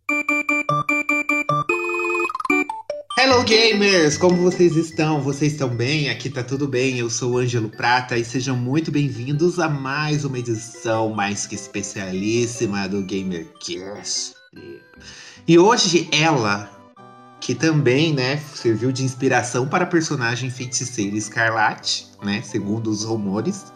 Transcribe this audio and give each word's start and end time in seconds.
Hello 3.17 3.45
gamers, 3.45 4.19
como 4.19 4.35
vocês 4.39 4.75
estão? 4.75 5.21
Vocês 5.21 5.53
estão 5.53 5.69
bem? 5.69 6.11
Aqui 6.11 6.29
tá 6.29 6.43
tudo 6.43 6.67
bem. 6.67 6.99
Eu 6.99 7.09
sou 7.09 7.35
o 7.35 7.39
Ângelo 7.39 7.69
Prata 7.69 8.19
e 8.19 8.25
sejam 8.25 8.57
muito 8.57 8.91
bem-vindos 8.91 9.61
a 9.61 9.69
mais 9.69 10.25
uma 10.25 10.41
edição 10.41 11.11
mais 11.11 11.47
que 11.47 11.55
especialíssima 11.55 12.89
do 12.89 13.05
GamerCast. 13.05 14.38
E 15.47 15.59
hoje 15.59 16.09
ela, 16.13 16.71
que 17.41 17.55
também, 17.55 18.13
né, 18.13 18.37
serviu 18.55 18.93
de 18.93 19.05
inspiração 19.05 19.67
para 19.67 19.85
a 19.85 19.87
personagem 19.87 20.51
feiticeira 20.51 21.17
Escarlate, 21.17 22.07
né, 22.23 22.43
segundo 22.43 22.91
os 22.91 23.05
rumores. 23.05 23.73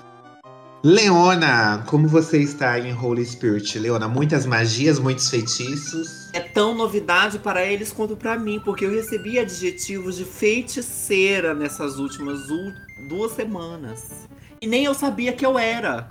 Leona, 0.85 1.85
como 1.87 2.09
você 2.09 2.39
está 2.39 2.77
em 2.79 2.93
Holy 2.93 3.25
Spirit? 3.25 3.79
Leona, 3.79 4.09
muitas 4.09 4.45
magias, 4.45 4.99
muitos 4.99 5.31
feitiços. 5.31 6.29
É 6.33 6.41
tão 6.41 6.75
novidade 6.75 7.39
para 7.39 7.65
eles 7.65 7.93
quanto 7.93 8.17
para 8.17 8.37
mim, 8.37 8.61
porque 8.65 8.85
eu 8.85 8.91
recebi 8.91 9.39
adjetivos 9.39 10.17
de 10.17 10.25
feiticeira 10.25 11.55
nessas 11.55 12.01
últimas 12.01 12.41
duas 13.09 13.31
semanas. 13.33 14.29
E 14.61 14.67
nem 14.67 14.85
eu 14.85 14.93
sabia 14.93 15.33
que 15.33 15.47
eu 15.47 15.57
era. 15.57 16.09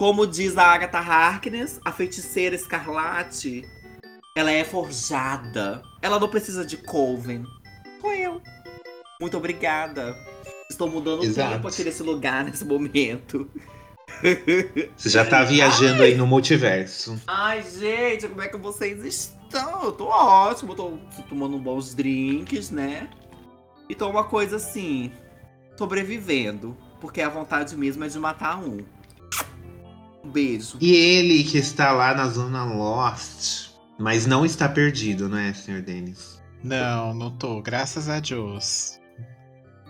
Como 0.00 0.26
diz 0.26 0.56
a 0.56 0.64
Agatha 0.64 0.98
Harkness, 0.98 1.78
a 1.84 1.92
feiticeira 1.92 2.56
escarlate, 2.56 3.62
ela 4.34 4.50
é 4.50 4.64
forjada. 4.64 5.82
Ela 6.00 6.18
não 6.18 6.28
precisa 6.28 6.64
de 6.64 6.76
Coven. 6.78 7.44
Sou 8.00 8.12
eu. 8.12 8.42
Muito 9.20 9.36
obrigada. 9.36 10.16
Estou 10.70 10.88
mudando 10.88 11.22
o 11.22 11.34
tempo 11.34 11.68
aqui 11.68 11.84
nesse 11.84 12.02
lugar, 12.02 12.44
nesse 12.44 12.64
momento. 12.64 13.48
Você 14.96 15.10
já 15.10 15.24
tá 15.24 15.44
viajando 15.44 16.02
Ai. 16.02 16.10
aí 16.10 16.14
no 16.16 16.26
multiverso. 16.26 17.20
Ai, 17.26 17.62
gente, 17.62 18.28
como 18.28 18.42
é 18.42 18.48
que 18.48 18.56
vocês 18.56 19.04
estão? 19.04 19.84
Eu 19.84 19.92
tô 19.92 20.06
ótimo, 20.06 20.74
tô 20.74 20.98
tomando 21.28 21.58
bons 21.58 21.94
drinks, 21.94 22.70
né? 22.70 23.08
E 23.88 23.94
tô 23.94 24.08
uma 24.08 24.24
coisa 24.24 24.56
assim, 24.56 25.12
sobrevivendo. 25.76 26.76
Porque 27.00 27.20
a 27.20 27.28
vontade 27.28 27.76
mesmo 27.76 28.04
é 28.04 28.08
de 28.08 28.18
matar 28.18 28.58
um. 28.58 28.78
Um 30.24 30.30
beijo. 30.30 30.78
E 30.80 30.94
ele 30.94 31.44
que 31.44 31.58
está 31.58 31.92
lá 31.92 32.14
na 32.14 32.28
zona 32.28 32.64
Lost, 32.64 33.71
mas 33.98 34.26
não 34.26 34.44
está 34.44 34.68
perdido, 34.68 35.28
né, 35.28 35.52
senhor 35.52 35.82
Denis? 35.82 36.42
Não, 36.62 37.12
não 37.12 37.30
tô, 37.30 37.60
graças 37.60 38.08
a 38.08 38.20
Deus. 38.20 39.00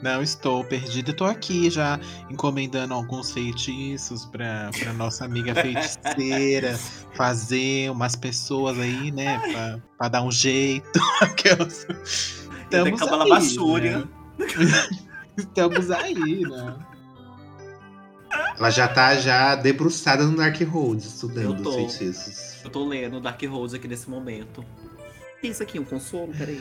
Não 0.02 0.20
estou 0.20 0.64
perdido, 0.64 1.12
estou 1.12 1.28
aqui 1.28 1.70
já 1.70 2.00
encomendando 2.28 2.92
alguns 2.92 3.30
feitiços 3.30 4.24
para 4.26 4.70
para 4.76 4.92
nossa 4.92 5.24
amiga 5.24 5.54
feiticeira 5.54 6.76
fazer 7.14 7.88
umas 7.88 8.16
pessoas 8.16 8.80
aí, 8.80 9.12
né, 9.12 9.40
para 9.96 10.08
dar 10.08 10.22
um 10.22 10.30
jeito. 10.30 10.90
Estamos 12.66 13.02
aí, 13.02 13.80
né? 13.80 14.08
Estamos 15.36 15.90
aí, 15.90 16.40
né? 16.40 16.91
Ela 18.58 18.70
já 18.70 18.86
tá 18.86 19.14
já 19.16 19.54
debruçada 19.54 20.24
no 20.24 20.36
Dark 20.36 20.60
Road, 20.62 21.02
estudando 21.02 21.68
os 21.68 21.74
feitiços. 21.74 22.64
Eu 22.64 22.70
tô 22.70 22.86
lendo 22.86 23.20
Dark 23.20 23.42
Road 23.42 23.74
aqui 23.74 23.88
nesse 23.88 24.08
momento. 24.08 24.64
Isso 25.42 25.62
aqui, 25.62 25.78
um 25.78 25.84
consolo? 25.84 26.32
Peraí. 26.36 26.60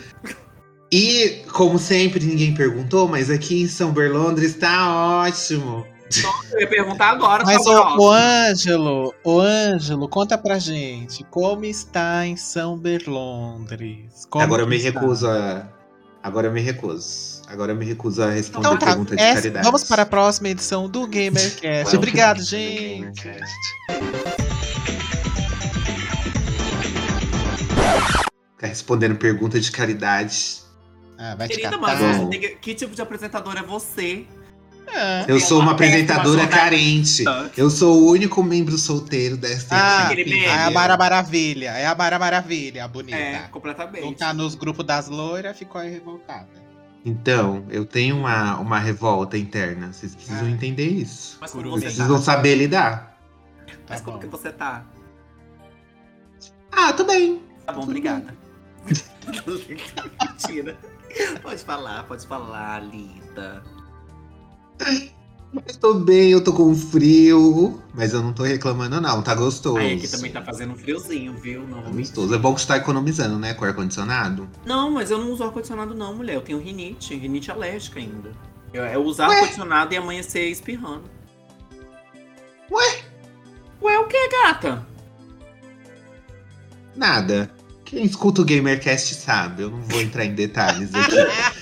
E, 0.91 1.43
como 1.53 1.79
sempre, 1.79 2.25
ninguém 2.25 2.53
perguntou, 2.53 3.07
mas 3.07 3.29
aqui 3.29 3.61
em 3.61 3.67
São 3.67 3.93
Berlondres 3.93 4.55
tá 4.55 5.21
ótimo. 5.23 5.85
eu 6.51 6.59
ia 6.59 6.67
perguntar 6.67 7.11
agora. 7.11 7.45
Mas 7.45 7.65
o, 7.65 7.97
o 7.97 8.11
Ângelo, 8.11 9.13
o 9.23 9.39
Ângelo, 9.39 10.09
conta 10.09 10.37
pra 10.37 10.59
gente 10.59 11.23
como 11.25 11.63
está 11.63 12.25
em 12.25 12.35
São 12.35 12.77
Berlondres. 12.77 14.25
Como 14.29 14.43
agora 14.43 14.63
eu 14.63 14.67
me 14.67 14.75
está? 14.75 14.99
recuso 14.99 15.27
a. 15.29 15.65
Agora 16.21 16.47
eu 16.47 16.51
me 16.51 16.59
recuso. 16.59 17.30
Agora 17.51 17.73
eu 17.73 17.75
me 17.75 17.83
recuso 17.83 18.23
a 18.23 18.29
responder 18.29 18.65
então, 18.65 18.77
tá. 18.77 18.85
pergunta 18.85 19.13
de 19.13 19.21
caridade. 19.21 19.65
Vamos 19.65 19.83
para 19.83 20.03
a 20.03 20.05
próxima 20.05 20.47
edição 20.47 20.89
do 20.89 21.05
GamerCast. 21.05 21.97
Obrigado, 21.97 22.41
gente. 22.41 23.27
Tá 28.57 28.67
respondendo 28.67 29.17
pergunta 29.17 29.59
de 29.59 29.69
caridade. 29.69 30.61
Ah, 31.17 31.35
vai 31.35 31.49
Querida, 31.49 31.77
mas 31.77 31.99
que, 32.29 32.49
que 32.55 32.73
tipo 32.73 32.95
de 32.95 33.01
apresentador 33.01 33.57
é 33.57 33.63
você? 33.63 34.25
É. 34.87 35.25
Eu 35.27 35.39
sou 35.41 35.59
uma 35.59 35.73
apresentadora 35.73 36.47
carente. 36.47 37.25
Eu 37.57 37.69
sou 37.69 38.01
o 38.01 38.11
único 38.11 38.41
membro 38.41 38.77
solteiro 38.77 39.35
dessa 39.35 39.67
ah, 39.71 40.13
equipe. 40.13 40.45
É 40.45 40.63
a 40.63 40.71
Mara 40.71 40.95
Maravilha. 40.95 41.71
É 41.71 41.85
a 41.85 41.93
Mara 41.95 42.17
Maravilha, 42.17 42.85
a 42.85 42.87
bonita. 42.87 43.17
É, 43.17 43.39
completamente. 43.51 44.05
Não 44.05 44.13
tá 44.13 44.33
nos 44.33 44.55
grupos 44.55 44.85
das 44.85 45.09
loiras, 45.09 45.57
ficou 45.57 45.81
aí 45.81 45.91
revoltada. 45.91 46.60
Então, 47.03 47.65
eu 47.69 47.85
tenho 47.85 48.17
uma, 48.17 48.57
uma 48.59 48.79
revolta 48.79 49.37
interna. 49.37 49.91
Vocês 49.91 50.15
precisam 50.15 50.45
ah. 50.45 50.51
entender 50.51 50.87
isso. 50.87 51.37
Mas 51.41 51.51
como 51.51 51.69
Vocês 51.71 51.95
precisam 51.95 52.17
tá? 52.17 52.21
saber 52.21 52.55
lidar. 52.55 53.17
Mas 53.89 53.99
tá 53.99 54.05
como 54.05 54.19
que 54.19 54.27
você 54.27 54.51
tá? 54.51 54.85
Ah, 56.71 56.93
tô 56.93 57.03
bem. 57.03 57.41
Tá 57.65 57.73
bom, 57.73 57.83
obrigada. 57.83 58.33
Mentira. 60.21 60.77
Pode 61.41 61.63
falar, 61.63 62.03
pode 62.03 62.25
falar, 62.25 62.81
Lita. 65.53 65.71
Estou 65.71 65.95
bem, 65.95 66.31
eu 66.31 66.41
tô 66.41 66.53
com 66.53 66.73
frio, 66.73 67.81
mas 67.93 68.13
eu 68.13 68.21
não 68.21 68.31
tô 68.31 68.43
reclamando 68.43 69.01
não, 69.01 69.21
tá 69.21 69.35
gostoso. 69.35 69.77
Aí 69.77 69.95
aqui 69.95 70.07
também 70.07 70.31
tá 70.31 70.41
fazendo 70.41 70.73
um 70.73 70.77
friozinho, 70.77 71.33
viu? 71.33 71.67
Não, 71.67 71.81
tá 71.81 71.89
gostoso. 71.89 72.33
É 72.33 72.37
bom 72.37 72.55
que 72.55 72.61
você 72.61 72.67
tá 72.67 72.77
economizando, 72.77 73.37
né, 73.37 73.53
com 73.53 73.65
ar-condicionado? 73.65 74.49
Não, 74.65 74.89
mas 74.91 75.11
eu 75.11 75.17
não 75.17 75.31
uso 75.31 75.43
ar-condicionado 75.43 75.93
não, 75.93 76.15
mulher. 76.15 76.35
Eu 76.35 76.41
tenho 76.41 76.59
rinite, 76.59 77.15
rinite 77.15 77.51
alérgica 77.51 77.99
ainda. 77.99 78.31
Eu, 78.73 78.83
eu 78.85 79.03
usar 79.03 79.27
ar-condicionado 79.27 79.93
e 79.93 79.97
amanhecer 79.97 80.49
espirrando. 80.49 81.03
Ué? 82.71 83.01
Ué, 83.81 83.99
o 83.99 84.07
que, 84.07 84.29
gata? 84.29 84.87
Nada. 86.95 87.51
Quem 87.83 88.05
escuta 88.05 88.41
o 88.41 88.45
GamerCast 88.45 89.15
sabe, 89.15 89.63
eu 89.63 89.69
não 89.69 89.81
vou 89.81 90.01
entrar 90.01 90.23
em 90.23 90.33
detalhes 90.33 90.95
aqui. 90.95 91.15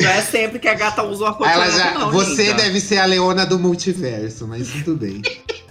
Não 0.00 0.10
é 0.10 0.20
sempre 0.20 0.58
que 0.58 0.68
a 0.68 0.74
gata 0.74 1.02
usa 1.02 1.30
o 1.30 1.38
não. 1.98 2.12
Você 2.12 2.44
linda. 2.44 2.62
deve 2.62 2.80
ser 2.80 2.98
a 2.98 3.06
leona 3.06 3.46
do 3.46 3.58
multiverso, 3.58 4.46
mas 4.46 4.68
tudo 4.68 4.96
bem. 4.96 5.22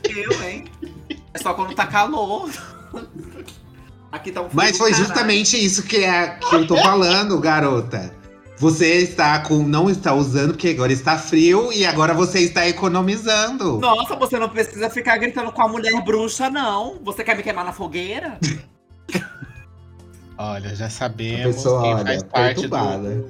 Eu, 0.03 0.44
hein? 0.44 0.66
É 1.34 1.38
só 1.38 1.53
quando 1.53 1.75
tá 1.75 1.86
calor. 1.86 2.50
Aqui 4.12 4.31
tá 4.31 4.41
um 4.41 4.50
Mas 4.53 4.78
foi 4.78 4.94
justamente 4.94 5.64
isso 5.64 5.84
que, 5.84 5.97
é, 5.97 6.40
que 6.40 6.56
eu 6.56 6.66
tô 6.66 6.78
falando, 6.78 7.40
garota. 7.40 8.14
Você 8.58 9.00
está 9.00 9.40
com. 9.40 9.64
não 9.64 9.90
está 9.90 10.14
usando, 10.14 10.52
porque 10.53 10.69
agora 10.69 10.94
está 10.94 11.18
frio 11.18 11.74
e 11.74 11.85
agora 11.85 12.14
você 12.14 12.40
está 12.40 12.66
economizando. 12.68 13.80
Nossa, 13.80 14.16
você 14.16 14.40
não 14.40 14.47
precisa 14.47 14.90
ficar 14.90 15.18
gritando 15.18 15.52
com 15.52 15.62
a 15.62 15.68
mulher 15.68 16.02
bruxa, 16.03 16.50
não. 16.50 16.97
Você 17.03 17.24
quer 17.24 17.35
me 17.35 17.44
queimar 17.44 17.66
na 17.66 17.74
fogueira? 17.74 18.40
Olha, 20.38 20.74
já 20.75 20.90
sabemos 20.90 21.58
pessoa, 21.58 21.81
quem 21.81 22.06
faz 22.06 22.22
olha, 22.22 22.30
parte 22.31 22.68
do, 22.68 23.25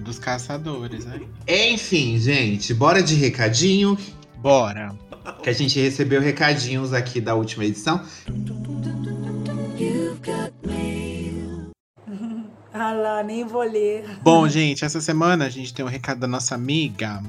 dos 0.00 0.18
caçadores, 0.18 1.04
né? 1.04 1.20
Enfim, 1.46 2.18
gente, 2.18 2.74
bora 2.74 3.02
de 3.02 3.14
recadinho. 3.14 3.96
Bora. 4.36 4.94
Que 5.42 5.50
a 5.50 5.52
gente 5.52 5.80
recebeu 5.80 6.20
recadinhos 6.20 6.92
aqui 6.92 7.20
da 7.20 7.34
última 7.34 7.64
edição. 7.64 8.00
ah 12.72 12.92
lá, 12.92 13.22
nem 13.22 13.44
vou 13.44 13.62
ler. 13.62 14.04
Bom, 14.22 14.48
gente, 14.48 14.84
essa 14.84 15.00
semana 15.00 15.46
a 15.46 15.48
gente 15.48 15.72
tem 15.72 15.84
um 15.84 15.88
recado 15.88 16.20
da 16.20 16.26
nossa 16.26 16.54
amiga, 16.54 17.22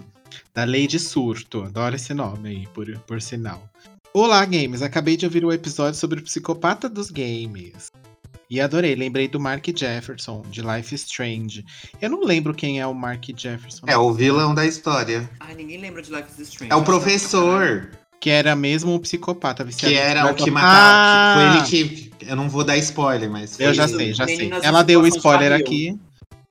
da 0.53 0.65
Lady 0.65 0.99
Surto. 0.99 1.63
Adoro 1.63 1.95
esse 1.95 2.13
nome 2.13 2.49
aí, 2.49 2.67
por, 2.73 2.97
por 2.99 3.21
sinal. 3.21 3.63
Olá, 4.13 4.43
games! 4.45 4.81
Acabei 4.81 5.17
de 5.17 5.25
ouvir 5.25 5.43
o 5.43 5.51
episódio 5.51 5.99
sobre 5.99 6.21
o 6.21 6.23
psicopata 6.23 6.87
dos 6.87 7.11
games. 7.11 7.91
E 8.49 8.61
adorei, 8.61 8.95
lembrei 8.95 9.27
do 9.27 9.39
Mark 9.39 9.65
Jefferson, 9.75 10.43
de 10.49 10.61
Life 10.61 10.93
is 10.93 11.01
Strange. 11.01 11.65
Eu 11.99 12.09
não 12.09 12.23
lembro 12.23 12.53
quem 12.53 12.79
é 12.79 12.85
o 12.85 12.93
Mark 12.93 13.25
Jefferson. 13.35 13.85
É 13.87 13.97
o 13.97 14.13
vilão 14.13 14.53
da 14.53 14.65
história. 14.65 15.27
Ai, 15.39 15.55
ninguém 15.55 15.79
lembra 15.79 16.01
de 16.01 16.11
Life 16.11 16.29
is 16.39 16.49
Strange. 16.49 16.71
É 16.71 16.75
o 16.75 16.83
professor. 16.83 17.89
Que 18.19 18.29
era 18.29 18.55
mesmo 18.55 18.93
um 18.93 18.99
psicopata 18.99 19.63
viciado. 19.63 19.93
Que 19.93 19.99
era 19.99 20.31
o 20.31 20.35
que 20.35 20.49
matava. 20.51 20.73
Ah! 20.73 21.65
Foi 21.67 21.75
ele 21.83 21.87
que. 21.87 22.11
Eu 22.25 22.35
não 22.35 22.49
vou 22.49 22.63
dar 22.63 22.77
spoiler, 22.77 23.29
mas. 23.29 23.59
Eu 23.59 23.73
já 23.73 23.87
sei, 23.87 24.13
já 24.13 24.25
sei. 24.25 24.51
Ela 24.63 24.83
deu 24.83 25.01
o 25.01 25.07
spoiler 25.07 25.51
aqui. 25.51 25.99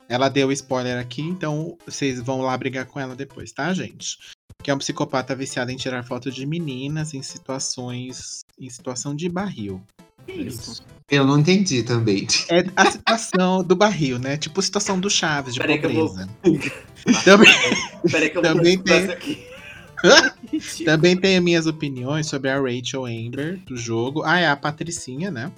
Ela 0.08 0.28
deu 0.28 0.48
o 0.48 0.52
spoiler 0.52 0.98
aqui, 0.98 1.22
então 1.22 1.78
vocês 1.86 2.20
vão 2.20 2.42
lá 2.42 2.56
brigar 2.56 2.84
com 2.86 3.00
ela 3.00 3.16
depois, 3.16 3.52
tá, 3.52 3.72
gente? 3.72 4.18
Que 4.62 4.70
é 4.70 4.74
um 4.74 4.78
psicopata 4.78 5.34
viciado 5.34 5.70
em 5.70 5.76
tirar 5.76 6.04
fotos 6.04 6.34
de 6.34 6.44
meninas 6.44 7.14
em 7.14 7.22
situações. 7.22 8.44
em 8.60 8.68
situação 8.68 9.14
de 9.14 9.28
barril. 9.28 9.82
Que 10.26 10.32
isso? 10.32 10.82
Eu 11.10 11.26
não 11.26 11.38
entendi 11.38 11.82
também. 11.82 12.26
É 12.48 12.64
a 12.76 12.90
situação 12.90 13.62
do 13.62 13.76
barril, 13.76 14.18
né? 14.18 14.36
Tipo 14.36 14.60
a 14.60 14.62
situação 14.62 14.98
do 14.98 15.10
Chaves, 15.10 15.54
de 15.54 15.60
Peraí 15.60 15.78
que 15.78 15.86
eu 15.86 15.92
vou- 15.92 16.08
pobreza. 16.08 16.30
Também, 17.24 17.52
Peraí 18.10 18.30
que 18.30 18.38
eu 18.38 18.42
vou 18.42 18.54
Também 18.54 18.78
procurar 18.78 18.96
tem- 18.96 19.04
isso 19.04 19.12
aqui. 19.12 20.84
também 20.84 21.16
tenho 21.16 21.42
minhas 21.42 21.66
opiniões 21.66 22.26
sobre 22.26 22.48
a 22.50 22.58
Rachel 22.60 23.04
Amber 23.06 23.58
do 23.66 23.76
jogo. 23.76 24.22
Ah, 24.24 24.38
é 24.38 24.48
a 24.48 24.56
Patricinha, 24.56 25.30
né? 25.30 25.52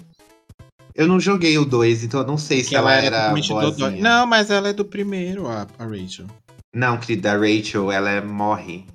Eu 0.95 1.07
não 1.07 1.19
joguei 1.19 1.57
o 1.57 1.63
2, 1.65 2.03
então 2.03 2.21
eu 2.21 2.27
não 2.27 2.37
sei 2.37 2.63
se 2.63 2.69
Que 2.69 2.75
ela, 2.75 2.93
era 2.93 3.29
boazinha. 3.33 4.01
Não, 4.01 4.25
mas 4.25 4.49
ela 4.49 4.69
é 4.69 4.73
do 4.73 4.83
primeiro, 4.83 5.47
a, 5.47 5.67
a 5.77 5.85
Rachel. 5.85 6.25
Não, 6.73 6.97
querida, 6.97 7.31
a 7.33 7.37
Rachel, 7.37 7.91
ela 7.91 8.09
é- 8.09 8.21
morre. 8.21 8.85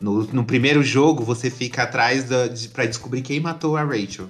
No, 0.00 0.22
no 0.24 0.44
primeiro 0.44 0.82
jogo, 0.82 1.24
você 1.24 1.50
fica 1.50 1.82
atrás 1.82 2.24
da, 2.24 2.46
de, 2.46 2.68
pra 2.68 2.86
descobrir 2.86 3.22
quem 3.22 3.40
matou 3.40 3.76
a 3.76 3.82
Rachel. 3.84 4.28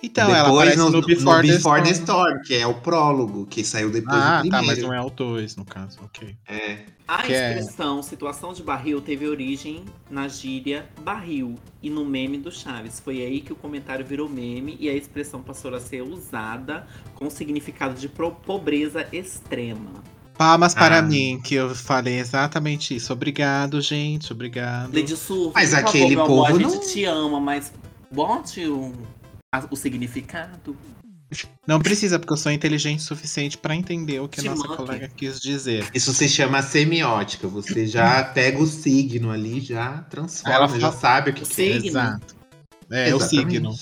Então, 0.00 0.24
ela 0.32 0.44
depois 0.44 0.56
aparece 0.58 0.76
no, 0.78 0.90
no 0.90 1.02
Before, 1.06 1.42
the, 1.46 1.54
Storm. 1.54 1.82
Storm, 1.90 2.42
que 2.42 2.54
é 2.54 2.66
o 2.66 2.74
prólogo, 2.74 3.46
que 3.46 3.64
saiu 3.64 3.90
depois 3.90 4.16
Ah, 4.16 4.42
do 4.42 4.48
tá, 4.48 4.58
primeiro. 4.58 4.66
mas 4.66 4.78
não 4.78 4.94
é 4.94 5.00
o 5.00 5.10
2, 5.10 5.56
no 5.56 5.64
caso, 5.64 5.98
ok. 6.04 6.36
É. 6.48 6.78
A 7.08 7.22
Que 7.22 7.32
é- 7.32 7.58
expressão 7.58 8.02
situação 8.02 8.52
de 8.52 8.62
barril 8.62 9.00
teve 9.00 9.26
origem 9.26 9.84
na 10.10 10.28
gíria 10.28 10.86
barril 11.02 11.56
e 11.82 11.90
no 11.90 12.04
meme 12.04 12.38
do 12.38 12.52
Chaves. 12.52 13.00
Foi 13.00 13.22
aí 13.22 13.40
que 13.40 13.52
o 13.52 13.56
comentário 13.56 14.04
virou 14.04 14.28
meme 14.28 14.76
e 14.78 14.88
a 14.88 14.94
expressão 14.94 15.42
passou 15.42 15.74
a 15.74 15.80
ser 15.80 16.02
usada 16.02 16.86
com 17.14 17.28
significado 17.30 17.94
de 17.98 18.08
pobreza 18.08 19.06
extrema. 19.12 20.04
Palmas 20.36 20.74
para 20.74 20.98
Ah. 20.98 21.02
mim, 21.02 21.40
que 21.42 21.56
eu 21.56 21.74
falei 21.74 22.20
exatamente 22.20 22.94
isso. 22.94 23.12
Obrigado, 23.12 23.80
gente, 23.80 24.32
obrigado. 24.32 24.94
Lady 24.94 25.16
Surf, 25.16 25.50
Mas 25.54 25.74
aquele 25.74 26.14
favor, 26.14 26.26
meu 26.26 26.44
amor, 26.44 26.46
povo 26.52 26.56
a 26.56 26.70
gente 26.70 26.74
não- 26.86 26.92
te 26.92 27.04
ama, 27.04 27.40
mas 27.40 27.72
bote 28.12 28.64
o, 28.66 28.92
a- 29.52 29.66
o 29.70 29.76
significado. 29.76 30.76
Não 31.66 31.78
precisa, 31.78 32.18
porque 32.18 32.32
eu 32.32 32.36
sou 32.38 32.50
inteligente 32.50 33.00
o 33.00 33.02
suficiente 33.02 33.58
pra 33.58 33.76
entender 33.76 34.18
o 34.18 34.26
que 34.28 34.40
a 34.40 34.44
nossa 34.44 34.62
manque. 34.66 34.76
colega 34.76 35.08
quis 35.14 35.38
dizer. 35.38 35.86
Isso 35.92 36.14
se 36.14 36.26
chama 36.26 36.62
semiótica. 36.62 37.46
Você 37.48 37.86
já 37.86 38.24
pega 38.32 38.58
o 38.58 38.66
signo 38.66 39.30
ali, 39.30 39.60
já 39.60 39.98
transforma, 40.02 40.54
Ela 40.56 40.80
já 40.80 40.90
sabe 40.90 41.30
o 41.30 41.34
que, 41.34 41.42
O 41.42 41.46
que 41.46 41.52
é. 41.52 41.54
signo? 41.74 41.86
Exato. 41.86 42.34
É, 42.90 43.12
o 43.14 43.18
Exatamente. 43.18 43.28
signo. 43.50 43.72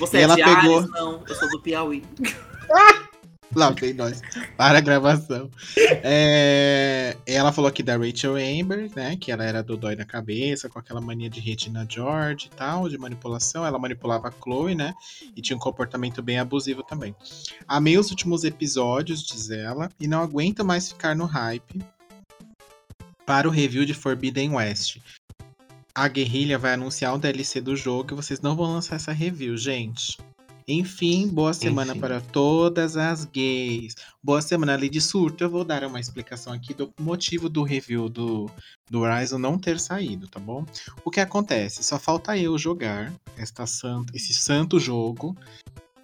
Você 0.00 0.16
E 0.16 0.20
é 0.20 0.22
ela 0.24 0.34
de 0.34 0.42
pegou- 0.42 0.78
Ares? 0.78 0.90
Não, 0.90 1.24
eu 1.28 1.34
sou 1.36 1.48
do 1.50 1.60
Piauí. 1.60 2.02
Lá 3.54 3.70
vem 3.70 3.92
nós. 3.92 4.22
Para 4.56 4.78
a 4.78 4.80
gravação. 4.80 5.50
É, 5.76 7.16
ela 7.26 7.52
falou 7.52 7.68
aqui 7.68 7.82
da 7.82 7.96
Rachel 7.96 8.36
Amber, 8.36 8.90
né? 8.94 9.16
Que 9.16 9.32
ela 9.32 9.44
era 9.44 9.62
do 9.62 9.76
dói 9.76 9.96
na 9.96 10.04
cabeça, 10.04 10.68
com 10.68 10.78
aquela 10.78 11.00
mania 11.00 11.28
de 11.28 11.40
Regina 11.40 11.86
George 11.88 12.46
e 12.52 12.56
tal, 12.56 12.88
de 12.88 12.96
manipulação. 12.96 13.66
Ela 13.66 13.78
manipulava 13.78 14.28
a 14.28 14.32
Chloe, 14.32 14.74
né? 14.74 14.94
E 15.36 15.42
tinha 15.42 15.56
um 15.56 15.60
comportamento 15.60 16.22
bem 16.22 16.38
abusivo 16.38 16.82
também. 16.82 17.14
Amei 17.66 17.98
os 17.98 18.10
últimos 18.10 18.44
episódios, 18.44 19.22
diz 19.22 19.50
ela, 19.50 19.88
e 19.98 20.06
não 20.06 20.22
aguento 20.22 20.64
mais 20.64 20.88
ficar 20.88 21.16
no 21.16 21.24
hype 21.24 21.84
para 23.26 23.48
o 23.48 23.50
review 23.50 23.84
de 23.84 23.94
Forbidden 23.94 24.54
West. 24.54 24.98
A 25.94 26.06
guerrilha 26.06 26.56
vai 26.56 26.74
anunciar 26.74 27.14
um 27.14 27.18
DLC 27.18 27.60
do 27.60 27.74
jogo 27.74 28.12
e 28.12 28.16
vocês 28.16 28.40
não 28.40 28.54
vão 28.54 28.72
lançar 28.74 28.96
essa 28.96 29.12
review, 29.12 29.56
gente. 29.56 30.18
Enfim, 30.72 31.26
boa 31.26 31.52
semana 31.52 31.90
Enfim. 31.90 32.00
para 32.00 32.20
todas 32.20 32.96
as 32.96 33.24
gays. 33.24 33.96
Boa 34.22 34.40
semana, 34.40 34.76
Lady 34.76 35.00
Surto. 35.00 35.42
Eu 35.42 35.50
vou 35.50 35.64
dar 35.64 35.82
uma 35.82 35.98
explicação 35.98 36.52
aqui 36.52 36.72
do 36.72 36.94
motivo 37.00 37.48
do 37.48 37.64
review 37.64 38.08
do, 38.08 38.48
do 38.88 39.00
Horizon 39.00 39.36
não 39.36 39.58
ter 39.58 39.80
saído, 39.80 40.28
tá 40.28 40.38
bom? 40.38 40.64
O 41.04 41.10
que 41.10 41.18
acontece? 41.18 41.82
Só 41.82 41.98
falta 41.98 42.38
eu 42.38 42.56
jogar 42.56 43.12
esta 43.36 43.66
santa, 43.66 44.16
esse 44.16 44.32
santo 44.32 44.78
jogo. 44.78 45.36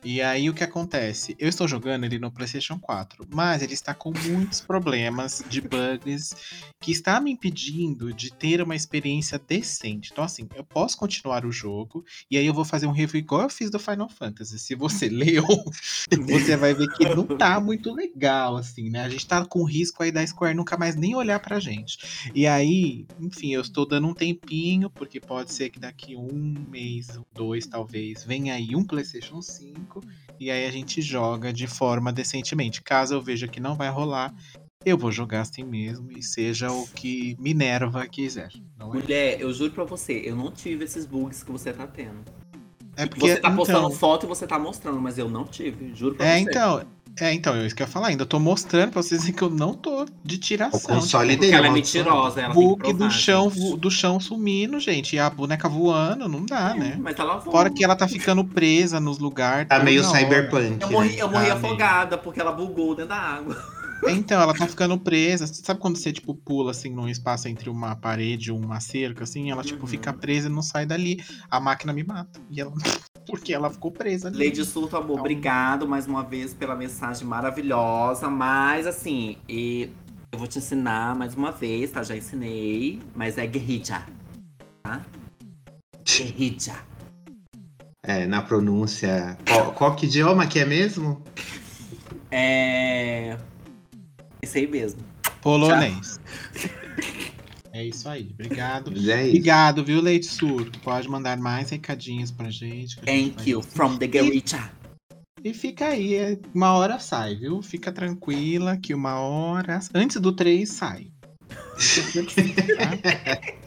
E 0.09 0.23
aí 0.23 0.49
o 0.49 0.55
que 0.55 0.63
acontece? 0.63 1.35
Eu 1.37 1.49
estou 1.49 1.67
jogando 1.67 2.05
ele 2.05 2.17
no 2.17 2.31
PlayStation 2.31 2.79
4, 2.79 3.27
mas 3.35 3.61
ele 3.61 3.75
está 3.75 3.93
com 3.93 4.13
muitos 4.29 4.61
problemas 4.61 5.45
de 5.49 5.61
bugs 5.61 6.33
que 6.81 6.93
está 6.93 7.21
me 7.21 7.33
impedindo 7.33 8.13
de 8.13 8.33
ter 8.33 8.63
uma 8.63 8.77
experiência 8.77 9.37
decente. 9.37 10.11
Então, 10.13 10.23
assim, 10.23 10.49
eu 10.55 10.63
posso 10.63 10.97
continuar 10.97 11.45
o 11.45 11.51
jogo 11.51 12.05
e 12.31 12.39
aí 12.39 12.47
eu 12.47 12.55
vou 12.55 12.65
fazer 12.65 12.87
um 12.87 12.93
review 12.93 13.19
igual 13.19 13.43
eu 13.43 13.51
fiz 13.51 13.69
do 13.69 13.81
Final 13.81 14.09
Fantasy. 14.09 14.61
Se 14.61 14.77
você 14.77 15.09
leu, 15.11 15.45
você 16.25 16.57
vai 16.57 16.73
ver 16.73 16.87
que 16.93 17.09
não 17.09 17.27
tá 17.27 17.59
muito 17.59 17.93
legal, 17.93 18.57
assim, 18.57 18.89
né? 18.89 19.01
A 19.01 19.09
gente 19.09 19.27
tá 19.27 19.45
com 19.45 19.65
risco 19.65 20.05
aí 20.05 20.13
da 20.13 20.25
Square 20.25 20.55
nunca 20.55 20.77
mais 20.77 20.95
nem 20.95 21.17
olhar 21.17 21.41
pra 21.41 21.59
gente. 21.59 22.31
E 22.33 22.47
aí, 22.47 23.07
enfim, 23.19 23.53
eu 23.53 23.61
estou 23.61 23.85
dando 23.85 24.07
um 24.07 24.15
tempinho, 24.15 24.89
porque 24.89 25.19
pode 25.19 25.53
ser 25.53 25.69
que 25.69 25.81
daqui 25.81 26.15
um 26.15 26.55
mês, 26.71 27.19
dois 27.35 27.67
talvez, 27.67 28.23
venha 28.23 28.55
aí 28.55 28.77
um 28.77 28.85
PlayStation 28.85 29.43
5 29.43 29.96
e 30.39 30.51
aí 30.51 30.67
a 30.67 30.71
gente 30.71 31.01
joga 31.03 31.53
de 31.53 31.67
forma 31.67 32.13
decentemente. 32.13 32.83
Caso 32.83 33.15
eu 33.15 33.23
veja 33.23 33.49
que 33.49 33.61
não 33.61 33.75
vai 33.75 33.89
rolar, 33.91 34.35
eu 34.85 34.97
vou 34.97 35.11
jogar 35.11 35.41
assim 35.41 35.65
mesmo 35.65 36.13
e 36.13 36.23
seja 36.23 36.71
o 36.71 36.87
que 36.89 37.37
Minerva 37.41 38.07
quiser. 38.07 38.51
É? 38.79 38.85
Mulher, 38.85 39.41
eu 39.41 39.53
juro 39.53 39.73
pra 39.73 39.85
você, 39.85 40.23
eu 40.25 40.37
não 40.37 40.51
tive 40.51 40.85
esses 40.85 41.05
bugs 41.05 41.43
que 41.43 41.51
você 41.51 41.73
tá 41.73 41.87
tendo. 41.87 42.21
É 42.97 43.05
porque 43.05 43.29
Você 43.29 43.37
tá 43.37 43.51
postando 43.51 43.87
então, 43.87 43.91
foto 43.91 44.25
e 44.25 44.29
você 44.29 44.47
tá 44.47 44.59
mostrando, 44.59 44.99
mas 45.01 45.19
eu 45.19 45.29
não 45.29 45.45
tive, 45.45 45.95
juro 45.95 46.15
pra 46.15 46.27
é 46.27 46.39
você. 46.39 46.49
então, 46.49 46.83
é 47.19 47.33
então, 47.33 47.55
é 47.55 47.67
isso 47.67 47.75
que 47.75 47.83
eu 47.83 47.87
ia 47.87 47.93
falar 47.93 48.09
ainda. 48.09 48.23
Eu 48.23 48.27
tô 48.27 48.39
mostrando 48.39 48.93
pra 48.93 49.03
vocês 49.03 49.25
que 49.29 49.43
eu 49.43 49.51
não 49.51 49.75
tô 49.75 50.07
de 50.25 50.39
tiração. 50.39 50.79
O 50.79 50.83
console 50.83 51.31
tipo, 51.31 51.41
Porque 51.43 51.55
ela 51.55 51.67
é 51.67 51.71
dele. 51.71 51.81
mentirosa, 51.81 52.41
ela 52.43 52.53
provar, 52.55 52.93
do 52.93 53.11
chão, 53.11 53.53
do 53.79 53.91
chão 53.91 54.21
sumindo, 54.21 54.79
gente. 54.81 55.17
E 55.17 55.19
a 55.19 55.31
boneca 55.31 55.69
voando, 55.69 56.29
não 56.29 56.45
dá, 56.45 56.75
né? 56.75 56.97
Mas 57.01 57.19
ela 57.19 57.39
voa. 57.39 57.53
Fora 57.53 57.71
que 57.71 57.83
ela 57.85 57.97
tá 57.97 58.07
ficando 58.07 58.45
presa 58.45 59.01
nos 59.01 59.19
lugares. 59.19 59.69
Tá 59.69 59.79
meio 59.79 60.05
cyberpunk. 60.05 60.83
Eu 60.83 60.91
morri, 60.91 61.09
né? 61.17 61.23
eu 61.23 61.31
morri 61.31 61.47
Tá 61.47 61.55
afogada 61.55 62.19
porque 62.19 62.41
ela 62.41 62.53
bugou 62.53 62.95
dentro 62.95 63.11
da 63.11 63.19
água. 63.19 63.57
Então, 64.09 64.41
ela 64.41 64.53
tá 64.53 64.67
ficando 64.67 64.99
presa. 64.99 65.47
Sabe 65.47 65.81
quando 65.81 65.97
você, 65.97 66.13
tipo, 66.13 66.35
pula, 66.35 66.71
assim, 66.71 66.91
num 66.91 67.09
espaço 67.09 67.49
entre 67.49 67.71
uma 67.71 67.97
parede 67.97 68.51
e 68.51 68.53
uma 68.53 68.79
cerca, 68.79 69.25
assim? 69.25 69.51
Ela, 69.51 69.63
tipo, 69.65 69.81
Uhum. 69.81 69.87
fica 69.87 70.13
presa 70.13 70.49
e 70.49 70.53
não 70.53 70.61
sai 70.61 70.85
dali. 70.85 71.25
A 71.51 71.59
máquina 71.59 71.95
me 71.95 72.05
mata. 72.05 72.39
E 72.51 72.61
ela... 72.61 72.73
Porque 73.27 73.53
ela 73.53 73.69
ficou 73.71 73.91
presa 73.91 74.29
ali. 74.29 74.47
Lady 74.47 74.65
Surto, 74.65 74.97
amor, 74.97 75.13
Então- 75.13 75.21
obrigado 75.21 75.89
mais 75.89 76.07
uma 76.07 76.23
vez 76.23 76.55
pela 76.55 76.75
mensagem 76.77 77.27
maravilhosa. 77.27 78.29
Mas 78.31 78.87
assim, 78.87 79.37
e 79.49 79.91
eu 80.33 80.39
vou 80.39 80.47
te 80.47 80.59
ensinar 80.59 81.15
mais 81.17 81.35
uma 81.35 81.51
vez, 81.51 81.91
tá? 81.91 82.03
Já 82.03 82.17
ensinei, 82.17 83.01
mas 83.15 83.37
é 83.39 83.47
guerrilla. 83.47 84.07
Tá? 84.83 85.05
Guerrilla. 86.05 86.77
É, 88.03 88.25
na 88.27 88.41
pronúncia. 88.43 89.37
Qual, 89.49 89.73
qual 89.73 89.97
que 89.97 90.07
idioma 90.07 90.47
que 90.47 90.61
é 90.61 90.65
mesmo? 90.65 91.21
É. 92.31 93.37
Esse 94.41 94.59
aí 94.59 94.67
mesmo. 94.69 95.01
Polonês. 95.41 96.21
É 97.77 97.85
isso 97.85 98.09
aí. 98.09 98.31
Obrigado. 98.33 98.91
É 98.91 98.95
isso. 98.95 99.29
Obrigado, 99.29 99.85
viu, 99.85 100.01
Leite 100.01 100.25
Surto? 100.25 100.81
Pode 100.81 101.07
mandar 101.11 101.37
mais 101.37 101.69
recadinhos 101.69 102.31
pra 102.31 102.49
gente. 102.49 102.95
gente 102.95 103.01
Thank 103.01 103.37
vai 103.37 103.49
you 103.51 103.61
from 103.61 103.99
the 103.99 104.07
guerrilla. 104.07 104.71
E 105.45 105.53
fica 105.53 105.89
aí, 105.89 106.15
é- 106.15 106.39
uma 106.55 106.73
hora 106.73 106.99
sai, 106.99 107.35
viu? 107.35 107.61
Fica 107.61 107.93
tranquila 107.93 108.79
que 108.79 108.95
uma 108.95 109.21
hora. 109.21 109.79
Antes 109.95 110.19
do 110.19 110.33
3 110.33 110.67
sai. 110.67 111.09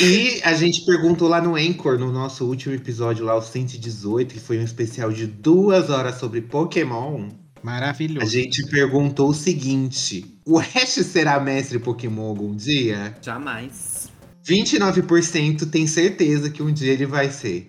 E 0.00 0.40
a 0.44 0.52
gente 0.52 0.84
perguntou 0.84 1.26
lá 1.26 1.40
no 1.40 1.56
Anchor, 1.56 1.98
no 1.98 2.12
nosso 2.12 2.44
último 2.44 2.74
episódio 2.74 3.24
lá, 3.24 3.34
o 3.34 3.42
118, 3.42 4.34
que 4.34 4.38
foi 4.38 4.58
um 4.58 4.62
especial 4.62 5.10
de 5.10 5.26
duas 5.26 5.90
horas 5.90 6.16
sobre 6.16 6.42
Pokémon. 6.42 7.30
Maravilhoso. 7.68 8.24
A 8.24 8.28
gente 8.28 8.66
perguntou 8.66 9.28
o 9.28 9.34
seguinte: 9.34 10.24
o 10.46 10.58
Ash 10.58 10.94
será 11.04 11.38
mestre 11.38 11.78
Pokémon 11.78 12.26
algum 12.26 12.56
dia? 12.56 13.14
Jamais. 13.20 14.10
29% 14.42 15.68
tem 15.70 15.86
certeza 15.86 16.48
que 16.48 16.62
um 16.62 16.72
dia 16.72 16.92
ele 16.94 17.04
vai 17.04 17.30
ser. 17.30 17.66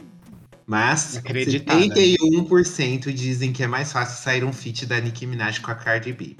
Mas 0.66 1.18
Acreditada. 1.18 1.82
71% 1.82 3.12
dizem 3.12 3.52
que 3.52 3.62
é 3.62 3.68
mais 3.68 3.92
fácil 3.92 4.24
sair 4.24 4.46
um 4.46 4.54
feat 4.54 4.86
da 4.86 5.02
Nicki 5.02 5.26
Minaj 5.26 5.60
com 5.60 5.72
a 5.72 5.76
Cardi 5.76 6.14
B. 6.14 6.38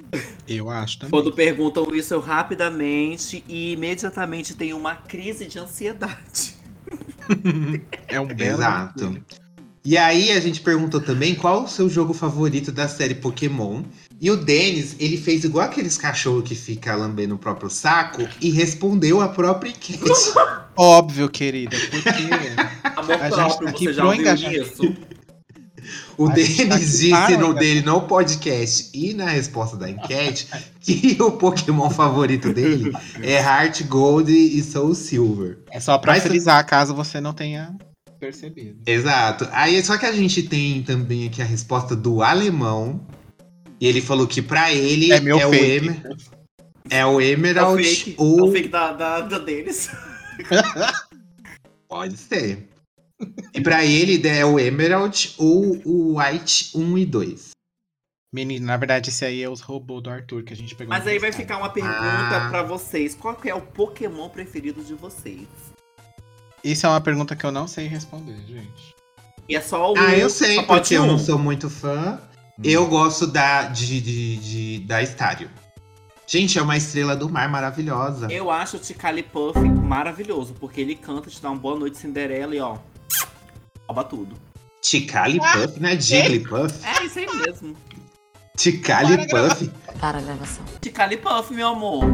Eu 0.48 0.70
acho 0.70 1.00
também. 1.00 1.10
Quando 1.10 1.34
perguntam 1.34 1.94
isso, 1.94 2.14
eu 2.14 2.20
rapidamente 2.20 3.44
e 3.46 3.72
imediatamente 3.72 4.54
tenho 4.54 4.78
uma 4.78 4.94
crise 4.94 5.46
de 5.46 5.58
ansiedade. 5.58 6.54
É 8.08 8.20
um 8.20 8.26
belo. 8.26 8.58
Exato. 8.58 9.22
E 9.82 9.96
aí 9.96 10.30
a 10.32 10.40
gente 10.40 10.60
perguntou 10.60 11.00
também 11.00 11.34
qual 11.34 11.64
o 11.64 11.68
seu 11.68 11.88
jogo 11.88 12.12
favorito 12.12 12.70
da 12.70 12.86
série 12.86 13.14
Pokémon. 13.14 13.82
E 14.20 14.30
o 14.30 14.36
Denis, 14.36 14.94
ele 14.98 15.16
fez 15.16 15.42
igual 15.44 15.64
aqueles 15.64 15.96
cachorros 15.96 16.46
que 16.46 16.54
fica 16.54 16.94
lambendo 16.94 17.34
o 17.34 17.38
próprio 17.38 17.70
saco 17.70 18.28
e 18.40 18.50
respondeu 18.50 19.22
a 19.22 19.28
própria 19.28 19.70
enquete. 19.70 20.04
Óbvio, 20.76 21.30
querida. 21.30 21.76
Porque 21.90 22.08
Amor 22.96 23.14
A 23.14 23.30
gente 23.30 23.34
próprio, 23.34 23.64
tá 23.64 23.70
aqui 23.70 23.84
você 23.84 23.92
já 23.94 24.02
pro 24.02 24.52
isso? 24.52 24.96
O 26.18 26.28
A 26.28 26.34
gente 26.34 26.56
tá 26.56 26.62
Denis 26.62 26.72
aqui 26.74 26.84
disse 26.84 27.10
para 27.10 27.38
no 27.38 27.48
o 27.48 27.54
dele 27.54 27.80
no 27.80 28.02
podcast 28.02 28.90
e 28.92 29.14
na 29.14 29.30
resposta 29.30 29.78
da 29.78 29.88
enquete 29.88 30.46
que 30.80 31.16
o 31.18 31.32
Pokémon 31.32 31.88
favorito 31.88 32.52
dele 32.52 32.92
é 33.22 33.40
Heart 33.40 33.84
Gold 33.84 34.30
e 34.30 34.62
Soul 34.62 34.94
Silver. 34.94 35.58
é 35.70 35.80
só 35.80 35.96
pra 35.96 36.12
Mas- 36.12 36.22
frisar, 36.22 36.64
caso 36.66 36.94
você 36.94 37.18
não 37.18 37.32
tenha 37.32 37.74
percebido. 38.20 38.82
Exato. 38.86 39.48
Aí 39.50 39.82
só 39.82 39.96
que 39.98 40.06
a 40.06 40.12
gente 40.12 40.42
tem 40.42 40.82
também 40.82 41.26
aqui 41.26 41.40
a 41.42 41.44
resposta 41.44 41.96
do 41.96 42.22
alemão. 42.22 43.04
E 43.80 43.86
ele 43.86 44.02
falou 44.02 44.26
que 44.26 44.42
pra 44.42 44.72
ele 44.72 45.10
É 45.10 45.16
é, 45.16 45.46
o. 45.46 45.54
Emer, 45.54 46.02
é 46.04 46.08
o 46.08 46.16
É 46.90 47.06
o 47.06 47.20
Emerald 47.20 47.82
fake, 47.82 48.10
é 48.12 48.14
ou 48.22 48.48
o 48.48 48.52
fake 48.52 48.68
da, 48.68 48.92
da, 48.92 49.20
da 49.22 49.38
deles. 49.38 49.88
pode 51.88 52.16
ser. 52.16 52.68
E 53.54 53.60
pra 53.60 53.84
ele 53.84 54.26
é 54.28 54.44
o 54.44 54.58
Emerald 54.58 55.34
ou 55.38 55.80
o 55.84 56.18
White 56.18 56.72
1 56.76 56.98
e 56.98 57.06
2. 57.06 57.50
Menino, 58.32 58.64
na 58.66 58.76
verdade, 58.76 59.10
esse 59.10 59.24
aí 59.24 59.42
é 59.42 59.48
os 59.48 59.60
robôs 59.60 60.02
do 60.02 60.10
Arthur 60.10 60.44
que 60.44 60.52
a 60.52 60.56
gente 60.56 60.74
pegou. 60.76 60.90
Mas 60.94 61.06
aí 61.06 61.18
vai 61.18 61.32
ficar 61.32 61.58
uma 61.58 61.68
pergunta 61.70 61.96
Ah. 61.96 62.48
pra 62.48 62.62
vocês. 62.62 63.14
Qual 63.14 63.34
que 63.34 63.48
é 63.48 63.54
o 63.54 63.60
Pokémon 63.60 64.28
preferido 64.28 64.84
de 64.84 64.94
vocês? 64.94 65.48
Isso 66.62 66.86
é 66.86 66.88
uma 66.88 67.00
pergunta 67.00 67.34
que 67.34 67.44
eu 67.44 67.52
não 67.52 67.66
sei 67.66 67.86
responder, 67.86 68.36
gente. 68.46 68.94
E 69.48 69.56
é 69.56 69.60
só 69.60 69.92
o 69.92 69.98
Ah, 69.98 70.14
eu 70.14 70.28
sei, 70.30 70.56
só 70.56 70.62
pode 70.62 70.80
porque 70.82 70.94
eu 70.94 71.02
um. 71.02 71.06
não 71.06 71.18
sou 71.18 71.38
muito 71.38 71.68
fã. 71.70 72.20
Eu 72.62 72.86
gosto 72.86 73.26
da, 73.26 73.62
de, 73.64 74.00
de, 74.00 74.36
de- 74.36 74.78
da 74.86 75.02
Estário. 75.02 75.50
Gente, 76.26 76.58
é 76.58 76.62
uma 76.62 76.76
estrela 76.76 77.16
do 77.16 77.28
mar 77.28 77.48
maravilhosa. 77.48 78.30
Eu 78.30 78.50
acho 78.50 78.76
o 78.76 78.80
Ticalipuff 78.80 79.58
maravilhoso, 79.58 80.54
porque 80.60 80.80
ele 80.80 80.94
canta, 80.94 81.28
te 81.30 81.40
dá 81.42 81.50
uma 81.50 81.58
boa 81.58 81.76
noite 81.78 81.96
Cinderela 81.98 82.54
e 82.54 82.60
ó. 82.60 82.76
Rouba 83.88 84.04
tudo. 84.04 84.36
Ticalipuff, 84.82 85.80
né? 85.80 85.98
Jigglypuff. 85.98 86.74
É 86.86 87.04
isso 87.04 87.18
aí 87.18 87.26
mesmo. 87.46 87.74
Ticalipuff. 88.56 89.70
Para 89.98 90.18
a 90.18 90.20
gravação. 90.20 90.64
Ticalipuff, 90.80 91.52
meu 91.52 91.68
amor. 91.68 92.04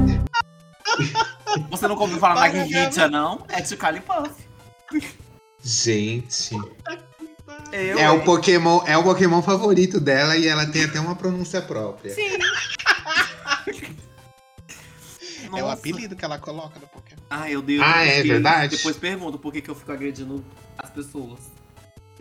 Você 1.70 1.86
nunca 1.88 2.02
ouviu 2.02 2.18
falar 2.18 2.34
na 2.40 2.48
Guivitia, 2.48 3.08
não? 3.08 3.44
É 3.48 3.60
Ticalipuff. 3.62 4.30
Gente. 5.62 6.54
Eu, 7.72 7.98
É 7.98 8.10
o? 8.10 8.22
Pokémon, 8.24 8.82
é 8.86 8.96
o 8.96 9.02
Pokémon 9.02 9.42
favorito 9.42 9.98
dela 10.00 10.36
e 10.36 10.46
ela 10.46 10.66
tem 10.66 10.84
até 10.84 11.00
uma 11.00 11.14
pronúncia 11.16 11.60
própria. 11.62 12.14
Sim. 12.14 12.38
É 15.56 15.62
o 15.62 15.70
apelido 15.70 16.16
que 16.16 16.24
ela 16.24 16.38
coloca 16.38 16.78
no 16.80 16.86
Pokémon. 16.88 17.20
Ai, 17.30 17.54
eu 17.54 17.62
Deus. 17.62 17.82
Ah, 17.84 18.02
é 18.04 18.08
depois- 18.16 18.28
verdade? 18.28 18.76
Depois 18.76 18.96
pergunto 18.96 19.38
por 19.38 19.52
que, 19.52 19.60
que 19.62 19.70
eu 19.70 19.74
fico 19.74 19.92
agredindo 19.92 20.44
as 20.76 20.90
pessoas. 20.90 21.38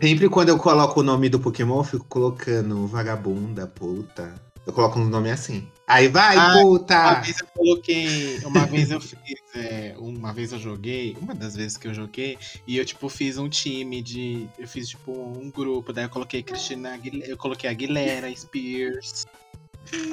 Sempre 0.00 0.28
quando 0.28 0.50
eu 0.50 0.58
coloco 0.58 1.00
o 1.00 1.02
nome 1.02 1.28
do 1.28 1.40
Pokémon, 1.40 1.78
eu 1.78 1.84
fico 1.84 2.04
colocando 2.08 2.86
vagabunda, 2.86 3.66
puta. 3.66 4.34
Eu 4.66 4.72
coloco 4.72 4.98
um 4.98 5.04
nome 5.08 5.30
assim. 5.30 5.68
Aí 5.86 6.08
vai, 6.08 6.36
Ah, 6.36 6.54
Uma 6.56 6.62
puta! 6.62 7.20
vez 7.20 7.38
eu 7.40 7.46
coloquei. 7.54 8.38
Uma 8.44 8.66
vez 8.66 8.90
eu 8.90 9.00
fiz. 9.00 9.16
é, 9.54 9.94
uma 9.96 10.32
vez 10.32 10.52
eu 10.52 10.58
joguei. 10.58 11.16
Uma 11.20 11.34
das 11.36 11.54
vezes 11.54 11.76
que 11.76 11.86
eu 11.86 11.94
joguei. 11.94 12.36
E 12.66 12.76
eu, 12.76 12.84
tipo, 12.84 13.08
fiz 13.08 13.38
um 13.38 13.48
time 13.48 14.02
de. 14.02 14.48
Eu 14.58 14.66
fiz, 14.66 14.88
tipo, 14.88 15.12
um 15.12 15.48
grupo. 15.50 15.92
Daí 15.92 16.04
eu 16.06 16.08
coloquei 16.10 16.42
Cristina 16.42 16.94
Aguilera. 16.94 17.30
Eu 17.30 17.36
coloquei 17.36 17.70
Aguilera, 17.70 18.34
Spears. 18.34 19.24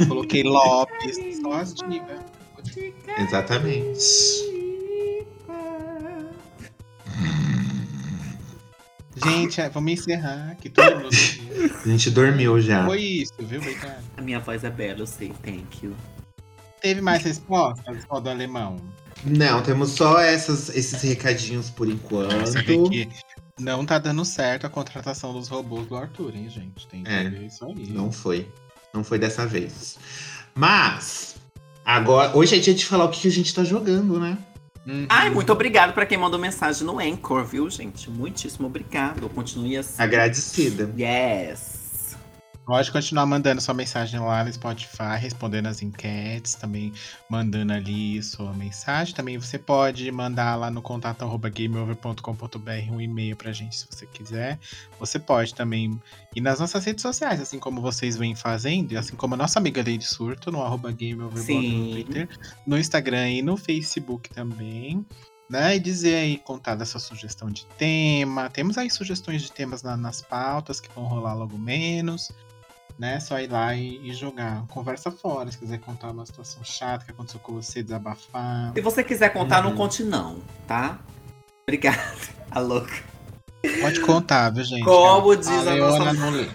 coloquei 0.07 0.43
Lopes. 0.45 1.17
Só 1.41 1.53
as 1.53 1.73
divas. 1.73 2.19
Exatamente. 3.17 4.62
Gente, 9.15 9.61
é, 9.61 9.69
vamos 9.69 9.91
encerrar. 9.91 10.55
Que 10.55 10.69
todo 10.69 10.95
mundo. 10.99 11.09
A 11.83 11.87
gente 11.87 12.09
dormiu 12.09 12.59
já. 12.59 12.85
Foi 12.85 13.01
isso, 13.01 13.33
viu? 13.39 13.59
Obrigado. 13.59 14.03
A 14.17 14.21
minha 14.21 14.39
voz 14.39 14.63
é 14.63 14.69
bela, 14.69 14.99
eu 14.99 15.07
sei. 15.07 15.29
Thank 15.43 15.85
you. 15.85 15.95
Teve 16.81 16.99
mais 17.01 17.23
respostas? 17.23 18.03
Só 18.09 18.19
do 18.19 18.29
alemão. 18.29 18.77
Não, 19.23 19.61
temos 19.61 19.91
só 19.91 20.19
essas, 20.19 20.69
esses 20.75 21.01
recadinhos 21.01 21.69
por 21.69 21.87
Você 21.87 22.61
vê 22.61 22.73
enquanto. 22.73 22.91
que 22.91 23.07
não 23.59 23.85
tá 23.85 23.99
dando 23.99 24.25
certo 24.25 24.65
a 24.65 24.69
contratação 24.69 25.31
dos 25.31 25.47
robôs 25.47 25.87
do 25.87 25.95
Arthur, 25.95 26.35
hein, 26.35 26.49
gente? 26.49 26.85
Tem 26.87 27.03
que 27.03 27.09
É, 27.11 27.29
ver 27.29 27.45
isso 27.45 27.63
aí. 27.65 27.87
Não 27.89 28.11
foi. 28.11 28.47
Não 28.93 29.03
foi 29.03 29.17
dessa 29.19 29.45
vez. 29.45 29.97
Mas, 30.55 31.35
agora. 31.85 32.35
Hoje 32.35 32.55
é 32.55 32.59
dia 32.59 32.73
de 32.73 32.85
falar 32.85 33.05
o 33.05 33.09
que 33.09 33.21
que 33.21 33.27
a 33.27 33.31
gente 33.31 33.53
tá 33.53 33.63
jogando, 33.63 34.19
né? 34.19 34.37
Uhum. 34.85 35.05
Ai, 35.07 35.29
muito 35.29 35.51
obrigado 35.51 35.93
pra 35.93 36.05
quem 36.05 36.17
mandou 36.17 36.39
mensagem 36.39 36.85
no 36.85 36.99
Anchor, 36.99 37.45
viu, 37.45 37.69
gente? 37.69 38.09
Muitíssimo 38.09 38.67
obrigado. 38.67 39.29
Continue 39.29 39.77
assim. 39.77 40.01
Agradecida. 40.01 40.89
Yes. 40.97 41.82
Pode 42.65 42.89
continuar 42.93 43.25
mandando 43.25 43.59
sua 43.59 43.73
mensagem 43.73 44.17
lá 44.21 44.41
no 44.41 44.53
Spotify, 44.53 45.17
respondendo 45.19 45.67
as 45.67 45.81
enquetes, 45.81 46.55
também 46.55 46.93
mandando 47.29 47.73
ali 47.73 48.23
sua 48.23 48.53
mensagem. 48.53 49.13
Também 49.13 49.37
você 49.37 49.59
pode 49.59 50.09
mandar 50.13 50.55
lá 50.55 50.71
no 50.71 50.81
contato 50.81 51.23
arroba 51.23 51.49
gameover.com.br 51.49 52.71
um 52.89 53.01
e-mail 53.01 53.35
pra 53.35 53.51
gente 53.51 53.75
se 53.75 53.85
você 53.91 54.05
quiser. 54.05 54.57
Você 54.97 55.19
pode 55.19 55.53
também 55.53 55.99
ir 56.33 56.39
nas 56.39 56.61
nossas 56.61 56.85
redes 56.85 57.01
sociais, 57.01 57.41
assim 57.41 57.59
como 57.59 57.81
vocês 57.81 58.15
vêm 58.15 58.33
fazendo, 58.33 58.93
e 58.93 58.97
assim 58.97 59.17
como 59.17 59.33
a 59.33 59.37
nossa 59.37 59.59
amiga 59.59 59.81
Lady 59.81 60.05
Surto, 60.05 60.49
no 60.49 60.61
arroba 60.63 60.89
gameoverblog 60.89 61.45
Sim. 61.45 61.79
no 61.79 61.91
Twitter, 61.91 62.29
no 62.65 62.77
Instagram 62.77 63.29
e 63.29 63.41
no 63.41 63.57
Facebook 63.57 64.29
também. 64.29 65.05
Né, 65.49 65.75
e 65.75 65.79
dizer 65.79 66.15
aí, 66.15 66.37
contar 66.37 66.73
da 66.73 66.85
sua 66.85 67.01
sugestão 67.01 67.51
de 67.51 67.65
tema. 67.77 68.49
Temos 68.49 68.77
aí 68.77 68.89
sugestões 68.89 69.41
de 69.41 69.51
temas 69.51 69.83
na- 69.83 69.97
nas 69.97 70.21
pautas 70.21 70.79
que 70.79 70.89
vão 70.95 71.03
rolar 71.03 71.33
logo 71.33 71.57
menos 71.57 72.31
né? 73.03 73.19
Só 73.19 73.37
ir 73.37 73.51
lá 73.51 73.75
e, 73.75 73.99
e 74.09 74.13
jogar. 74.13 74.65
Conversa 74.67 75.11
fora, 75.11 75.51
se 75.51 75.57
quiser 75.57 75.77
contar 75.79 76.11
uma 76.11 76.25
situação 76.25 76.63
chata 76.63 77.03
que 77.03 77.11
aconteceu 77.11 77.37
com 77.41 77.51
você, 77.53 77.83
desabafar. 77.83 78.71
Se 78.73 78.79
você 78.79 79.03
quiser 79.03 79.27
contar, 79.33 79.61
não 79.61 79.71
Uhum. 79.71 79.75
conte 79.75 80.03
não, 80.05 80.39
tá? 80.65 80.99
Obrigado. 81.63 82.29
A 82.49 82.59
louca. 82.63 82.93
Pode 83.81 83.99
contar, 83.99 84.49
viu, 84.51 84.63
gente? 84.63 84.85
Como 84.85 85.35
diz 85.35 85.49
a 85.49 85.73
a 85.73 85.75
nossa- 85.75 86.13
não 86.13 86.29
lê. 86.29 86.47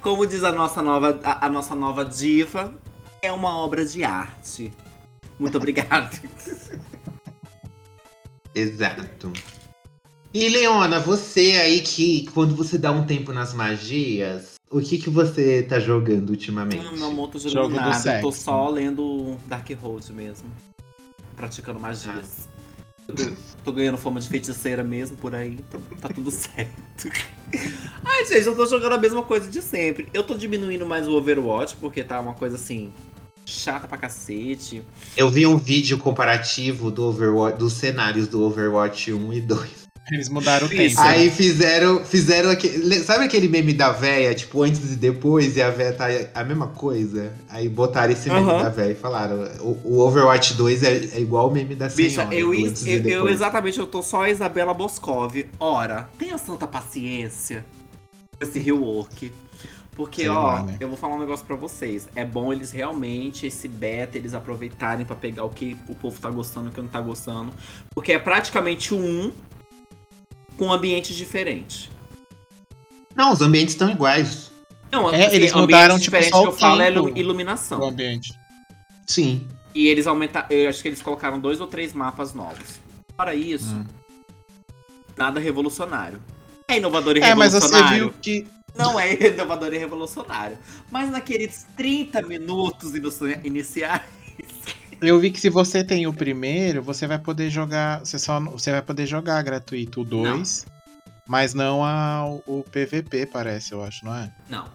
Como 0.00 0.26
diz 0.26 0.42
a 0.42 0.50
nossa 0.50 0.82
nova, 0.82 1.20
a, 1.22 1.46
a 1.46 1.48
nossa 1.48 1.74
nova 1.76 2.04
diva, 2.04 2.74
é 3.22 3.30
uma 3.30 3.56
obra 3.56 3.84
de 3.86 4.02
arte. 4.02 4.72
Muito 5.38 5.56
obrigado. 5.56 6.20
Exato. 8.54 9.32
E 10.34 10.48
Leona, 10.48 10.98
você 10.98 11.52
aí 11.62 11.80
que 11.80 12.28
quando 12.32 12.56
você 12.56 12.76
dá 12.78 12.90
um 12.90 13.04
tempo 13.06 13.32
nas 13.32 13.52
magias, 13.54 14.51
o 14.72 14.80
que 14.80 14.98
que 14.98 15.10
você 15.10 15.62
tá 15.62 15.78
jogando 15.78 16.30
ultimamente? 16.30 16.82
Não, 16.82 16.96
meu 16.96 17.06
amor, 17.06 17.28
tô 17.28 17.38
Jogo 17.38 17.50
jogando 17.50 17.74
do 17.74 17.90
nada. 17.90 18.16
Eu 18.16 18.22
tô 18.22 18.32
só 18.32 18.68
lendo 18.70 19.36
Dark 19.46 19.68
Road 19.80 20.12
mesmo. 20.12 20.48
Praticando 21.36 21.78
magias. 21.78 22.48
Tô, 23.06 23.14
tô 23.64 23.72
ganhando 23.72 23.98
fama 23.98 24.18
de 24.18 24.28
feiticeira 24.28 24.82
mesmo 24.82 25.16
por 25.16 25.34
aí, 25.34 25.58
então 25.58 25.80
tá 26.00 26.08
tudo 26.08 26.30
certo. 26.32 27.10
Ai, 28.02 28.24
gente, 28.24 28.46
eu 28.46 28.56
tô 28.56 28.64
jogando 28.66 28.94
a 28.94 28.98
mesma 28.98 29.22
coisa 29.22 29.50
de 29.50 29.60
sempre. 29.60 30.08
Eu 30.14 30.24
tô 30.24 30.34
diminuindo 30.34 30.86
mais 30.86 31.06
o 31.06 31.12
Overwatch, 31.12 31.76
porque 31.76 32.02
tá 32.02 32.18
uma 32.20 32.34
coisa 32.34 32.56
assim. 32.56 32.92
Chata 33.44 33.86
pra 33.86 33.98
cacete. 33.98 34.82
Eu 35.16 35.28
vi 35.28 35.46
um 35.46 35.58
vídeo 35.58 35.98
comparativo 35.98 36.90
do 36.90 37.04
Overwatch, 37.04 37.58
dos 37.58 37.74
cenários 37.74 38.28
do 38.28 38.42
Overwatch 38.42 39.12
1 39.12 39.32
e 39.32 39.40
2. 39.40 39.81
Eles 40.10 40.28
mudaram 40.28 40.66
o 40.66 40.70
tempo. 40.70 41.00
Aí 41.00 41.30
fizeram, 41.30 42.04
fizeram 42.04 42.50
aquele, 42.50 43.00
sabe 43.00 43.24
aquele 43.24 43.48
meme 43.48 43.72
da 43.72 43.92
véia, 43.92 44.34
tipo 44.34 44.62
antes 44.62 44.92
e 44.92 44.96
depois 44.96 45.56
e 45.56 45.62
a 45.62 45.70
véia 45.70 45.92
tá 45.92 46.06
a 46.34 46.44
mesma 46.44 46.68
coisa? 46.68 47.32
Aí 47.48 47.68
botaram 47.68 48.12
esse 48.12 48.28
meme 48.28 48.50
Aham. 48.50 48.62
da 48.62 48.68
véia 48.68 48.92
e 48.92 48.94
falaram, 48.96 49.44
o, 49.60 49.78
o 49.84 50.00
Overwatch 50.00 50.54
2 50.54 50.82
é, 50.82 50.96
é 51.14 51.20
igual 51.20 51.48
o 51.48 51.52
meme 51.52 51.74
da 51.76 51.88
Bicha, 51.88 52.22
senhora. 52.22 52.34
eu, 52.34 52.52
eu, 52.52 52.64
e 52.64 53.10
eu, 53.12 53.28
exatamente, 53.28 53.78
eu 53.78 53.86
tô 53.86 54.02
só 54.02 54.22
a 54.22 54.30
Isabela 54.30 54.74
Boscov. 54.74 55.46
Ora, 55.58 56.08
tenha 56.18 56.36
santa 56.36 56.66
paciência 56.66 57.64
com 58.38 58.44
esse 58.44 58.58
rework. 58.58 59.32
Porque, 59.94 60.22
Sei 60.22 60.30
ó, 60.30 60.42
lá, 60.42 60.62
né? 60.62 60.76
eu 60.80 60.88
vou 60.88 60.96
falar 60.96 61.16
um 61.16 61.20
negócio 61.20 61.44
pra 61.44 61.54
vocês. 61.54 62.08
É 62.16 62.24
bom 62.24 62.50
eles 62.50 62.70
realmente, 62.70 63.46
esse 63.46 63.68
beta, 63.68 64.16
eles 64.16 64.32
aproveitarem 64.32 65.04
pra 65.04 65.14
pegar 65.14 65.44
o 65.44 65.50
que 65.50 65.76
o 65.86 65.94
povo 65.94 66.18
tá 66.18 66.30
gostando 66.30 66.68
e 66.68 66.70
o 66.70 66.72
que 66.72 66.80
não 66.80 66.88
tá 66.88 67.00
gostando. 67.00 67.52
Porque 67.94 68.12
é 68.12 68.18
praticamente 68.18 68.94
um 68.94 69.30
com 70.56 70.72
ambientes 70.72 71.14
diferentes. 71.16 71.88
Não, 73.14 73.32
os 73.32 73.40
ambientes 73.40 73.74
estão 73.74 73.90
iguais. 73.90 74.50
Não, 74.90 75.10
É, 75.12 75.26
assim, 75.26 75.36
eles 75.36 75.52
mudaram, 75.52 75.98
tipo, 75.98 76.16
só 76.22 76.30
que 76.30 76.36
o 76.36 76.50
eu 76.50 76.52
falo 76.52 76.82
é 76.82 76.90
iluminação. 77.18 77.80
O 77.80 77.84
ambiente. 77.84 78.32
Sim. 79.06 79.46
E 79.74 79.86
eles 79.88 80.06
aumentaram. 80.06 80.46
Eu 80.50 80.68
acho 80.68 80.82
que 80.82 80.88
eles 80.88 81.00
colocaram 81.02 81.40
dois 81.40 81.60
ou 81.60 81.66
três 81.66 81.92
mapas 81.94 82.34
novos. 82.34 82.78
Fora 83.16 83.34
isso, 83.34 83.74
Hum. 83.74 83.84
nada 85.16 85.40
revolucionário. 85.40 86.20
É 86.68 86.76
inovador 86.76 87.16
e 87.16 87.20
É, 87.20 87.34
mas 87.34 87.52
você 87.52 87.60
revolucionário. 87.66 87.98
viu 88.10 88.14
que. 88.20 88.46
Não 88.74 88.98
é 88.98 89.12
inovador 89.28 89.72
e 89.74 89.78
revolucionário. 89.78 90.58
Mas 90.90 91.10
naqueles 91.10 91.66
30 91.76 92.22
minutos 92.22 92.94
inici- 92.94 93.40
iniciais. 93.44 94.02
Eu 95.02 95.18
vi 95.18 95.32
que 95.32 95.40
se 95.40 95.50
você 95.50 95.82
tem 95.82 96.06
o 96.06 96.14
primeiro, 96.14 96.80
você 96.80 97.08
vai 97.08 97.18
poder 97.18 97.50
jogar. 97.50 97.98
Você 98.00 98.18
só 98.20 98.38
você 98.38 98.70
vai 98.70 98.80
poder 98.80 99.04
jogar 99.04 99.42
gratuito 99.42 100.02
o 100.02 100.04
2. 100.04 100.64
Mas 101.26 101.54
não 101.54 101.84
a, 101.84 102.24
o 102.46 102.64
PVP, 102.64 103.26
parece, 103.26 103.72
eu 103.72 103.82
acho, 103.82 104.04
não 104.04 104.14
é? 104.14 104.32
Não. 104.48 104.68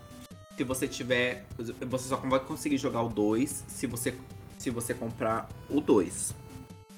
Se 0.57 0.63
você 0.63 0.87
tiver. 0.87 1.45
Você 1.57 2.09
só 2.09 2.17
vai 2.17 2.39
conseguir 2.41 2.77
jogar 2.77 3.03
o 3.03 3.09
2 3.09 3.65
se 3.67 3.87
você, 3.87 4.13
se 4.57 4.69
você 4.69 4.93
comprar 4.93 5.47
o 5.69 5.79
2. 5.79 6.35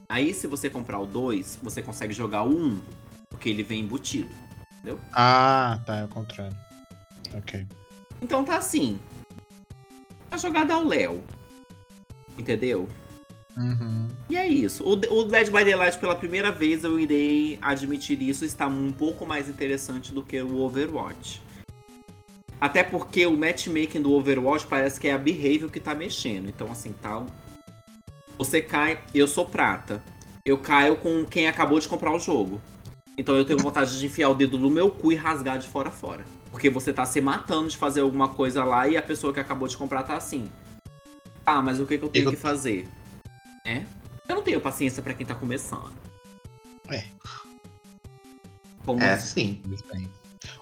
Aí, 0.07 0.33
se 0.33 0.47
você 0.47 0.69
comprar 0.69 0.99
o 0.99 1.05
2, 1.05 1.59
você 1.61 1.83
consegue 1.83 2.13
jogar 2.13 2.43
o 2.43 2.49
1. 2.49 2.81
porque 3.29 3.47
ele 3.47 3.61
vem 3.61 3.81
embutido. 3.81 4.29
Ah, 5.13 5.79
tá, 5.85 5.97
é 5.97 6.05
o 6.05 6.07
contrário. 6.07 6.55
Ok. 7.35 7.67
Então 8.21 8.43
tá 8.43 8.57
assim. 8.57 8.99
A 10.31 10.37
jogada 10.37 10.73
é 10.73 10.77
o 10.77 10.87
Léo. 10.87 11.23
Entendeu? 12.37 12.89
Uhum. 13.57 14.07
E 14.29 14.37
é 14.37 14.47
isso. 14.47 14.83
O, 14.83 14.91
o 14.93 15.23
Dead 15.25 15.47
by 15.47 15.63
Daylight, 15.65 15.97
pela 15.97 16.15
primeira 16.15 16.51
vez, 16.51 16.83
eu 16.83 16.99
irei 16.99 17.57
admitir 17.61 18.21
isso, 18.21 18.45
está 18.45 18.67
um 18.67 18.91
pouco 18.91 19.25
mais 19.25 19.49
interessante 19.49 20.13
do 20.13 20.23
que 20.23 20.41
o 20.41 20.57
Overwatch. 20.61 21.41
Até 22.61 22.83
porque 22.83 23.25
o 23.25 23.37
matchmaking 23.37 24.01
do 24.01 24.11
Overwatch 24.13 24.67
parece 24.67 24.99
que 24.99 25.07
é 25.07 25.13
a 25.13 25.17
Behavior 25.17 25.69
que 25.71 25.79
tá 25.79 25.95
mexendo. 25.95 26.49
Então, 26.49 26.69
assim, 26.71 26.93
tal. 27.01 27.25
Você 28.37 28.61
cai. 28.61 28.99
Eu 29.13 29.27
sou 29.27 29.45
prata. 29.45 30.03
Eu 30.45 30.57
caio 30.57 30.95
com 30.95 31.25
quem 31.25 31.47
acabou 31.47 31.79
de 31.79 31.87
comprar 31.87 32.13
o 32.13 32.19
jogo. 32.19 32.61
Então 33.17 33.35
eu 33.35 33.43
tenho 33.43 33.59
vontade 33.59 33.99
de 33.99 34.05
enfiar 34.05 34.29
o 34.29 34.33
dedo 34.33 34.57
no 34.57 34.69
meu 34.69 34.89
cu 34.89 35.11
e 35.11 35.15
rasgar 35.15 35.59
de 35.59 35.67
fora 35.67 35.89
a 35.89 35.91
fora. 35.91 36.25
Porque 36.51 36.69
você 36.69 36.91
tá 36.93 37.05
se 37.05 37.19
matando 37.19 37.67
de 37.67 37.75
fazer 37.77 37.99
alguma 38.01 38.29
coisa 38.29 38.63
lá 38.63 38.87
e 38.87 38.95
a 38.95 39.01
pessoa 39.01 39.33
que 39.33 39.39
acabou 39.39 39.67
de 39.67 39.75
comprar 39.77 40.03
tá 40.03 40.15
assim. 40.15 40.49
Ah, 41.45 41.61
mas 41.61 41.79
o 41.79 41.85
que, 41.85 41.97
que 41.97 42.05
eu 42.05 42.09
tenho 42.09 42.25
Eu- 42.25 42.31
que 42.31 42.37
fazer? 42.37 42.87
É? 43.69 43.83
Eu 44.27 44.35
não 44.35 44.43
tenho 44.43 44.59
paciência 44.61 45.01
pra 45.03 45.13
quem 45.13 45.25
tá 45.25 45.35
começando. 45.35 45.93
É. 46.89 47.03
Como 48.85 49.01
É 49.01 49.13
assim? 49.13 49.61
sim. 49.63 50.09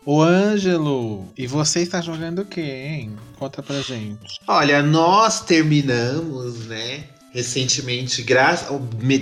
O 0.05 0.21
Ângelo, 0.21 1.27
e 1.37 1.45
você 1.47 1.81
está 1.81 2.01
jogando 2.01 2.39
o 2.39 2.45
quê, 2.45 2.61
hein? 2.61 3.17
Conta 3.37 3.61
pra 3.61 3.81
gente. 3.81 4.39
Olha, 4.47 4.81
nós 4.81 5.41
terminamos, 5.41 6.65
né? 6.67 7.03
Recentemente, 7.33 8.23
graças 8.23 8.69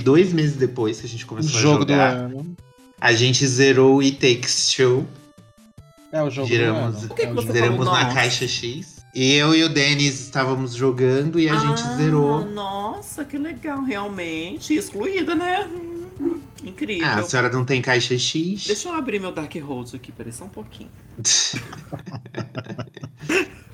dois 0.04 0.32
meses 0.32 0.56
depois 0.56 1.00
que 1.00 1.06
a 1.08 1.10
gente 1.10 1.24
O 1.24 1.28
começou 1.28 1.60
jogo 1.60 1.82
a 1.82 1.86
do 1.86 1.92
jogar, 1.94 2.14
ano. 2.14 2.56
a 3.02 3.14
gente 3.14 3.46
zerou 3.48 3.98
o 3.98 4.00
It 4.00 4.18
Takes 4.18 4.74
Two. 4.74 5.08
É 6.12 6.22
o 6.24 6.30
jogo 6.30 6.48
Giramos- 6.48 6.94
do 6.94 6.98
ano. 7.00 7.08
Por 7.10 7.16
que 7.16 7.24
É 7.24 7.32
o 7.32 7.36
que 7.36 7.52
Zeramos 7.52 7.86
falou 7.86 7.94
na 8.02 8.14
caixa 8.14 8.48
X. 8.48 8.95
Eu 9.18 9.56
e 9.56 9.64
o 9.64 9.70
Denis 9.70 10.20
estávamos 10.20 10.76
jogando 10.76 11.40
e 11.40 11.48
a 11.48 11.56
gente 11.56 11.82
Ah, 11.84 11.96
zerou. 11.96 12.44
Nossa, 12.44 13.24
que 13.24 13.38
legal, 13.38 13.82
realmente. 13.82 14.74
Excluída, 14.74 15.34
né? 15.34 15.66
Hum, 16.20 16.42
Incrível. 16.62 17.08
Ah, 17.08 17.20
a 17.20 17.24
senhora 17.24 17.50
não 17.50 17.64
tem 17.64 17.82
caixa 17.82 18.18
X? 18.18 18.66
Deixa 18.68 18.90
eu 18.90 18.94
abrir 18.94 19.22
meu 19.22 19.32
Dark 19.32 19.56
Roads 19.56 19.96
aqui, 19.96 20.12
peraí 20.12 20.34
só 20.34 20.44
um 20.44 20.50
pouquinho. 20.50 20.90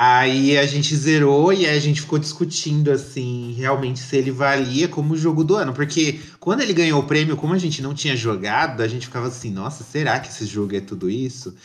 Aí 0.00 0.56
a 0.56 0.64
gente 0.64 0.94
zerou 0.94 1.52
e 1.52 1.66
a 1.66 1.78
gente 1.80 2.02
ficou 2.02 2.20
discutindo 2.20 2.88
assim, 2.90 3.52
realmente 3.58 3.98
se 3.98 4.16
ele 4.16 4.30
valia 4.30 4.86
como 4.86 5.16
jogo 5.16 5.42
do 5.42 5.56
ano, 5.56 5.74
porque 5.74 6.20
quando 6.38 6.60
ele 6.60 6.72
ganhou 6.72 7.00
o 7.00 7.06
prêmio, 7.06 7.36
como 7.36 7.52
a 7.52 7.58
gente 7.58 7.82
não 7.82 7.92
tinha 7.92 8.16
jogado, 8.16 8.80
a 8.80 8.86
gente 8.86 9.06
ficava 9.06 9.26
assim, 9.26 9.50
nossa, 9.50 9.82
será 9.82 10.20
que 10.20 10.28
esse 10.28 10.46
jogo 10.46 10.76
é 10.76 10.80
tudo 10.80 11.10
isso? 11.10 11.56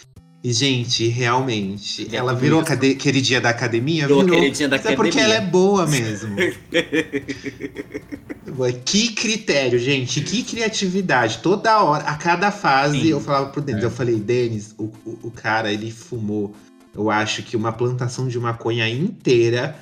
E 0.43 0.51
gente, 0.51 1.07
realmente, 1.07 2.07
É 2.11 2.17
ela 2.17 2.33
virou 2.35 2.61
cade- 2.63 2.95
queridinha 2.95 3.39
da 3.39 3.49
academia, 3.49 4.05
Virou 4.07 4.23
virou. 4.25 4.37
queridinha 4.39 4.67
da 4.67 4.75
Mas 4.75 4.85
é 4.85 4.95
porque 4.95 5.11
academia. 5.17 5.35
ela 5.37 5.45
é 5.45 5.49
boa 5.49 5.87
mesmo. 5.87 6.35
que 8.85 9.09
critério, 9.13 9.79
gente, 9.79 10.19
que 10.21 10.43
criatividade. 10.43 11.37
Toda 11.39 11.81
hora, 11.81 12.03
a 12.03 12.15
cada 12.15 12.51
fase, 12.51 12.99
Sim. 13.01 13.07
eu 13.07 13.21
falava 13.21 13.49
pro 13.51 13.61
Denis, 13.61 13.83
É. 13.83 13.85
eu 13.85 13.91
falei, 13.91 14.15
Denis, 14.19 14.75
o, 14.77 14.83
o, 15.05 15.19
o 15.23 15.31
cara, 15.31 15.71
ele 15.71 15.89
fumou, 15.91 16.53
eu 16.93 17.09
acho 17.09 17.41
que 17.43 17.55
uma 17.55 17.71
plantação 17.71 18.27
de 18.27 18.37
maconha 18.39 18.87
inteira 18.89 19.75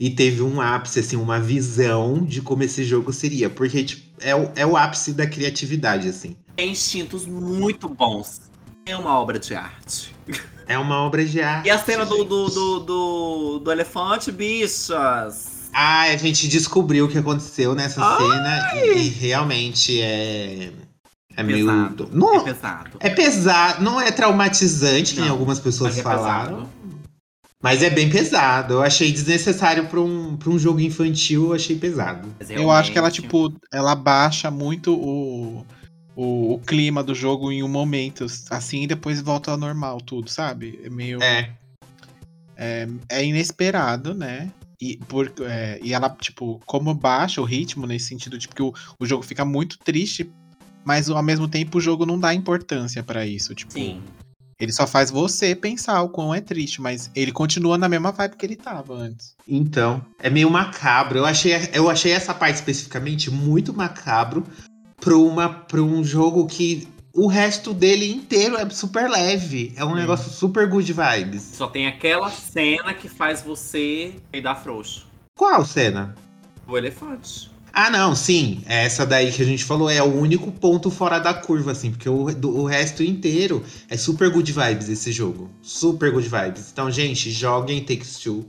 e 0.00 0.10
teve 0.10 0.42
um 0.42 0.60
ápice, 0.60 0.98
assim, 1.00 1.16
uma 1.16 1.38
visão 1.40 2.24
de 2.24 2.40
como 2.42 2.62
esse 2.64 2.84
jogo 2.84 3.12
seria. 3.12 3.48
Porque, 3.48 3.84
tipo, 3.84 4.02
é 4.20 4.34
o, 4.34 4.50
é 4.56 4.66
o 4.66 4.76
ápice 4.76 5.12
da 5.12 5.26
criatividade, 5.26 6.08
assim. 6.08 6.36
Tem 6.56 6.72
instintos 6.72 7.24
muito 7.24 7.88
bons. 7.88 8.47
É 8.88 8.96
uma 8.96 9.18
obra 9.18 9.38
de 9.38 9.54
arte. 9.54 10.14
É 10.66 10.78
uma 10.78 10.96
obra 11.02 11.24
de 11.24 11.40
arte. 11.42 11.66
E 11.68 11.70
a 11.70 11.78
cena 11.78 12.04
do, 12.06 12.24
do, 12.24 12.48
do, 12.48 12.78
do, 12.80 13.58
do 13.60 13.72
elefante, 13.72 14.30
bichas. 14.32 15.68
Ah, 15.72 16.02
a 16.02 16.16
gente 16.16 16.48
descobriu 16.48 17.04
o 17.04 17.08
que 17.08 17.18
aconteceu 17.18 17.74
nessa 17.74 18.02
Ai! 18.02 18.18
cena 18.18 18.74
e, 18.74 18.98
e 18.98 19.08
realmente 19.08 20.00
é. 20.00 20.72
É 21.36 21.42
meio. 21.42 21.66
Pesado. 21.66 22.08
Não, 22.12 22.34
É 22.34 22.44
pesado. 22.44 22.90
é 23.00 23.10
pesado, 23.10 23.82
não 23.84 24.00
é 24.00 24.10
traumatizante, 24.10 25.14
que 25.14 25.20
nem 25.20 25.30
algumas 25.30 25.60
pessoas 25.60 25.90
Mas 25.90 25.98
é 25.98 26.02
falaram. 26.02 26.54
pesado. 26.56 26.68
Mas 27.62 27.82
é 27.82 27.90
bem 27.90 28.08
pesado. 28.08 28.74
Eu 28.74 28.82
achei 28.82 29.10
desnecessário 29.12 29.86
pra 29.86 30.00
um, 30.00 30.36
pra 30.36 30.48
um 30.50 30.58
jogo 30.58 30.80
infantil, 30.80 31.46
eu 31.48 31.54
achei 31.54 31.76
pesado. 31.76 32.28
Eu 32.48 32.70
acho 32.70 32.90
que 32.92 32.98
ela, 32.98 33.10
tipo, 33.10 33.52
ela 33.72 33.94
baixa 33.94 34.50
muito 34.50 34.94
o, 34.94 35.64
o, 36.18 36.54
o 36.54 36.58
clima 36.58 37.00
do 37.00 37.14
jogo 37.14 37.52
em 37.52 37.62
um 37.62 37.68
momento, 37.68 38.26
assim, 38.50 38.82
e 38.82 38.86
depois 38.88 39.20
volta 39.20 39.52
ao 39.52 39.56
normal 39.56 40.00
tudo, 40.00 40.28
sabe? 40.28 40.80
É 40.82 40.90
meio. 40.90 41.22
É. 41.22 41.54
é 43.08 43.24
inesperado, 43.24 44.14
né? 44.14 44.50
E, 44.80 44.96
por, 44.96 45.32
é, 45.42 45.78
e 45.80 45.94
ela, 45.94 46.10
tipo, 46.10 46.60
como 46.66 46.92
baixa 46.92 47.40
o 47.40 47.44
ritmo 47.44 47.86
nesse 47.86 48.06
sentido, 48.06 48.36
tipo, 48.36 48.52
que 48.52 48.62
o, 48.62 48.74
o 48.98 49.06
jogo 49.06 49.22
fica 49.22 49.44
muito 49.44 49.78
triste, 49.78 50.28
mas 50.84 51.08
ao 51.08 51.22
mesmo 51.22 51.46
tempo 51.46 51.78
o 51.78 51.80
jogo 51.80 52.04
não 52.04 52.18
dá 52.18 52.34
importância 52.34 53.00
pra 53.00 53.24
isso. 53.24 53.54
Tipo, 53.54 53.74
Sim. 53.74 54.02
ele 54.58 54.72
só 54.72 54.88
faz 54.88 55.12
você 55.12 55.54
pensar 55.54 56.02
o 56.02 56.08
quão 56.08 56.34
é 56.34 56.40
triste, 56.40 56.80
mas 56.80 57.12
ele 57.14 57.30
continua 57.30 57.78
na 57.78 57.88
mesma 57.88 58.10
vibe 58.10 58.36
que 58.36 58.44
ele 58.44 58.56
tava 58.56 58.92
antes. 58.92 59.36
Então, 59.46 60.04
é 60.18 60.28
meio 60.28 60.50
macabro. 60.50 61.18
Eu 61.18 61.26
achei, 61.26 61.52
eu 61.72 61.88
achei 61.88 62.10
essa 62.10 62.34
parte 62.34 62.56
especificamente 62.56 63.30
muito 63.30 63.72
macabro 63.72 64.44
pra, 65.00 65.16
uma, 65.16 65.48
pra 65.48 65.80
um 65.82 66.02
jogo 66.04 66.46
que 66.46 66.86
o 67.14 67.26
resto 67.26 67.72
dele 67.74 68.10
inteiro 68.10 68.56
é 68.56 68.68
super 68.70 69.08
leve. 69.10 69.72
É 69.76 69.84
um 69.84 69.90
Sim. 69.90 69.96
negócio 69.96 70.30
super 70.30 70.68
good 70.68 70.92
vibes. 70.92 71.42
Só 71.54 71.66
tem 71.66 71.86
aquela 71.86 72.30
cena 72.30 72.94
que 72.94 73.08
faz 73.08 73.42
você 73.42 74.14
dar 74.42 74.54
frouxo. 74.54 75.06
Qual 75.36 75.64
cena? 75.64 76.14
O 76.66 76.76
elefante. 76.76 77.50
Ah, 77.72 77.90
não, 77.90 78.14
sim. 78.14 78.62
Essa 78.66 79.06
daí 79.06 79.30
que 79.30 79.40
a 79.42 79.44
gente 79.44 79.62
falou 79.64 79.88
é 79.88 80.02
o 80.02 80.06
único 80.20 80.50
ponto 80.50 80.90
fora 80.90 81.18
da 81.18 81.32
curva, 81.32 81.72
assim, 81.72 81.90
porque 81.90 82.08
o, 82.08 82.24
do- 82.34 82.56
o 82.56 82.64
resto 82.64 83.02
inteiro 83.04 83.62
é 83.88 83.96
super 83.96 84.30
good 84.30 84.50
vibes 84.50 84.88
esse 84.88 85.12
jogo. 85.12 85.50
Super 85.62 86.10
good 86.10 86.28
vibes. 86.28 86.70
Então, 86.72 86.90
gente, 86.90 87.30
joguem 87.30 87.84
Takes 87.84 88.18
Two. 88.18 88.46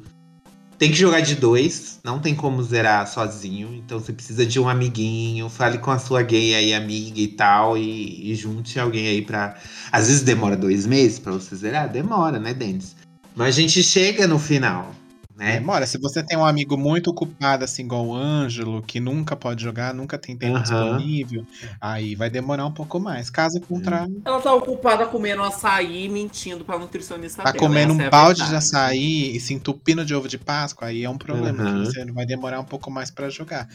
Tem 0.79 0.89
que 0.89 0.95
jogar 0.95 1.19
de 1.19 1.35
dois, 1.35 1.99
não 2.05 2.19
tem 2.19 2.33
como 2.33 2.63
zerar 2.63 3.05
sozinho. 3.05 3.75
Então 3.75 3.99
você 3.99 4.13
precisa 4.13 4.45
de 4.45 4.61
um 4.61 4.69
amiguinho, 4.69 5.49
fale 5.49 5.77
com 5.77 5.91
a 5.91 5.99
sua 5.99 6.23
gay 6.23 6.55
aí, 6.55 6.73
amiga 6.73 7.19
e 7.19 7.27
tal, 7.27 7.77
e, 7.77 8.31
e 8.31 8.33
junte 8.33 8.79
alguém 8.79 9.05
aí 9.09 9.21
pra. 9.21 9.57
Às 9.91 10.07
vezes 10.07 10.21
demora 10.21 10.55
dois 10.55 10.85
meses 10.85 11.19
pra 11.19 11.33
você 11.33 11.53
zerar, 11.53 11.91
demora, 11.91 12.39
né, 12.39 12.53
Denis? 12.53 12.95
Mas 13.35 13.57
a 13.57 13.59
gente 13.59 13.83
chega 13.83 14.25
no 14.25 14.39
final, 14.39 14.95
né? 15.39 15.53
Demora, 15.53 15.87
se 15.87 15.97
você 15.97 16.21
tem 16.21 16.37
um 16.37 16.45
amigo 16.45 16.77
muito 16.77 17.09
ocupado, 17.09 17.63
assim, 17.63 17.83
igual 17.83 18.05
o 18.07 18.13
Ângelo, 18.13 18.83
que 18.83 18.99
nunca 18.99 19.35
pode 19.35 19.63
jogar, 19.63 19.93
nunca 19.93 20.17
tem 20.17 20.37
tempo 20.37 20.57
Aham. 20.57 20.61
disponível, 20.61 21.43
aí 21.81 22.13
vai 22.15 22.29
demorar 22.29 22.65
um 22.65 22.73
pouco 22.73 22.99
mais. 22.99 23.29
Caso 23.29 23.59
contrário, 23.61 24.21
Ela 24.25 24.41
tá 24.41 24.53
ocupada 24.53 25.05
comendo 25.05 25.41
açaí 25.43 26.05
e 26.05 26.09
mentindo 26.09 26.65
pra 26.65 26.77
nutricionista 26.77 27.43
tá 27.43 27.51
dela. 27.51 27.65
comendo 27.65 27.93
um 27.93 28.01
é 28.01 28.07
a 28.07 28.09
balde 28.09 28.45
de 28.45 28.55
açaí 28.55 29.35
e 29.35 29.39
se 29.39 29.53
entupindo 29.53 30.05
de 30.05 30.13
ovo 30.13 30.27
de 30.27 30.37
Páscoa, 30.37 30.89
aí 30.89 31.03
é 31.03 31.09
um 31.09 31.17
problema, 31.17 31.63
que 31.63 31.85
você 31.85 32.05
vai 32.11 32.25
demorar 32.25 32.59
um 32.59 32.65
pouco 32.65 32.91
mais 32.91 33.09
pra 33.09 33.29
jogar. 33.29 33.67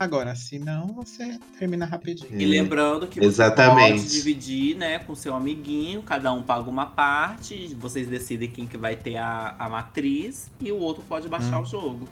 Agora, 0.00 0.34
se 0.34 0.58
não, 0.58 0.86
você 0.94 1.38
termina 1.58 1.84
rapidinho. 1.84 2.40
E 2.40 2.46
lembrando 2.46 3.06
que 3.06 3.20
você 3.20 3.26
Exatamente. 3.26 3.98
pode 3.98 4.08
dividir, 4.08 4.74
né, 4.74 4.98
com 4.98 5.14
seu 5.14 5.34
amiguinho, 5.34 6.02
cada 6.02 6.32
um 6.32 6.42
paga 6.42 6.70
uma 6.70 6.86
parte, 6.86 7.76
vocês 7.78 8.08
decidem 8.08 8.50
quem 8.50 8.66
que 8.66 8.78
vai 8.78 8.96
ter 8.96 9.18
a, 9.18 9.54
a 9.58 9.68
matriz 9.68 10.48
e 10.58 10.72
o 10.72 10.78
outro 10.78 11.02
pode 11.10 11.28
baixar 11.28 11.58
Hum. 11.58 11.62
o 11.62 11.66
jogo. 11.66 12.08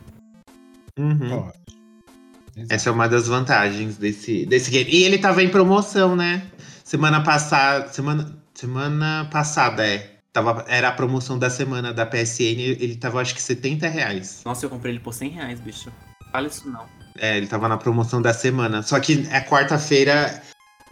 Uhum. 0.98 1.18
Pode. 1.18 1.58
Exato. 2.56 2.74
Essa 2.74 2.88
é 2.88 2.92
uma 2.92 3.08
das 3.08 3.28
vantagens 3.28 3.96
desse, 3.96 4.44
desse 4.44 4.68
game. 4.72 4.90
E 4.90 5.04
ele 5.04 5.18
tava 5.18 5.40
em 5.42 5.48
promoção, 5.48 6.16
né? 6.16 6.42
Semana 6.82 7.22
passada. 7.22 7.86
Semana, 7.88 8.36
semana 8.52 9.28
passada, 9.30 9.86
é. 9.86 10.16
Tava, 10.32 10.64
era 10.68 10.88
a 10.88 10.92
promoção 10.92 11.38
da 11.38 11.48
semana 11.48 11.92
da 11.94 12.04
PSN. 12.04 12.58
Ele 12.80 12.96
tava, 12.96 13.20
acho 13.20 13.32
que, 13.34 13.40
70 13.40 13.88
reais. 13.88 14.42
Nossa, 14.44 14.66
eu 14.66 14.70
comprei 14.70 14.92
ele 14.92 15.00
por 15.00 15.14
100 15.14 15.30
reais, 15.30 15.60
bicho. 15.60 15.90
Fala 16.32 16.48
isso 16.48 16.68
não. 16.68 16.84
É, 17.16 17.36
ele 17.36 17.46
tava 17.46 17.68
na 17.68 17.76
promoção 17.76 18.20
da 18.20 18.34
semana. 18.34 18.82
Só 18.82 18.98
que 18.98 19.26
é 19.30 19.40
quarta-feira. 19.40 20.42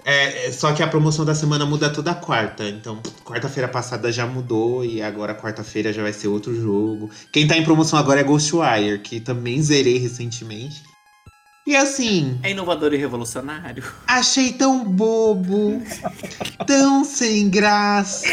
É, 0.06 0.46
é, 0.46 0.52
só 0.52 0.72
que 0.72 0.84
a 0.84 0.86
promoção 0.86 1.24
da 1.24 1.34
semana 1.34 1.66
muda 1.66 1.90
toda 1.90 2.14
quarta. 2.14 2.62
Então, 2.68 3.02
quarta-feira 3.24 3.66
passada 3.66 4.12
já 4.12 4.24
mudou 4.24 4.84
e 4.84 5.02
agora 5.02 5.34
quarta-feira 5.34 5.92
já 5.92 6.00
vai 6.00 6.12
ser 6.12 6.28
outro 6.28 6.54
jogo. 6.54 7.10
Quem 7.32 7.44
tá 7.44 7.56
em 7.56 7.64
promoção 7.64 7.98
agora 7.98 8.20
é 8.20 8.22
Ghostwire, 8.22 9.00
que 9.00 9.18
também 9.18 9.60
zerei 9.60 9.98
recentemente. 9.98 10.80
E 11.66 11.74
assim, 11.74 12.38
É 12.44 12.52
inovador 12.52 12.94
e 12.94 12.96
revolucionário. 12.96 13.82
Achei 14.06 14.52
tão 14.52 14.84
bobo, 14.84 15.82
tão 16.64 17.04
sem 17.04 17.50
graça. 17.50 18.28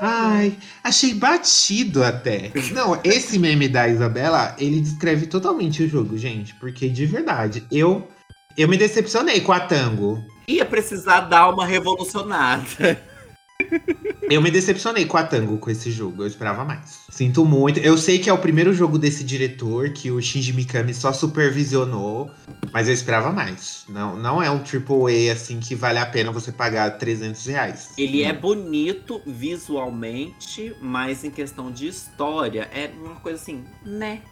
Ai, 0.00 0.56
achei 0.82 1.12
batido 1.12 2.02
até. 2.02 2.50
Não, 2.72 2.98
esse 3.04 3.38
meme 3.38 3.68
da 3.68 3.86
Isabela, 3.86 4.56
ele 4.58 4.80
descreve 4.80 5.26
totalmente 5.26 5.82
o 5.82 5.88
jogo, 5.88 6.16
gente. 6.16 6.54
Porque 6.54 6.88
de 6.88 7.04
verdade, 7.04 7.62
eu 7.70 8.08
eu 8.56 8.68
me 8.68 8.76
decepcionei 8.76 9.40
com 9.40 9.52
a 9.52 9.60
Tango. 9.60 10.24
Ia 10.46 10.64
precisar 10.64 11.20
dar 11.22 11.48
uma 11.48 11.64
revolucionada. 11.64 13.00
Eu 14.28 14.40
me 14.42 14.50
decepcionei 14.50 15.04
com 15.04 15.16
a 15.16 15.22
Tango 15.22 15.58
com 15.58 15.70
esse 15.70 15.90
jogo, 15.90 16.22
eu 16.22 16.26
esperava 16.26 16.64
mais. 16.64 17.00
Sinto 17.10 17.44
muito. 17.44 17.78
Eu 17.80 17.96
sei 17.96 18.18
que 18.18 18.28
é 18.28 18.32
o 18.32 18.38
primeiro 18.38 18.72
jogo 18.72 18.98
desse 18.98 19.22
diretor 19.22 19.90
que 19.90 20.10
o 20.10 20.20
Shinji 20.20 20.52
Mikami 20.52 20.94
só 20.94 21.12
supervisionou, 21.12 22.30
mas 22.72 22.88
eu 22.88 22.94
esperava 22.94 23.30
mais. 23.30 23.84
Não, 23.88 24.16
não 24.16 24.42
é 24.42 24.50
um 24.50 24.56
AAA 24.58 25.32
assim 25.32 25.60
que 25.60 25.74
vale 25.74 25.98
a 25.98 26.06
pena 26.06 26.32
você 26.32 26.50
pagar 26.50 26.98
300 26.98 27.46
reais. 27.46 27.90
Ele 27.96 28.22
é 28.22 28.32
bonito 28.32 29.20
visualmente, 29.26 30.74
mas 30.80 31.24
em 31.24 31.30
questão 31.30 31.70
de 31.70 31.86
história, 31.86 32.68
é 32.72 32.90
uma 33.00 33.16
coisa 33.16 33.40
assim, 33.40 33.64
né? 33.84 34.22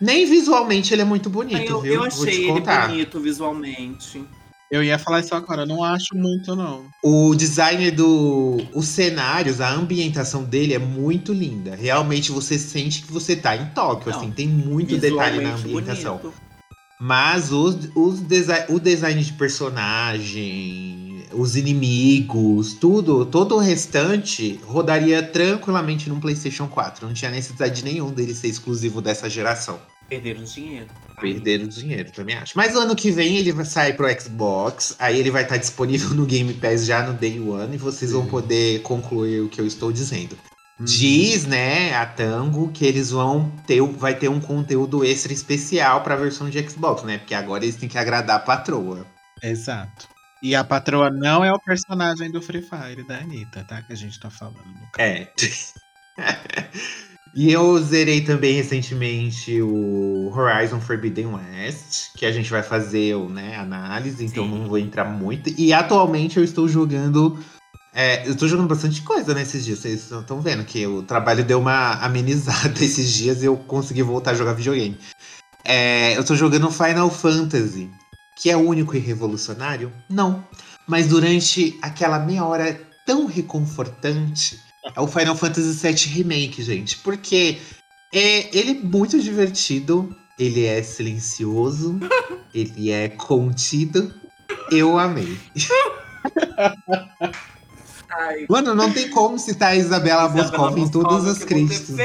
Nem 0.00 0.24
visualmente 0.26 0.94
ele 0.94 1.02
é 1.02 1.04
muito 1.04 1.28
bonito, 1.28 1.60
eu, 1.70 1.80
viu? 1.80 1.92
eu 1.94 2.00
Vou 2.00 2.08
te 2.08 2.28
achei 2.28 2.44
ele 2.44 2.52
contar. 2.60 2.88
bonito 2.88 3.20
visualmente. 3.20 4.24
Eu 4.70 4.84
ia 4.84 4.98
falar 5.00 5.18
isso 5.20 5.34
agora, 5.34 5.62
eu 5.62 5.66
não 5.66 5.82
acho 5.82 6.14
muito, 6.14 6.54
não. 6.54 6.84
O 7.02 7.34
design 7.34 7.90
do. 7.90 8.58
Os 8.72 8.86
cenários, 8.86 9.60
a 9.60 9.68
ambientação 9.72 10.44
dele 10.44 10.72
é 10.74 10.78
muito 10.78 11.32
linda. 11.32 11.74
Realmente 11.74 12.30
você 12.30 12.56
sente 12.56 13.02
que 13.02 13.12
você 13.12 13.34
tá 13.34 13.56
em 13.56 13.66
Tóquio, 13.70 14.12
Não, 14.12 14.18
assim, 14.18 14.30
tem 14.30 14.46
muito 14.46 14.96
detalhe 14.96 15.40
na 15.40 15.54
ambientação. 15.54 16.18
bonito. 16.18 16.34
Mas 17.00 17.50
os, 17.50 17.88
os 17.96 18.20
desi- 18.20 18.66
o 18.68 18.78
design 18.78 19.20
de 19.24 19.32
personagem, 19.32 21.09
os 21.32 21.56
inimigos, 21.56 22.74
tudo, 22.74 23.24
todo 23.24 23.56
o 23.56 23.58
restante 23.58 24.60
rodaria 24.64 25.22
tranquilamente 25.22 26.08
num 26.08 26.20
PlayStation 26.20 26.66
4. 26.66 27.06
Não 27.06 27.14
tinha 27.14 27.30
necessidade 27.30 27.84
nenhum 27.84 28.10
dele 28.10 28.34
ser 28.34 28.48
exclusivo 28.48 29.00
dessa 29.00 29.28
geração. 29.28 29.80
Perderam 30.08 30.42
dinheiro. 30.42 30.88
Perderam 31.20 31.68
dinheiro, 31.68 32.10
também 32.10 32.34
acho. 32.34 32.54
Mas 32.56 32.74
ano 32.74 32.96
que 32.96 33.12
vem 33.12 33.36
ele 33.36 33.52
vai 33.52 33.64
sair 33.64 33.92
pro 33.94 34.08
Xbox, 34.20 34.96
aí 34.98 35.18
ele 35.18 35.30
vai 35.30 35.44
estar 35.44 35.56
disponível 35.56 36.10
no 36.10 36.26
Game 36.26 36.52
Pass 36.54 36.84
já 36.84 37.06
no 37.06 37.12
Day 37.12 37.38
One 37.38 37.76
e 37.76 37.78
vocês 37.78 38.10
vão 38.10 38.26
poder 38.26 38.82
concluir 38.82 39.40
o 39.40 39.48
que 39.48 39.60
eu 39.60 39.66
estou 39.66 39.92
dizendo. 39.92 40.36
Uhum. 40.80 40.84
Diz, 40.84 41.44
né, 41.44 41.94
a 41.94 42.06
Tango 42.06 42.72
que 42.72 42.84
eles 42.84 43.10
vão 43.10 43.52
ter, 43.66 43.80
vai 43.82 44.14
ter 44.14 44.28
um 44.28 44.40
conteúdo 44.40 45.04
extra 45.04 45.32
especial 45.32 46.02
pra 46.02 46.16
versão 46.16 46.50
de 46.50 46.68
Xbox, 46.68 47.04
né? 47.04 47.18
Porque 47.18 47.34
agora 47.34 47.64
eles 47.64 47.76
têm 47.76 47.88
que 47.88 47.98
agradar 47.98 48.36
a 48.36 48.40
patroa. 48.40 49.06
Exato. 49.42 50.08
E 50.42 50.54
a 50.54 50.64
patroa 50.64 51.10
não 51.10 51.44
é 51.44 51.52
o 51.52 51.58
personagem 51.58 52.30
do 52.30 52.40
Free 52.40 52.62
Fire 52.62 53.06
da 53.06 53.18
Anitta, 53.18 53.62
tá? 53.64 53.82
Que 53.82 53.92
a 53.92 53.96
gente 53.96 54.18
tá 54.18 54.30
falando. 54.30 54.64
no. 54.64 54.88
É. 54.98 55.28
e 57.34 57.52
eu 57.52 57.78
zerei 57.78 58.22
também 58.22 58.54
recentemente 58.54 59.60
o 59.60 60.32
Horizon 60.34 60.80
Forbidden 60.80 61.26
West, 61.26 62.12
que 62.16 62.24
a 62.24 62.32
gente 62.32 62.50
vai 62.50 62.62
fazer 62.62 63.16
né, 63.28 63.56
análise, 63.56 64.24
então 64.24 64.44
Sim. 64.44 64.50
não 64.50 64.66
vou 64.66 64.78
entrar 64.78 65.04
muito. 65.04 65.50
E 65.58 65.74
atualmente 65.74 66.38
eu 66.38 66.44
estou 66.44 66.66
jogando. 66.66 67.38
é, 67.94 68.26
eu 68.26 68.32
estou 68.32 68.48
jogando 68.48 68.68
bastante 68.68 69.02
coisa 69.02 69.34
nesses 69.34 69.62
dias. 69.62 69.80
Vocês 69.80 70.10
estão 70.10 70.40
vendo 70.40 70.64
que 70.64 70.86
o 70.86 71.02
trabalho 71.02 71.44
deu 71.44 71.60
uma 71.60 71.94
amenizada 72.02 72.82
esses 72.82 73.12
dias 73.12 73.42
e 73.42 73.46
eu 73.46 73.58
consegui 73.58 74.02
voltar 74.02 74.30
a 74.30 74.34
jogar 74.34 74.54
videogame. 74.54 74.98
É, 75.62 76.16
eu 76.16 76.22
estou 76.22 76.34
jogando 76.34 76.70
Final 76.70 77.10
Fantasy, 77.10 77.90
que 78.40 78.50
é 78.50 78.56
único 78.56 78.96
e 78.96 78.98
revolucionário? 78.98 79.92
Não. 80.08 80.42
Mas 80.88 81.06
durante 81.08 81.78
aquela 81.82 82.18
meia 82.18 82.42
hora 82.44 82.80
tão 83.04 83.26
reconfortante, 83.26 84.58
é 84.96 85.00
o 85.00 85.06
Final 85.06 85.36
Fantasy 85.36 85.74
VII 85.74 86.14
Remake, 86.14 86.62
gente. 86.62 86.96
Porque 86.98 87.58
é, 88.12 88.56
ele 88.56 88.70
é 88.70 88.74
muito 88.74 89.20
divertido, 89.20 90.16
ele 90.38 90.64
é 90.64 90.82
silencioso, 90.82 92.00
ele 92.54 92.90
é 92.90 93.10
contido. 93.10 94.12
Eu 94.72 94.98
amei. 94.98 95.38
Ai, 98.10 98.46
Mano, 98.48 98.74
não 98.74 98.90
tem 98.90 99.10
como 99.10 99.38
citar 99.38 99.72
a 99.72 99.76
Isabela 99.76 100.28
Boscov 100.28 100.78
em 100.78 100.88
todas 100.88 101.26
as 101.26 101.44
críticas. 101.44 101.88
Você 101.88 101.96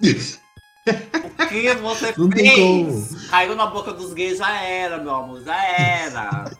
fez? 0.00 0.40
o 0.90 1.46
que 1.48 1.74
você 1.74 2.14
Não 2.16 2.30
fez? 2.30 2.42
tem 2.54 2.54
como. 2.56 3.08
Caiu 3.30 3.54
na 3.56 3.66
boca 3.66 3.92
dos 3.92 4.12
gays, 4.14 4.38
já 4.38 4.60
era, 4.62 4.98
meu 4.98 5.14
amor, 5.14 5.42
já 5.44 5.56
era. 5.64 6.50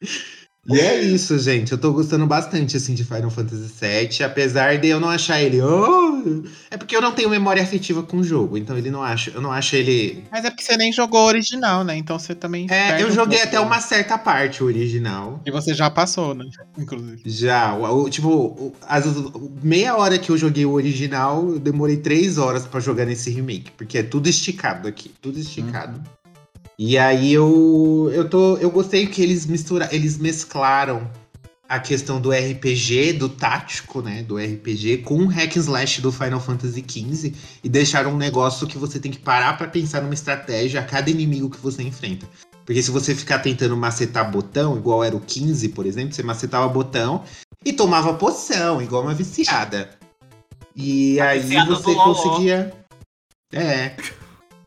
E 0.68 0.78
é 0.80 1.00
isso, 1.02 1.38
gente. 1.38 1.72
Eu 1.72 1.78
tô 1.78 1.92
gostando 1.92 2.26
bastante, 2.26 2.76
assim, 2.76 2.94
de 2.94 3.04
Final 3.04 3.30
Fantasy 3.30 3.70
VII. 3.80 4.24
Apesar 4.24 4.76
de 4.78 4.88
eu 4.88 4.98
não 5.00 5.08
achar 5.08 5.40
ele... 5.42 5.60
Oh! 5.62 6.42
É 6.70 6.76
porque 6.76 6.96
eu 6.96 7.00
não 7.00 7.12
tenho 7.12 7.30
memória 7.30 7.62
afetiva 7.62 8.02
com 8.02 8.18
o 8.18 8.24
jogo. 8.24 8.56
Então 8.58 8.76
ele 8.76 8.90
não 8.90 9.02
acho... 9.02 9.30
Eu 9.30 9.40
não 9.40 9.52
acho 9.52 9.76
ele... 9.76 10.24
Mas 10.30 10.44
é 10.44 10.50
porque 10.50 10.64
você 10.64 10.76
nem 10.76 10.92
jogou 10.92 11.20
o 11.22 11.26
original, 11.26 11.84
né? 11.84 11.96
Então 11.96 12.18
você 12.18 12.34
também. 12.34 12.66
É, 12.70 13.00
eu 13.00 13.08
um 13.08 13.12
joguei 13.12 13.38
pouco. 13.38 13.56
até 13.56 13.60
uma 13.60 13.80
certa 13.80 14.18
parte 14.18 14.62
o 14.62 14.66
original. 14.66 15.40
E 15.46 15.50
você 15.50 15.72
já 15.72 15.88
passou, 15.88 16.34
né? 16.34 16.44
Inclusive. 16.76 17.22
Já, 17.24 17.74
o, 17.74 18.02
o- 18.04 18.10
tipo, 18.10 18.28
o- 18.28 18.72
as, 18.88 19.06
o- 19.06 19.52
meia 19.62 19.96
hora 19.96 20.18
que 20.18 20.30
eu 20.30 20.36
joguei 20.36 20.64
o 20.66 20.72
original, 20.72 21.48
eu 21.50 21.58
demorei 21.60 21.96
três 21.98 22.38
horas 22.38 22.66
pra 22.66 22.80
jogar 22.80 23.04
nesse 23.04 23.30
remake, 23.30 23.70
porque 23.72 23.98
é 23.98 24.02
tudo 24.02 24.28
esticado 24.28 24.88
aqui, 24.88 25.10
tudo 25.22 25.38
esticado. 25.38 26.00
E 26.78 26.98
aí 26.98 27.32
eu 27.32 28.10
eu 28.12 28.28
tô 28.28 28.56
eu 28.58 28.70
gostei 28.70 29.06
que 29.06 29.22
eles 29.22 29.46
mistura, 29.46 29.88
eles 29.92 30.18
mesclaram 30.18 31.10
a 31.68 31.80
questão 31.80 32.20
do 32.20 32.30
RPG, 32.30 33.14
do 33.14 33.28
tático, 33.28 34.00
né, 34.00 34.22
do 34.22 34.36
RPG 34.36 34.98
com 34.98 35.18
o 35.18 35.26
hack 35.26 35.56
and 35.56 35.60
slash 35.60 36.00
do 36.00 36.12
Final 36.12 36.38
Fantasy 36.38 36.84
XV 36.86 37.34
e 37.64 37.68
deixaram 37.68 38.12
um 38.12 38.16
negócio 38.16 38.66
que 38.66 38.78
você 38.78 39.00
tem 39.00 39.10
que 39.10 39.18
parar 39.18 39.56
pra 39.58 39.66
pensar 39.66 40.00
numa 40.00 40.14
estratégia 40.14 40.80
a 40.80 40.84
cada 40.84 41.10
inimigo 41.10 41.50
que 41.50 41.58
você 41.58 41.82
enfrenta. 41.82 42.26
Porque 42.64 42.82
se 42.82 42.90
você 42.90 43.14
ficar 43.14 43.38
tentando 43.38 43.76
macetar 43.76 44.30
botão, 44.30 44.76
igual 44.76 45.02
era 45.02 45.16
o 45.16 45.20
15, 45.20 45.68
por 45.70 45.86
exemplo, 45.86 46.12
você 46.12 46.22
macetava 46.22 46.68
botão 46.68 47.22
e 47.64 47.72
tomava 47.72 48.14
poção, 48.14 48.82
igual 48.82 49.02
uma 49.02 49.14
viciada. 49.14 49.90
E 50.74 51.18
A 51.20 51.30
aí 51.30 51.40
você 51.40 51.94
conseguia. 51.94 52.72
É. 53.52 53.94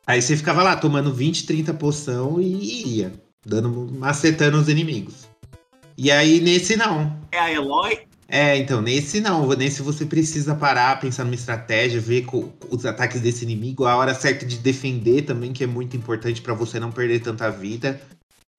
Aí 0.09 0.23
você 0.23 0.35
ficava 0.35 0.63
lá 0.63 0.75
tomando 0.75 1.13
20, 1.13 1.45
30 1.45 1.71
poção 1.71 2.41
e 2.41 2.97
ia, 2.97 3.13
dando, 3.45 3.69
macetando 3.93 4.57
os 4.57 4.67
inimigos. 4.67 5.27
E 5.95 6.09
aí 6.09 6.41
nesse 6.41 6.75
não. 6.75 7.15
É 7.31 7.37
a 7.37 7.53
Eloy? 7.53 7.99
É, 8.27 8.57
então, 8.57 8.81
nesse 8.81 9.21
não. 9.21 9.47
Nesse 9.49 9.83
você 9.83 10.07
precisa 10.07 10.55
parar, 10.55 10.99
pensar 10.99 11.25
numa 11.25 11.35
estratégia, 11.35 12.01
ver 12.01 12.23
co- 12.23 12.51
os 12.71 12.87
ataques 12.87 13.21
desse 13.21 13.43
inimigo, 13.43 13.85
a 13.85 13.95
hora 13.95 14.15
certa 14.15 14.47
de 14.47 14.57
defender 14.57 15.21
também, 15.21 15.53
que 15.53 15.63
é 15.63 15.67
muito 15.67 15.95
importante 15.95 16.41
pra 16.41 16.55
você 16.55 16.79
não 16.79 16.91
perder 16.91 17.19
tanta 17.19 17.51
vida. 17.51 18.01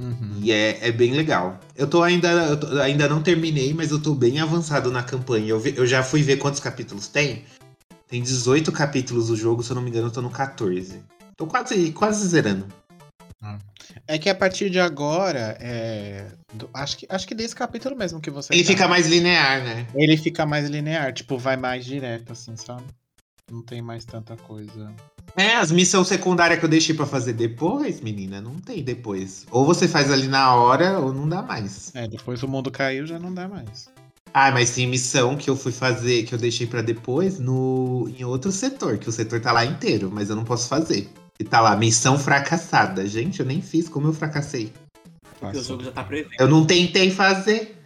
Uhum. 0.00 0.38
E 0.40 0.52
é, 0.52 0.78
é 0.86 0.92
bem 0.92 1.14
legal. 1.14 1.58
Eu 1.74 1.88
tô 1.88 2.00
ainda. 2.00 2.28
eu 2.30 2.60
tô- 2.60 2.78
ainda 2.80 3.08
não 3.08 3.24
terminei, 3.24 3.74
mas 3.74 3.90
eu 3.90 4.00
tô 4.00 4.14
bem 4.14 4.38
avançado 4.38 4.88
na 4.92 5.02
campanha. 5.02 5.48
Eu, 5.48 5.58
vi- 5.58 5.74
eu 5.76 5.84
já 5.84 6.04
fui 6.04 6.22
ver 6.22 6.36
quantos 6.36 6.60
capítulos 6.60 7.08
tem. 7.08 7.44
Tem 8.06 8.22
18 8.22 8.70
capítulos 8.70 9.30
o 9.30 9.36
jogo, 9.36 9.64
se 9.64 9.72
eu 9.72 9.74
não 9.74 9.82
me 9.82 9.90
engano, 9.90 10.06
eu 10.06 10.12
tô 10.12 10.22
no 10.22 10.30
14. 10.30 11.00
Tô 11.40 11.46
quase, 11.46 11.90
quase 11.92 12.28
zerando. 12.28 12.66
É 14.06 14.18
que 14.18 14.28
a 14.28 14.34
partir 14.34 14.68
de 14.68 14.78
agora, 14.78 15.56
é, 15.58 16.26
do- 16.52 16.68
acho, 16.74 16.98
que, 16.98 17.06
acho 17.08 17.26
que 17.26 17.34
desse 17.34 17.54
capítulo 17.56 17.96
mesmo 17.96 18.20
que 18.20 18.28
você. 18.30 18.52
Ele 18.52 18.62
tá, 18.62 18.68
fica 18.68 18.86
mais 18.86 19.06
linear, 19.08 19.64
né? 19.64 19.86
Ele 19.94 20.18
fica 20.18 20.44
mais 20.44 20.68
linear, 20.68 21.14
tipo, 21.14 21.38
vai 21.38 21.56
mais 21.56 21.86
direto, 21.86 22.32
assim, 22.32 22.54
sabe? 22.56 22.82
Não 23.50 23.62
tem 23.62 23.80
mais 23.80 24.04
tanta 24.04 24.36
coisa. 24.36 24.92
É, 25.34 25.54
as 25.56 25.72
missões 25.72 26.08
secundárias 26.08 26.58
que 26.58 26.66
eu 26.66 26.68
deixei 26.68 26.94
pra 26.94 27.06
fazer 27.06 27.32
depois, 27.32 28.02
menina, 28.02 28.38
não 28.38 28.56
tem 28.56 28.84
depois. 28.84 29.46
Ou 29.50 29.64
você 29.64 29.88
faz 29.88 30.10
ali 30.12 30.28
na 30.28 30.54
hora, 30.54 30.98
ou 30.98 31.10
não 31.10 31.26
dá 31.26 31.40
mais. 31.40 31.90
É, 31.94 32.06
depois 32.06 32.42
o 32.42 32.48
mundo 32.48 32.70
caiu, 32.70 33.06
já 33.06 33.18
não 33.18 33.32
dá 33.32 33.48
mais. 33.48 33.88
Ah, 34.34 34.50
mas 34.50 34.72
tem 34.72 34.86
missão 34.86 35.38
que 35.38 35.48
eu 35.48 35.56
fui 35.56 35.72
fazer, 35.72 36.24
que 36.24 36.34
eu 36.34 36.38
deixei 36.38 36.66
pra 36.66 36.82
depois, 36.82 37.38
no 37.38 38.12
em 38.14 38.24
outro 38.24 38.52
setor, 38.52 38.98
que 38.98 39.08
o 39.08 39.12
setor 39.12 39.40
tá 39.40 39.52
lá 39.52 39.64
inteiro, 39.64 40.10
mas 40.12 40.28
eu 40.28 40.36
não 40.36 40.44
posso 40.44 40.68
fazer. 40.68 41.08
E 41.40 41.44
tá 41.44 41.58
lá, 41.58 41.74
missão 41.74 42.18
fracassada. 42.18 43.06
Gente, 43.06 43.40
eu 43.40 43.46
nem 43.46 43.62
fiz, 43.62 43.88
como 43.88 44.08
eu 44.08 44.12
fracassei. 44.12 44.70
Porque 45.40 45.56
o 45.56 45.64
jogo 45.64 45.82
já 45.82 45.90
tá 45.90 46.04
prevendo. 46.04 46.34
Eu 46.38 46.46
não 46.46 46.66
tentei 46.66 47.10
fazer. 47.10 47.76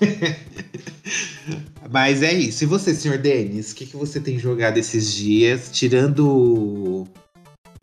Mas 1.90 2.22
é 2.22 2.32
isso. 2.32 2.64
E 2.64 2.66
você, 2.66 2.94
senhor 2.94 3.18
Denis, 3.18 3.72
o 3.72 3.74
que, 3.74 3.84
que 3.84 3.94
você 3.94 4.18
tem 4.18 4.38
jogado 4.38 4.78
esses 4.78 5.12
dias? 5.12 5.70
Tirando 5.70 7.06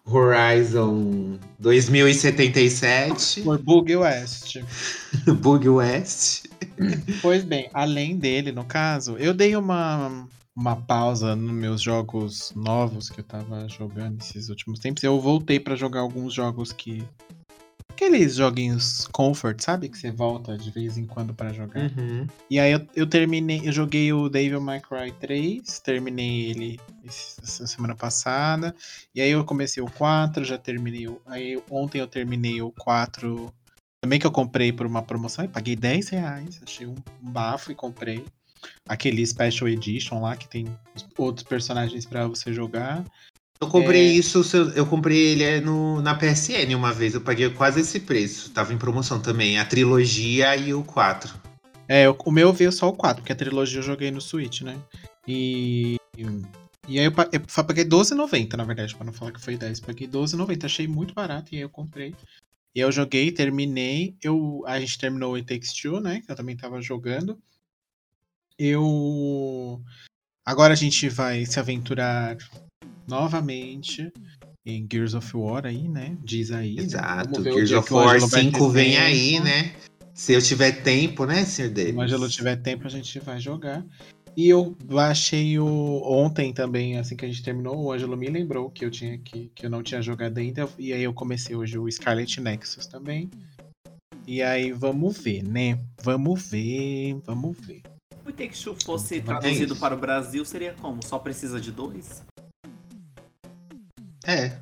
Horizon 0.03 1.37
2077, 1.59 3.41
Por 3.41 3.59
Bug 3.59 3.95
West. 3.95 4.57
Bug 5.39 5.69
West. 5.69 6.47
Pois 7.21 7.43
bem, 7.43 7.69
além 7.75 8.17
dele, 8.17 8.51
no 8.51 8.65
caso, 8.65 9.17
eu 9.19 9.35
dei 9.35 9.55
uma, 9.55 10.27
uma 10.59 10.75
pausa 10.75 11.37
nos 11.37 11.51
meus 11.51 11.81
jogos 11.81 12.51
novos 12.53 13.09
que 13.09 13.21
eu 13.21 13.23
tava 13.23 13.67
jogando 13.69 14.19
esses 14.19 14.49
últimos 14.49 14.79
tempos. 14.79 15.01
Eu 15.03 15.17
voltei 15.19 15.57
pra 15.57 15.73
jogar 15.73 16.01
alguns 16.01 16.33
jogos 16.33 16.73
que, 16.73 17.01
aqueles 17.91 18.35
joguinhos 18.35 19.07
comfort, 19.07 19.61
sabe? 19.61 19.87
Que 19.87 19.97
você 19.97 20.11
volta 20.11 20.57
de 20.57 20.69
vez 20.69 20.97
em 20.97 21.05
quando 21.05 21.33
pra 21.33 21.53
jogar. 21.53 21.79
Uhum. 21.79 22.27
E 22.49 22.59
aí 22.59 22.73
eu, 22.73 22.85
eu 22.93 23.07
terminei, 23.07 23.61
eu 23.63 23.71
joguei 23.71 24.11
o 24.11 24.27
Devil 24.27 24.59
May 24.59 24.81
Cry 24.81 25.13
3, 25.17 25.79
terminei 25.79 26.49
ele 26.49 26.79
essa 27.05 27.65
semana 27.65 27.95
passada. 27.95 28.75
E 29.15 29.21
aí 29.21 29.31
eu 29.31 29.45
comecei 29.45 29.81
o 29.81 29.89
4, 29.89 30.43
já 30.43 30.57
terminei 30.57 31.07
o. 31.07 31.21
Aí 31.25 31.61
ontem 31.69 31.99
eu 31.99 32.07
terminei 32.07 32.61
o 32.61 32.71
4. 32.71 33.53
Também 34.01 34.19
que 34.19 34.27
eu 34.27 34.31
comprei 34.31 34.73
por 34.73 34.85
uma 34.85 35.01
promoção 35.01 35.45
e 35.45 35.47
paguei 35.47 35.77
10 35.77 36.09
reais. 36.09 36.59
Achei 36.61 36.85
um 36.85 36.95
bafo 37.21 37.71
e 37.71 37.75
comprei. 37.75 38.25
Aquele 38.87 39.25
Special 39.25 39.67
Edition 39.69 40.21
lá 40.21 40.35
que 40.35 40.47
tem 40.47 40.65
os 40.95 41.05
outros 41.17 41.47
personagens 41.47 42.05
pra 42.05 42.27
você 42.27 42.53
jogar. 42.53 43.03
Eu 43.61 43.67
comprei 43.67 44.01
É. 44.09 44.13
isso, 44.13 44.41
eu, 44.73 44.85
comprei 44.85 45.17
ele 45.17 45.43
é, 45.43 45.59
no, 45.59 46.01
na 46.01 46.15
PSN 46.15 46.73
uma 46.75 46.93
vez, 46.93 47.13
eu 47.13 47.21
paguei 47.21 47.49
quase 47.49 47.81
esse 47.81 47.99
preço. 47.99 48.51
Tava 48.51 48.73
em 48.73 48.77
promoção 48.77 49.21
também, 49.21 49.59
a 49.59 49.65
trilogia 49.65 50.55
e 50.55 50.73
o 50.73 50.81
4. 50.83 51.33
É, 51.87 52.09
o- 52.09 52.15
o 52.25 52.31
meu 52.31 52.53
veio 52.53 52.71
só 52.71 52.87
o 52.87 52.93
4, 52.93 53.21
porque 53.21 53.33
a 53.33 53.35
trilogia 53.35 53.79
eu 53.79 53.83
joguei 53.83 54.11
no 54.11 54.21
Switch, 54.21 54.61
né? 54.61 54.77
E. 55.27 55.97
E 56.87 56.97
aí 56.99 57.05
eu, 57.05 57.11
eu 57.31 57.63
paguei 57.65 57.83
R$12,90, 57.83 58.55
na 58.57 58.63
verdade, 58.63 58.95
pra 58.95 59.05
não 59.05 59.13
falar 59.13 59.31
que 59.31 59.41
foi 59.41 59.55
10. 59.57 59.79
Paguei 59.79 60.07
R$12,90, 60.07 60.65
achei 60.65 60.87
muito 60.87 61.13
barato 61.13 61.53
e 61.53 61.57
aí 61.57 61.61
eu 61.61 61.69
comprei. 61.69 62.15
E 62.75 62.79
eu 62.79 62.91
joguei, 62.91 63.31
terminei. 63.31 64.15
Eu, 64.23 64.63
a 64.65 64.79
gente 64.79 64.97
terminou 64.97 65.33
o 65.33 65.35
It 65.35 65.45
Takes 65.47 65.73
Two, 65.73 65.99
né? 65.99 66.21
Que 66.25 66.31
eu 66.31 66.35
também 66.35 66.55
tava 66.57 66.81
jogando. 66.81 67.37
Eu. 68.59 69.81
Agora 70.45 70.73
a 70.73 70.75
gente 70.75 71.07
vai 71.07 71.45
se 71.45 71.59
aventurar 71.59 72.37
novamente 73.07 74.11
em 74.65 74.87
Gears 74.91 75.13
of 75.13 75.35
War 75.35 75.65
aí, 75.65 75.87
né? 75.87 76.17
Diz 76.23 76.51
aí. 76.51 76.75
né? 76.75 76.83
Exato, 76.83 77.39
o 77.39 77.43
Gears 77.43 77.71
of 77.71 77.93
War 77.93 78.15
Ângelo 78.15 78.27
vai 78.27 78.41
ter 78.41 78.51
5 78.51 78.69
vem 78.69 78.91
tempo. 78.91 79.03
aí, 79.03 79.39
né? 79.39 79.75
Se 80.13 80.33
eu 80.33 80.41
tiver 80.41 80.83
tempo, 80.83 81.25
né, 81.25 81.45
Sr. 81.45 81.45
Se 81.45 81.69
Davis? 81.69 81.95
o 81.95 82.01
Ângelo 82.01 82.29
tiver 82.29 82.57
tempo, 82.57 82.85
a 82.85 82.89
gente 82.89 83.19
vai 83.19 83.39
jogar. 83.39 83.85
E 84.35 84.49
eu 84.49 84.75
baixei 84.83 85.57
o. 85.57 86.01
Ontem 86.03 86.53
também, 86.53 86.97
assim 86.97 87.15
que 87.15 87.25
a 87.25 87.27
gente 87.27 87.43
terminou, 87.43 87.77
o 87.77 87.91
Ângelo 87.91 88.17
me 88.17 88.27
lembrou 88.27 88.69
que 88.69 88.83
eu 88.83 88.91
tinha 88.91 89.17
que, 89.17 89.49
que 89.55 89.65
eu 89.65 89.69
não 89.69 89.81
tinha 89.81 90.01
jogado 90.01 90.37
ainda. 90.37 90.67
E 90.77 90.91
aí 90.91 91.03
eu 91.03 91.13
comecei 91.13 91.55
hoje 91.55 91.77
o 91.77 91.89
Scarlet 91.89 92.41
Nexus 92.41 92.85
também. 92.85 93.29
E 94.27 94.41
aí 94.41 94.71
vamos 94.71 95.17
ver, 95.17 95.43
né? 95.43 95.79
Vamos 96.03 96.49
ver, 96.49 97.17
vamos 97.25 97.57
ver. 97.65 97.81
O 98.25 98.31
Take 98.31 98.57
Two 98.61 98.75
fosse 98.83 99.21
traduzido 99.21 99.75
para 99.75 99.95
o 99.95 99.97
Brasil, 99.97 100.43
seria 100.45 100.73
como? 100.79 101.03
Só 101.05 101.17
precisa 101.19 101.59
de 101.59 101.71
dois? 101.71 102.21
É, 104.25 104.57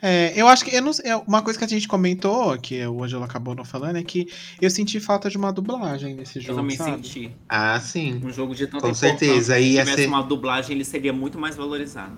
É, 0.00 0.32
eu 0.40 0.46
acho 0.46 0.64
que 0.64 0.72
eu 0.76 0.80
não, 0.80 0.92
é, 1.02 1.16
uma 1.16 1.42
coisa 1.42 1.58
que 1.58 1.64
a 1.64 1.68
gente 1.68 1.88
comentou, 1.88 2.56
que 2.58 2.86
o 2.86 3.02
Ângelo 3.02 3.24
acabou 3.24 3.52
não 3.56 3.64
falando, 3.64 3.96
é 3.96 4.02
que 4.04 4.28
eu 4.62 4.70
senti 4.70 5.00
falta 5.00 5.28
de 5.28 5.36
uma 5.36 5.52
dublagem 5.52 6.14
nesse 6.14 6.38
Eu 6.38 6.42
jogo. 6.44 6.60
também 6.60 6.76
sabe? 6.76 6.96
senti. 7.04 7.32
ah, 7.48 7.80
sim. 7.80 8.20
Um 8.24 8.30
jogo 8.30 8.54
de 8.54 8.68
tanta 8.68 8.86
Com 8.86 8.94
certeza, 8.94 9.56
Se 9.56 9.64
tivesse 9.70 9.94
ser- 9.96 10.06
uma 10.06 10.22
dublagem, 10.22 10.76
ele 10.76 10.84
seria 10.84 11.12
muito 11.12 11.36
mais 11.36 11.56
valorizado. 11.56 12.16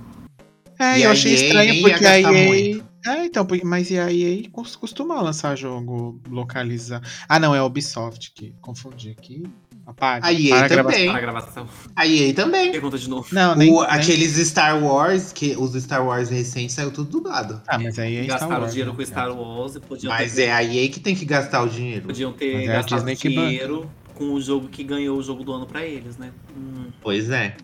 É, 0.79 0.99
E 0.99 1.03
eu 1.05 1.11
achei 1.11 1.33
EA 1.33 1.43
estranho 1.43 1.81
porque 1.83 2.05
a 2.05 2.21
EA. 2.21 2.31
muito. 2.49 2.87
É, 3.07 3.25
então, 3.25 3.47
mas 3.65 3.91
e 3.91 3.99
a 3.99 4.13
EA 4.13 4.47
cos- 4.51 4.77
costuma 4.77 5.19
lançar 5.23 5.57
jogo 5.57 6.21
localizado. 6.29 7.07
Ah, 7.27 7.39
não, 7.41 7.55
é 7.55 7.59
a 7.61 7.65
Ubisoft 7.65 8.31
que 8.35 8.53
confundi 8.61 9.09
aqui. 9.11 9.43
Apaga. 9.91 10.27
A 10.27 10.33
EA 10.33 10.57
para 10.69 10.69
também. 10.85 11.07
Para 11.09 11.19
a 11.19 11.21
gravação. 11.21 11.69
A 11.97 12.07
EA 12.07 12.33
também. 12.35 12.71
Pergunta 12.73 12.99
de 12.99 13.09
novo. 13.09 13.27
Não, 13.33 13.55
nem, 13.55 13.73
O- 13.73 13.81
nem- 13.83 13.91
aqueles 13.91 14.37
Star 14.49 14.83
Wars, 14.83 15.33
que 15.33 15.57
os 15.57 15.73
Star 15.83 16.05
Wars 16.07 16.29
recentes 16.31 16.75
saiu 16.75 16.91
tudo 16.91 17.11
dublado. 17.11 17.61
Ah, 17.67 17.79
mas 17.79 17.99
aí 17.99 18.17
é 18.17 18.25
Star 18.25 18.39
Gastaram 18.39 18.61
Wars, 18.63 18.73
dinheiro 18.73 18.91
né? 18.93 18.97
com 18.97 19.05
Star 19.07 19.33
Wars 19.37 19.75
e 19.75 19.81
podiam 19.81 20.11
Mas 20.13 20.35
ter, 20.35 20.43
é 20.45 20.53
a 20.53 20.63
EA 20.63 20.89
que 20.89 21.01
tem 21.01 21.15
que 21.15 21.25
gastar 21.25 21.63
o 21.63 21.69
dinheiro. 21.69 22.07
podiam 22.07 22.33
ter 22.33 22.55
Mas 22.55 22.63
é 22.63 22.67
gastado 22.73 23.01
banca. 23.05 23.15
dinheiro 23.17 23.91
com 24.15 24.33
o 24.35 24.41
jogo 24.41 24.69
que 24.69 24.85
ganhou 24.85 25.19
o 25.19 25.23
jogo 25.23 25.43
do 25.43 25.53
ano 25.53 25.67
pra 25.67 25.85
eles, 25.85 26.17
né? 26.17 26.31
Hum, 26.57 26.87
Pois 27.03 27.31
é. 27.31 27.57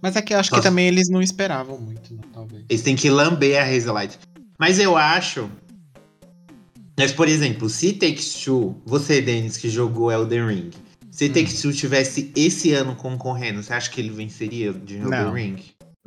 Mas 0.00 0.14
é 0.16 0.22
que 0.22 0.32
eu 0.32 0.38
acho 0.38 0.50
que 0.50 0.60
também 0.62 0.86
eles 0.88 1.08
não 1.08 1.20
esperavam 1.20 1.78
muito, 1.78 2.14
não, 2.14 2.22
talvez. 2.32 2.64
Eles 2.68 2.82
têm 2.82 2.94
que 2.96 3.10
lamber 3.10 3.60
a 3.60 3.64
Razorlight. 3.64 4.18
Mas 4.58 4.78
eu 4.78 4.96
acho. 4.96 5.48
Mas, 6.96 7.12
por 7.12 7.28
exemplo, 7.28 7.68
se 7.68 7.92
Takes 7.92 8.34
Two, 8.34 8.80
você, 8.84 9.20
Denis, 9.20 9.56
que 9.56 9.68
jogou 9.68 10.10
Elden 10.10 10.46
Ring, 10.46 10.70
se 11.18 11.28
Hum. 11.28 11.32
Takes 11.32 11.60
Two 11.60 11.72
tivesse 11.72 12.30
esse 12.36 12.72
ano 12.72 12.94
concorrendo, 12.94 13.60
você 13.60 13.72
acha 13.72 13.90
que 13.90 14.00
ele 14.00 14.10
venceria 14.10 14.72
de 14.72 14.98
Não. 14.98 15.32
Ring? 15.32 15.56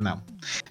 Não. 0.00 0.22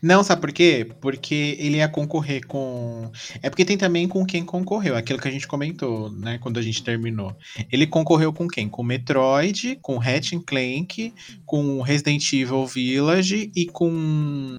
Não, 0.01 0.23
sabe 0.23 0.41
por 0.41 0.51
quê? 0.51 0.89
Porque 0.99 1.55
ele 1.59 1.77
ia 1.77 1.87
concorrer 1.87 2.45
com. 2.47 3.11
É 3.43 3.51
porque 3.51 3.63
tem 3.63 3.77
também 3.77 4.07
com 4.07 4.25
quem 4.25 4.43
concorreu, 4.43 4.97
aquilo 4.97 5.19
que 5.19 5.27
a 5.27 5.31
gente 5.31 5.47
comentou, 5.47 6.11
né, 6.11 6.39
quando 6.39 6.57
a 6.57 6.61
gente 6.61 6.83
terminou. 6.83 7.37
Ele 7.71 7.85
concorreu 7.85 8.33
com 8.33 8.47
quem? 8.47 8.67
Com 8.67 8.83
Metroid, 8.83 9.77
com 9.79 9.99
Ratchet 9.99 10.43
Clank, 10.43 11.13
com 11.45 11.81
Resident 11.81 12.33
Evil 12.33 12.65
Village 12.65 13.51
e 13.55 13.67
com 13.67 14.57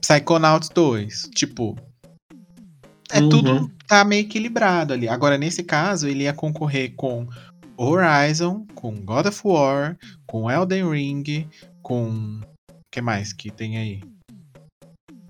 Psychonauts 0.00 0.70
2. 0.70 1.28
Tipo, 1.34 1.76
é 3.12 3.20
Uhum. 3.20 3.28
tudo 3.28 3.70
tá 3.86 4.04
meio 4.04 4.22
equilibrado 4.22 4.92
ali. 4.92 5.08
Agora, 5.08 5.36
nesse 5.38 5.62
caso, 5.62 6.08
ele 6.08 6.24
ia 6.24 6.32
concorrer 6.32 6.94
com 6.96 7.28
Horizon, 7.76 8.66
com 8.74 8.94
God 8.94 9.26
of 9.26 9.40
War, 9.44 9.96
com 10.26 10.50
Elden 10.50 10.88
Ring, 10.90 11.48
com. 11.82 12.40
Que 12.90 13.00
mais 13.00 13.32
que 13.32 13.50
tem 13.50 13.76
aí? 13.76 14.00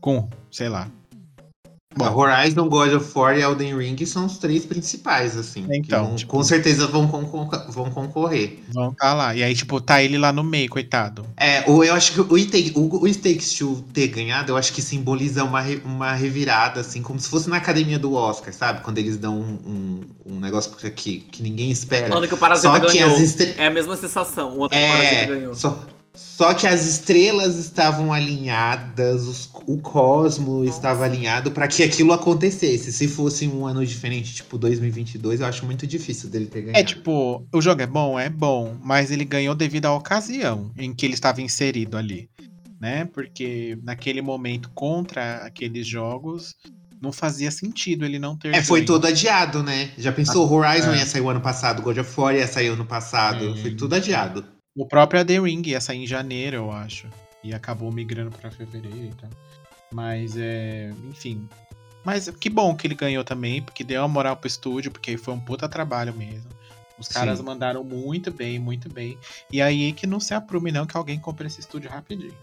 Com, 0.01 0.29
sei 0.51 0.69
lá. 0.69 0.91
Bom. 1.97 2.05
A 2.05 2.11
Horizon, 2.15 2.69
God 2.69 2.93
of 2.95 3.11
War 3.19 3.37
e 3.39 3.43
Elden 3.43 3.77
Ring 3.79 4.05
são 4.07 4.27
os 4.27 4.39
três 4.39 4.65
principais, 4.65 5.37
assim. 5.37 5.67
que 5.67 5.77
Então, 5.77 6.07
vão- 6.07 6.17
tipo- 6.17 6.31
Com 6.33 6.43
certeza 6.43 6.87
vão, 6.87 7.07
concor- 7.07 7.71
vão 7.71 7.91
concorrer. 7.91 8.59
Vão 8.73 8.93
tá 8.93 9.15
lá. 9.15 9.35
E 9.35 9.43
aí, 9.43 9.55
tipo, 9.55 9.81
tá 9.81 10.03
ele 10.03 10.19
lá 10.19 10.33
no 10.33 10.43
meio, 10.43 10.69
coitado. 10.69 11.25
É, 11.37 11.65
o- 11.71 11.85
eu 11.85 11.95
acho 11.95 12.13
que 12.13 12.21
o, 12.21 12.35
It 12.37 12.73
o, 12.75 13.03
o 13.03 13.07
It 13.07 13.19
Takes 13.19 13.53
Two 13.55 13.85
ter 13.93 14.09
ganhado, 14.09 14.53
eu 14.53 14.57
acho 14.57 14.73
que 14.73 14.83
simboliza 14.83 15.45
uma, 15.45 15.63
uma 15.85 16.13
revirada, 16.15 16.81
assim, 16.81 17.03
como 17.03 17.19
se 17.21 17.29
fosse 17.29 17.49
na 17.49 17.57
academia 17.57 17.99
do 17.99 18.15
Oscar, 18.15 18.53
sabe? 18.53 18.81
Quando 18.83 18.99
eles 18.99 19.17
dão 19.17 19.39
um, 19.39 19.59
um, 20.27 20.35
um 20.35 20.41
negócio 20.41 20.73
que, 20.91 21.19
que 21.21 21.43
ninguém 21.43 21.71
espera. 21.71 22.13
O 22.15 22.19
ano 22.19 22.27
que 22.29 22.35
o 22.35 22.37
Parasita 22.37 22.69
Só 22.69 22.81
que 22.81 22.99
ganhou. 22.99 23.15
as 23.15 23.21
estre- 23.21 23.55
É 23.57 23.67
a 23.67 23.71
mesma 23.71 23.97
sensação. 23.97 24.51
O 24.57 24.61
ano 24.65 24.71
que 24.71 24.77
o 24.77 24.81
Parasita 24.81 25.15
É, 25.15 25.27
ganhou. 25.27 25.55
só, 25.55 25.79
só 26.15 26.55
que 26.55 26.67
as 26.67 26.85
estrelas 26.87 27.57
estavam 27.57 28.13
alinhadas, 28.13 29.23
os- 29.27 29.51
o 29.67 29.79
cosmo 29.79 30.65
estava 30.65 31.05
alinhado 31.05 31.51
para 31.51 31.67
que 31.69 31.83
aquilo 31.83 32.13
acontecesse. 32.13 32.93
Se 32.93 33.09
fosse 33.09 33.47
um 33.49 33.67
ano 33.67 33.85
diferente, 33.85 34.35
tipo 34.35 34.57
2022, 34.57 35.41
eu 35.41 35.47
acho 35.47 35.65
muito 35.67 35.87
difícil 35.87 36.29
dele 36.31 36.47
ter 36.47 36.63
ganhado. 36.63 36.79
É 36.79 36.85
tipo, 36.85 37.45
o 37.53 37.61
jogo 37.61 37.83
é 37.83 37.87
bom? 37.87 38.19
É 38.19 38.29
bom. 38.31 38.77
Mas 38.83 39.11
ele 39.11 39.25
ganhou 39.25 39.55
devido 39.55 39.87
à 39.87 39.95
ocasião 39.95 40.71
em 40.77 40.93
que 40.95 41.05
ele 41.05 41.15
estava 41.15 41.43
inserido 41.43 41.97
ali. 41.97 42.29
Né? 42.81 43.07
Porque 43.07 43.79
naquele 43.83 44.21
momento, 44.21 44.71
contra 44.75 45.37
aqueles 45.37 45.87
jogos, 45.87 46.55
não 47.01 47.13
fazia 47.13 47.51
sentido 47.51 48.05
ele 48.05 48.19
não 48.19 48.37
ter. 48.37 48.55
É, 48.55 48.63
foi 48.63 48.81
ganho. 48.81 48.87
todo 48.87 49.07
adiado, 49.07 49.63
né? 49.63 49.91
Já 49.97 50.13
pensou, 50.13 50.51
Horizon 50.53 50.93
É. 50.93 50.99
ia 50.99 51.07
sair 51.07 51.23
o 51.23 51.31
ano 51.31 51.41
passado, 51.41 51.81
God 51.83 51.99
of 51.99 52.21
War 52.21 52.35
ia 52.35 52.47
sair 52.47 52.69
ano 52.69 52.85
passado, 52.85 53.51
Hum. 53.51 53.57
foi 53.57 53.75
tudo 53.75 53.95
adiado. 53.95 54.45
O 54.77 54.87
próprio 54.87 55.21
Elden 55.21 55.43
Ring 55.43 55.63
ia 55.67 55.81
sair 55.81 56.03
em 56.03 56.07
janeiro, 56.07 56.57
eu 56.57 56.73
acho. 56.73 57.09
E 57.43 57.55
acabou 57.55 57.93
migrando 57.93 58.31
pra 58.31 58.51
fevereiro 58.51 59.07
e 59.07 59.15
tal. 59.15 59.31
Mas 59.93 60.37
é. 60.37 60.93
Enfim. 61.09 61.49
Mas 62.05 62.29
que 62.29 62.51
bom 62.51 62.75
que 62.75 62.87
ele 62.87 62.95
ganhou 62.95 63.25
também, 63.25 63.63
porque 63.63 63.85
deu 63.85 64.03
uma 64.03 64.09
moral 64.09 64.37
pro 64.37 64.49
estúdio, 64.49 64.91
porque 64.91 65.17
foi 65.17 65.33
um 65.33 65.41
puta 65.41 65.69
trabalho 65.69 66.13
mesmo. 66.13 66.49
Os 66.99 67.09
caras 67.09 67.39
Sim. 67.39 67.45
mandaram 67.45 67.83
muito 67.83 68.31
bem, 68.31 68.59
muito 68.59 68.89
bem. 68.93 69.19
E 69.51 69.61
aí 69.63 69.93
que 69.93 70.07
não 70.07 70.21
se 70.21 70.35
aprume, 70.35 70.71
não, 70.71 70.87
que 70.87 70.97
alguém 70.97 71.19
compre 71.19 71.47
esse 71.47 71.61
estúdio 71.61 71.91
rapidinho. 71.91 72.35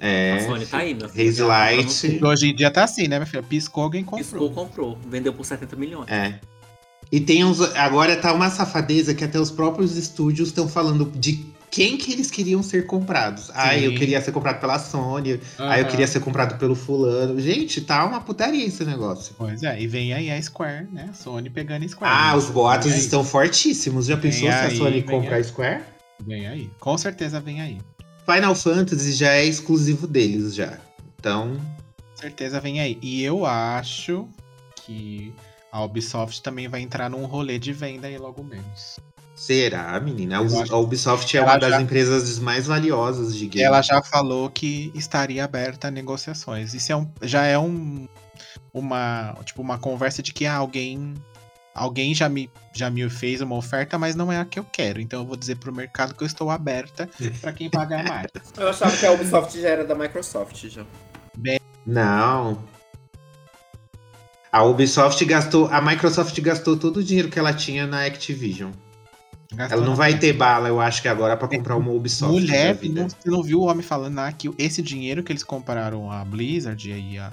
É, 0.00 0.34
A 0.34 0.46
Sony 0.46 0.66
tá 0.66 0.78
aí, 0.78 0.94
meu 0.94 1.08
filho. 1.08 1.28
Haze 1.28 1.42
Light. 1.42 2.08
Porque 2.08 2.24
hoje 2.24 2.50
em 2.50 2.54
dia 2.54 2.70
tá 2.70 2.84
assim, 2.84 3.08
né, 3.08 3.18
minha 3.18 3.26
filha? 3.26 3.42
Piscou, 3.42 3.84
alguém 3.84 4.04
comprou. 4.04 4.20
Piscou, 4.20 4.50
comprou. 4.50 4.98
Vendeu 5.08 5.32
por 5.32 5.44
70 5.44 5.74
milhões. 5.76 6.08
É. 6.08 6.38
E 7.10 7.20
tem 7.20 7.44
uns. 7.44 7.60
Agora 7.74 8.16
tá 8.16 8.32
uma 8.32 8.50
safadeza 8.50 9.14
que 9.14 9.24
até 9.24 9.40
os 9.40 9.50
próprios 9.50 9.96
estúdios 9.96 10.48
estão 10.48 10.68
falando 10.68 11.10
de 11.18 11.44
quem 11.70 11.96
que 11.96 12.12
eles 12.12 12.30
queriam 12.30 12.62
ser 12.62 12.86
comprados. 12.86 13.50
Ah, 13.54 13.76
eu 13.76 13.90
Sim. 13.90 13.96
queria 13.96 14.20
ser 14.20 14.32
comprado 14.32 14.60
pela 14.60 14.78
Sony. 14.78 15.40
Ah, 15.58 15.78
eu 15.78 15.86
queria 15.86 16.06
ser 16.06 16.20
comprado 16.20 16.58
pelo 16.58 16.74
fulano. 16.74 17.38
Gente, 17.40 17.80
tá 17.80 18.04
uma 18.04 18.20
putaria 18.20 18.64
esse 18.66 18.84
negócio. 18.84 19.34
Pois 19.36 19.62
é, 19.62 19.80
e 19.80 19.86
vem 19.86 20.12
aí 20.12 20.30
a 20.30 20.40
Square, 20.40 20.88
né? 20.92 21.10
Sony 21.14 21.50
pegando 21.50 21.84
a 21.84 21.88
Square. 21.88 22.12
Ah, 22.14 22.30
né? 22.32 22.36
os 22.38 22.50
boatos 22.50 22.86
Vem 22.86 22.94
aí, 22.94 23.00
estão 23.00 23.24
fortíssimos. 23.24 24.06
Já 24.06 24.16
pensou 24.16 24.48
se 24.48 24.48
a 24.48 24.62
aí, 24.66 24.76
Sony 24.76 24.90
vem 25.00 25.02
comprar 25.02 25.36
aí. 25.36 25.40
a 25.40 25.44
Square? 25.44 25.82
Vem 26.26 26.46
aí. 26.46 26.70
Com 26.80 26.96
certeza 26.98 27.40
vem 27.40 27.60
aí. 27.60 27.78
Final 28.24 28.54
Fantasy 28.54 29.12
já 29.12 29.32
é 29.32 29.44
exclusivo 29.44 30.06
deles 30.06 30.54
já. 30.54 30.78
Então, 31.18 31.56
Com 32.12 32.16
certeza 32.20 32.60
vem 32.60 32.80
aí. 32.80 32.98
E 33.00 33.22
eu 33.22 33.46
acho 33.46 34.28
que 34.84 35.32
a 35.72 35.82
Ubisoft 35.82 36.42
também 36.42 36.68
vai 36.68 36.80
entrar 36.80 37.08
num 37.08 37.24
rolê 37.24 37.58
de 37.58 37.72
venda 37.72 38.06
aí 38.06 38.18
logo 38.18 38.42
menos. 38.42 38.98
Será, 39.38 39.98
menina? 40.00 40.38
A 40.38 40.76
Ubisoft 40.76 41.36
é 41.36 41.40
uma 41.42 41.56
das 41.56 41.70
já- 41.70 41.80
empresas 41.80 42.38
mais 42.38 42.66
valiosas 42.66 43.36
de 43.36 43.46
games. 43.46 43.62
Ela 43.62 43.82
já 43.82 44.02
falou 44.02 44.50
que 44.50 44.90
estaria 44.94 45.44
aberta 45.44 45.88
a 45.88 45.90
negociações. 45.90 46.74
Isso 46.74 46.90
é 46.90 46.96
um, 46.96 47.08
já 47.22 47.44
é 47.44 47.56
um, 47.56 48.08
uma, 48.74 49.36
tipo, 49.44 49.62
uma 49.62 49.78
conversa 49.78 50.22
de 50.22 50.32
que 50.32 50.44
ah, 50.44 50.56
alguém 50.56 51.14
alguém 51.72 52.12
já 52.12 52.28
me, 52.28 52.50
já 52.74 52.90
me 52.90 53.08
fez 53.08 53.40
uma 53.40 53.54
oferta, 53.54 53.96
mas 53.96 54.16
não 54.16 54.32
é 54.32 54.38
a 54.40 54.44
que 54.44 54.58
eu 54.58 54.64
quero. 54.64 55.00
Então 55.00 55.20
eu 55.20 55.26
vou 55.26 55.36
dizer 55.36 55.56
pro 55.56 55.72
mercado 55.72 56.12
que 56.14 56.22
eu 56.24 56.26
estou 56.26 56.50
aberta 56.50 57.08
para 57.40 57.52
quem 57.52 57.70
pagar 57.70 58.02
mais. 58.02 58.26
Eu 58.56 58.68
achava 58.68 58.96
que 58.96 59.06
a 59.06 59.12
Ubisoft 59.12 59.60
já 59.60 59.68
era 59.68 59.84
da 59.84 59.94
Microsoft 59.94 60.66
já. 60.66 60.84
Não. 61.86 62.58
A 64.50 64.64
Ubisoft 64.64 65.24
gastou. 65.24 65.68
A 65.68 65.80
Microsoft 65.80 66.38
gastou 66.40 66.76
todo 66.76 66.96
o 66.98 67.04
dinheiro 67.04 67.28
que 67.28 67.38
ela 67.38 67.52
tinha 67.52 67.86
na 67.86 68.04
Activision. 68.04 68.72
Ela 69.56 69.84
não 69.84 69.94
vai 69.94 70.18
ter 70.18 70.34
bala, 70.34 70.68
eu 70.68 70.78
acho 70.78 71.00
que 71.00 71.08
agora, 71.08 71.36
pra 71.36 71.48
comprar 71.48 71.76
uma 71.76 71.90
Ubisoft. 71.90 72.32
Mulher, 72.32 72.78
não, 72.82 73.08
você 73.08 73.30
não 73.30 73.42
viu 73.42 73.60
o 73.60 73.64
homem 73.64 73.82
falando 73.82 74.18
ah, 74.18 74.30
que 74.30 74.50
esse 74.58 74.82
dinheiro 74.82 75.22
que 75.22 75.32
eles 75.32 75.42
compraram 75.42 76.10
a 76.12 76.22
Blizzard 76.22 76.90
e 76.90 77.18
a, 77.18 77.32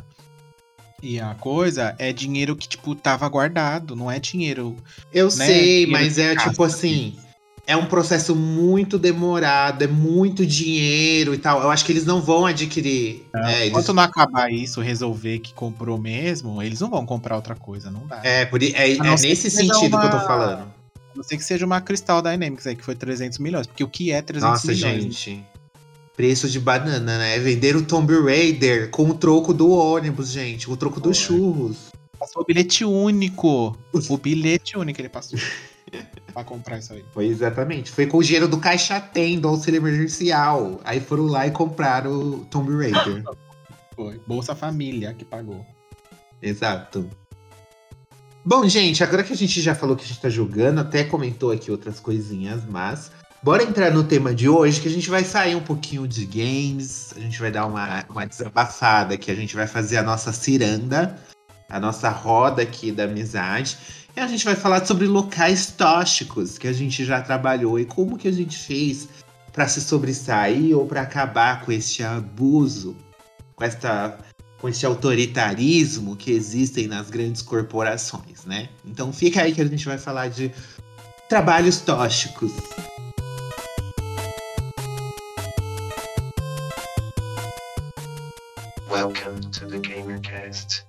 e 1.04 1.20
a 1.20 1.36
coisa 1.36 1.94
é 2.00 2.14
dinheiro 2.14 2.56
que, 2.56 2.70
tipo, 2.70 2.96
tava 2.96 3.28
guardado, 3.28 3.96
não 3.98 4.10
é 4.10 4.18
dinheiro. 4.18 4.78
Eu 5.12 5.26
né, 5.26 5.32
sei, 5.32 5.86
dinheiro 5.86 5.92
mas 5.92 6.18
é 6.18 6.36
tipo 6.36 6.64
assim. 6.64 7.18
É 7.68 7.76
um 7.76 7.88
processo 7.88 8.36
muito 8.36 9.00
demorado, 9.00 9.84
é 9.84 9.88
muito 9.88 10.46
dinheiro 10.46 11.34
e 11.34 11.38
tal. 11.40 11.64
Eu 11.64 11.72
acho 11.72 11.84
que 11.84 11.92
eles 11.92 12.06
não 12.06 12.22
vão 12.22 12.46
adquirir. 12.46 13.26
É, 13.36 13.62
eles- 13.62 13.70
Enquanto 13.70 13.92
não 13.92 14.04
acabar 14.04 14.52
isso, 14.54 14.82
resolver 14.82 15.40
que 15.40 15.52
comprou 15.52 15.98
mesmo, 15.98 16.62
eles 16.62 16.80
não 16.80 16.92
vão 16.92 17.08
comprar 17.08 17.36
outra 17.36 17.56
coisa, 17.56 17.90
não 17.90 18.06
dá. 18.06 18.22
é, 18.24 18.46
por 18.46 18.62
é, 18.62 18.94
não 18.98 19.08
é 19.08 19.10
nesse 19.20 19.50
sentido 19.50 19.98
que 20.00 20.06
eu 20.06 20.12
tô 20.12 20.18
uma- 20.18 20.28
falando. 20.28 20.75
Não 21.16 21.24
ser 21.24 21.38
que 21.38 21.44
seja 21.44 21.66
uma 21.66 21.80
Crystal 21.80 22.22
Dynamics 22.22 22.68
aí, 22.68 22.76
que 22.76 22.84
foi 22.84 22.96
300 22.96 23.40
milhões. 23.40 23.66
Porque 23.66 23.84
o 23.84 23.88
que 23.88 24.12
é 24.12 24.22
300 24.22 24.50
Nossa, 24.50 24.68
milhões? 24.72 25.04
gente. 25.04 25.44
Preço 26.16 26.50
de 26.50 26.60
banana, 26.60 27.18
né? 27.18 27.40
Vender 27.40 27.76
o 27.76 27.84
Tomb 27.84 28.14
Raider 28.22 28.90
com 28.90 29.10
o 29.10 29.14
troco 29.14 29.54
do 29.54 29.70
ônibus, 29.72 30.30
gente. 30.30 30.70
O 30.70 30.78
troco 30.78 31.00
dos 31.00 31.18
Foi. 31.18 31.38
churros. 31.38 31.92
Passou 32.18 32.42
o 32.42 32.46
bilhete 32.46 32.86
único. 32.86 33.78
O 33.92 34.18
bilhete 34.18 34.78
único 34.78 35.02
ele 35.02 35.10
passou. 35.10 35.38
pra 36.34 36.44
comprar 36.44 36.80
isso 36.80 36.94
aí. 36.94 37.04
Foi 37.14 37.28
exatamente. 37.28 37.92
Foi 37.92 38.08
com 38.08 38.18
o 38.18 38.24
dinheiro 38.24 38.48
do 38.48 38.58
Caixa 38.58 39.00
Tem, 39.00 39.40
do 39.40 39.48
auxílio 39.48 39.80
emergencial. 39.80 40.80
Aí 40.84 41.00
foram 41.00 41.26
lá 41.26 41.48
e 41.48 41.52
compraram 41.52 42.12
o 42.12 42.46
Tomb 42.46 42.76
Raider. 42.76 43.24
Foi. 43.96 44.20
Bolsa 44.28 44.56
Família 44.56 45.14
que 45.14 45.24
pagou. 45.24 45.66
Exato. 46.42 47.10
Bom, 48.48 48.70
gente, 48.70 49.04
agora 49.04 49.24
que 49.24 49.34
a 49.34 49.36
gente 49.36 49.60
já 49.60 49.74
falou 49.74 49.96
que 49.96 50.04
a 50.04 50.08
gente 50.08 50.22
tá 50.22 50.30
jogando, 50.30 50.78
até 50.78 51.04
comentou 51.04 51.52
aqui 51.52 51.72
outras 51.72 52.00
coisinhas, 52.00 52.64
mas 52.64 53.10
bora 53.42 53.64
entrar 53.64 53.90
no 53.90 54.04
tema 54.04 54.36
de 54.36 54.48
hoje, 54.48 54.80
que 54.80 54.88
a 54.88 54.92
gente 54.92 55.10
vai 55.10 55.24
sair 55.24 55.56
um 55.56 55.64
pouquinho 55.64 56.08
de 56.08 56.28
games, 56.28 57.12
a 57.18 57.20
gente 57.20 57.40
vai 57.40 57.50
dar 57.50 57.66
uma, 57.66 58.06
uma 58.08 58.24
desabafada, 58.24 59.18
que 59.18 59.32
a 59.32 59.36
gente 59.36 59.56
vai 59.56 59.66
fazer 59.66 59.98
a 59.98 60.04
nossa 60.04 60.32
ciranda, 60.32 61.20
a 61.68 61.80
nossa 61.80 62.08
roda 62.10 62.62
aqui 62.62 62.92
da 62.92 63.06
amizade, 63.06 63.80
e 64.16 64.20
a 64.20 64.28
gente 64.28 64.46
vai 64.46 64.54
falar 64.56 64.86
sobre 64.86 65.08
locais 65.08 65.72
tóxicos 65.72 66.60
que 66.60 66.68
a 66.68 66.74
gente 66.74 67.04
já 67.04 67.20
trabalhou 67.22 67.80
e 67.80 67.86
como 67.86 68.16
que 68.16 68.28
a 68.28 68.32
gente 68.32 68.60
fez 68.60 69.10
para 69.52 69.68
se 69.68 69.82
sobressair 69.82 70.78
ou 70.78 70.86
para 70.86 71.02
acabar 71.02 71.66
com 71.66 71.72
este 71.72 72.04
abuso, 72.04 72.96
com 73.56 73.64
esta 73.64 74.20
com 74.60 74.70
esse 74.70 74.86
autoritarismo 74.86 76.16
que 76.16 76.32
existem 76.32 76.88
nas 76.88 77.10
grandes 77.10 77.42
corporações, 77.42 78.46
né? 78.46 78.70
Então 78.86 79.12
fica 79.12 79.42
aí 79.42 79.54
que 79.54 79.62
a 79.62 79.66
gente 79.66 79.86
vai 79.86 79.98
falar 79.98 80.30
de 80.30 80.52
trabalhos 81.30 81.82
tóxicos. 81.82 82.52
Welcome 88.90 89.42
to 89.52 89.68
the 89.68 89.80
GamerCast. 89.80 90.86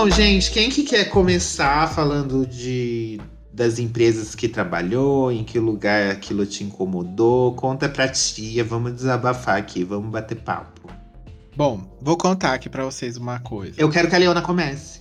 Bom, 0.00 0.08
gente, 0.08 0.50
quem 0.50 0.70
que 0.70 0.82
quer 0.82 1.10
começar 1.10 1.86
falando 1.92 2.46
de 2.46 3.20
das 3.52 3.78
empresas 3.78 4.34
que 4.34 4.48
trabalhou, 4.48 5.30
em 5.30 5.44
que 5.44 5.58
lugar 5.58 6.10
aquilo 6.10 6.46
te 6.46 6.64
incomodou? 6.64 7.54
Conta 7.54 7.86
pra 7.86 8.08
tia, 8.08 8.64
vamos 8.64 8.94
desabafar 8.94 9.58
aqui, 9.58 9.84
vamos 9.84 10.10
bater 10.10 10.36
papo. 10.36 10.90
Bom, 11.54 11.82
vou 12.00 12.16
contar 12.16 12.54
aqui 12.54 12.70
pra 12.70 12.82
vocês 12.82 13.18
uma 13.18 13.40
coisa. 13.40 13.74
Eu 13.76 13.90
quero 13.90 14.08
que 14.08 14.14
a 14.14 14.18
Leona 14.18 14.40
comece. 14.40 14.99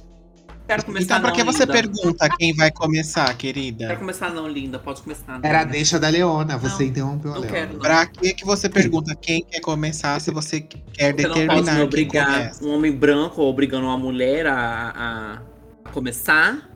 Quero 0.70 0.86
começar 0.86 1.06
Então, 1.06 1.20
pra 1.22 1.30
não, 1.32 1.36
que 1.36 1.44
você 1.44 1.66
linda. 1.66 1.74
pergunta 1.74 2.30
quem 2.38 2.54
vai 2.54 2.70
começar, 2.72 3.26
Quero 3.26 3.38
querida? 3.40 3.96
começar 3.96 4.30
não, 4.32 4.48
linda. 4.48 4.78
Pode 4.78 5.02
começar. 5.02 5.40
Era 5.42 5.62
a 5.62 5.64
deixa 5.64 6.00
da 6.00 6.10
Leona, 6.10 6.60
você 6.60 6.84
Não, 6.84 6.90
interrompeu 6.92 7.32
a 7.32 7.34
não 7.36 7.42
Leona. 7.42 7.58
quero, 7.58 7.74
não. 7.74 7.80
Pra 7.80 8.06
que 8.06 8.34
que 8.36 8.46
você 8.46 8.70
pergunta 8.70 9.16
quem 9.16 9.44
quer 9.44 9.62
começar 9.62 10.22
se 10.22 10.30
você 10.30 10.62
quer 10.62 11.16
Você 11.16 11.24
não 11.28 11.34
pode 11.34 11.40
me 11.40 11.46
determinar 11.48 11.76
quem 11.76 11.84
obrigar 11.84 12.26
começa? 12.34 12.64
um 12.66 12.70
homem 12.70 12.92
branco 12.92 13.42
obrigando 13.42 13.88
uma 13.88 13.98
mulher 13.98 14.46
a, 14.46 14.54
a- 14.56 15.42
a 15.86 15.90
começar. 15.90 16.70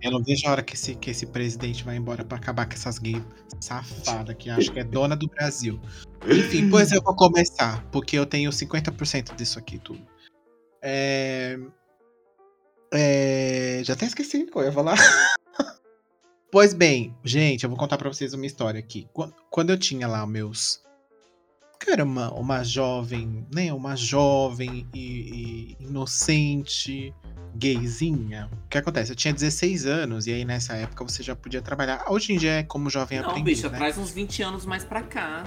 Eu 0.00 0.12
não 0.12 0.22
vejo 0.22 0.46
a 0.46 0.52
hora 0.52 0.62
que 0.62 0.74
esse, 0.74 0.94
que 0.94 1.10
esse 1.10 1.26
presidente 1.26 1.82
vai 1.82 1.96
embora 1.96 2.24
pra 2.24 2.36
acabar 2.38 2.66
com 2.66 2.74
essas 2.74 2.98
gays 3.00 3.20
safadas 3.60 4.36
que 4.38 4.48
acho 4.48 4.70
que 4.70 4.78
é 4.78 4.84
dona 4.84 5.16
do 5.16 5.26
Brasil. 5.26 5.80
Enfim, 6.28 6.70
pois 6.70 6.92
eu 6.92 7.02
vou 7.02 7.16
começar, 7.16 7.82
porque 7.90 8.16
eu 8.16 8.26
tenho 8.26 8.50
50% 8.52 9.34
disso 9.34 9.58
aqui 9.58 9.78
tudo. 9.78 10.06
É... 10.80 11.58
É... 12.94 13.80
Já 13.84 13.94
até 13.94 14.06
esqueci 14.06 14.44
que 14.44 14.56
eu 14.56 14.62
ia 14.62 14.72
falar. 14.72 14.96
pois 16.50 16.72
bem, 16.72 17.14
gente, 17.24 17.64
eu 17.64 17.70
vou 17.70 17.78
contar 17.78 17.98
pra 17.98 18.08
vocês 18.08 18.32
uma 18.34 18.46
história 18.46 18.78
aqui. 18.78 19.08
Quan- 19.12 19.32
Quando 19.50 19.70
eu 19.70 19.78
tinha 19.78 20.06
lá 20.06 20.26
meus. 20.26 20.82
Cara, 21.80 22.04
uma, 22.04 22.32
uma 22.32 22.62
jovem, 22.64 23.46
né? 23.52 23.72
Uma 23.72 23.94
jovem 23.96 24.88
e, 24.94 25.76
e 25.78 25.84
inocente 25.84 27.12
gayzinha. 27.56 28.48
O 28.64 28.68
que 28.68 28.78
acontece? 28.78 29.12
Eu 29.12 29.16
tinha 29.16 29.34
16 29.34 29.86
anos 29.86 30.26
e 30.26 30.32
aí 30.32 30.44
nessa 30.44 30.74
época 30.74 31.04
você 31.04 31.22
já 31.22 31.36
podia 31.36 31.60
trabalhar. 31.60 32.04
Hoje 32.08 32.32
em 32.32 32.38
dia 32.38 32.52
é 32.60 32.62
como 32.62 32.88
jovem 32.90 33.20
não, 33.20 33.30
aprendiz, 33.30 33.58
bicha, 33.58 33.68
né? 33.68 33.78
traz 33.78 33.98
uns 33.98 34.10
20 34.10 34.42
anos 34.42 34.64
mais 34.66 34.84
pra 34.84 35.02
cá. 35.02 35.44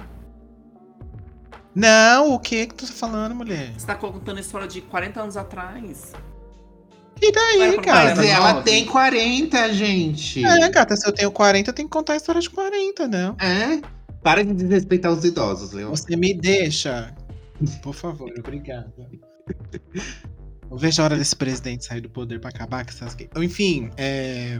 Não, 1.74 2.32
o 2.34 2.38
que 2.40 2.66
que 2.66 2.74
tu 2.74 2.86
tá 2.86 2.92
falando, 2.92 3.34
mulher? 3.34 3.72
Você 3.76 3.86
tá 3.86 3.94
contando 3.94 4.38
a 4.38 4.40
história 4.40 4.66
de 4.66 4.80
40 4.80 5.22
anos 5.22 5.36
atrás. 5.36 6.12
E 7.20 7.32
daí, 7.32 7.78
cara? 7.78 8.14
Mas 8.14 8.26
Tá 8.26 8.32
ela 8.32 8.52
nove. 8.54 8.64
tem 8.70 8.84
40, 8.86 9.72
gente. 9.72 10.44
É, 10.44 10.68
gata, 10.68 10.96
se 10.96 11.06
eu 11.06 11.12
tenho 11.12 11.30
40, 11.30 11.70
eu 11.70 11.74
tenho 11.74 11.88
que 11.88 11.92
contar 11.92 12.14
a 12.14 12.16
história 12.16 12.40
de 12.40 12.48
40, 12.50 13.08
não. 13.08 13.36
É? 13.40 13.80
Para 14.22 14.44
de 14.44 14.52
desrespeitar 14.54 15.12
os 15.12 15.24
idosos, 15.24 15.72
Leona. 15.72 15.96
Você 15.96 16.16
me 16.16 16.34
deixa. 16.34 17.14
Por 17.82 17.94
favor, 17.94 18.32
obrigada. 18.38 18.92
Eu 20.70 20.76
vejo 20.76 21.00
a 21.00 21.04
hora 21.06 21.16
desse 21.16 21.34
presidente 21.34 21.84
sair 21.84 22.00
do 22.00 22.10
poder 22.10 22.40
pra 22.40 22.50
acabar 22.50 22.84
com 22.84 22.90
essas 22.90 23.14
gays. 23.14 23.30
Enfim, 23.36 23.90
é... 23.96 24.58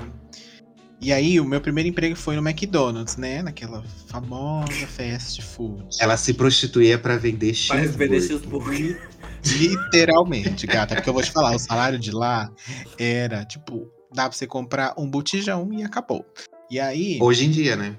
E 1.01 1.13
aí, 1.13 1.39
o 1.39 1.45
meu 1.45 1.61
primeiro 1.61 1.89
emprego 1.89 2.17
foi 2.17 2.35
no 2.35 2.43
McDonald's, 2.49 3.17
né? 3.17 3.41
Naquela 3.41 3.85
famosa 4.09 4.73
fast 4.89 5.41
food. 5.43 5.85
Ela 6.01 6.17
se 6.17 6.35
prostituía 6.35 6.99
pra 6.99 7.17
vender 7.17 7.55
Parece 7.69 7.97
vender 7.97 8.21
cheeseburger. 8.21 9.01
Literalmente, 9.45 10.67
gata. 10.67 10.95
Porque 10.95 11.09
eu 11.09 11.15
vou 11.15 11.23
te 11.23 11.31
falar, 11.31 11.55
o 11.55 11.59
salário 11.59 11.99
de 11.99 12.11
lá 12.11 12.51
era, 12.99 13.45
tipo, 13.45 13.91
dá 14.13 14.29
pra 14.29 14.37
você 14.37 14.47
comprar 14.47 14.95
um 14.99 15.09
botijão 15.09 15.73
e 15.73 15.83
acabou. 15.83 16.25
E 16.71 16.79
aí, 16.79 17.19
Hoje 17.21 17.47
em 17.47 17.51
dia, 17.51 17.77
né? 17.77 17.97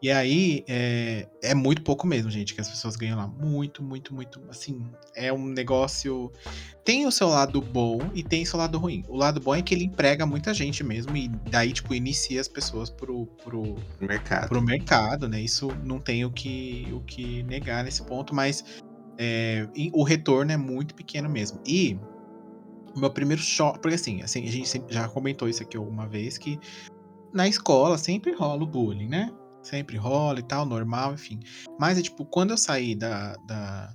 e 0.00 0.10
aí 0.10 0.64
é, 0.66 1.28
é 1.42 1.54
muito 1.54 1.82
pouco 1.82 2.06
mesmo, 2.06 2.30
gente, 2.30 2.54
que 2.54 2.60
as 2.60 2.68
pessoas 2.68 2.96
ganham 2.96 3.18
lá. 3.18 3.26
Muito, 3.26 3.82
muito, 3.82 4.14
muito. 4.14 4.40
Assim, 4.48 4.82
é 5.14 5.30
um 5.30 5.44
negócio. 5.44 6.32
Tem 6.82 7.04
o 7.04 7.12
seu 7.12 7.28
lado 7.28 7.60
bom 7.60 7.98
e 8.14 8.22
tem 8.22 8.42
o 8.42 8.46
seu 8.46 8.58
lado 8.58 8.78
ruim. 8.78 9.04
O 9.06 9.16
lado 9.16 9.38
bom 9.38 9.54
é 9.54 9.60
que 9.60 9.74
ele 9.74 9.84
emprega 9.84 10.24
muita 10.24 10.54
gente 10.54 10.82
mesmo 10.82 11.14
e 11.14 11.28
daí, 11.50 11.72
tipo, 11.72 11.94
inicia 11.94 12.40
as 12.40 12.48
pessoas 12.48 12.88
pro, 12.88 13.26
pro, 13.44 13.76
mercado. 14.00 14.48
pro 14.48 14.62
mercado, 14.62 15.28
né? 15.28 15.40
Isso 15.40 15.68
não 15.84 15.98
tem 15.98 16.24
o 16.24 16.30
que, 16.30 16.88
o 16.92 17.00
que 17.00 17.42
negar 17.42 17.84
nesse 17.84 18.02
ponto, 18.02 18.34
mas 18.34 18.64
é, 19.18 19.68
o 19.92 20.02
retorno 20.02 20.52
é 20.52 20.56
muito 20.56 20.94
pequeno 20.94 21.28
mesmo. 21.28 21.60
E 21.66 21.98
o 22.94 23.00
meu 23.00 23.10
primeiro 23.10 23.42
choque, 23.42 23.80
porque 23.80 23.94
assim, 23.94 24.22
assim, 24.22 24.46
a 24.46 24.50
gente 24.50 24.82
já 24.88 25.08
comentou 25.08 25.48
isso 25.48 25.62
aqui 25.62 25.76
alguma 25.76 26.06
vez, 26.06 26.38
que 26.38 26.58
na 27.32 27.46
escola 27.46 27.98
sempre 27.98 28.32
rola 28.32 28.62
o 28.62 28.66
bullying, 28.66 29.08
né? 29.08 29.32
Sempre 29.62 29.96
rola 29.96 30.38
e 30.38 30.42
tal, 30.42 30.64
normal, 30.64 31.14
enfim. 31.14 31.40
Mas 31.78 31.98
é 31.98 32.02
tipo, 32.02 32.24
quando 32.24 32.52
eu 32.52 32.56
saí 32.56 32.94
da, 32.94 33.34
da 33.46 33.92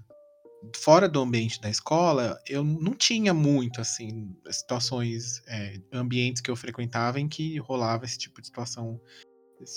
fora 0.76 1.09
do 1.09 1.22
ambiente 1.22 1.59
da 1.59 1.69
escola, 1.69 2.39
eu 2.47 2.63
não 2.63 2.93
tinha 2.93 3.34
muito, 3.34 3.82
assim, 3.82 4.36
situações, 4.49 5.41
é, 5.47 5.80
ambientes 5.91 6.41
que 6.41 6.51
eu 6.51 6.55
frequentava 6.55 7.19
em 7.19 7.28
que 7.28 7.57
rolava 7.57 8.05
esse 8.05 8.17
tipo 8.17 8.41
de 8.41 8.47
situação 8.47 8.99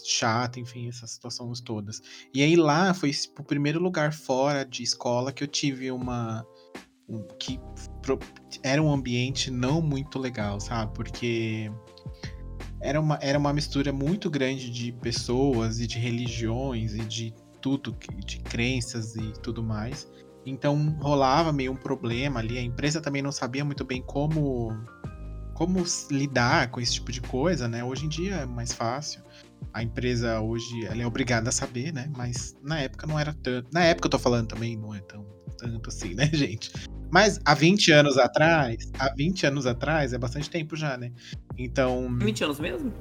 chata, 0.05 0.61
enfim, 0.61 0.89
essas 0.89 1.13
situações 1.13 1.61
todas. 1.61 2.01
E 2.33 2.43
aí 2.43 2.57
lá 2.57 2.93
foi 2.95 3.13
o 3.39 3.45
primeiro 3.45 3.81
lugar 3.81 4.13
fora 4.13 4.65
de 4.65 4.83
escola 4.83 5.33
que 5.33 5.43
eu 5.45 5.49
tive 5.49 5.91
uma. 5.91 6.45
Um, 7.09 7.23
que 7.39 7.61
pro, 8.01 8.19
era 8.63 8.83
um 8.83 8.91
ambiente 8.91 9.51
não 9.51 9.83
muito 9.83 10.19
legal, 10.19 10.59
sabe? 10.59 10.95
Porque 10.95 11.71
era 12.81 13.01
uma, 13.01 13.19
era 13.21 13.39
uma 13.39 13.53
mistura 13.53 13.93
muito 13.93 14.31
grande 14.31 14.71
de 14.71 14.93
pessoas 14.93 15.81
e 15.81 15.87
de 15.87 15.99
religiões 15.99 16.95
e 16.95 17.05
de 17.05 17.35
tudo, 17.61 17.97
de 18.27 18.41
crenças 18.41 19.17
e 19.17 19.33
tudo 19.43 19.63
mais. 19.63 20.07
Então 20.47 20.97
rolava 21.01 21.53
meio 21.53 21.73
um 21.73 21.77
problema 21.77 22.41
ali. 22.41 22.59
A 22.59 22.63
empresa 22.63 23.01
também 23.01 23.23
não 23.23 23.33
sabia 23.33 23.65
muito 23.65 23.85
bem 23.85 24.03
como 24.03 24.71
como 25.55 25.83
lidar 26.11 26.71
com 26.71 26.81
esse 26.81 26.95
tipo 26.95 27.11
de 27.13 27.21
coisa, 27.21 27.69
né? 27.69 27.83
Hoje 27.83 28.05
em 28.05 28.09
dia 28.09 28.35
é 28.35 28.47
mais 28.47 28.73
fácil. 28.75 29.23
A 29.73 29.83
empresa 29.83 30.41
hoje 30.41 30.85
ela 30.87 31.03
é 31.03 31.07
obrigada 31.07 31.49
a 31.49 31.53
saber, 31.53 31.93
né? 31.93 32.11
Mas 32.17 32.57
na 32.63 32.81
época 32.81 33.07
não 33.07 33.19
era 33.19 33.33
tanto. 33.33 33.69
Na 33.73 33.85
época 33.85 34.07
eu 34.07 34.11
tô 34.11 34.19
falando 34.19 34.49
também 34.49 34.77
não 34.77 34.95
é 34.95 35.01
tão 35.01 35.25
tanto 35.57 35.89
assim, 35.89 36.15
né, 36.15 36.29
gente? 36.35 36.71
Mas 37.11 37.39
há 37.45 37.55
20 37.55 37.93
anos 37.93 38.19
atrás, 38.19 38.91
há 38.99 39.15
20 39.15 39.47
anos 39.47 39.67
atrás 39.67 40.13
é 40.13 40.19
bastante 40.19 40.51
tempo 40.51 40.75
já, 40.77 40.97
né? 40.97 41.13
Então. 41.57 42.19
20 42.19 42.45
anos 42.45 42.61
mesmo? 42.61 42.93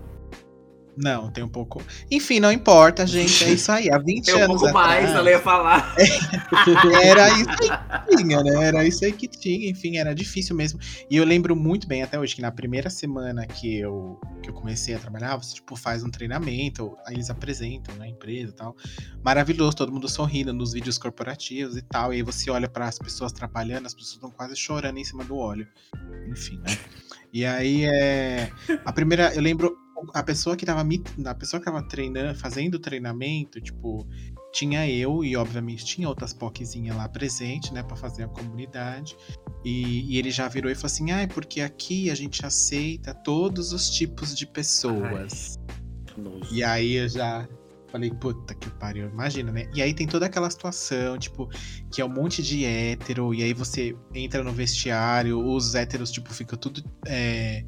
Não, 0.95 1.31
tem 1.31 1.43
um 1.43 1.49
pouco. 1.49 1.81
Enfim, 2.11 2.39
não 2.39 2.51
importa, 2.51 3.05
gente. 3.05 3.43
É 3.43 3.51
isso 3.51 3.71
aí. 3.71 3.89
Há 3.91 3.97
20 3.97 4.25
tem 4.25 4.35
um 4.35 4.37
anos. 4.37 4.61
pouco 4.61 4.67
atrás, 4.67 5.03
mais, 5.03 5.15
ela 5.15 5.29
ia 5.29 5.39
falar. 5.39 5.95
Era 7.01 7.29
isso 7.29 7.49
aí 7.49 7.57
que 7.57 8.17
tinha, 8.17 8.43
né? 8.43 8.65
Era 8.65 8.85
isso 8.85 9.05
aí 9.05 9.11
que 9.11 9.27
tinha. 9.27 9.69
Enfim, 9.69 9.97
era 9.97 10.13
difícil 10.13 10.55
mesmo. 10.55 10.79
E 11.09 11.17
eu 11.17 11.25
lembro 11.25 11.55
muito 11.55 11.87
bem 11.87 12.03
até 12.03 12.19
hoje 12.19 12.35
que 12.35 12.41
na 12.41 12.51
primeira 12.51 12.89
semana 12.89 13.45
que 13.47 13.79
eu, 13.79 14.19
que 14.41 14.49
eu 14.49 14.53
comecei 14.53 14.93
a 14.93 14.99
trabalhar, 14.99 15.35
você, 15.35 15.55
tipo, 15.55 15.75
faz 15.75 16.03
um 16.03 16.09
treinamento, 16.09 16.95
aí 17.07 17.15
eles 17.15 17.29
apresentam 17.29 17.95
na 17.95 18.07
empresa 18.07 18.51
e 18.51 18.55
tal. 18.55 18.75
Maravilhoso, 19.23 19.75
todo 19.75 19.91
mundo 19.91 20.07
sorrindo 20.07 20.53
nos 20.53 20.73
vídeos 20.73 20.97
corporativos 20.97 21.75
e 21.75 21.81
tal. 21.81 22.13
E 22.13 22.17
aí 22.17 22.23
você 22.23 22.51
olha 22.51 22.69
para 22.69 22.87
as 22.87 22.99
pessoas 22.99 23.31
trabalhando, 23.31 23.87
as 23.87 23.93
pessoas 23.93 24.13
estão 24.13 24.29
quase 24.29 24.55
chorando 24.55 24.97
em 24.97 25.03
cima 25.03 25.23
do 25.23 25.37
óleo. 25.37 25.67
Enfim, 26.27 26.59
né? 26.59 26.77
E 27.33 27.43
aí 27.45 27.85
é. 27.85 28.51
A 28.85 28.93
primeira. 28.93 29.33
Eu 29.33 29.41
lembro 29.41 29.82
a 30.13 30.23
pessoa 30.23 30.55
que 30.55 30.65
tava 30.65 30.83
me, 30.83 31.01
a 31.25 31.35
pessoa 31.35 31.59
que 31.59 31.65
tava 31.65 31.81
treinando, 31.83 32.37
fazendo 32.37 32.75
o 32.75 32.79
treinamento, 32.79 33.61
tipo, 33.61 34.07
tinha 34.51 34.89
eu 34.89 35.23
e 35.23 35.35
obviamente 35.35 35.85
tinha 35.85 36.07
outras 36.07 36.33
POCzinhas 36.33 36.95
lá 36.95 37.07
presente, 37.09 37.73
né, 37.73 37.83
para 37.83 37.95
fazer 37.95 38.23
a 38.23 38.27
comunidade. 38.27 39.15
E, 39.63 40.13
e, 40.13 40.17
ele 40.17 40.31
já 40.31 40.47
virou 40.47 40.71
e 40.71 40.75
falou 40.75 40.87
assim: 40.87 41.11
"Ah, 41.11 41.21
é 41.21 41.27
porque 41.27 41.61
aqui 41.61 42.09
a 42.09 42.15
gente 42.15 42.45
aceita 42.45 43.13
todos 43.13 43.73
os 43.73 43.89
tipos 43.89 44.35
de 44.35 44.45
pessoas". 44.45 45.57
Ai, 45.57 46.41
e 46.51 46.63
aí 46.63 46.93
eu 46.93 47.09
já 47.09 47.47
falei, 47.93 48.09
puta 48.09 48.55
que 48.55 48.71
pariu, 48.71 49.07
imagina, 49.07 49.51
né? 49.51 49.69
E 49.71 49.79
aí 49.79 49.93
tem 49.93 50.07
toda 50.07 50.25
aquela 50.25 50.49
situação, 50.49 51.15
tipo, 51.17 51.47
que 51.91 52.01
é 52.01 52.05
um 52.05 52.09
monte 52.09 52.41
de 52.41 52.65
hétero, 52.65 53.35
e 53.35 53.43
aí 53.43 53.53
você 53.53 53.95
entra 54.15 54.43
no 54.43 54.51
vestiário, 54.51 55.39
os 55.39 55.75
héteros, 55.75 56.11
tipo, 56.11 56.33
ficam 56.33 56.57
tudo 56.57 56.83
é, 57.05 57.63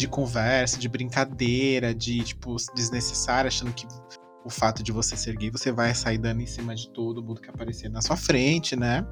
de 0.00 0.08
conversa, 0.08 0.78
de 0.78 0.88
brincadeira, 0.88 1.94
de, 1.94 2.24
tipo, 2.24 2.56
desnecessária, 2.74 3.48
achando 3.48 3.72
que 3.72 3.86
o 4.44 4.48
fato 4.48 4.82
de 4.82 4.90
você 4.90 5.14
ser 5.14 5.36
gay, 5.36 5.50
você 5.50 5.70
vai 5.70 5.94
sair 5.94 6.16
dando 6.16 6.40
em 6.40 6.46
cima 6.46 6.74
de 6.74 6.90
todo 6.90 7.22
mundo 7.22 7.40
que 7.40 7.50
aparecer 7.50 7.90
na 7.90 8.00
sua 8.00 8.16
frente, 8.16 8.74
né? 8.74 9.06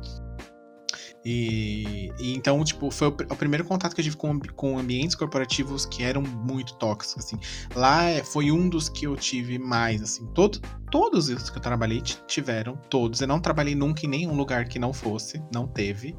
E, 1.24 2.10
e, 2.18 2.34
então, 2.34 2.64
tipo, 2.64 2.90
foi 2.90 3.08
o, 3.08 3.10
o, 3.10 3.36
primeiro 3.36 3.64
contato 3.64 3.94
que 3.94 4.00
eu 4.00 4.04
tive 4.04 4.16
com, 4.16 4.38
com 4.56 4.78
ambientes 4.78 5.14
corporativos 5.14 5.84
que 5.84 6.02
eram 6.02 6.22
muito 6.22 6.74
tóxicos, 6.76 7.26
assim. 7.26 7.38
Lá 7.74 8.04
é, 8.04 8.24
foi 8.24 8.50
um 8.50 8.66
dos 8.66 8.88
que 8.88 9.06
eu 9.06 9.14
tive 9.14 9.58
mais, 9.58 10.00
assim. 10.00 10.26
Todo, 10.28 10.58
todos 10.90 11.28
os 11.28 11.50
que 11.50 11.58
eu 11.58 11.62
trabalhei 11.62 12.00
tiveram, 12.00 12.76
todos. 12.88 13.20
Eu 13.20 13.26
não 13.26 13.40
trabalhei 13.40 13.74
nunca 13.74 14.06
em 14.06 14.08
nenhum 14.08 14.34
lugar 14.34 14.68
que 14.68 14.78
não 14.78 14.94
fosse, 14.94 15.42
não 15.52 15.66
teve. 15.66 16.16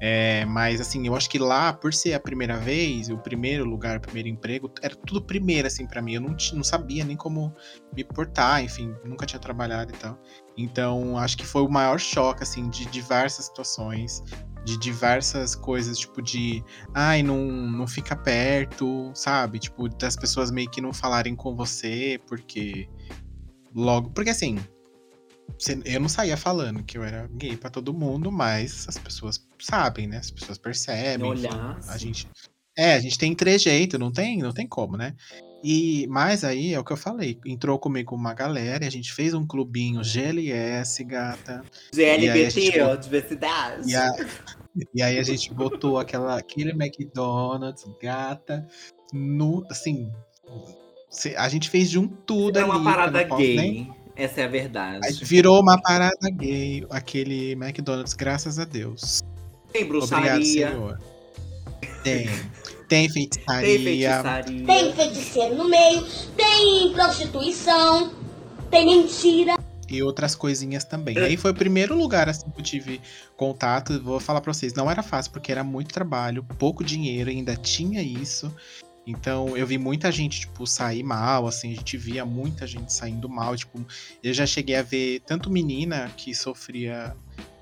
É, 0.00 0.44
mas 0.44 0.80
assim, 0.80 1.06
eu 1.06 1.16
acho 1.16 1.28
que 1.28 1.38
lá, 1.38 1.72
por 1.72 1.92
ser 1.92 2.14
a 2.14 2.20
primeira 2.20 2.56
vez, 2.56 3.08
o 3.10 3.18
primeiro 3.18 3.64
lugar, 3.64 3.96
o 3.96 4.00
primeiro 4.00 4.28
emprego, 4.28 4.70
era 4.80 4.94
tudo 4.94 5.20
primeiro, 5.20 5.66
assim, 5.66 5.86
para 5.86 6.00
mim. 6.00 6.14
Eu 6.14 6.20
não, 6.20 6.36
não 6.52 6.62
sabia 6.62 7.04
nem 7.04 7.16
como 7.16 7.54
me 7.94 8.04
portar, 8.04 8.62
enfim, 8.62 8.94
nunca 9.04 9.26
tinha 9.26 9.40
trabalhado 9.40 9.92
e 9.92 9.96
tal. 9.98 10.18
Então, 10.56 11.18
acho 11.18 11.36
que 11.36 11.46
foi 11.46 11.62
o 11.62 11.68
maior 11.68 11.98
choque, 11.98 12.42
assim, 12.42 12.68
de 12.68 12.86
diversas 12.86 13.46
situações, 13.46 14.22
de 14.64 14.78
diversas 14.78 15.54
coisas, 15.54 15.98
tipo, 15.98 16.22
de 16.22 16.62
ai, 16.94 17.22
não, 17.22 17.44
não 17.46 17.86
fica 17.86 18.14
perto, 18.14 19.10
sabe? 19.14 19.58
Tipo, 19.58 19.88
das 19.88 20.14
pessoas 20.14 20.50
meio 20.50 20.70
que 20.70 20.80
não 20.80 20.92
falarem 20.92 21.34
com 21.34 21.56
você, 21.56 22.20
porque. 22.28 22.88
Logo. 23.74 24.10
Porque 24.10 24.30
assim, 24.30 24.58
eu 25.84 26.00
não 26.00 26.08
saía 26.08 26.36
falando 26.36 26.82
que 26.82 26.96
eu 26.96 27.04
era 27.04 27.28
gay 27.32 27.56
para 27.56 27.70
todo 27.70 27.92
mundo, 27.92 28.30
mas 28.30 28.86
as 28.88 28.98
pessoas 28.98 29.44
sabem, 29.58 30.06
né? 30.06 30.18
As 30.18 30.30
pessoas 30.30 30.58
percebem. 30.58 31.28
Olhar, 31.28 31.78
a 31.88 31.96
gente 31.96 32.28
É, 32.76 32.94
a 32.94 33.00
gente 33.00 33.18
tem 33.18 33.34
trejeito, 33.34 33.98
não 33.98 34.12
tem, 34.12 34.38
não 34.38 34.52
tem 34.52 34.66
como, 34.66 34.96
né? 34.96 35.14
E 35.62 36.06
mas 36.08 36.44
aí 36.44 36.72
é 36.72 36.78
o 36.78 36.84
que 36.84 36.92
eu 36.92 36.96
falei, 36.96 37.38
entrou 37.44 37.78
comigo 37.78 38.14
uma 38.14 38.32
galera, 38.32 38.86
a 38.86 38.90
gente 38.90 39.12
fez 39.12 39.34
um 39.34 39.44
clubinho 39.44 40.04
GLS, 40.04 41.02
gata. 41.02 41.64
GLBT, 41.92 42.80
ó, 42.82 42.94
diversidade. 42.94 43.90
E, 43.90 43.96
a... 43.96 44.12
e 44.94 45.02
aí 45.02 45.18
a 45.18 45.22
gente 45.24 45.52
botou 45.52 45.98
aquela 45.98 46.38
aquele 46.38 46.70
McDonald's, 46.70 47.84
gata, 48.00 48.64
no 49.12 49.66
assim, 49.68 50.12
a 51.36 51.48
gente 51.48 51.68
fez 51.68 51.90
de 51.90 51.98
um 51.98 52.06
tudo 52.06 52.58
é 52.58 52.62
ali. 52.62 52.70
uma 52.70 52.84
parada 52.84 53.22
gay. 53.24 53.56
Nem... 53.56 53.97
Essa 54.18 54.40
é 54.40 54.44
a 54.44 54.48
verdade. 54.48 55.24
Virou 55.24 55.60
uma 55.62 55.80
parada 55.80 56.28
gay, 56.32 56.84
aquele 56.90 57.52
McDonald's, 57.52 58.14
graças 58.14 58.58
a 58.58 58.64
Deus. 58.64 59.22
Tem 59.72 59.86
bruxaria. 59.86 60.34
Obrigado, 60.34 60.44
Senhor. 60.44 61.00
Tem. 62.02 62.28
Tem 62.88 63.08
feitiçaria. 63.08 63.66
Tem 63.66 63.84
feitiçaria. 63.84 64.66
Tem 64.66 64.92
feiticeiro 64.92 65.54
no 65.54 65.68
meio. 65.68 66.04
Tem 66.36 66.92
prostituição. 66.92 68.12
Tem 68.68 68.86
mentira. 68.86 69.56
E 69.88 70.02
outras 70.02 70.34
coisinhas 70.34 70.84
também. 70.84 71.16
E 71.16 71.20
aí 71.20 71.36
foi 71.36 71.52
o 71.52 71.54
primeiro 71.54 71.96
lugar 71.96 72.28
assim 72.28 72.50
que 72.50 72.60
eu 72.60 72.64
tive 72.64 73.00
contato. 73.36 74.02
Vou 74.02 74.18
falar 74.18 74.40
pra 74.40 74.52
vocês, 74.52 74.74
não 74.74 74.90
era 74.90 75.02
fácil, 75.02 75.30
porque 75.30 75.52
era 75.52 75.62
muito 75.62 75.94
trabalho, 75.94 76.42
pouco 76.58 76.82
dinheiro, 76.82 77.30
ainda 77.30 77.54
tinha 77.54 78.02
isso. 78.02 78.52
Então 79.10 79.56
eu 79.56 79.66
vi 79.66 79.78
muita 79.78 80.12
gente, 80.12 80.40
tipo, 80.40 80.66
sair 80.66 81.02
mal, 81.02 81.46
assim, 81.46 81.72
a 81.72 81.74
gente 81.74 81.96
via 81.96 82.24
muita 82.24 82.66
gente 82.66 82.92
saindo 82.92 83.28
mal. 83.28 83.56
Tipo, 83.56 83.84
eu 84.22 84.34
já 84.34 84.46
cheguei 84.46 84.76
a 84.76 84.82
ver 84.82 85.20
tanto 85.26 85.50
menina 85.50 86.10
que 86.16 86.34
sofria 86.34 87.16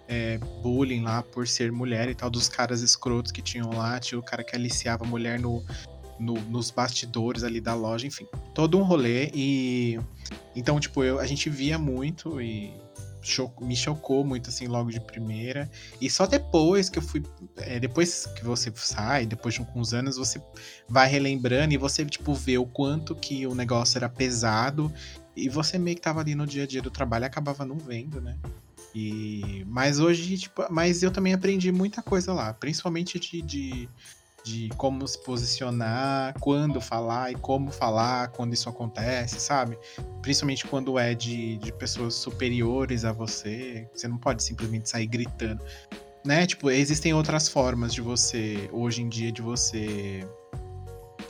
é, 0.08 0.38
bullying 0.62 1.02
lá 1.02 1.22
por 1.22 1.46
ser 1.46 1.70
mulher 1.70 2.08
e 2.08 2.14
tal, 2.14 2.28
dos 2.28 2.48
caras 2.48 2.80
escrotos 2.80 3.32
que 3.32 3.42
tinham 3.42 3.70
lá, 3.70 3.98
tinha 4.00 4.18
o 4.18 4.22
cara 4.22 4.42
que 4.42 4.54
aliciava 4.54 5.04
a 5.04 5.06
mulher 5.06 5.38
no, 5.38 5.64
no, 6.18 6.34
nos 6.42 6.70
bastidores 6.70 7.44
ali 7.44 7.60
da 7.60 7.74
loja, 7.74 8.06
enfim, 8.06 8.26
todo 8.54 8.78
um 8.78 8.82
rolê. 8.82 9.30
E 9.34 9.98
então, 10.54 10.80
tipo, 10.80 11.04
eu, 11.04 11.20
a 11.20 11.26
gente 11.26 11.48
via 11.48 11.78
muito 11.78 12.40
e 12.40 12.72
me 13.60 13.76
chocou 13.76 14.24
muito, 14.24 14.50
assim, 14.50 14.66
logo 14.66 14.90
de 14.90 15.00
primeira. 15.00 15.70
E 16.00 16.08
só 16.08 16.26
depois 16.26 16.88
que 16.88 16.98
eu 16.98 17.02
fui. 17.02 17.22
É, 17.56 17.78
depois 17.80 18.26
que 18.26 18.44
você 18.44 18.72
sai, 18.74 19.26
depois 19.26 19.54
de 19.54 19.60
alguns 19.60 19.92
anos, 19.92 20.16
você 20.16 20.40
vai 20.88 21.08
relembrando 21.08 21.74
e 21.74 21.76
você, 21.76 22.04
tipo, 22.04 22.34
vê 22.34 22.58
o 22.58 22.66
quanto 22.66 23.14
que 23.14 23.46
o 23.46 23.54
negócio 23.54 23.98
era 23.98 24.08
pesado. 24.08 24.92
E 25.34 25.48
você 25.48 25.78
meio 25.78 25.96
que 25.96 26.02
tava 26.02 26.20
ali 26.20 26.34
no 26.34 26.46
dia 26.46 26.64
a 26.64 26.66
dia 26.66 26.80
do 26.80 26.90
trabalho 26.90 27.24
e 27.24 27.26
acabava 27.26 27.64
não 27.64 27.76
vendo, 27.76 28.20
né? 28.20 28.38
E, 28.94 29.62
mas 29.68 30.00
hoje, 30.00 30.38
tipo, 30.38 30.64
mas 30.70 31.02
eu 31.02 31.10
também 31.10 31.34
aprendi 31.34 31.70
muita 31.70 32.00
coisa 32.00 32.32
lá, 32.32 32.54
principalmente 32.54 33.20
de, 33.20 33.42
de 33.42 33.88
de 34.46 34.68
como 34.76 35.06
se 35.08 35.18
posicionar, 35.18 36.32
quando 36.38 36.80
falar 36.80 37.32
e 37.32 37.34
como 37.34 37.72
falar 37.72 38.28
quando 38.28 38.54
isso 38.54 38.68
acontece, 38.68 39.40
sabe? 39.40 39.76
Principalmente 40.22 40.64
quando 40.68 40.96
é 41.00 41.14
de, 41.14 41.56
de 41.56 41.72
pessoas 41.72 42.14
superiores 42.14 43.04
a 43.04 43.10
você. 43.10 43.88
Você 43.92 44.06
não 44.06 44.16
pode 44.16 44.44
simplesmente 44.44 44.88
sair 44.88 45.08
gritando. 45.08 45.60
Né? 46.24 46.46
Tipo, 46.46 46.70
existem 46.70 47.12
outras 47.12 47.48
formas 47.48 47.92
de 47.92 48.00
você, 48.00 48.70
hoje 48.72 49.02
em 49.02 49.08
dia, 49.08 49.32
de 49.32 49.42
você 49.42 50.24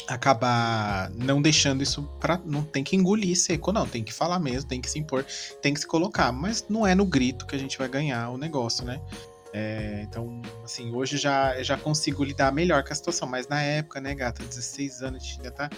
acabar 0.07 1.11
não 1.11 1.41
deixando 1.41 1.83
isso 1.83 2.03
para 2.21 2.39
não 2.45 2.63
tem 2.63 2.85
que 2.85 2.95
engolir 2.95 3.37
seco 3.37 3.73
não 3.73 3.85
tem 3.85 4.05
que 4.05 4.15
falar 4.15 4.39
mesmo 4.39 4.69
tem 4.69 4.81
que 4.81 4.89
se 4.89 5.01
impor 5.01 5.27
tem 5.61 5.75
que 5.75 5.81
se 5.81 5.87
colocar 5.87 6.31
mas 6.31 6.65
não 6.69 6.87
é 6.87 6.95
no 6.95 7.05
grito 7.05 7.45
que 7.45 7.57
a 7.57 7.59
gente 7.59 7.77
vai 7.77 7.89
ganhar 7.89 8.31
o 8.31 8.39
negócio 8.39 8.85
né 8.85 9.01
é, 9.59 10.03
então, 10.03 10.43
assim, 10.63 10.95
hoje 10.95 11.17
já, 11.17 11.63
já 11.63 11.79
consigo 11.79 12.23
lidar 12.23 12.53
melhor 12.53 12.85
com 12.85 12.93
a 12.93 12.95
situação, 12.95 13.27
mas 13.27 13.49
na 13.49 13.63
época, 13.63 14.03
né, 14.03 14.15
gata, 14.15 14.45
16 14.45 15.01
anos, 15.01 15.23
a 15.23 15.27
gente 15.27 15.37
ainda 15.39 15.51
tá, 15.51 15.71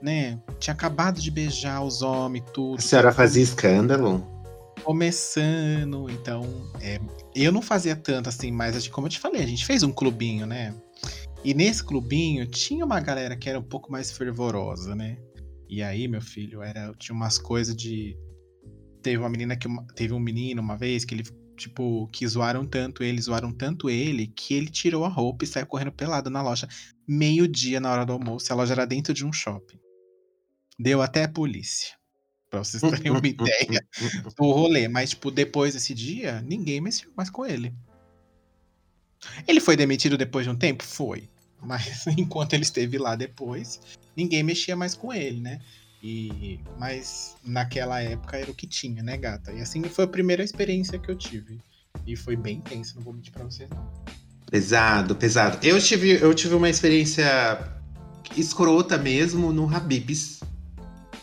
né, 0.00 0.38
tinha 0.60 0.72
acabado 0.72 1.20
de 1.20 1.32
beijar 1.32 1.82
os 1.82 2.00
homens, 2.00 2.44
tudo. 2.52 2.78
A 2.78 2.80
senhora 2.80 3.10
fazia 3.10 3.42
escândalo? 3.42 4.24
Começando, 4.84 6.08
então, 6.08 6.42
é, 6.80 7.00
eu 7.34 7.50
não 7.50 7.60
fazia 7.60 7.96
tanto 7.96 8.28
assim, 8.28 8.52
mas 8.52 8.86
como 8.86 9.08
eu 9.08 9.10
te 9.10 9.18
falei, 9.18 9.42
a 9.42 9.46
gente 9.46 9.66
fez 9.66 9.82
um 9.82 9.90
clubinho, 9.90 10.46
né? 10.46 10.72
E 11.42 11.52
nesse 11.54 11.82
clubinho 11.82 12.46
tinha 12.46 12.84
uma 12.84 13.00
galera 13.00 13.36
que 13.36 13.50
era 13.50 13.58
um 13.58 13.64
pouco 13.64 13.90
mais 13.90 14.12
fervorosa, 14.12 14.94
né? 14.94 15.18
E 15.68 15.82
aí, 15.82 16.06
meu 16.06 16.20
filho, 16.20 16.62
era 16.62 16.94
tinha 17.00 17.16
umas 17.16 17.36
coisas 17.36 17.74
de. 17.74 18.16
Teve 19.02 19.18
uma 19.18 19.28
menina 19.28 19.56
que. 19.56 19.66
Teve 19.96 20.14
um 20.14 20.20
menino 20.20 20.62
uma 20.62 20.76
vez 20.76 21.04
que 21.04 21.14
ele, 21.14 21.24
tipo, 21.56 22.08
que 22.08 22.26
zoaram 22.26 22.66
tanto 22.66 23.02
ele, 23.02 23.20
zoaram 23.20 23.52
tanto 23.52 23.88
ele, 23.88 24.26
que 24.26 24.54
ele 24.54 24.68
tirou 24.68 25.04
a 25.04 25.08
roupa 25.08 25.44
e 25.44 25.48
saiu 25.48 25.66
correndo 25.66 25.92
pelado 25.92 26.30
na 26.30 26.42
loja. 26.42 26.68
Meio-dia 27.06 27.80
na 27.80 27.92
hora 27.92 28.04
do 28.04 28.12
almoço. 28.12 28.52
A 28.52 28.56
loja 28.56 28.74
era 28.74 28.86
dentro 28.86 29.12
de 29.14 29.24
um 29.24 29.32
shopping. 29.32 29.78
Deu 30.78 31.02
até 31.02 31.24
a 31.24 31.28
polícia. 31.28 31.94
Pra 32.50 32.62
vocês 32.62 32.80
terem 32.82 33.10
uma 33.10 33.26
ideia 33.26 33.86
do 34.36 34.50
rolê. 34.52 34.88
Mas, 34.88 35.10
tipo, 35.10 35.30
depois 35.30 35.74
desse 35.74 35.94
dia, 35.94 36.42
ninguém 36.42 36.80
mexeu 36.80 37.10
mais 37.16 37.30
com 37.30 37.44
ele. 37.44 37.74
Ele 39.46 39.60
foi 39.60 39.76
demitido 39.76 40.18
depois 40.18 40.44
de 40.44 40.50
um 40.50 40.56
tempo? 40.56 40.84
Foi. 40.84 41.28
Mas 41.60 42.06
enquanto 42.18 42.54
ele 42.54 42.62
esteve 42.62 42.98
lá 42.98 43.16
depois, 43.16 43.80
ninguém 44.16 44.42
mexia 44.42 44.76
mais 44.76 44.94
com 44.94 45.12
ele, 45.12 45.40
né? 45.40 45.60
E, 46.06 46.60
mas 46.78 47.34
naquela 47.42 47.98
época 47.98 48.36
era 48.36 48.50
o 48.50 48.54
que 48.54 48.66
tinha, 48.66 49.02
né, 49.02 49.16
gata? 49.16 49.50
E 49.54 49.62
assim 49.62 49.82
foi 49.84 50.04
a 50.04 50.08
primeira 50.08 50.44
experiência 50.44 50.98
que 50.98 51.10
eu 51.10 51.16
tive. 51.16 51.58
E 52.06 52.14
foi 52.14 52.36
bem 52.36 52.60
tenso, 52.60 52.96
não 52.96 53.02
vou 53.02 53.14
mentir 53.14 53.32
pra 53.32 53.42
vocês, 53.42 53.70
não. 53.70 53.90
Pesado, 54.50 55.16
pesado. 55.16 55.66
Eu 55.66 55.80
tive, 55.80 56.10
eu 56.20 56.34
tive 56.34 56.54
uma 56.54 56.68
experiência 56.68 57.24
escrota 58.36 58.98
mesmo 58.98 59.50
no 59.50 59.74
Habibs. 59.74 60.40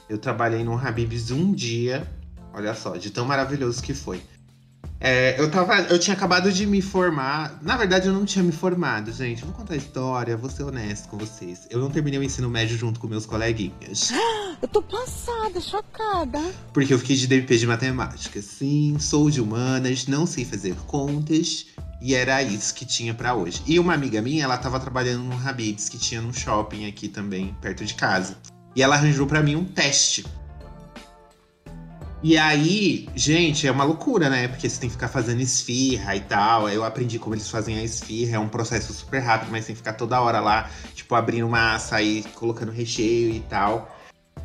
Eu 0.09 0.17
trabalhei 0.17 0.63
no 0.63 0.75
Habibs 0.75 1.29
um 1.29 1.53
dia. 1.53 2.11
Olha 2.51 2.73
só, 2.73 2.97
de 2.97 3.11
tão 3.11 3.23
maravilhoso 3.23 3.83
que 3.83 3.93
foi. 3.93 4.19
É, 5.03 5.35
eu, 5.41 5.49
tava, 5.49 5.81
eu 5.81 5.97
tinha 5.97 6.15
acabado 6.15 6.51
de 6.51 6.67
me 6.67 6.79
formar. 6.79 7.57
Na 7.63 7.75
verdade, 7.75 8.07
eu 8.07 8.13
não 8.13 8.23
tinha 8.23 8.43
me 8.43 8.51
formado, 8.51 9.11
gente. 9.11 9.43
Vou 9.43 9.51
contar 9.51 9.73
a 9.73 9.77
história, 9.77 10.37
vou 10.37 10.47
ser 10.47 10.61
honesto 10.61 11.09
com 11.09 11.17
vocês. 11.17 11.67
Eu 11.71 11.79
não 11.79 11.89
terminei 11.89 12.19
o 12.19 12.23
ensino 12.23 12.47
médio 12.47 12.77
junto 12.77 12.99
com 12.99 13.07
meus 13.07 13.25
coleguinhas. 13.25 14.11
Eu 14.61 14.67
tô 14.67 14.79
passada, 14.79 15.59
chocada. 15.59 16.39
Porque 16.71 16.93
eu 16.93 16.99
fiquei 16.99 17.15
de 17.15 17.25
DP 17.25 17.57
de 17.57 17.65
matemática. 17.65 18.39
Sim, 18.43 18.95
sou 18.99 19.27
de 19.27 19.41
humanas, 19.41 20.05
não 20.05 20.27
sei 20.27 20.45
fazer 20.45 20.75
contas. 20.85 21.65
E 21.99 22.13
era 22.13 22.43
isso 22.43 22.75
que 22.75 22.85
tinha 22.85 23.11
para 23.11 23.33
hoje. 23.33 23.63
E 23.65 23.79
uma 23.79 23.95
amiga 23.95 24.21
minha, 24.21 24.43
ela 24.43 24.55
tava 24.59 24.79
trabalhando 24.79 25.23
no 25.23 25.49
Habib's, 25.49 25.89
que 25.89 25.97
tinha 25.97 26.21
num 26.21 26.31
shopping 26.31 26.87
aqui 26.87 27.07
também, 27.07 27.57
perto 27.59 27.83
de 27.83 27.95
casa. 27.95 28.37
E 28.75 28.83
ela 28.83 28.97
arranjou 28.97 29.25
para 29.25 29.41
mim 29.41 29.55
um 29.55 29.65
teste 29.65 30.23
e 32.23 32.37
aí, 32.37 33.09
gente, 33.15 33.65
é 33.65 33.71
uma 33.71 33.83
loucura, 33.83 34.29
né? 34.29 34.47
Porque 34.47 34.69
você 34.69 34.79
tem 34.79 34.89
que 34.89 34.95
ficar 34.95 35.07
fazendo 35.07 35.41
esfirra 35.41 36.15
e 36.15 36.21
tal. 36.21 36.69
Eu 36.69 36.83
aprendi 36.83 37.17
como 37.17 37.33
eles 37.33 37.49
fazem 37.49 37.77
a 37.77 37.83
esfirra. 37.83 38.35
É 38.35 38.39
um 38.39 38.47
processo 38.47 38.93
super 38.93 39.19
rápido, 39.19 39.49
mas 39.51 39.65
tem 39.65 39.73
que 39.73 39.79
ficar 39.79 39.93
toda 39.93 40.21
hora 40.21 40.39
lá, 40.39 40.69
tipo, 40.93 41.15
abrindo 41.15 41.49
massa 41.49 41.99
e 42.01 42.21
colocando 42.35 42.71
recheio 42.71 43.31
e 43.33 43.39
tal. 43.39 43.97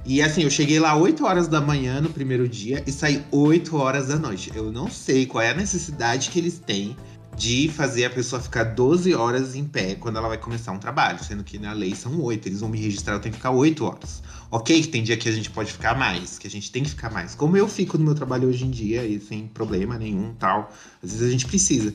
E 0.06 0.22
assim, 0.22 0.42
eu 0.42 0.50
cheguei 0.50 0.78
lá 0.78 0.96
8 0.96 1.26
horas 1.26 1.48
da 1.48 1.60
manhã 1.60 2.00
no 2.00 2.08
primeiro 2.08 2.48
dia 2.48 2.82
e 2.86 2.92
saí 2.92 3.24
8 3.30 3.76
horas 3.76 4.08
da 4.08 4.16
noite. 4.16 4.52
Eu 4.54 4.72
não 4.72 4.90
sei 4.90 5.26
qual 5.26 5.42
é 5.42 5.50
a 5.50 5.54
necessidade 5.54 6.30
que 6.30 6.38
eles 6.38 6.58
têm 6.58 6.96
de 7.36 7.68
fazer 7.68 8.06
a 8.06 8.10
pessoa 8.10 8.40
ficar 8.40 8.64
12 8.64 9.14
horas 9.14 9.54
em 9.54 9.64
pé 9.64 9.94
quando 9.96 10.16
ela 10.16 10.28
vai 10.28 10.38
começar 10.38 10.72
um 10.72 10.78
trabalho, 10.78 11.22
sendo 11.22 11.44
que 11.44 11.58
na 11.58 11.72
lei 11.72 11.94
são 11.94 12.20
8. 12.20 12.48
Eles 12.48 12.60
vão 12.60 12.70
me 12.70 12.80
registrar, 12.80 13.14
eu 13.14 13.20
tenho 13.20 13.32
que 13.32 13.38
ficar 13.38 13.50
8 13.50 13.84
horas. 13.84 14.22
Ok, 14.50 14.82
que 14.82 14.88
tem 14.88 15.02
dia 15.02 15.16
que 15.16 15.28
a 15.28 15.32
gente 15.32 15.50
pode 15.50 15.72
ficar 15.72 15.96
mais, 15.98 16.38
que 16.38 16.46
a 16.46 16.50
gente 16.50 16.70
tem 16.70 16.82
que 16.82 16.90
ficar 16.90 17.10
mais. 17.10 17.34
Como 17.34 17.56
eu 17.56 17.66
fico 17.66 17.98
no 17.98 18.04
meu 18.04 18.14
trabalho 18.14 18.48
hoje 18.48 18.64
em 18.64 18.70
dia 18.70 19.04
e 19.04 19.20
sem 19.20 19.48
problema 19.48 19.98
nenhum 19.98 20.34
tal. 20.34 20.72
Às 21.02 21.10
vezes 21.10 21.26
a 21.26 21.30
gente 21.30 21.46
precisa. 21.46 21.92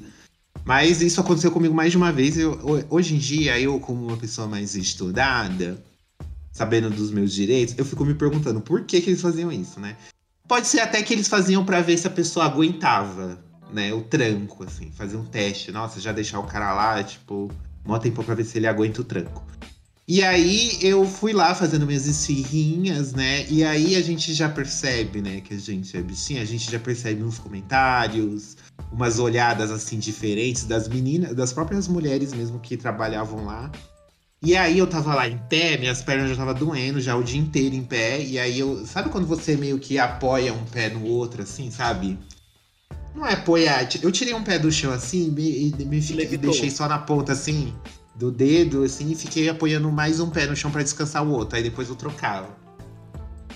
Mas 0.65 1.01
isso 1.01 1.19
aconteceu 1.19 1.51
comigo 1.51 1.73
mais 1.73 1.91
de 1.91 1.97
uma 1.97 2.11
vez. 2.11 2.37
Eu, 2.37 2.59
hoje 2.89 3.15
em 3.15 3.17
dia, 3.17 3.59
eu, 3.59 3.79
como 3.79 4.07
uma 4.07 4.17
pessoa 4.17 4.47
mais 4.47 4.75
estudada, 4.75 5.81
sabendo 6.51 6.89
dos 6.89 7.09
meus 7.09 7.33
direitos, 7.33 7.73
eu 7.77 7.85
fico 7.85 8.05
me 8.05 8.13
perguntando 8.13 8.61
por 8.61 8.83
que, 8.83 9.01
que 9.01 9.09
eles 9.09 9.21
faziam 9.21 9.51
isso, 9.51 9.79
né? 9.79 9.95
Pode 10.47 10.67
ser 10.67 10.81
até 10.81 11.01
que 11.01 11.13
eles 11.13 11.27
faziam 11.27 11.63
para 11.63 11.81
ver 11.81 11.97
se 11.97 12.05
a 12.05 12.11
pessoa 12.11 12.45
aguentava, 12.45 13.41
né? 13.71 13.93
O 13.93 14.01
tranco, 14.01 14.63
assim, 14.65 14.91
fazer 14.91 15.15
um 15.15 15.25
teste. 15.25 15.71
Nossa, 15.71 16.01
já 16.01 16.11
deixar 16.11 16.39
o 16.39 16.43
cara 16.43 16.73
lá, 16.73 17.01
tipo, 17.01 17.49
mó 17.85 17.97
tempo 17.97 18.21
pra 18.23 18.35
ver 18.35 18.43
se 18.43 18.57
ele 18.57 18.67
aguenta 18.67 19.01
o 19.01 19.05
tranco. 19.05 19.43
E 20.13 20.21
aí 20.21 20.77
eu 20.81 21.05
fui 21.05 21.31
lá 21.31 21.55
fazendo 21.55 21.87
minhas 21.87 22.05
esfirrinhas, 22.05 23.13
né? 23.13 23.45
E 23.47 23.63
aí 23.63 23.95
a 23.95 24.01
gente 24.01 24.33
já 24.33 24.49
percebe, 24.49 25.21
né, 25.21 25.39
que 25.39 25.53
a 25.53 25.57
gente 25.57 25.95
é 25.95 26.01
bichinha, 26.01 26.41
a 26.41 26.45
gente 26.45 26.69
já 26.69 26.77
percebe 26.77 27.23
uns 27.23 27.39
comentários, 27.39 28.57
umas 28.91 29.19
olhadas 29.19 29.71
assim 29.71 29.97
diferentes 29.97 30.65
das 30.65 30.89
meninas, 30.89 31.33
das 31.33 31.53
próprias 31.53 31.87
mulheres 31.87 32.33
mesmo 32.33 32.59
que 32.59 32.75
trabalhavam 32.75 33.45
lá. 33.45 33.71
E 34.43 34.53
aí 34.53 34.79
eu 34.79 34.85
tava 34.85 35.15
lá 35.15 35.29
em 35.29 35.37
pé, 35.49 35.77
minhas 35.77 36.01
pernas 36.01 36.29
já 36.29 36.35
tava 36.35 36.53
doendo 36.53 36.99
já 36.99 37.15
o 37.15 37.23
dia 37.23 37.39
inteiro 37.39 37.73
em 37.73 37.83
pé. 37.85 38.21
E 38.21 38.37
aí 38.37 38.59
eu. 38.59 38.85
Sabe 38.85 39.09
quando 39.09 39.25
você 39.25 39.55
meio 39.55 39.79
que 39.79 39.97
apoia 39.97 40.53
um 40.53 40.65
pé 40.65 40.89
no 40.89 41.05
outro, 41.05 41.43
assim, 41.43 41.71
sabe? 41.71 42.19
Não 43.15 43.25
é 43.25 43.35
apoiar. 43.35 43.87
Eu 44.03 44.11
tirei 44.11 44.33
um 44.33 44.43
pé 44.43 44.59
do 44.59 44.69
chão 44.69 44.91
assim 44.91 45.27
e 45.27 45.31
me, 45.31 45.85
me, 45.85 46.01
me 46.01 46.37
deixei 46.37 46.69
só 46.69 46.85
na 46.85 46.97
ponta 46.97 47.31
assim 47.31 47.73
do 48.15 48.31
dedo, 48.31 48.83
assim, 48.83 49.11
e 49.11 49.15
fiquei 49.15 49.49
apoiando 49.49 49.91
mais 49.91 50.19
um 50.19 50.29
pé 50.29 50.45
no 50.45 50.55
chão 50.55 50.71
para 50.71 50.83
descansar 50.83 51.25
o 51.25 51.31
outro. 51.31 51.55
Aí 51.57 51.63
depois 51.63 51.89
eu 51.89 51.95
trocava. 51.95 52.49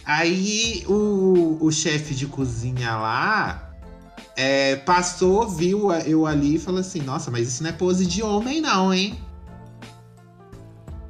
Aí 0.05 0.83
o, 0.87 1.57
o 1.59 1.71
chefe 1.71 2.13
de 2.13 2.27
cozinha 2.27 2.95
lá 2.95 3.73
é, 4.35 4.75
passou, 4.75 5.49
viu 5.49 5.91
eu 5.91 6.25
ali 6.25 6.55
e 6.55 6.59
falou 6.59 6.79
assim: 6.79 7.01
Nossa, 7.01 7.31
mas 7.31 7.47
isso 7.47 7.63
não 7.63 7.69
é 7.69 7.73
pose 7.73 8.05
de 8.05 8.21
homem, 8.21 8.61
não, 8.61 8.93
hein? 8.93 9.19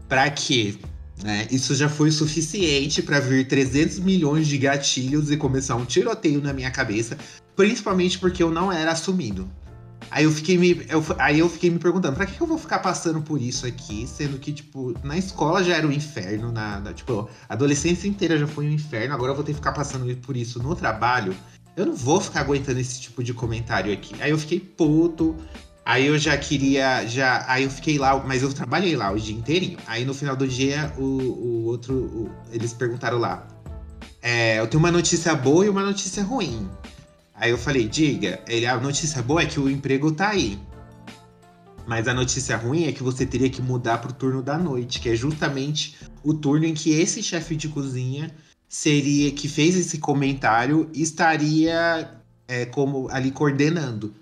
Pra 0.07 0.29
quê? 0.29 0.75
Né? 1.23 1.47
Isso 1.49 1.73
já 1.75 1.89
foi 1.89 2.11
suficiente 2.11 3.01
para 3.01 3.19
vir 3.19 3.47
300 3.47 3.99
milhões 3.99 4.47
de 4.47 4.57
gatilhos 4.57 5.31
e 5.31 5.37
começar 5.37 5.75
um 5.75 5.85
tiroteio 5.85 6.41
na 6.41 6.53
minha 6.53 6.69
cabeça, 6.69 7.17
principalmente 7.55 8.19
porque 8.19 8.43
eu 8.43 8.51
não 8.51 8.71
era 8.71 8.91
assumido. 8.91 9.49
Aí 10.11 10.23
eu 10.23 10.31
fiquei 10.31 10.57
me, 10.57 10.85
eu, 10.89 11.03
aí 11.17 11.39
eu 11.39 11.49
fiquei 11.49 11.69
me 11.69 11.79
perguntando, 11.79 12.15
pra 12.15 12.25
que, 12.25 12.39
eu 12.39 12.47
vou 12.47 12.57
ficar 12.57 12.79
passando 12.79 13.21
por 13.21 13.41
isso 13.41 13.65
aqui, 13.65 14.07
sendo 14.07 14.37
que, 14.37 14.53
tipo, 14.53 14.93
na 15.03 15.17
escola 15.17 15.63
já 15.63 15.75
era 15.75 15.87
um 15.87 15.91
inferno, 15.91 16.51
na, 16.51 16.79
na, 16.79 16.93
tipo, 16.93 17.29
adolescência 17.49 18.07
inteira 18.07 18.37
já 18.37 18.47
foi 18.47 18.67
um 18.67 18.71
inferno, 18.71 19.13
agora 19.13 19.31
eu 19.31 19.35
vou 19.35 19.43
ter 19.43 19.51
que 19.51 19.57
ficar 19.57 19.73
passando 19.73 20.15
por 20.17 20.37
isso 20.37 20.61
no 20.61 20.75
trabalho. 20.75 21.35
Eu 21.75 21.85
não 21.85 21.95
vou 21.95 22.21
ficar 22.21 22.41
aguentando 22.41 22.79
esse 22.79 23.01
tipo 23.01 23.21
de 23.23 23.33
comentário 23.33 23.91
aqui. 23.91 24.15
Aí 24.21 24.31
eu 24.31 24.37
fiquei 24.37 24.59
puto, 24.59 25.35
aí 25.85 26.05
eu 26.05 26.17
já 26.17 26.37
queria, 26.37 27.05
já, 27.05 27.43
aí 27.47 27.63
eu 27.63 27.69
fiquei 27.69 27.97
lá, 27.97 28.17
mas 28.25 28.41
eu 28.41 28.53
trabalhei 28.53 28.95
lá 28.95 29.11
o 29.11 29.19
dia 29.19 29.35
inteirinho. 29.35 29.77
Aí 29.85 30.05
no 30.05 30.13
final 30.13 30.35
do 30.35 30.47
dia, 30.47 30.93
o, 30.97 31.03
o 31.03 31.63
outro, 31.65 31.93
o, 31.93 32.31
eles 32.53 32.71
perguntaram 32.71 33.17
lá, 33.17 33.45
é, 34.21 34.59
eu 34.59 34.67
tenho 34.67 34.79
uma 34.79 34.91
notícia 34.91 35.35
boa 35.35 35.65
e 35.65 35.69
uma 35.69 35.83
notícia 35.83 36.23
ruim. 36.23 36.67
Aí 37.35 37.51
eu 37.51 37.57
falei, 37.57 37.87
diga, 37.87 38.41
ele, 38.47 38.65
a 38.65 38.79
notícia 38.79 39.21
boa 39.21 39.41
é 39.41 39.45
que 39.45 39.59
o 39.59 39.69
emprego 39.69 40.11
tá 40.11 40.29
aí. 40.29 40.57
Mas 41.85 42.07
a 42.07 42.13
notícia 42.13 42.57
ruim 42.57 42.85
é 42.85 42.91
que 42.91 43.03
você 43.03 43.25
teria 43.25 43.49
que 43.49 43.61
mudar 43.61 43.99
pro 43.99 44.13
turno 44.13 44.41
da 44.41 44.57
noite, 44.57 44.99
que 44.99 45.09
é 45.09 45.15
justamente 45.15 45.95
o 46.23 46.33
turno 46.33 46.65
em 46.65 46.73
que 46.73 46.91
esse 46.91 47.21
chefe 47.21 47.55
de 47.55 47.67
cozinha 47.67 48.33
seria 48.67 49.31
que 49.31 49.47
fez 49.47 49.75
esse 49.75 49.99
comentário 49.99 50.89
estaria 50.93 52.09
é, 52.47 52.65
como 52.65 53.07
ali 53.11 53.31
coordenando. 53.31 54.15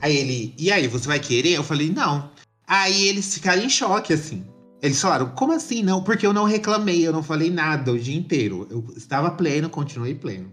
Aí 0.00 0.16
ele, 0.16 0.54
e 0.58 0.70
aí, 0.70 0.88
você 0.88 1.06
vai 1.06 1.20
querer? 1.20 1.52
Eu 1.52 1.64
falei, 1.64 1.90
não. 1.90 2.30
Aí 2.66 3.06
eles 3.06 3.32
ficaram 3.32 3.62
em 3.62 3.70
choque, 3.70 4.12
assim. 4.12 4.44
Eles 4.82 5.00
falaram, 5.00 5.30
como 5.30 5.52
assim 5.52 5.82
não? 5.82 6.02
Porque 6.02 6.26
eu 6.26 6.32
não 6.32 6.44
reclamei, 6.44 7.06
eu 7.06 7.12
não 7.12 7.22
falei 7.22 7.50
nada 7.50 7.92
o 7.92 7.98
dia 7.98 8.16
inteiro. 8.16 8.66
Eu 8.68 8.84
estava 8.96 9.30
pleno, 9.30 9.70
continuei 9.70 10.14
pleno. 10.14 10.50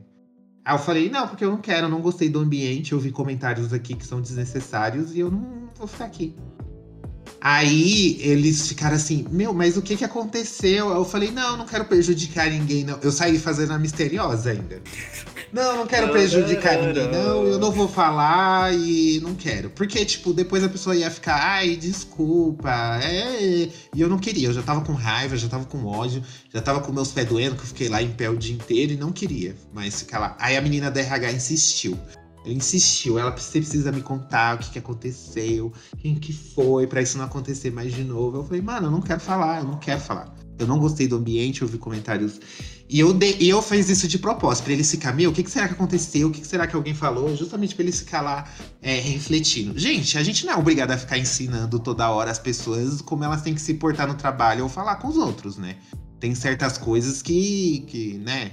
Aí 0.64 0.76
eu 0.76 0.80
falei, 0.80 1.10
não, 1.10 1.28
porque 1.28 1.44
eu 1.44 1.50
não 1.50 1.58
quero, 1.58 1.86
eu 1.88 1.90
não 1.90 2.02
gostei 2.02 2.30
do 2.30 2.40
ambiente, 2.40 2.92
eu 2.92 3.00
vi 3.00 3.12
comentários 3.12 3.74
aqui 3.74 3.96
que 3.96 4.06
são 4.06 4.22
desnecessários 4.22 5.16
e 5.16 5.20
eu 5.20 5.32
não 5.32 5.70
vou 5.76 5.88
ficar 5.88 6.06
aqui. 6.06 6.36
Aí 7.42 8.18
eles 8.22 8.68
ficaram 8.68 8.96
assim, 8.96 9.26
meu, 9.30 9.54
mas 9.54 9.78
o 9.78 9.82
que 9.82 9.96
que 9.96 10.04
aconteceu? 10.04 10.90
Eu 10.90 11.06
falei, 11.06 11.32
não, 11.32 11.58
não 11.58 11.66
quero 11.66 11.86
prejudicar 11.86 12.50
ninguém, 12.50 12.84
não. 12.84 13.00
Eu 13.02 13.12
saí 13.12 13.40
fazendo 13.40 13.74
a 13.74 13.80
misteriosa 13.80 14.52
ainda. 14.52 14.82
Não, 15.52 15.78
não 15.78 15.88
quero 15.88 16.10
prejudicar 16.10 16.78
ninguém, 16.78 17.10
não. 17.12 17.46
Eu 17.46 17.58
não 17.58 17.72
vou 17.72 17.88
falar 17.88 18.74
e 18.74 19.20
não 19.22 19.34
quero. 19.34 19.70
Porque, 19.70 20.04
tipo, 20.06 20.34
depois 20.34 20.64
a 20.64 20.70
pessoa 20.70 20.96
ia 20.96 21.10
ficar, 21.10 21.36
ai, 21.36 21.76
desculpa. 21.76 23.00
É. 23.02 23.70
E 23.96 24.02
eu 24.02 24.10
não 24.10 24.20
queria, 24.20 24.50
eu 24.50 24.54
já 24.54 24.62
tava 24.62 24.82
com 24.82 24.94
raiva, 24.94 25.38
já 25.38 25.48
tava 25.48 25.66
com 25.66 25.86
ódio, 25.86 26.24
já 26.54 26.62
tava 26.62 26.82
com 26.82 26.92
meus 26.92 27.12
pés 27.12 27.28
doendo, 27.28 27.56
que 27.56 27.62
eu 27.62 27.68
fiquei 27.68 27.90
lá 27.90 28.02
em 28.02 28.12
pé 28.12 28.30
o 28.30 28.38
dia 28.38 28.54
inteiro 28.54 28.94
e 28.94 28.98
não 28.98 29.12
queria 29.12 29.56
mais 29.74 30.00
ficar 30.00 30.20
lá. 30.20 30.38
Aí 30.40 30.56
a 30.56 30.62
menina 30.62 30.92
da 30.92 31.00
RH 31.00 31.32
insistiu. 31.32 31.98
Ela 32.50 32.58
insistiu, 32.58 33.20
ela 33.20 33.32
precisa 33.32 33.92
me 33.92 34.02
contar 34.02 34.56
o 34.56 34.60
que, 34.60 34.72
que 34.72 34.80
aconteceu, 34.80 35.72
quem 36.00 36.16
que 36.16 36.34
foi, 36.34 36.88
para 36.88 37.02
isso 37.02 37.18
não 37.18 37.26
acontecer 37.26 37.72
mais 37.72 37.94
de 37.94 38.04
novo. 38.04 38.38
Eu 38.38 38.44
falei, 38.44 38.62
mano, 38.62 38.88
eu 38.88 38.92
não 38.92 39.02
quero 39.02 39.20
falar, 39.20 39.60
eu 39.60 39.66
não 39.66 39.78
quero 39.78 40.02
falar. 40.02 40.34
Eu 40.58 40.68
não 40.68 40.80
gostei 40.80 41.08
do 41.08 41.16
ambiente, 41.16 41.62
eu 41.62 41.70
comentários 41.80 42.40
e 42.90 43.00
eu, 43.00 43.14
de, 43.14 43.38
eu 43.48 43.62
fiz 43.62 43.88
isso 43.88 44.08
de 44.08 44.18
propósito, 44.18 44.64
pra 44.64 44.74
eles 44.74 44.90
ficar, 44.90 45.14
meu, 45.14 45.30
o 45.30 45.34
que, 45.34 45.44
que 45.44 45.52
será 45.52 45.68
que 45.68 45.76
aconteceu? 45.76 46.28
O 46.28 46.32
que, 46.32 46.42
que 46.42 46.48
será 46.48 46.66
que 46.66 46.76
alguém 46.76 46.96
falou? 46.96 47.36
Justamente 47.36 47.76
pra 47.76 47.84
eles 47.84 48.00
ficar 48.00 48.22
lá 48.22 48.52
é, 48.82 48.96
refletindo. 48.96 49.78
Gente, 49.78 50.18
a 50.18 50.24
gente 50.24 50.44
não 50.44 50.54
é 50.54 50.58
obrigado 50.58 50.90
a 50.90 50.98
ficar 50.98 51.20
ensinando 51.20 51.78
toda 51.78 52.10
hora 52.10 52.32
as 52.32 52.40
pessoas 52.40 53.00
como 53.00 53.24
elas 53.24 53.44
têm 53.44 53.54
que 53.54 53.62
se 53.62 53.76
portar 53.76 54.08
no 54.08 54.16
trabalho 54.16 54.64
ou 54.64 54.70
falar 54.70 54.96
com 54.96 55.08
os 55.08 55.18
outros, 55.18 55.56
né? 55.56 55.76
tem 56.20 56.36
certas 56.36 56.78
coisas 56.78 57.22
que, 57.22 57.86
que, 57.88 58.18
né? 58.18 58.52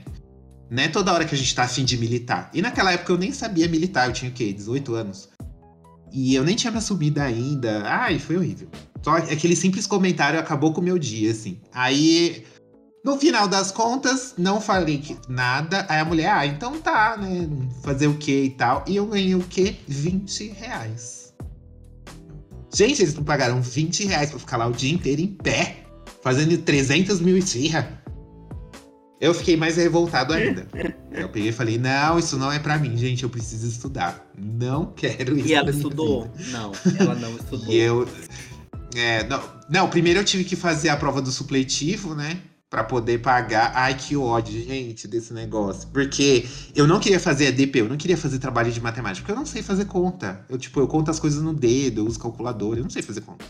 Não 0.70 0.82
é 0.82 0.88
toda 0.88 1.12
hora 1.12 1.24
que 1.24 1.34
a 1.34 1.38
gente 1.38 1.54
tá 1.54 1.62
afim 1.62 1.84
de 1.84 1.96
militar. 1.96 2.50
E 2.52 2.60
naquela 2.60 2.92
época 2.92 3.12
eu 3.12 3.18
nem 3.18 3.32
sabia 3.32 3.68
militar, 3.68 4.08
eu 4.08 4.12
tinha 4.12 4.30
o 4.30 4.34
quê? 4.34 4.52
18 4.52 4.94
anos. 4.94 5.28
E 6.12 6.34
eu 6.34 6.44
nem 6.44 6.56
tinha 6.56 6.70
me 6.70 6.78
assumido 6.78 7.20
ainda. 7.20 7.82
Ai, 7.84 8.18
foi 8.18 8.36
horrível. 8.36 8.68
Só 9.02 9.16
aquele 9.16 9.54
simples 9.54 9.86
comentário 9.86 10.38
acabou 10.38 10.72
com 10.72 10.80
o 10.80 10.84
meu 10.84 10.98
dia, 10.98 11.30
assim. 11.30 11.60
Aí, 11.72 12.44
no 13.04 13.16
final 13.16 13.46
das 13.46 13.70
contas, 13.70 14.34
não 14.36 14.60
falei 14.60 15.00
nada. 15.28 15.86
Aí 15.88 16.00
a 16.00 16.04
mulher, 16.04 16.30
ah, 16.30 16.46
então 16.46 16.80
tá, 16.80 17.16
né? 17.16 17.48
Fazer 17.82 18.08
o 18.08 18.16
quê 18.16 18.44
e 18.44 18.50
tal. 18.50 18.84
E 18.88 18.96
eu 18.96 19.06
ganhei 19.06 19.34
o 19.34 19.40
quê? 19.40 19.76
20 19.86 20.48
reais. 20.52 21.32
Gente, 22.74 23.02
eles 23.02 23.14
não 23.14 23.22
pagaram 23.22 23.62
20 23.62 24.06
reais 24.06 24.30
pra 24.30 24.38
ficar 24.38 24.56
lá 24.56 24.66
o 24.66 24.72
dia 24.72 24.92
inteiro 24.92 25.20
em 25.20 25.28
pé, 25.28 25.84
fazendo 26.22 26.58
300 26.58 27.20
mil 27.20 27.36
esfirra. 27.36 28.02
Eu 29.20 29.32
fiquei 29.32 29.56
mais 29.56 29.76
revoltado 29.76 30.32
ainda. 30.34 30.66
Eu 31.10 31.28
peguei 31.28 31.48
e 31.48 31.52
falei, 31.52 31.78
não, 31.78 32.18
isso 32.18 32.36
não 32.36 32.52
é 32.52 32.58
pra 32.58 32.78
mim, 32.78 32.96
gente, 32.96 33.22
eu 33.22 33.30
preciso 33.30 33.66
estudar. 33.66 34.26
Não 34.36 34.92
quero 34.94 35.36
isso 35.38 35.48
E 35.48 35.54
ela 35.54 35.70
estudou? 35.70 36.30
vida. 36.36 36.50
Não, 36.50 36.72
ela 36.98 37.14
não 37.14 37.30
estudou. 37.36 37.72
E 37.72 37.76
eu. 37.76 38.08
É, 38.94 39.24
não, 39.28 39.42
não, 39.68 39.88
primeiro 39.90 40.20
eu 40.20 40.24
tive 40.24 40.44
que 40.44 40.56
fazer 40.56 40.88
a 40.88 40.96
prova 40.96 41.20
do 41.20 41.30
supletivo, 41.30 42.14
né? 42.14 42.38
Pra 42.68 42.82
poder 42.82 43.20
pagar. 43.20 43.72
Ai, 43.74 43.94
que 43.94 44.16
ódio, 44.16 44.60
gente, 44.62 45.06
desse 45.06 45.32
negócio. 45.32 45.88
Porque 45.88 46.46
eu 46.74 46.86
não 46.86 46.98
queria 46.98 47.20
fazer 47.20 47.48
ADP, 47.48 47.80
eu 47.80 47.88
não 47.88 47.96
queria 47.96 48.16
fazer 48.16 48.38
trabalho 48.38 48.72
de 48.72 48.80
matemática, 48.80 49.22
porque 49.22 49.32
eu 49.32 49.36
não 49.36 49.46
sei 49.46 49.62
fazer 49.62 49.84
conta. 49.84 50.44
Eu, 50.48 50.58
tipo, 50.58 50.80
eu 50.80 50.88
conto 50.88 51.10
as 51.10 51.20
coisas 51.20 51.42
no 51.42 51.54
dedo, 51.54 52.00
eu 52.00 52.06
uso 52.06 52.18
calculador, 52.18 52.76
eu 52.76 52.82
não 52.82 52.90
sei 52.90 53.02
fazer 53.02 53.20
conta. 53.20 53.44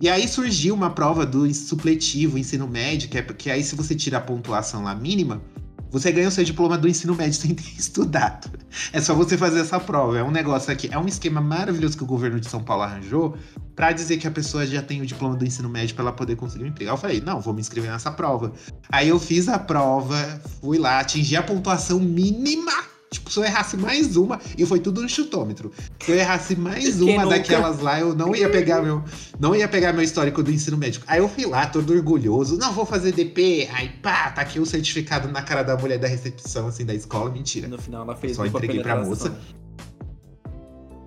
E 0.00 0.08
aí 0.08 0.28
surgiu 0.28 0.74
uma 0.74 0.90
prova 0.90 1.26
do 1.26 1.52
supletivo, 1.52 2.38
ensino 2.38 2.68
médio, 2.68 3.08
que 3.08 3.18
é 3.18 3.22
porque 3.22 3.50
aí 3.50 3.64
se 3.64 3.74
você 3.74 3.96
tira 3.96 4.18
a 4.18 4.20
pontuação 4.20 4.84
lá 4.84 4.94
mínima, 4.94 5.42
você 5.90 6.12
ganha 6.12 6.28
o 6.28 6.30
seu 6.30 6.44
diploma 6.44 6.78
do 6.78 6.86
ensino 6.86 7.16
médio 7.16 7.34
sem 7.40 7.52
ter 7.52 7.68
estudado. 7.76 8.48
É 8.92 9.00
só 9.00 9.12
você 9.14 9.36
fazer 9.36 9.60
essa 9.60 9.80
prova. 9.80 10.18
É 10.18 10.22
um 10.22 10.30
negócio 10.30 10.72
aqui, 10.72 10.88
é 10.92 10.98
um 10.98 11.06
esquema 11.06 11.40
maravilhoso 11.40 11.96
que 11.96 12.04
o 12.04 12.06
governo 12.06 12.38
de 12.38 12.48
São 12.48 12.62
Paulo 12.62 12.84
arranjou 12.84 13.36
pra 13.74 13.90
dizer 13.90 14.18
que 14.18 14.28
a 14.28 14.30
pessoa 14.30 14.66
já 14.66 14.82
tem 14.82 15.00
o 15.00 15.06
diploma 15.06 15.34
do 15.34 15.44
ensino 15.44 15.68
médio 15.68 15.94
pra 15.94 16.04
ela 16.04 16.12
poder 16.12 16.36
conseguir 16.36 16.64
um 16.64 16.68
emprego. 16.68 16.92
Eu 16.92 16.96
falei, 16.96 17.20
não, 17.20 17.40
vou 17.40 17.52
me 17.52 17.60
inscrever 17.60 17.90
nessa 17.90 18.12
prova. 18.12 18.52
Aí 18.90 19.08
eu 19.08 19.18
fiz 19.18 19.48
a 19.48 19.58
prova, 19.58 20.16
fui 20.60 20.78
lá, 20.78 21.00
atingi 21.00 21.36
a 21.36 21.42
pontuação 21.42 21.98
mínima. 21.98 22.72
Tipo, 23.10 23.30
se 23.30 23.38
eu 23.38 23.44
errasse 23.44 23.76
mais 23.76 24.16
uma, 24.16 24.38
e 24.56 24.66
foi 24.66 24.80
tudo 24.80 25.00
no 25.00 25.08
chutômetro. 25.08 25.72
Se 25.98 26.10
eu 26.12 26.16
errasse 26.16 26.54
mais 26.54 27.00
uma 27.00 27.22
nunca? 27.24 27.36
daquelas 27.38 27.80
lá, 27.80 27.98
eu 27.98 28.14
não 28.14 28.34
ia 28.36 28.50
pegar 28.50 28.82
meu, 28.82 29.02
não 29.40 29.54
ia 29.56 29.66
pegar 29.66 29.94
meu 29.94 30.02
histórico 30.02 30.42
do 30.42 30.50
ensino 30.52 30.76
médico. 30.76 31.06
Aí 31.08 31.18
eu 31.18 31.28
fui 31.28 31.46
lá, 31.46 31.66
todo 31.66 31.90
orgulhoso. 31.94 32.58
Não, 32.58 32.70
vou 32.72 32.84
fazer 32.84 33.12
DP. 33.12 33.66
Aí 33.72 33.88
pá, 34.02 34.30
tá 34.30 34.42
aqui 34.42 34.60
o 34.60 34.66
certificado 34.66 35.26
na 35.28 35.40
cara 35.40 35.62
da 35.62 35.74
mulher 35.76 35.98
da 35.98 36.06
recepção, 36.06 36.66
assim, 36.66 36.84
da 36.84 36.94
escola. 36.94 37.30
Mentira. 37.30 37.66
No 37.66 37.78
final 37.78 38.02
ela 38.02 38.14
fez 38.14 38.36
Só 38.36 38.44
dupla 38.44 38.58
entreguei 38.58 38.82
pra 38.82 39.02
moça. 39.02 39.34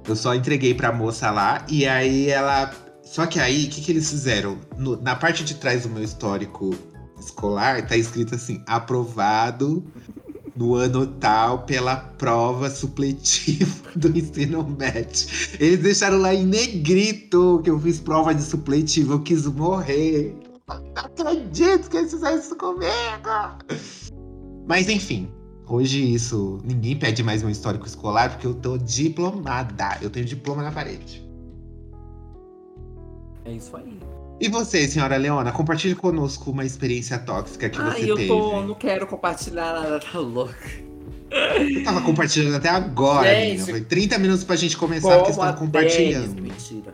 Eu 0.08 0.16
só 0.16 0.34
entreguei 0.34 0.74
pra 0.74 0.92
moça 0.92 1.30
lá 1.30 1.64
e 1.70 1.86
aí 1.86 2.30
ela. 2.30 2.74
Só 3.04 3.26
que 3.28 3.40
aí, 3.40 3.66
o 3.66 3.70
que, 3.70 3.82
que 3.82 3.92
eles 3.92 4.10
fizeram? 4.10 4.58
No- 4.78 5.00
na 5.02 5.16
parte 5.16 5.44
de 5.44 5.56
trás 5.56 5.84
do 5.84 5.90
meu 5.90 6.04
histórico 6.04 6.74
escolar, 7.20 7.86
tá 7.86 7.96
escrito 7.96 8.34
assim: 8.34 8.64
aprovado 8.66 9.86
no 10.62 10.76
ano 10.76 11.08
tal 11.08 11.64
pela 11.64 11.96
prova 11.96 12.70
supletiva 12.70 13.90
do 13.98 14.16
ensino 14.16 14.64
médio. 14.64 15.28
Eles 15.60 15.80
deixaram 15.80 16.20
lá 16.20 16.34
em 16.34 16.46
negrito 16.46 17.60
que 17.64 17.70
eu 17.72 17.80
fiz 17.80 18.00
prova 18.00 18.34
de 18.34 18.44
supletivo, 18.44 19.14
eu 19.14 19.24
quis 19.24 19.48
morrer. 19.48 20.36
Não 20.68 20.78
acredito 20.96 21.90
que 21.90 21.98
eles 21.98 22.12
fizeram 22.12 22.38
isso 22.38 22.56
comigo! 22.56 22.92
Mas 24.68 24.88
enfim, 24.88 25.30
hoje 25.68 26.14
isso. 26.14 26.60
Ninguém 26.64 26.96
pede 26.96 27.24
mais 27.24 27.42
meu 27.42 27.52
histórico 27.52 27.88
escolar 27.88 28.30
porque 28.30 28.46
eu 28.46 28.54
tô 28.54 28.78
diplomada. 28.78 29.98
Eu 30.00 30.12
tenho 30.12 30.26
diploma 30.26 30.62
na 30.62 30.72
parede. 30.72 31.28
É 33.46 33.54
isso 33.54 33.76
aí. 33.76 34.00
E 34.42 34.50
você, 34.50 34.88
senhora 34.88 35.18
Leona, 35.18 35.52
compartilhe 35.52 35.94
conosco 35.94 36.50
uma 36.50 36.66
experiência 36.66 37.20
tóxica 37.20 37.70
que 37.70 37.80
Ai, 37.80 37.92
você 38.02 38.12
eu 38.12 38.16
teve. 38.16 38.28
tô. 38.28 38.60
Não 38.64 38.74
quero 38.74 39.06
compartilhar 39.06 39.72
nada, 39.72 40.00
tá 40.00 40.18
louco. 40.18 40.56
Eu 41.30 41.84
tava 41.84 42.02
compartilhando 42.02 42.56
até 42.56 42.68
agora, 42.70 43.30
Gente, 43.30 43.50
menina. 43.60 43.66
Foi 43.68 43.82
30 43.82 44.18
minutos 44.18 44.44
pra 44.44 44.56
gente 44.56 44.76
começar 44.76 45.16
porque 45.18 45.30
estava 45.30 45.54
compartilhando. 45.56 46.34
Denis- 46.34 46.52
Mentira. 46.72 46.94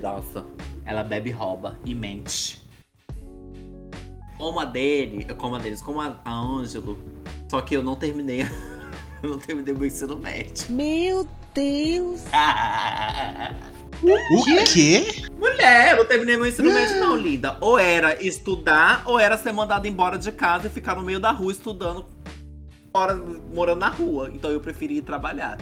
Nossa, 0.00 0.44
ela 0.84 1.02
bebe 1.02 1.30
e 1.30 1.32
rouba 1.32 1.78
e 1.86 1.94
mente. 1.94 2.62
Como 4.36 4.60
a 4.60 4.66
dele, 4.66 5.24
como 5.38 5.56
a 5.56 5.58
deles, 5.58 5.80
como 5.80 6.02
a, 6.02 6.20
a 6.22 6.38
Ângelo. 6.38 6.98
Só 7.50 7.62
que 7.62 7.74
eu 7.74 7.82
não 7.82 7.96
terminei. 7.96 8.42
eu 9.22 9.30
não 9.30 9.38
terminei 9.38 9.72
meu 9.72 9.86
ensino 9.86 10.18
médio. 10.18 10.66
Meu 10.70 11.26
Deus. 11.54 12.20
O 14.04 14.64
quê? 14.64 15.24
Mulher, 15.38 15.92
eu 15.92 15.96
não 15.98 16.04
terminei 16.04 16.36
meu 16.36 16.46
ensino 16.46 16.72
médio, 16.72 17.00
não, 17.00 17.16
linda. 17.16 17.56
Ou 17.60 17.78
era 17.78 18.22
estudar, 18.22 19.02
ou 19.06 19.18
era 19.18 19.36
ser 19.38 19.52
mandada 19.52 19.88
embora 19.88 20.18
de 20.18 20.30
casa 20.30 20.66
e 20.66 20.70
ficar 20.70 20.96
no 20.96 21.02
meio 21.02 21.18
da 21.18 21.30
rua 21.30 21.52
estudando, 21.52 22.04
fora, 22.92 23.14
morando 23.52 23.80
na 23.80 23.88
rua. 23.88 24.30
Então 24.32 24.50
eu 24.50 24.60
preferi 24.60 24.98
ir 24.98 25.02
trabalhar. 25.02 25.58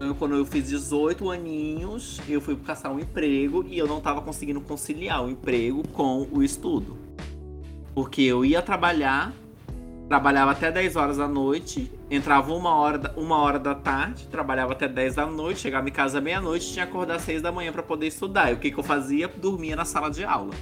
Eu, 0.00 0.14
quando 0.14 0.34
eu 0.34 0.46
fiz 0.46 0.68
18 0.68 1.30
aninhos, 1.30 2.20
eu 2.28 2.40
fui 2.40 2.56
caçar 2.56 2.90
um 2.90 2.98
emprego 2.98 3.64
e 3.68 3.78
eu 3.78 3.86
não 3.86 4.00
tava 4.00 4.22
conseguindo 4.22 4.60
conciliar 4.60 5.24
o 5.24 5.30
emprego 5.30 5.86
com 5.88 6.26
o 6.32 6.42
estudo. 6.42 6.96
Porque 7.94 8.22
eu 8.22 8.44
ia 8.44 8.62
trabalhar, 8.62 9.32
trabalhava 10.10 10.50
até 10.50 10.72
10 10.72 10.96
horas 10.96 11.18
da 11.18 11.28
noite, 11.28 11.88
entrava 12.10 12.52
uma 12.52 12.74
hora, 12.74 13.14
uma 13.16 13.36
hora 13.36 13.60
da 13.60 13.76
tarde, 13.76 14.26
trabalhava 14.26 14.72
até 14.72 14.88
10 14.88 15.14
da 15.14 15.24
noite, 15.24 15.60
chegava 15.60 15.88
em 15.88 15.92
casa 15.92 16.20
meia-noite, 16.20 16.72
tinha 16.72 16.84
que 16.84 16.90
acordar 16.90 17.14
às 17.14 17.22
6 17.22 17.40
da 17.40 17.52
manhã 17.52 17.70
pra 17.70 17.80
poder 17.80 18.08
estudar. 18.08 18.50
E 18.50 18.54
o 18.54 18.56
que, 18.56 18.72
que 18.72 18.76
eu 18.76 18.82
fazia? 18.82 19.28
Dormia 19.28 19.76
na 19.76 19.84
sala 19.84 20.10
de 20.10 20.24
aula. 20.24 20.52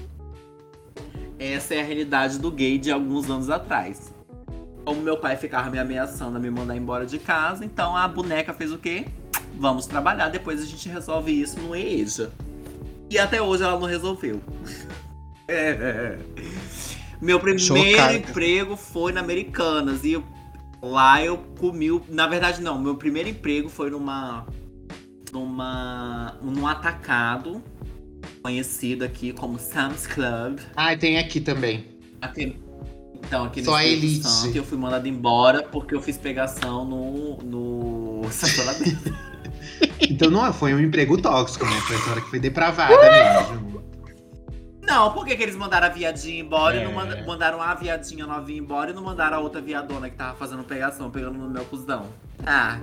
Essa 1.39 1.77
é 1.77 1.81
a 1.81 1.83
realidade 1.83 2.39
do 2.39 2.51
gay 2.51 2.77
de 2.77 2.93
alguns 2.93 3.31
anos 3.31 3.49
atrás. 3.49 4.15
Como 4.85 5.01
meu 5.01 5.17
pai 5.17 5.35
ficava 5.39 5.71
me 5.71 5.79
ameaçando 5.79 6.37
a 6.37 6.41
me 6.41 6.51
mandar 6.51 6.77
embora 6.77 7.07
de 7.07 7.19
casa, 7.19 7.65
então 7.65 7.97
a 7.97 8.07
boneca 8.07 8.53
fez 8.53 8.71
o 8.71 8.77
quê? 8.77 9.07
Vamos 9.55 9.87
trabalhar, 9.87 10.29
depois 10.29 10.61
a 10.61 10.67
gente 10.67 10.91
resolve 10.91 11.33
isso 11.33 11.59
no 11.59 11.75
EJA. 11.75 12.31
E 13.09 13.19
até 13.19 13.41
hoje 13.41 13.63
ela 13.63 13.81
não 13.81 13.87
resolveu. 13.87 14.43
É. 15.51 16.19
Meu 17.21 17.41
primeiro 17.41 18.13
emprego 18.15 18.77
foi 18.77 19.13
na 19.13 19.21
Americanas 19.21 20.05
e 20.05 20.23
lá 20.83 21.23
eu 21.23 21.39
comi. 21.59 21.91
o- 21.91 22.03
Na 22.09 22.27
verdade, 22.27 22.61
não. 22.63 22.81
Meu 22.81 22.97
primeiro 22.97 23.29
emprego 23.29 23.69
foi 23.69 23.91
numa. 23.91 24.47
numa. 25.33 26.37
num 26.43 26.67
atacado 26.67 27.63
conhecido 28.43 29.05
aqui 29.05 29.33
como 29.33 29.59
Sam's 29.59 30.07
Club. 30.07 30.59
Ah, 30.77 30.97
tem 30.97 31.19
aqui 31.19 31.41
também. 31.41 31.87
Aqui, 32.21 32.57
então, 33.15 33.45
aqui 33.45 33.61
no 33.61 33.67
Só 33.67 33.81
Espírito 33.81 34.05
elite. 34.07 34.27
Santo, 34.29 34.57
eu 34.57 34.65
fui 34.65 34.79
mandado 34.79 35.07
embora 35.09 35.63
porque 35.65 35.95
eu 35.95 36.01
fiz 36.03 36.17
pegação 36.17 36.85
no, 36.85 37.37
no. 37.39 38.23
Então 40.01 40.31
não 40.31 40.53
foi 40.53 40.75
um 40.75 40.81
emprego 40.81 41.21
tóxico, 41.21 41.65
né? 41.65 41.73
Foi 41.83 41.97
a 41.97 42.11
hora 42.13 42.21
que 42.21 42.31
foi 42.31 42.39
depravada 42.41 42.95
mesmo. 42.97 43.68
Não, 44.89 45.13
por 45.13 45.25
que, 45.25 45.37
que 45.37 45.43
eles 45.43 45.55
mandaram 45.55 45.87
a 45.87 45.91
viadinha 45.91 46.41
embora 46.41 46.77
e 46.77 46.85
não 46.85 46.91
É. 46.91 46.95
manda- 46.95 47.25
mandaram 47.27 47.61
a 47.63 47.75
viadinha 47.75 48.27
novinha 48.27 48.59
embora 48.59 48.91
e 48.91 48.95
não 48.95 49.03
mandaram 49.03 49.37
a 49.37 49.41
outra 49.41 49.61
viadona 49.61 50.09
que 50.11 50.17
tava 50.17 50.37
fazendo 50.37 50.65
pegação, 50.65 51.11
pegando 51.11 51.39
no 51.39 51.49
meu 51.51 51.65
cuzão? 51.67 52.07
Ah, 52.47 52.81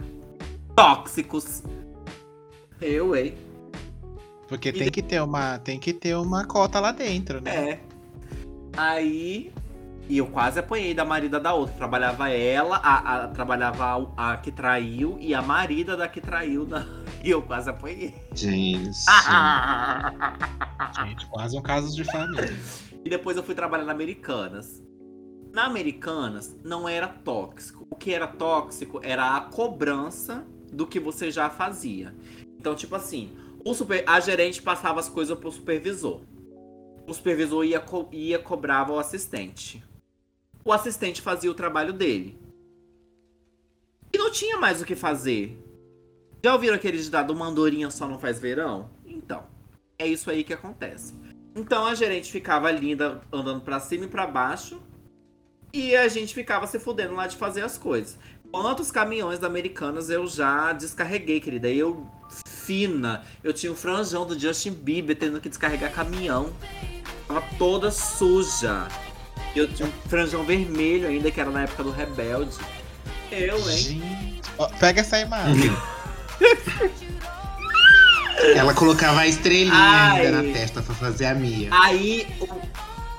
tóxicos. 0.76 1.64
Eu, 2.82 3.16
hein? 3.16 3.36
Porque 4.48 4.72
tem 4.72 4.92
que 4.92 5.02
ter 5.02 5.22
uma, 5.22 5.58
tem 5.60 5.80
que 5.80 5.92
ter 5.94 6.16
uma 6.16 6.46
cota 6.46 6.80
lá 6.80 6.92
dentro, 6.92 7.42
né? 7.42 7.56
É. 7.72 7.80
Aí. 8.78 9.52
E 10.08 10.20
eu 10.20 10.28
quase 10.28 10.60
apanhei 10.60 10.94
da 10.94 11.04
marida 11.04 11.40
da 11.40 11.54
outra. 11.56 11.74
Trabalhava 11.76 12.30
ela, 12.30 12.78
a, 12.78 13.24
a- 13.24 13.28
trabalhava 13.30 14.08
a, 14.16 14.34
a 14.34 14.38
que 14.38 14.52
traiu 14.52 15.18
e 15.20 15.34
a 15.34 15.42
marida 15.42 15.98
da 15.98 16.08
que 16.08 16.22
traiu. 16.22 16.64
da- 16.66 16.86
E 17.26 17.30
eu 17.32 17.42
quase 17.42 17.68
apanhei. 17.70 18.14
Gente. 18.36 18.92
Gente, 21.04 21.26
quase 21.28 21.58
um 21.58 21.62
caso 21.62 21.96
de 21.96 22.04
família. 22.04 22.54
E 23.04 23.10
depois 23.10 23.36
eu 23.36 23.42
fui 23.44 23.56
trabalhar 23.56 23.84
na 23.84 23.92
Americanas. 23.92 24.84
Na 25.52 25.66
Americanas 25.66 26.56
não 26.64 26.88
era 26.88 27.08
tóxico. 27.08 27.88
O 27.90 27.96
que 27.96 28.14
era 28.14 28.28
tóxico 28.28 29.00
era 29.04 29.36
a 29.36 29.42
cobrança 29.42 30.46
do 30.72 30.86
que 30.86 31.00
você 31.00 31.32
já 31.32 31.50
fazia. 31.50 32.16
Então, 32.60 32.76
tipo 32.76 32.96
assim, 32.96 33.36
o 33.66 33.74
super, 33.74 34.04
a 34.08 34.20
gerente 34.20 34.62
passava 34.62 35.00
as 35.00 35.10
coisas 35.10 35.36
pro 35.38 35.52
supervisor. 35.52 36.22
O 37.08 37.14
supervisor 37.14 37.64
ia, 37.66 37.80
co- 37.80 38.08
ia 38.12 38.38
cobrava 38.38 38.94
o 38.94 39.00
assistente. 39.00 39.84
O 40.64 40.72
assistente 40.72 41.22
fazia 41.24 41.50
o 41.50 41.56
trabalho 41.56 41.92
dele. 41.94 42.40
E 44.14 44.18
não 44.18 44.32
tinha 44.32 44.58
mais 44.60 44.80
o 44.82 44.86
que 44.86 44.96
fazer. 44.96 45.60
Já 46.46 46.54
ouviram 46.54 46.76
aquele 46.76 47.00
ditado, 47.00 47.34
uma 47.34 47.48
andorinha 47.48 47.90
só 47.90 48.08
não 48.08 48.20
faz 48.20 48.40
verão? 48.40 48.88
Então, 49.04 49.46
é 49.98 50.06
isso 50.06 50.30
aí 50.30 50.44
que 50.44 50.54
acontece. 50.54 51.16
Então 51.56 51.88
a 51.88 51.96
gerente 51.96 52.32
ficava 52.32 52.70
linda 52.70 53.20
andando 53.34 53.62
pra 53.62 53.80
cima 53.80 54.06
e 54.06 54.08
pra 54.08 54.28
baixo. 54.28 54.80
E 55.74 55.96
a 55.96 56.08
gente 56.08 56.36
ficava 56.36 56.68
se 56.68 56.78
fudendo 56.78 57.16
lá 57.16 57.26
de 57.26 57.36
fazer 57.36 57.64
as 57.64 57.80
coisas. 57.80 58.16
Quantos 58.52 58.92
caminhões 58.92 59.40
da 59.40 59.48
Americanas 59.48 60.12
eu 60.12 60.28
já 60.28 60.72
descarreguei, 60.72 61.40
querida? 61.40 61.68
Eu, 61.68 62.08
fina, 62.46 63.24
eu 63.44 63.52
tinha 63.52 63.72
o 63.72 63.76
franjão 63.76 64.24
do 64.24 64.38
Justin 64.38 64.74
Bieber 64.74 65.18
tendo 65.18 65.42
que 65.42 65.50
descarregar 65.50 65.92
caminhão. 65.94 66.54
Tava 67.28 67.44
toda 67.58 67.90
suja. 67.90 68.88
Eu 69.56 69.68
tinha 69.68 69.90
um 69.90 69.92
franjão 70.08 70.44
vermelho 70.44 71.08
ainda, 71.08 71.32
que 71.32 71.42
era 71.42 71.50
na 71.50 71.64
época 71.64 71.84
do 71.84 71.90
Rebelde. 71.90 72.56
Eu, 73.32 73.58
hein? 73.68 73.78
Gente. 73.78 74.42
Pega 74.80 75.02
essa 75.02 75.20
imagem. 75.20 75.72
Ela 78.56 78.74
colocava 78.74 79.22
a 79.22 79.28
estrelinha 79.28 79.74
Ai. 79.74 80.26
ainda 80.28 80.44
na 80.44 80.54
testa 80.54 80.82
pra 80.82 80.94
fazer 80.94 81.26
a 81.26 81.34
Mia. 81.34 81.70
Aí, 81.72 82.28
o... 82.40 82.48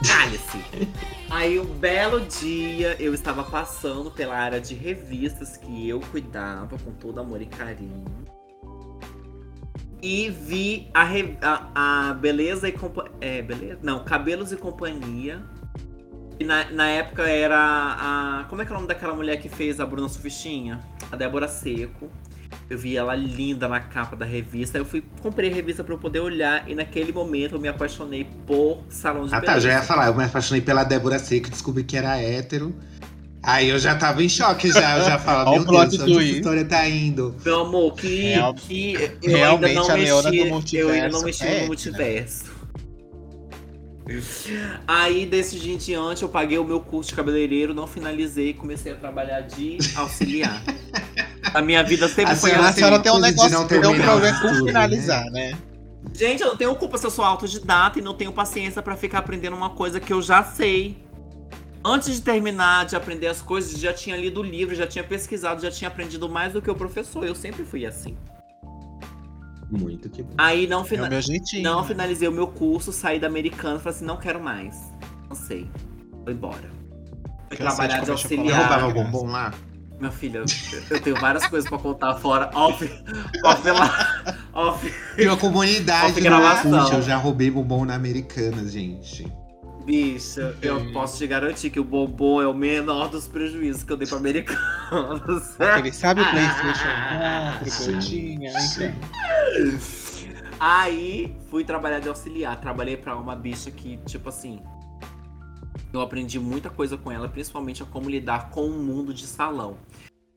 calha-se. 0.06 0.88
Aí, 1.30 1.58
um 1.58 1.64
belo 1.64 2.20
dia, 2.20 2.96
eu 3.00 3.12
estava 3.12 3.42
passando 3.42 4.10
pela 4.10 4.36
área 4.36 4.60
de 4.60 4.74
revistas 4.74 5.56
que 5.56 5.88
eu 5.88 6.00
cuidava 6.00 6.78
com 6.78 6.92
todo 6.92 7.18
amor 7.20 7.42
e 7.42 7.46
carinho. 7.46 8.04
E 10.00 10.30
vi 10.30 10.88
a, 10.94 11.02
re- 11.02 11.36
a, 11.42 12.10
a 12.10 12.14
Beleza 12.14 12.68
e 12.68 12.72
Companhia. 12.72 13.12
É, 13.20 13.42
beleza? 13.42 13.78
Não, 13.82 14.04
Cabelos 14.04 14.52
e 14.52 14.56
Companhia. 14.56 15.42
E 16.38 16.44
na, 16.44 16.70
na 16.70 16.86
época 16.86 17.22
era 17.22 17.56
a. 17.58 18.44
Como 18.44 18.60
é 18.60 18.64
que 18.66 18.70
é 18.70 18.74
o 18.74 18.76
nome 18.76 18.86
daquela 18.88 19.14
mulher 19.14 19.40
que 19.40 19.48
fez 19.48 19.80
a 19.80 19.86
Bruna 19.86 20.08
Sufistinha? 20.08 20.80
A 21.10 21.16
Débora 21.16 21.48
Seco. 21.48 22.10
Eu 22.68 22.76
vi 22.76 22.96
ela 22.96 23.14
linda 23.14 23.68
na 23.68 23.80
capa 23.80 24.16
da 24.16 24.24
revista. 24.24 24.76
Eu 24.78 24.84
fui 24.84 25.02
comprei 25.22 25.50
a 25.50 25.54
revista 25.54 25.84
pra 25.84 25.94
eu 25.94 25.98
poder 25.98 26.20
olhar. 26.20 26.68
E 26.68 26.74
naquele 26.74 27.12
momento 27.12 27.54
eu 27.54 27.61
me 27.61 27.68
apaixonei 27.68 28.26
por 28.46 28.82
salão 28.88 29.26
de 29.26 29.34
Ah 29.34 29.40
beleza. 29.40 29.54
tá, 29.54 29.61
já 29.61 29.72
ia 29.74 29.82
falar. 29.82 30.09
Eu 30.09 30.14
me 30.14 30.24
apaixonei 30.24 30.61
pela 30.61 30.82
Débora 30.82 31.18
Seco, 31.18 31.48
descobri 31.48 31.84
que 31.84 31.96
era 31.96 32.16
hétero. 32.20 32.74
Aí 33.42 33.68
eu 33.68 33.78
já 33.78 33.94
tava 33.94 34.24
em 34.24 34.28
choque 34.28 34.72
já. 34.72 34.98
Eu 34.98 35.04
já 35.04 35.18
falava, 35.18 35.50
meu 35.54 35.64
Deus, 35.64 36.00
onde 36.00 36.12
essa 36.12 36.22
história 36.24 36.64
tá 36.64 36.88
indo? 36.88 37.36
Meu 37.44 37.61
amor, 37.61 37.94
que, 37.94 38.22
Real- 38.32 38.54
que 38.54 38.94
eu 39.22 39.36
realmente 39.36 39.68
ainda 39.78 39.80
não 39.80 39.90
a 39.90 39.94
Leona 39.94 40.30
do 40.30 40.36
mexi, 40.36 40.76
eu 40.76 40.88
ainda 40.90 41.09
não 41.09 41.20
multiverso 41.20 41.24
mexi 41.24 41.46
é 41.46 41.61
no 41.61 41.66
multiverso. 41.68 42.57
Aí, 44.86 45.26
desse 45.26 45.59
dia 45.59 45.74
em 45.74 45.76
diante, 45.76 46.22
eu 46.22 46.28
paguei 46.28 46.59
o 46.59 46.64
meu 46.64 46.80
curso 46.80 47.11
de 47.11 47.16
cabeleireiro, 47.16 47.74
não 47.74 47.86
finalizei 47.86 48.50
e 48.50 48.54
comecei 48.54 48.92
a 48.92 48.96
trabalhar 48.96 49.40
de 49.40 49.78
auxiliar. 49.96 50.62
a 51.57 51.62
minha 51.62 51.82
vida 51.82 52.07
sempre 52.09 52.32
A 52.32 52.36
foi 52.36 52.50
senhora 52.50 52.66
A 52.66 52.70
assim. 52.70 52.78
senhora 52.80 52.98
tem 52.98 53.12
um 53.12 53.18
negócio, 53.18 53.50
não 53.50 53.66
tem 53.66 53.78
um 53.78 54.02
problema 54.02 54.38
o 54.38 54.40
com 54.42 54.66
finalizar, 54.66 55.24
né? 55.30 55.57
Gente, 56.14 56.42
eu 56.42 56.48
não 56.48 56.57
tenho 56.57 56.74
culpa 56.76 56.98
se 56.98 57.07
eu 57.07 57.11
sou 57.11 57.24
autodidata 57.24 57.98
e 57.98 58.02
não 58.02 58.14
tenho 58.14 58.32
paciência 58.32 58.82
pra 58.82 58.96
ficar 58.96 59.18
aprendendo 59.18 59.57
uma 59.57 59.70
coisa 59.70 59.98
que 59.98 60.12
eu 60.12 60.20
já 60.20 60.44
sei. 60.44 61.02
Antes 61.84 62.14
de 62.14 62.20
terminar 62.20 62.84
de 62.84 62.94
aprender 62.96 63.28
as 63.28 63.40
coisas, 63.40 63.78
já 63.78 63.92
tinha 63.92 64.16
lido 64.16 64.40
o 64.40 64.42
livro, 64.42 64.74
já 64.74 64.86
tinha 64.86 65.04
pesquisado, 65.04 65.62
já 65.62 65.70
tinha 65.70 65.88
aprendido 65.88 66.28
mais 66.28 66.52
do 66.52 66.61
que 66.61 66.70
o 66.70 66.74
professor. 66.74 67.24
Eu 67.24 67.34
sempre 67.34 67.64
fui 67.64 67.86
assim. 67.86 68.16
Muito 69.70 70.09
que 70.11 70.22
bom. 70.22 70.34
Aí 70.36 70.66
não 70.66 70.82
É 70.82 70.84
fina... 70.84 71.07
o 71.07 71.11
meu 71.11 71.20
jeitinho. 71.20 71.62
Não 71.62 71.84
finalizei 71.84 72.28
o 72.28 72.32
meu 72.32 72.48
curso, 72.48 72.92
saí 72.92 73.18
da 73.18 73.26
americana, 73.26 73.78
falei 73.78 73.96
assim, 73.96 74.04
não 74.04 74.16
quero 74.16 74.40
mais. 74.40 74.76
Não 75.28 75.36
sei. 75.36 75.68
Vou 76.24 76.32
embora. 76.32 76.70
Fui 77.48 77.57
trabalhar 77.57 78.00
de 78.00 78.11
auxiliar. 78.11 78.59
roubava 78.59 78.92
bombom 78.92 79.26
lá? 79.26 79.52
Minha 79.99 80.12
filha, 80.12 80.44
eu 80.90 81.01
tenho 81.01 81.16
várias 81.16 81.47
coisas 81.47 81.68
pra 81.68 81.78
contar 81.78 82.14
fora. 82.16 82.51
Off, 82.55 82.84
off 83.42 83.70
lá. 83.70 84.38
Off. 84.53 84.94
Tem 85.16 85.26
uma 85.26 85.36
comunidade 85.36 86.12
Off 86.12 86.20
no 86.20 86.26
gravação. 86.26 86.72
Orkut, 86.72 86.94
eu 86.94 87.03
já 87.03 87.16
roubei 87.16 87.51
bombom 87.51 87.84
na 87.84 87.94
Americana, 87.94 88.68
gente. 88.68 89.26
Bicha, 89.86 90.57
eu 90.61 90.92
posso 90.92 91.16
te 91.16 91.26
garantir 91.28 91.70
que 91.70 91.78
o 91.78 91.84
bombom 91.84 92.42
é 92.42 92.47
o 92.49 92.53
menor 92.53 93.09
dos 93.09 93.28
prejuízos 93.28 93.84
que 93.84 93.92
eu 93.92 93.97
dei 93.97 94.09
pra 94.09 94.18
americanos. 94.18 95.55
Ele 95.78 95.92
sabe 95.94 96.22
o 96.22 96.30
PlayStation 96.30 96.88
4 97.61 97.84
que 97.84 97.90
eu 97.92 97.99
tinha, 98.01 98.51
então. 98.51 98.92
Aí 100.59 101.36
fui 101.51 101.64
trabalhar 101.64 102.01
de 102.01 102.09
auxiliar. 102.09 102.61
Trabalhei 102.61 102.97
pra 102.97 103.14
uma 103.16 103.36
bicha 103.36 103.70
que, 103.70 103.97
tipo 104.07 104.28
assim. 104.28 104.61
Eu 105.92 106.01
aprendi 106.01 106.40
muita 106.40 106.68
coisa 106.68 106.97
com 106.97 107.12
ela, 107.12 107.28
principalmente 107.28 107.82
a 107.82 107.86
como 107.86 108.11
lidar 108.11 108.51
com 108.51 108.66
o 108.66 108.82
mundo 108.82 109.14
de 109.14 109.24
salão. 109.26 109.76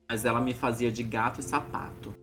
Mas 0.10 0.26
ela 0.26 0.41
me 0.41 0.55
fazia 0.55 0.91
de 0.91 1.03
gato 1.03 1.39
e 1.39 1.43
sapato. 1.43 2.16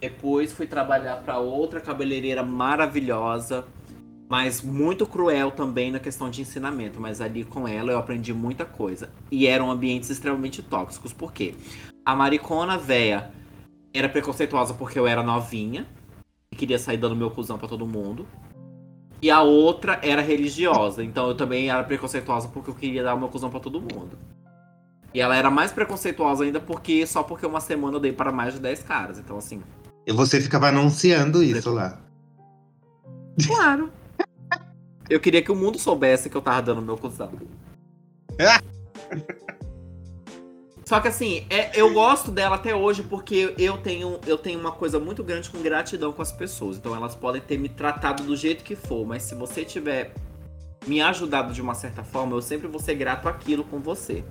Depois 0.00 0.52
fui 0.52 0.66
trabalhar 0.66 1.22
pra 1.22 1.38
outra 1.38 1.80
cabeleireira 1.80 2.42
maravilhosa, 2.42 3.64
mas 4.28 4.60
muito 4.60 5.06
cruel 5.06 5.52
também 5.52 5.92
na 5.92 6.00
questão 6.00 6.28
de 6.28 6.42
ensinamento. 6.42 7.00
Mas 7.00 7.20
ali 7.20 7.44
com 7.44 7.66
ela 7.68 7.92
eu 7.92 7.98
aprendi 7.98 8.34
muita 8.34 8.64
coisa. 8.64 9.08
E 9.30 9.46
eram 9.46 9.70
ambientes 9.70 10.10
extremamente 10.10 10.60
tóxicos. 10.60 11.12
Por 11.12 11.32
quê? 11.32 11.54
A 12.04 12.16
maricona 12.16 12.76
véia 12.76 13.30
era 13.94 14.08
preconceituosa 14.08 14.74
porque 14.74 14.98
eu 14.98 15.06
era 15.06 15.22
novinha 15.22 15.86
e 16.52 16.56
queria 16.56 16.78
sair 16.78 16.96
dando 16.96 17.14
meu 17.14 17.30
cuzão 17.30 17.56
pra 17.56 17.68
todo 17.68 17.86
mundo. 17.86 18.26
E 19.20 19.30
a 19.30 19.42
outra 19.42 19.98
era 20.02 20.22
religiosa, 20.22 21.02
então 21.02 21.28
eu 21.28 21.34
também 21.34 21.70
era 21.70 21.82
preconceituosa 21.82 22.48
porque 22.48 22.70
eu 22.70 22.74
queria 22.74 23.02
dar 23.02 23.14
o 23.14 23.18
meu 23.18 23.28
cuzão 23.28 23.50
pra 23.50 23.58
todo 23.58 23.80
mundo. 23.80 24.16
E 25.14 25.20
ela 25.20 25.34
era 25.36 25.50
mais 25.50 25.72
preconceituosa 25.72 26.44
ainda 26.44 26.60
porque 26.60 27.06
só 27.06 27.22
porque 27.22 27.46
uma 27.46 27.60
semana 27.60 27.96
eu 27.96 28.00
dei 28.00 28.12
para 28.12 28.30
mais 28.30 28.54
de 28.54 28.60
10 28.60 28.82
caras. 28.82 29.18
Então, 29.18 29.38
assim, 29.38 29.62
E 30.06 30.12
você 30.12 30.40
ficava 30.40 30.68
anunciando 30.68 31.42
isso 31.42 31.72
lá. 31.72 31.98
claro. 33.46 33.90
Eu 35.10 35.18
queria 35.20 35.40
que 35.42 35.50
o 35.50 35.56
mundo 35.56 35.78
soubesse 35.78 36.28
que 36.28 36.36
eu 36.36 36.42
tava 36.42 36.60
dando 36.60 36.82
meu 36.82 36.98
cuzão. 36.98 37.32
Só 40.84 41.00
que 41.00 41.08
assim, 41.08 41.46
é- 41.50 41.78
eu 41.78 41.92
gosto 41.92 42.30
dela 42.30 42.56
até 42.56 42.74
hoje 42.74 43.02
porque 43.02 43.54
eu 43.58 43.76
tenho, 43.78 44.18
eu 44.26 44.38
tenho 44.38 44.58
uma 44.58 44.72
coisa 44.72 44.98
muito 44.98 45.22
grande 45.22 45.50
com 45.50 45.60
gratidão 45.62 46.12
com 46.12 46.22
as 46.22 46.32
pessoas. 46.32 46.78
Então 46.78 46.96
elas 46.96 47.14
podem 47.14 47.42
ter 47.42 47.58
me 47.58 47.68
tratado 47.68 48.22
do 48.22 48.34
jeito 48.34 48.64
que 48.64 48.74
for, 48.74 49.06
mas 49.06 49.22
se 49.22 49.34
você 49.34 49.64
tiver 49.64 50.14
me 50.86 51.02
ajudado 51.02 51.52
de 51.52 51.60
uma 51.60 51.74
certa 51.74 52.02
forma, 52.02 52.34
eu 52.36 52.40
sempre 52.40 52.66
vou 52.68 52.80
ser 52.80 52.94
grato 52.94 53.28
àquilo 53.28 53.64
com 53.64 53.80
você. 53.80 54.24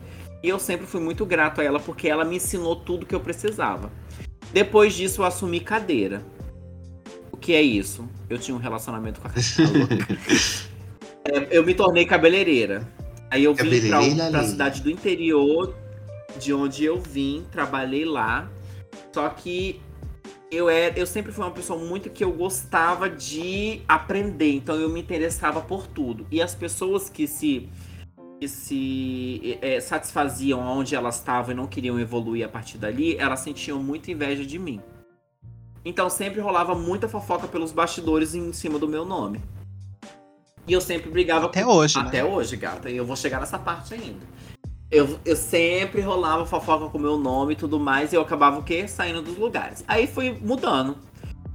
E 0.43 0.49
eu 0.49 0.59
sempre 0.59 0.85
fui 0.85 1.01
muito 1.01 1.25
grato 1.25 1.61
a 1.61 1.63
ela 1.63 1.79
porque 1.79 2.07
ela 2.07 2.23
me 2.23 2.35
ensinou 2.37 2.75
tudo 2.75 3.05
que 3.05 3.15
eu 3.15 3.19
precisava. 3.19 3.91
Depois 4.53 4.93
disso, 4.93 5.21
eu 5.21 5.25
assumi 5.25 5.59
cadeira. 5.59 6.21
O 7.31 7.37
que 7.37 7.53
é 7.53 7.61
isso? 7.61 8.07
Eu 8.29 8.37
tinha 8.37 8.55
um 8.55 8.59
relacionamento 8.59 9.19
com 9.19 9.27
a 9.27 9.31
cadeira. 9.31 10.07
É, 11.29 11.57
eu 11.57 11.65
me 11.65 11.73
tornei 11.73 12.05
cabeleireira. 12.05 12.87
Aí 13.29 13.43
eu 13.43 13.53
vim 13.53 13.89
pra, 13.89 13.99
pra 14.31 14.43
cidade 14.45 14.81
do 14.81 14.89
interior, 14.89 15.75
de 16.39 16.53
onde 16.53 16.85
eu 16.85 17.01
vim, 17.01 17.45
trabalhei 17.51 18.05
lá. 18.05 18.49
Só 19.13 19.27
que 19.27 19.81
eu, 20.49 20.69
era, 20.69 20.97
eu 20.97 21.05
sempre 21.05 21.31
fui 21.31 21.43
uma 21.43 21.51
pessoa 21.51 21.77
muito 21.77 22.09
que 22.09 22.23
eu 22.23 22.31
gostava 22.31 23.09
de 23.09 23.81
aprender, 23.87 24.53
então 24.53 24.75
eu 24.75 24.89
me 24.89 25.01
interessava 25.01 25.59
por 25.59 25.87
tudo. 25.87 26.25
E 26.31 26.41
as 26.41 26.55
pessoas 26.55 27.09
que 27.09 27.27
se, 27.27 27.67
que 28.39 28.47
se 28.47 29.57
é, 29.61 29.79
satisfaziam 29.79 30.59
onde 30.59 30.95
elas 30.95 31.15
estavam 31.15 31.51
e 31.51 31.55
não 31.55 31.65
queriam 31.67 31.99
evoluir 31.99 32.45
a 32.45 32.49
partir 32.49 32.77
dali, 32.77 33.15
elas 33.17 33.39
sentiam 33.39 33.81
muita 33.81 34.11
inveja 34.11 34.45
de 34.45 34.59
mim. 34.59 34.79
Então 35.83 36.09
sempre 36.09 36.39
rolava 36.41 36.75
muita 36.75 37.07
fofoca 37.07 37.47
pelos 37.47 37.71
bastidores 37.71 38.35
em 38.35 38.51
cima 38.53 38.77
do 38.77 38.87
meu 38.87 39.05
nome. 39.05 39.41
E 40.67 40.73
eu 40.73 40.81
sempre 40.81 41.09
brigava 41.09 41.45
Até 41.45 41.63
com- 41.63 41.71
hoje, 41.71 41.97
né? 41.97 42.07
Até 42.07 42.23
hoje, 42.25 42.57
gata. 42.57 42.89
E 42.89 42.97
eu 42.97 43.05
vou 43.05 43.15
chegar 43.15 43.39
nessa 43.39 43.57
parte 43.57 43.93
ainda. 43.93 44.19
Eu, 44.91 45.17
eu 45.25 45.35
sempre 45.35 46.01
rolava 46.01 46.45
fofoca 46.45 46.89
com 46.89 46.97
o 46.97 47.01
meu 47.01 47.17
nome 47.17 47.53
e 47.53 47.55
tudo 47.55 47.79
mais, 47.79 48.11
e 48.11 48.15
eu 48.15 48.21
acabava 48.21 48.59
o 48.59 48.63
quê? 48.63 48.87
Saindo 48.87 49.21
dos 49.21 49.37
lugares. 49.37 49.83
Aí 49.87 50.07
fui 50.07 50.31
mudando. 50.41 50.97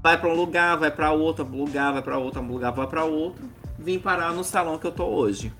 Vai 0.03 0.19
pra 0.19 0.29
um 0.31 0.35
lugar, 0.35 0.77
vai 0.79 0.91
pra 0.91 1.13
outro 1.13 1.45
lugar, 1.45 1.93
vai 1.93 2.03
pra 2.03 2.19
outro 2.19 2.43
lugar, 2.43 2.73
vai 2.73 2.87
pra 2.87 3.05
outro. 3.05 3.45
Vim 3.79 3.99
parar 3.99 4.33
no 4.33 4.43
salão 4.43 4.79
que 4.79 4.87
eu 4.87 4.93
tô 4.93 5.05
hoje. 5.05 5.53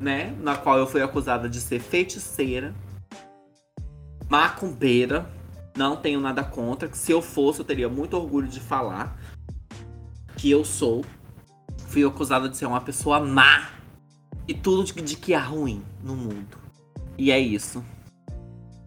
Né? 0.00 0.34
Na 0.40 0.56
qual 0.56 0.78
eu 0.78 0.86
fui 0.86 1.02
acusada 1.02 1.48
de 1.48 1.60
ser 1.60 1.80
feiticeira, 1.80 2.74
macumbeira. 4.28 5.30
Não 5.76 5.96
tenho 5.96 6.20
nada 6.20 6.42
contra. 6.42 6.92
Se 6.94 7.12
eu 7.12 7.20
fosse, 7.20 7.60
eu 7.60 7.64
teria 7.64 7.88
muito 7.88 8.16
orgulho 8.16 8.48
de 8.48 8.60
falar 8.60 9.18
que 10.36 10.50
eu 10.50 10.64
sou. 10.64 11.04
Fui 11.88 12.04
acusada 12.04 12.48
de 12.48 12.56
ser 12.56 12.66
uma 12.66 12.80
pessoa 12.80 13.20
má. 13.20 13.70
E 14.48 14.54
tudo 14.54 14.84
de, 14.84 14.92
de 14.92 15.16
que 15.16 15.34
há 15.34 15.42
ruim 15.42 15.82
no 16.02 16.16
mundo. 16.16 16.58
E 17.18 17.30
é 17.30 17.38
isso. 17.38 17.84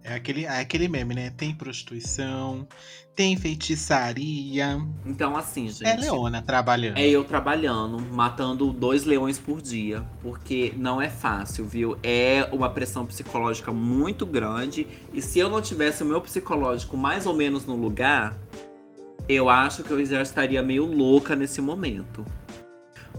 É 0.04 0.14
aquele, 0.16 0.46
é 0.46 0.60
aquele 0.60 0.88
meme, 0.88 1.14
né? 1.14 1.30
Tem 1.32 1.54
prostituição, 1.54 2.68
tem 3.20 3.36
feitiçaria. 3.36 4.82
Então, 5.06 5.36
assim, 5.36 5.68
gente. 5.68 5.86
É 5.86 5.94
Leona 5.98 6.42
trabalhando. 6.42 6.98
É 6.98 7.06
eu 7.06 7.26
trabalhando, 7.26 8.00
matando 8.14 8.72
dois 8.72 9.04
leões 9.04 9.38
por 9.38 9.62
dia, 9.62 10.06
porque 10.22 10.74
não 10.78 11.02
é 11.02 11.10
fácil, 11.10 11.66
viu? 11.66 11.98
É 12.02 12.48
uma 12.50 12.70
pressão 12.70 13.06
psicológica 13.06 13.74
muito 13.74 14.26
grande. 14.26 14.88
E 15.14 15.22
se 15.22 15.38
eu 15.38 15.50
não 15.50 15.62
tivesse 15.62 16.02
o 16.02 16.06
meu 16.06 16.22
psicológico 16.22 16.96
mais 16.96 17.26
ou 17.26 17.34
menos 17.34 17.66
no 17.66 17.76
lugar, 17.76 18.38
eu 19.28 19.50
acho 19.50 19.84
que 19.84 19.92
eu 19.92 20.06
já 20.06 20.22
estaria 20.22 20.64
meio 20.64 20.86
louca 20.86 21.36
nesse 21.36 21.60
momento. 21.60 22.26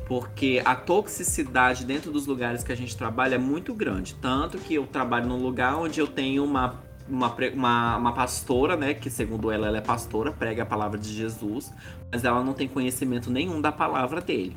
Porque 0.07 0.63
a 0.65 0.75
toxicidade 0.75 1.85
dentro 1.85 2.11
dos 2.11 2.27
lugares 2.27 2.65
que 2.65 2.73
a 2.73 2.77
gente 2.77 2.97
trabalha 2.97 3.35
é 3.35 3.39
muito 3.39 3.75
grande. 3.75 4.15
Tanto 4.15 4.57
que 4.57 4.73
eu 4.73 4.87
trabalho 4.87 5.27
num 5.27 5.43
lugar 5.43 5.77
onde 5.77 6.01
eu 6.01 6.07
tenho 6.07 6.43
uma, 6.43 6.83
uma, 7.11 7.35
uma, 7.55 7.97
uma 7.97 8.13
pastora, 8.13 8.77
né? 8.77 8.95
Que 8.95 9.11
segundo 9.11 9.51
ela, 9.51 9.67
ela 9.67 9.79
é 9.79 9.81
pastora, 9.81 10.33
prega 10.33 10.63
a 10.63 10.67
palavra 10.67 10.99
de 10.99 11.13
Jesus, 11.13 11.73
mas 12.11 12.25
ela 12.25 12.43
não 12.43 12.55
tem 12.55 12.69
conhecimento 12.69 13.31
nenhum 13.31 13.61
da 13.61 13.73
palavra 13.73 14.21
dele. 14.21 14.57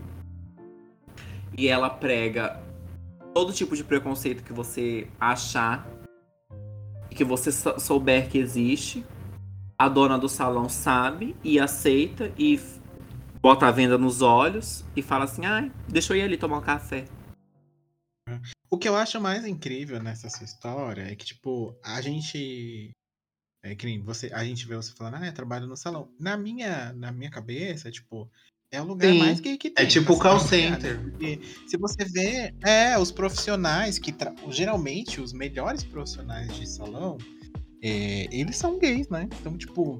E 1.57 1.67
ela 1.67 1.89
prega 1.89 2.59
todo 3.33 3.51
tipo 3.53 3.75
de 3.75 3.83
preconceito 3.83 4.43
que 4.43 4.53
você 4.53 5.07
achar 5.19 5.87
e 7.09 7.15
que 7.15 7.23
você 7.23 7.51
sou- 7.51 7.79
souber 7.79 8.29
que 8.29 8.37
existe. 8.37 9.03
A 9.77 9.89
dona 9.89 10.17
do 10.17 10.29
salão 10.29 10.69
sabe 10.69 11.35
e 11.43 11.59
aceita 11.59 12.31
e 12.37 12.59
bota 13.41 13.67
a 13.67 13.71
venda 13.71 13.97
nos 13.97 14.21
olhos 14.21 14.85
e 14.95 15.01
fala 15.01 15.25
assim: 15.25 15.45
ai, 15.45 15.71
deixa 15.87 16.13
eu 16.13 16.17
ir 16.17 16.21
ali 16.21 16.37
tomar 16.37 16.59
um 16.59 16.61
café. 16.61 17.05
O 18.73 18.77
que 18.79 18.89
eu 18.89 18.95
acho 18.95 19.21
mais 19.21 19.45
incrível 19.45 20.01
nessa 20.01 20.27
sua 20.31 20.45
história 20.45 21.03
é 21.03 21.15
que, 21.15 21.23
tipo, 21.23 21.77
a 21.83 22.01
gente. 22.01 22.89
É 23.63 23.75
que 23.75 23.85
nem 23.85 24.01
você, 24.01 24.31
a 24.33 24.43
gente 24.43 24.65
vê 24.65 24.75
você 24.75 24.91
falando, 24.95 25.17
ah, 25.17 25.27
eu 25.27 25.31
trabalho 25.33 25.67
no 25.67 25.77
salão. 25.77 26.09
Na 26.19 26.35
minha, 26.35 26.91
na 26.93 27.11
minha 27.11 27.29
cabeça, 27.29 27.91
tipo, 27.91 28.27
é 28.71 28.81
o 28.81 28.85
lugar 28.85 29.11
Sim. 29.11 29.19
mais 29.19 29.39
gay 29.39 29.59
que 29.59 29.69
tem. 29.69 29.85
É 29.85 29.87
tipo 29.87 30.17
pra 30.17 30.31
call 30.31 30.39
se 30.39 30.47
trabalhar, 30.49 30.81
center. 30.81 30.99
Porque 31.03 31.39
se 31.67 31.77
você 31.77 32.03
vê, 32.03 32.51
é, 32.65 32.97
os 32.97 33.11
profissionais 33.11 33.99
que. 33.99 34.11
tra- 34.11 34.33
Geralmente, 34.49 35.21
os 35.21 35.33
melhores 35.33 35.83
profissionais 35.83 36.55
de 36.55 36.67
salão, 36.67 37.19
é, 37.79 38.27
eles 38.35 38.57
são 38.57 38.79
gays, 38.79 39.07
né? 39.07 39.29
Então, 39.39 39.55
tipo. 39.55 39.99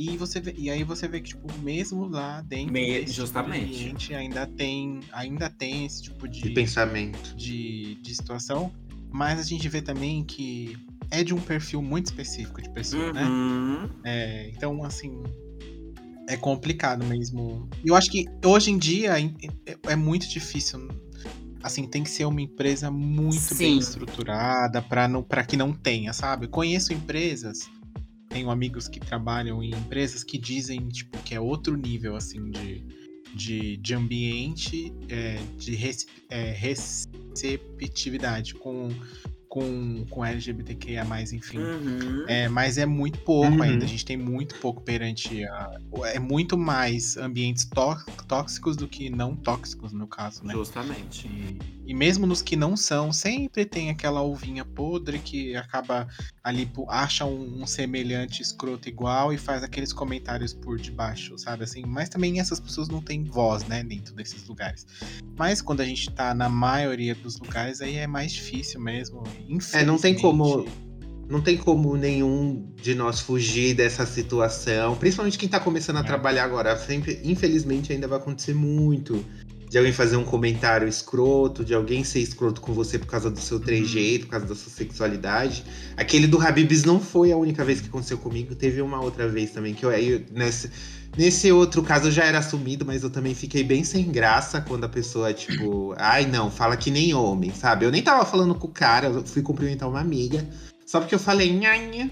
E, 0.00 0.16
você 0.16 0.38
vê, 0.40 0.54
e 0.56 0.70
aí 0.70 0.84
você 0.84 1.08
vê 1.08 1.20
que, 1.20 1.30
tipo, 1.30 1.52
mesmo 1.58 2.06
lá 2.06 2.40
dentro 2.42 2.72
Me- 2.72 2.86
desse 2.86 2.98
tipo 3.00 3.10
de 3.10 3.16
justamente. 3.16 3.64
ambiente, 3.64 4.14
ainda 4.14 4.46
tem, 4.46 5.00
ainda 5.12 5.50
tem 5.50 5.84
esse 5.86 6.04
tipo 6.04 6.28
De 6.28 6.50
pensamento. 6.50 7.34
de, 7.36 7.96
de 7.96 8.14
situação, 8.14 8.72
mas 9.10 9.40
a 9.40 9.42
gente 9.42 9.68
vê 9.68 9.82
também 9.82 10.22
que 10.22 10.78
é 11.10 11.24
de 11.24 11.34
um 11.34 11.40
perfil 11.40 11.82
muito 11.82 12.06
específico 12.06 12.62
de 12.62 12.70
pessoa, 12.70 13.12
né? 13.12 13.24
Uhum. 13.24 13.88
É, 14.04 14.48
então, 14.54 14.84
assim, 14.84 15.20
é 16.28 16.36
complicado 16.36 17.04
mesmo. 17.04 17.68
Eu 17.84 17.96
acho 17.96 18.08
que 18.08 18.24
hoje 18.44 18.70
em 18.70 18.78
dia 18.78 19.20
é, 19.20 19.76
é 19.88 19.96
muito 19.96 20.28
difícil. 20.28 20.86
Assim, 21.60 21.88
tem 21.88 22.04
que 22.04 22.10
ser 22.10 22.24
uma 22.24 22.40
empresa 22.40 22.88
muito 22.88 23.52
bem 23.56 23.72
Sim. 23.72 23.78
estruturada 23.78 24.80
para 24.80 25.08
não, 25.08 25.24
para 25.24 25.42
que 25.44 25.56
não 25.56 25.72
tenha, 25.72 26.12
sabe? 26.12 26.46
Conheço 26.46 26.92
empresas, 26.92 27.68
tenho 28.28 28.50
amigos 28.50 28.88
que 28.88 29.00
trabalham 29.00 29.62
em 29.62 29.70
empresas 29.70 30.22
que 30.22 30.38
dizem 30.38 30.88
tipo 30.88 31.18
que 31.22 31.34
é 31.34 31.40
outro 31.40 31.76
nível 31.76 32.16
assim 32.16 32.50
de, 32.50 32.82
de, 33.34 33.76
de 33.76 33.94
ambiente, 33.94 34.92
é, 35.08 35.38
de 35.56 35.74
res- 35.74 36.06
é, 36.28 36.50
receptividade 36.52 38.54
com 38.54 38.88
com 39.48 40.04
com 40.10 40.24
LGBTQIA+, 40.24 41.04
enfim. 41.32 41.58
Uhum. 41.58 42.24
É, 42.28 42.48
mas 42.48 42.78
é 42.78 42.86
muito 42.86 43.18
pouco 43.20 43.48
Uhum. 43.56 43.62
ainda. 43.62 43.84
A 43.84 43.88
gente 43.88 44.04
tem 44.04 44.16
muito 44.16 44.54
pouco 44.56 44.82
perante 44.82 45.44
a. 45.44 45.78
É 46.06 46.18
muito 46.18 46.56
mais 46.56 47.16
ambientes 47.16 47.64
tó- 47.64 47.96
tóxicos 48.26 48.76
do 48.76 48.86
que 48.86 49.08
não 49.10 49.34
tóxicos, 49.34 49.92
no 49.92 50.06
caso, 50.06 50.44
né? 50.44 50.52
Justamente. 50.54 51.26
E, 51.26 51.58
e 51.86 51.94
mesmo 51.94 52.26
nos 52.26 52.42
que 52.42 52.56
não 52.56 52.76
são, 52.76 53.12
sempre 53.12 53.64
tem 53.64 53.90
aquela 53.90 54.22
uvinha 54.22 54.64
podre 54.64 55.18
que 55.18 55.56
acaba 55.56 56.06
ali, 56.44 56.70
acha 56.88 57.24
um, 57.24 57.62
um 57.62 57.66
semelhante 57.66 58.42
escroto 58.42 58.88
igual 58.88 59.32
e 59.32 59.38
faz 59.38 59.62
aqueles 59.62 59.92
comentários 59.92 60.52
por 60.52 60.78
debaixo, 60.78 61.38
sabe? 61.38 61.64
Assim, 61.64 61.82
mas 61.86 62.08
também 62.08 62.40
essas 62.40 62.60
pessoas 62.60 62.88
não 62.88 63.00
têm 63.02 63.24
voz, 63.24 63.64
né, 63.66 63.82
dentro 63.82 64.14
desses 64.14 64.46
lugares. 64.46 64.86
Mas 65.38 65.62
quando 65.62 65.80
a 65.80 65.84
gente 65.84 66.10
tá 66.10 66.34
na 66.34 66.48
maioria 66.48 67.14
dos 67.14 67.38
lugares, 67.38 67.80
aí 67.80 67.96
é 67.96 68.06
mais 68.06 68.32
difícil 68.32 68.80
mesmo. 68.80 69.22
É, 69.72 69.84
não 69.84 69.98
tem 69.98 70.14
como-. 70.14 70.66
Não 71.28 71.42
tem 71.42 71.58
como 71.58 71.94
nenhum 71.94 72.72
de 72.80 72.94
nós 72.94 73.20
fugir 73.20 73.74
dessa 73.74 74.06
situação. 74.06 74.96
Principalmente 74.96 75.36
quem 75.36 75.48
tá 75.48 75.60
começando 75.60 75.96
a 75.96 76.00
É. 76.00 76.02
trabalhar 76.02 76.44
agora. 76.44 76.74
Sempre, 76.78 77.20
infelizmente, 77.22 77.92
ainda 77.92 78.08
vai 78.08 78.18
acontecer 78.18 78.54
muito. 78.54 79.22
De 79.68 79.76
alguém 79.76 79.92
fazer 79.92 80.16
um 80.16 80.24
comentário 80.24 80.88
escroto, 80.88 81.62
de 81.62 81.74
alguém 81.74 82.02
ser 82.02 82.20
escroto 82.20 82.58
com 82.62 82.72
você 82.72 82.98
por 82.98 83.06
causa 83.06 83.30
do 83.30 83.38
seu 83.38 83.60
trejeito, 83.60 84.24
por 84.24 84.30
causa 84.32 84.46
da 84.46 84.54
sua 84.54 84.72
sexualidade. 84.72 85.62
Aquele 85.94 86.26
do 86.26 86.40
Habibs 86.40 86.84
não 86.84 86.98
foi 86.98 87.30
a 87.32 87.36
única 87.36 87.62
vez 87.62 87.82
que 87.82 87.88
aconteceu 87.88 88.16
comigo. 88.16 88.54
Teve 88.54 88.80
uma 88.80 88.98
outra 88.98 89.28
vez 89.28 89.50
também 89.50 89.74
que 89.74 89.84
eu, 89.84 89.90
eu 89.92 90.22
nesse, 90.32 90.70
nesse 91.18 91.50
outro 91.50 91.82
caso 91.82 92.06
eu 92.06 92.12
já 92.12 92.24
era 92.24 92.38
assumido, 92.38 92.86
mas 92.86 93.02
eu 93.02 93.10
também 93.10 93.34
fiquei 93.34 93.64
bem 93.64 93.82
sem 93.82 94.04
graça 94.10 94.60
quando 94.60 94.84
a 94.84 94.88
pessoa, 94.88 95.34
tipo, 95.34 95.92
ai 95.98 96.24
não, 96.24 96.48
fala 96.48 96.76
que 96.76 96.92
nem 96.92 97.12
homem, 97.12 97.52
sabe? 97.52 97.84
Eu 97.84 97.90
nem 97.90 98.00
tava 98.00 98.24
falando 98.24 98.54
com 98.54 98.68
o 98.68 98.70
cara, 98.70 99.08
eu 99.08 99.26
fui 99.26 99.42
cumprimentar 99.42 99.88
uma 99.88 100.00
amiga. 100.00 100.48
Só 100.86 101.00
porque 101.00 101.14
eu 101.14 101.18
falei 101.18 101.52
nhanha. 101.52 102.10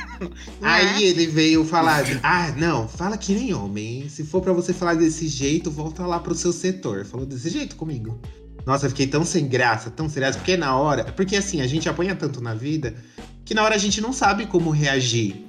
Aí 0.62 1.02
ele 1.02 1.26
veio 1.26 1.64
falar, 1.64 2.04
ah, 2.22 2.52
não, 2.56 2.86
fala 2.86 3.16
que 3.16 3.34
nem 3.34 3.52
homem. 3.52 4.08
Se 4.08 4.22
for 4.22 4.40
pra 4.40 4.52
você 4.52 4.72
falar 4.72 4.94
desse 4.94 5.26
jeito, 5.26 5.72
volta 5.72 6.06
lá 6.06 6.20
pro 6.20 6.32
seu 6.32 6.52
setor. 6.52 7.04
Falou 7.04 7.26
desse 7.26 7.50
jeito 7.50 7.74
comigo. 7.74 8.20
Nossa, 8.64 8.86
eu 8.86 8.90
fiquei 8.90 9.08
tão 9.08 9.24
sem 9.24 9.48
graça, 9.48 9.90
tão 9.90 10.08
sem 10.08 10.20
graça, 10.20 10.38
porque 10.38 10.56
na 10.56 10.76
hora. 10.76 11.02
Porque 11.04 11.34
assim, 11.34 11.60
a 11.62 11.66
gente 11.66 11.88
apanha 11.88 12.14
tanto 12.14 12.40
na 12.40 12.54
vida 12.54 12.94
que 13.44 13.54
na 13.54 13.64
hora 13.64 13.74
a 13.74 13.78
gente 13.78 14.00
não 14.00 14.12
sabe 14.12 14.46
como 14.46 14.70
reagir. 14.70 15.44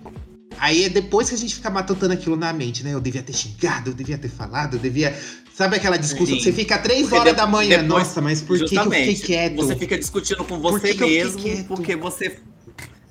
Aí 0.59 0.85
é 0.85 0.89
depois 0.89 1.29
que 1.29 1.35
a 1.35 1.37
gente 1.37 1.55
fica 1.55 1.69
matutando 1.69 2.13
aquilo 2.13 2.35
na 2.35 2.51
mente, 2.53 2.83
né? 2.83 2.93
Eu 2.93 3.01
devia 3.01 3.21
ter 3.23 3.33
xingado, 3.33 3.89
eu 3.91 3.93
devia 3.93 4.17
ter 4.17 4.29
falado, 4.29 4.75
eu 4.75 4.79
devia. 4.79 5.15
Sabe 5.53 5.75
aquela 5.75 5.97
discussão? 5.97 6.35
Sim. 6.35 6.41
Você 6.41 6.51
fica 6.51 6.77
três 6.79 7.01
Porque 7.03 7.15
horas 7.15 7.33
de- 7.33 7.37
da 7.37 7.45
manhã. 7.47 7.69
depois- 7.83 7.87
Nossa, 8.07 8.21
mas 8.21 8.41
por 8.41 8.57
que, 8.57 8.65
que 8.65 8.77
eu 8.77 8.83
fiquei 8.91 9.15
quieto? 9.15 9.55
Você 9.57 9.75
fica 9.75 9.97
discutindo 9.97 10.37
com 10.43 10.59
Por 10.59 10.71
você 10.79 10.89
que 10.89 10.97
que 10.97 11.03
eu 11.03 11.31
fiquei 11.31 11.51
mesmo 11.55 11.65
porque 11.67 11.95
você. 11.95 12.39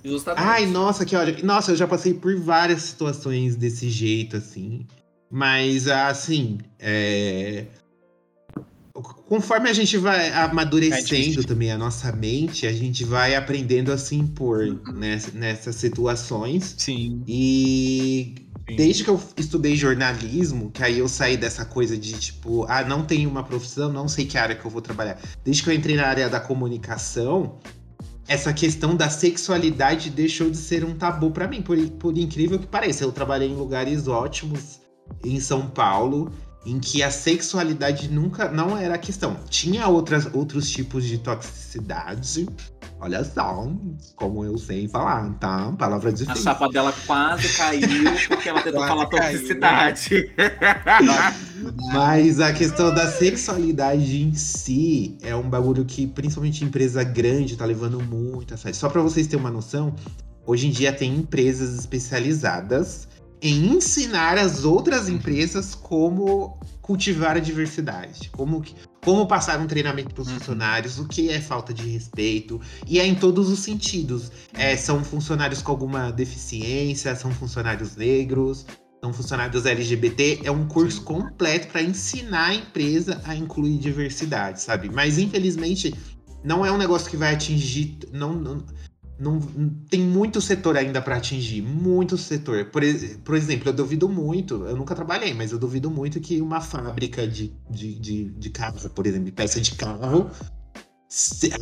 Justamente. 0.05 0.43
Ai, 0.45 0.67
nossa, 0.67 1.05
que 1.05 1.15
ódio. 1.15 1.45
Nossa, 1.47 1.71
eu 1.73 1.77
já 1.77 1.87
passei 1.87 2.13
por 2.15 2.35
várias 2.37 2.83
situações 2.83 3.55
desse 3.55 3.89
jeito, 3.89 4.37
assim. 4.37 4.85
Mas, 5.31 5.87
assim, 5.89 6.59
é... 6.79 7.67
Conforme 8.93 9.71
a 9.71 9.73
gente 9.73 9.97
vai 9.97 10.29
É 10.29 10.35
amadurecendo 10.35 11.05
difícil. 11.07 11.45
também 11.45 11.71
a 11.73 11.79
nossa 11.79 12.13
mente, 12.13 12.67
a 12.67 12.73
gente 12.73 13.05
vai 13.05 13.35
aprendendo 13.35 13.91
a 13.91 13.97
se 13.97 14.15
impor 14.15 14.67
ness- 14.93 15.33
nessas 15.33 15.77
situações. 15.77 16.75
Sim. 16.77 17.23
E 17.27 18.35
sim. 18.69 18.77
desde 18.77 19.05
que 19.05 19.09
eu 19.11 19.21
estudei 19.37 19.77
jornalismo, 19.77 20.71
que 20.71 20.83
aí 20.83 20.99
eu 20.99 21.09
saí 21.09 21.37
dessa 21.39 21.65
coisa 21.65 21.97
de 21.97 22.13
tipo, 22.13 22.67
ah, 22.69 22.85
não 22.85 23.03
tenho 23.05 23.31
uma 23.31 23.43
profissão, 23.43 23.91
não 23.91 24.07
sei 24.09 24.27
que 24.27 24.37
área 24.37 24.55
que 24.55 24.65
eu 24.65 24.71
vou 24.71 24.83
trabalhar. 24.83 25.19
Desde 25.43 25.63
que 25.63 25.71
eu 25.71 25.75
entrei 25.75 25.97
na 25.97 26.07
área 26.07 26.29
da 26.29 26.39
comunicação, 26.39 27.59
essa 28.29 28.53
questão 28.53 28.95
da 28.95 29.09
sexualidade 29.09 30.11
deixou 30.11 30.51
de 30.51 30.57
ser 30.57 30.85
um 30.85 30.95
tabu 30.95 31.31
pra 31.31 31.49
mim, 31.49 31.63
por, 31.63 31.79
por 31.93 32.17
incrível 32.19 32.59
que 32.59 32.67
pareça. 32.67 33.05
Eu 33.05 33.13
trabalhei 33.13 33.49
em 33.49 33.55
lugares 33.57 34.07
ótimos 34.07 34.81
em 35.25 35.41
São 35.41 35.67
Paulo, 35.69 36.31
em 36.65 36.79
que 36.79 37.03
a 37.03 37.11
sexualidade 37.11 38.09
nunca 38.09 38.51
não 38.51 38.77
era 38.77 38.95
a 38.95 38.99
questão. 38.99 39.37
Tinha 39.49 39.89
outras, 39.89 40.33
outros 40.33 40.71
tipos 40.71 41.05
de 41.05 41.19
toxicidade. 41.19 42.47
Olha 43.01 43.25
só, 43.25 43.69
como 44.15 44.45
eu 44.45 44.57
sei 44.57 44.87
falar, 44.87 45.29
tá? 45.41 45.73
Palavra 45.73 46.11
A 46.11 46.13
difícil. 46.13 46.41
chapa 46.45 46.69
dela 46.69 46.95
quase 47.05 47.49
caiu 47.57 47.89
porque 48.29 48.49
ela 48.49 48.63
tentou 48.63 48.87
falar 48.87 49.07
caiu, 49.07 49.41
toxicidade. 49.41 50.33
Mas 51.93 52.39
a 52.39 52.53
questão 52.53 52.95
da 52.95 53.11
sexualidade 53.11 54.23
em 54.23 54.33
si 54.35 55.19
é 55.21 55.35
um 55.35 55.49
bagulho 55.49 55.85
que, 55.85 56.07
principalmente 56.07 56.65
empresa 56.65 57.03
grande, 57.03 57.57
tá 57.57 57.65
levando 57.65 58.01
muito 58.01 58.55
a 58.55 58.57
sério. 58.57 58.79
Só 58.79 58.89
pra 58.89 59.03
vocês 59.03 59.27
terem 59.27 59.41
uma 59.45 59.51
noção, 59.51 59.93
hoje 60.47 60.69
em 60.69 60.71
dia 60.71 60.93
tem 60.93 61.13
empresas 61.13 61.77
especializadas 61.77 63.09
em 63.43 63.75
ensinar 63.75 64.39
as 64.39 64.65
outras 64.65 65.09
empresas 65.09 65.75
como 65.75 66.59
cultivar 66.81 67.37
a 67.37 67.41
diversidade, 67.41 68.31
como, 68.31 68.63
como 69.05 69.27
passar 69.27 69.59
um 69.61 69.67
treinamento 69.67 70.15
para 70.15 70.23
os 70.23 70.29
Uhum. 70.29 70.39
funcionários, 70.39 70.99
o 70.99 71.07
que 71.09 71.29
é 71.31 71.41
falta 71.41 71.75
de 71.75 71.89
respeito, 71.89 72.61
e 72.87 73.01
é 73.01 73.07
em 73.07 73.15
todos 73.15 73.49
os 73.49 73.59
sentidos. 73.61 74.31
É, 74.55 74.77
são 74.77 75.03
funcionários 75.05 75.61
com 75.63 75.73
alguma 75.73 76.11
deficiência, 76.11 77.15
são 77.17 77.33
funcionários 77.33 77.97
negros, 77.97 78.65
são 79.03 79.13
funcionários 79.13 79.67
LGBT, 79.67 80.41
é 80.45 80.51
um 80.51 80.67
curso 80.67 80.99
Sim. 80.99 81.05
completo 81.05 81.69
para 81.69 81.83
ensinar 81.83 82.51
a 82.51 82.55
empresa 82.55 83.21
a 83.25 83.35
incluir 83.35 83.79
diversidade, 83.79 84.61
sabe? 84.61 84.89
Mas 84.89 85.19
infelizmente 85.19 85.93
não 86.45 86.65
é 86.65 86.71
um 86.71 86.79
negócio 86.79 87.11
que 87.11 87.17
vai 87.17 87.35
atingir, 87.35 87.99
não, 88.13 88.33
não, 88.33 88.65
não- 89.23 89.41
tem 89.91 90.01
muito 90.03 90.41
setor 90.41 90.77
ainda 90.77 91.01
para 91.03 91.17
atingir, 91.17 91.63
muito 91.63 92.19
setor. 92.19 92.67
Por, 92.67 92.83
por 93.25 93.35
exemplo, 93.37 93.69
eu 93.69 93.73
duvido 93.73 94.09
muito, 94.09 94.67
eu 94.67 94.77
nunca 94.77 94.95
trabalhei, 94.95 95.33
mas 95.35 95.53
eu 95.53 95.59
duvido 95.59 95.91
muito 95.91 96.21
que 96.21 96.41
uma 96.41 96.61
fábrica 96.61 97.27
de, 97.27 97.53
de, 97.71 97.99
de, 97.99 98.25
de 98.31 98.51
carro, 98.51 98.91
por 98.91 99.07
exemplo, 99.07 99.27
de 99.27 99.33
peça 99.33 99.61
de 99.61 99.75
carro, 99.77 100.31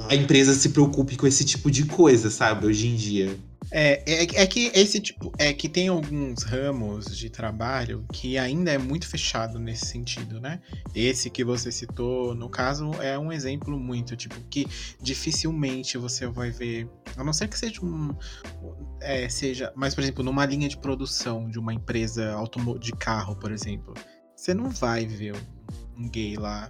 a 0.09 0.15
empresa 0.15 0.55
se 0.55 0.69
preocupe 0.69 1.17
com 1.17 1.27
esse 1.27 1.45
tipo 1.45 1.71
de 1.71 1.85
coisa, 1.85 2.31
sabe? 2.31 2.67
Hoje 2.67 2.87
em 2.87 2.95
dia. 2.95 3.37
É, 3.73 4.03
é, 4.07 4.43
é 4.43 4.47
que 4.47 4.71
esse 4.75 5.01
tipo. 5.01 5.33
É 5.39 5.53
que 5.53 5.69
tem 5.69 5.89
alguns 5.89 6.43
ramos 6.43 7.17
de 7.17 7.31
trabalho 7.31 8.05
que 8.13 8.39
ainda 8.39 8.73
é 8.73 8.79
muito 8.79 9.07
fechado 9.09 9.59
nesse 9.59 9.87
sentido, 9.87 10.41
né? 10.41 10.61
Esse 10.95 11.31
que 11.31 11.45
você 11.45 11.71
citou, 11.71 12.35
no 12.35 12.49
caso, 12.49 12.91
é 13.01 13.19
um 13.19 13.31
exemplo 13.31 13.79
muito, 13.79 14.17
tipo, 14.17 14.35
que 14.51 14.67
dificilmente 15.01 15.99
você 15.99 16.27
vai 16.27 16.51
ver. 16.51 16.89
A 17.17 17.23
não 17.23 17.33
ser 17.33 17.49
que 17.49 17.59
seja 17.59 17.85
um. 17.85 18.15
é, 19.01 19.29
seja. 19.29 19.73
Mas, 19.77 19.95
por 19.95 20.03
exemplo, 20.03 20.25
numa 20.25 20.47
linha 20.47 20.69
de 20.69 20.77
produção 20.77 21.49
de 21.49 21.59
uma 21.59 21.75
empresa 21.75 22.33
automo- 22.33 22.79
de 22.79 22.93
carro, 22.93 23.37
por 23.37 23.53
exemplo, 23.53 23.95
você 24.35 24.55
não 24.55 24.71
vai 24.71 25.07
ver 25.07 25.35
um, 25.35 26.05
um 26.05 26.09
gay 26.09 26.37
lá. 26.37 26.69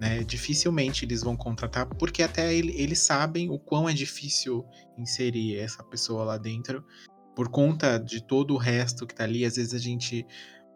Né? 0.00 0.22
Dificilmente 0.22 1.04
eles 1.04 1.22
vão 1.22 1.36
contratar, 1.36 1.86
porque 1.86 2.22
até 2.22 2.54
ele- 2.54 2.72
eles 2.80 3.00
sabem 3.00 3.50
o 3.50 3.58
quão 3.58 3.88
é 3.88 3.92
difícil 3.92 4.64
inserir 4.96 5.56
essa 5.58 5.82
pessoa 5.82 6.22
lá 6.24 6.38
dentro 6.38 6.84
por 7.34 7.48
conta 7.48 7.98
de 7.98 8.22
todo 8.24 8.54
o 8.54 8.56
resto 8.58 9.06
que 9.06 9.14
tá 9.14 9.24
ali. 9.24 9.44
Às 9.44 9.56
vezes 9.56 9.74
a 9.74 9.78
gente. 9.78 10.26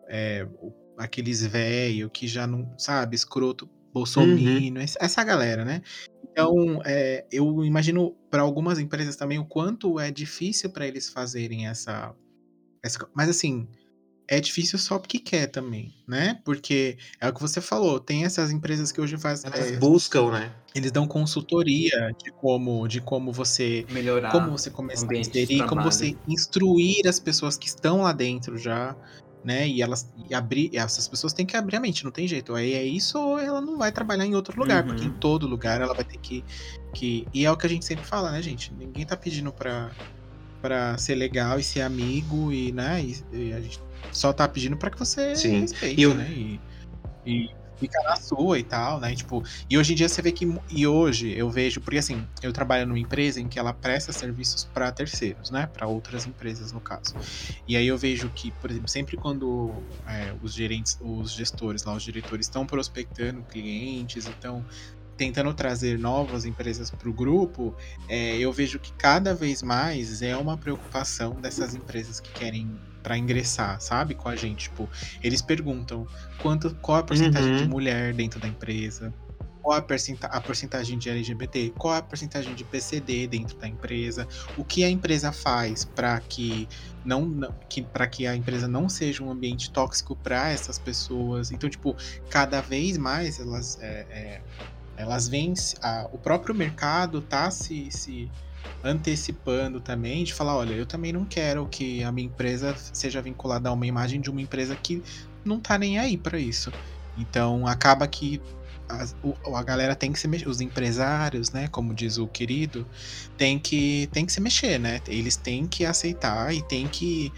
é, 0.08 0.46
aqueles 0.98 1.42
velho 1.46 2.10
que 2.10 2.26
já 2.26 2.46
não. 2.46 2.76
Sabe, 2.76 3.14
escroto, 3.16 3.70
bolsominion, 3.94 4.76
essa- 4.82 4.98
essa 5.00 5.24
galera, 5.24 5.64
né? 5.64 5.80
Então, 6.30 6.80
é, 6.84 7.24
eu 7.30 7.64
imagino 7.64 8.14
para 8.30 8.42
algumas 8.42 8.78
empresas 8.78 9.16
também 9.16 9.38
o 9.38 9.44
quanto 9.46 9.98
é 10.00 10.10
difícil 10.10 10.70
para 10.70 10.86
eles 10.86 11.08
fazerem 11.08 11.66
essa, 11.68 12.14
essa. 12.82 13.08
Mas 13.14 13.28
assim. 13.28 13.68
É 14.28 14.40
difícil 14.40 14.78
só 14.78 14.98
porque 14.98 15.18
quer 15.18 15.48
também, 15.48 15.94
né? 16.06 16.40
Porque 16.44 16.96
é 17.20 17.28
o 17.28 17.34
que 17.34 17.40
você 17.40 17.60
falou, 17.60 18.00
tem 18.00 18.24
essas 18.24 18.50
empresas 18.50 18.90
que 18.92 19.00
hoje 19.00 19.18
fazem. 19.18 19.50
Elas 19.52 19.70
é, 19.76 19.78
buscam, 19.78 20.30
né? 20.30 20.62
eles 20.74 20.92
dão 20.92 21.06
consultoria 21.08 21.90
de 22.24 22.32
como, 22.36 22.88
de 22.88 23.00
como 23.02 23.32
você 23.32 23.86
Melhorar. 23.86 24.30
como 24.30 24.50
você 24.50 24.70
começar 24.70 25.12
a 25.14 25.20
inserir, 25.20 25.64
como 25.66 25.82
você 25.82 26.12
instruir 26.26 27.06
as 27.08 27.20
pessoas 27.20 27.56
que 27.58 27.68
estão 27.68 28.02
lá 28.02 28.12
dentro 28.12 28.56
já, 28.58 28.96
né? 29.44 29.68
E 29.68 29.82
elas 29.82 30.10
e 30.16 30.34
abrir, 30.34 30.70
e 30.72 30.78
essas 30.78 31.08
pessoas 31.08 31.34
têm 31.34 31.46
que 31.46 31.56
abrir 31.56 31.76
a 31.76 31.80
mente, 31.80 32.04
não 32.04 32.12
tem 32.12 32.26
jeito. 32.28 32.54
Aí 32.54 32.72
é 32.74 32.84
isso 32.84 33.18
ou 33.20 33.38
ela 33.38 33.60
não 33.60 33.78
vai 33.78 33.92
trabalhar 33.92 34.26
em 34.26 34.34
outro 34.34 34.58
lugar, 34.58 34.86
porque 34.86 35.04
em 35.06 35.12
Uhum. 35.12 35.18
todo 35.18 35.46
lugar 35.48 35.80
ela 35.82 35.94
vai 35.94 36.04
ter 36.06 36.18
que, 36.18 36.44
que 36.94 37.28
e 37.34 37.44
é 37.44 37.50
o 37.52 37.56
que 37.58 37.66
a 37.66 37.70
gente 37.70 37.84
sempre 37.86 38.06
fala, 38.08 38.32
né, 38.32 38.42
gente? 38.42 38.74
Ninguém 38.74 39.06
tá 39.06 39.16
pedindo 39.16 39.52
pra 39.54 39.96
para 40.60 40.96
ser 40.98 41.14
legal 41.16 41.58
e 41.58 41.64
ser 41.64 41.80
amigo 41.82 42.52
e, 42.52 42.72
né, 42.72 43.02
e, 43.04 43.26
e 43.32 43.52
a 43.52 43.60
gente 43.60 43.82
só 44.10 44.32
tá 44.32 44.48
pedindo 44.48 44.76
pra 44.76 44.90
que 44.90 44.98
você 44.98 45.34
Sim. 45.36 45.60
respeite, 45.60 46.00
E 46.00 46.04
eu- 46.04 46.14
né? 46.14 46.30
E, 46.32 46.60
e 47.24 47.46
fica 47.78 47.98
na 48.08 48.16
sua 48.16 48.58
e 48.58 48.62
tal, 48.64 49.00
né? 49.00 49.14
Tipo, 49.14 49.42
e 49.68 49.76
hoje 49.76 49.92
em 49.92 49.96
dia 49.96 50.08
você 50.08 50.22
vê 50.22 50.30
que. 50.32 50.46
E 50.70 50.86
hoje 50.86 51.32
eu 51.36 51.50
vejo, 51.50 51.80
porque 51.80 51.98
assim, 51.98 52.28
eu 52.42 52.52
trabalho 52.52 52.86
numa 52.86 52.98
empresa 52.98 53.40
em 53.40 53.48
que 53.48 53.58
ela 53.58 53.72
presta 53.72 54.12
serviços 54.12 54.64
para 54.64 54.92
terceiros, 54.92 55.50
né? 55.50 55.66
Para 55.66 55.88
outras 55.88 56.26
empresas, 56.26 56.72
no 56.72 56.80
caso. 56.80 57.14
E 57.66 57.76
aí 57.76 57.86
eu 57.86 57.98
vejo 57.98 58.30
que, 58.30 58.52
por 58.52 58.70
exemplo, 58.70 58.88
sempre 58.88 59.16
quando 59.16 59.82
é, 60.06 60.32
os 60.40 60.54
gerentes, 60.54 60.96
os 61.00 61.32
gestores 61.32 61.84
lá, 61.84 61.94
os 61.94 62.02
diretores 62.04 62.46
estão 62.46 62.66
prospectando 62.66 63.44
clientes, 63.44 64.26
então 64.28 64.64
tentando 65.22 65.54
trazer 65.54 65.98
novas 65.98 66.44
empresas 66.44 66.90
para 66.90 67.08
o 67.08 67.14
grupo, 67.14 67.76
é, 68.08 68.36
eu 68.38 68.52
vejo 68.52 68.80
que 68.80 68.92
cada 68.96 69.34
vez 69.34 69.62
mais 69.62 70.20
é 70.22 70.36
uma 70.36 70.58
preocupação 70.58 71.40
dessas 71.40 71.74
empresas 71.74 72.18
que 72.20 72.32
querem 72.32 72.80
para 73.02 73.16
ingressar, 73.18 73.80
sabe, 73.80 74.14
com 74.14 74.28
a 74.28 74.36
gente. 74.36 74.64
Tipo, 74.64 74.90
eles 75.22 75.40
perguntam 75.42 76.08
quanto, 76.36 76.76
qual 76.80 76.98
a 76.98 77.02
porcentagem 77.04 77.52
Uhum. 77.52 77.56
de 77.56 77.64
mulher 77.64 78.14
dentro 78.14 78.40
da 78.40 78.48
empresa, 78.48 79.14
qual 79.60 79.78
a, 79.78 79.82
percenta- 79.82 80.26
a 80.26 80.40
porcentagem 80.40 80.98
de 80.98 81.08
LGBT, 81.08 81.70
qual 81.78 81.94
a 81.94 82.02
porcentagem 82.02 82.52
de 82.54 82.64
PCD 82.64 83.28
dentro 83.28 83.56
da 83.58 83.68
empresa, 83.68 84.26
o 84.56 84.64
que 84.64 84.82
a 84.82 84.90
empresa 84.90 85.32
faz 85.32 85.84
para 85.84 86.20
que 86.20 86.68
não, 87.04 87.26
não- 87.26 87.54
que 87.68 87.82
para 87.82 88.08
que 88.08 88.26
a 88.26 88.34
empresa 88.34 88.66
não 88.66 88.88
seja 88.88 89.22
um 89.22 89.30
ambiente 89.30 89.70
tóxico 89.72 90.16
para 90.16 90.50
essas 90.50 90.78
pessoas. 90.80 91.52
Então, 91.52 91.70
tipo, 91.70 91.96
cada 92.28 92.60
vez 92.60 92.98
mais 92.98 93.38
elas 93.38 93.76
é, 93.80 94.06
é, 94.10 94.44
elas 94.96 95.28
vêm 95.28 95.54
a- 95.82 96.08
o 96.12 96.18
próprio 96.18 96.54
mercado 96.54 97.22
tá 97.22 97.50
se, 97.50 97.90
se 97.90 98.32
antecipando 98.82 99.80
também 99.80 100.24
de 100.24 100.34
falar, 100.34 100.56
olha, 100.56 100.74
eu 100.74 100.86
também 100.86 101.12
não 101.12 101.26
quero 101.26 101.68
que 101.68 102.02
a 102.02 102.12
minha 102.12 102.26
empresa 102.28 102.74
seja 102.92 103.22
vinculada 103.22 103.68
a 103.68 103.72
uma 103.72 103.86
imagem 103.86 104.20
de 104.20 104.30
uma 104.30 104.42
empresa 104.42 104.76
que 104.76 105.02
não 105.44 105.60
tá 105.60 105.78
nem 105.78 105.98
aí 105.98 106.18
para 106.18 106.38
isso. 106.40 106.74
Então 107.16 107.66
acaba 107.66 108.08
que 108.08 108.44
o- 109.22 109.56
a 109.56 109.62
galera 109.64 109.96
tem 109.96 110.12
que 110.12 110.18
se 110.18 110.28
mexer, 110.28 110.48
os 110.48 110.60
empresários, 110.60 111.50
né, 111.52 111.68
como 111.68 111.94
diz 111.94 112.18
o 112.18 112.28
querido, 112.28 112.88
tem 113.36 113.58
que 113.60 114.08
tem 114.12 114.26
que 114.26 114.32
se 114.32 114.40
mexer, 114.40 114.78
né? 114.78 115.00
Eles 115.06 115.36
têm 115.36 115.66
que 115.68 115.84
aceitar 115.84 116.54
e 116.54 116.62
tem 116.66 116.88
que 116.90 117.32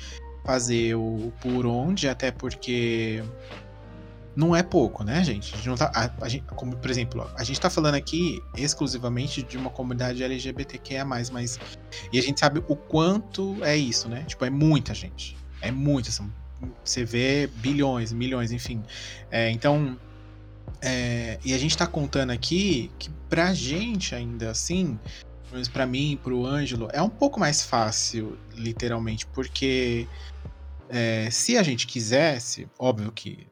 fazer 0.46 0.94
o 0.96 1.32
por 1.40 1.66
onde, 1.66 2.08
até 2.08 2.30
porque 2.32 3.24
não 4.36 4.54
é 4.54 4.62
pouco, 4.62 5.04
né, 5.04 5.22
gente? 5.22 5.54
A 5.68 5.76
tá, 5.76 5.92
a, 5.94 6.24
a 6.24 6.28
gente, 6.28 6.44
como, 6.56 6.76
por 6.76 6.90
exemplo, 6.90 7.30
a 7.36 7.44
gente 7.44 7.60
tá 7.60 7.70
falando 7.70 7.94
aqui 7.94 8.42
exclusivamente 8.56 9.42
de 9.42 9.56
uma 9.56 9.70
comunidade 9.70 10.22
LGBTQIA+, 10.22 11.04
mas... 11.04 11.58
E 12.12 12.18
a 12.18 12.22
gente 12.22 12.40
sabe 12.40 12.62
o 12.66 12.74
quanto 12.74 13.62
é 13.62 13.76
isso, 13.76 14.08
né? 14.08 14.24
Tipo, 14.26 14.44
é 14.44 14.50
muita 14.50 14.92
gente. 14.92 15.36
É 15.60 15.70
muito, 15.70 16.10
são, 16.10 16.30
você 16.82 17.04
vê 17.04 17.46
bilhões, 17.56 18.12
milhões, 18.12 18.50
enfim. 18.50 18.82
É, 19.30 19.50
então... 19.50 19.96
é, 20.82 21.38
e 21.44 21.54
a 21.54 21.58
gente 21.58 21.76
tá 21.76 21.86
contando 21.86 22.30
aqui 22.30 22.90
que 22.98 23.10
pra 23.28 23.54
gente 23.54 24.14
ainda 24.14 24.50
assim, 24.50 24.98
pelo 25.44 25.54
menos 25.54 25.68
pra 25.68 25.86
mim, 25.86 26.18
pro 26.22 26.44
Ângelo, 26.44 26.88
é 26.92 27.00
um 27.00 27.08
pouco 27.08 27.38
mais 27.38 27.62
fácil, 27.62 28.36
literalmente, 28.54 29.26
porque 29.26 30.08
é, 30.88 31.28
se 31.30 31.56
a 31.56 31.62
gente 31.62 31.86
quisesse, 31.86 32.68
óbvio 32.78 33.12
que 33.12 33.46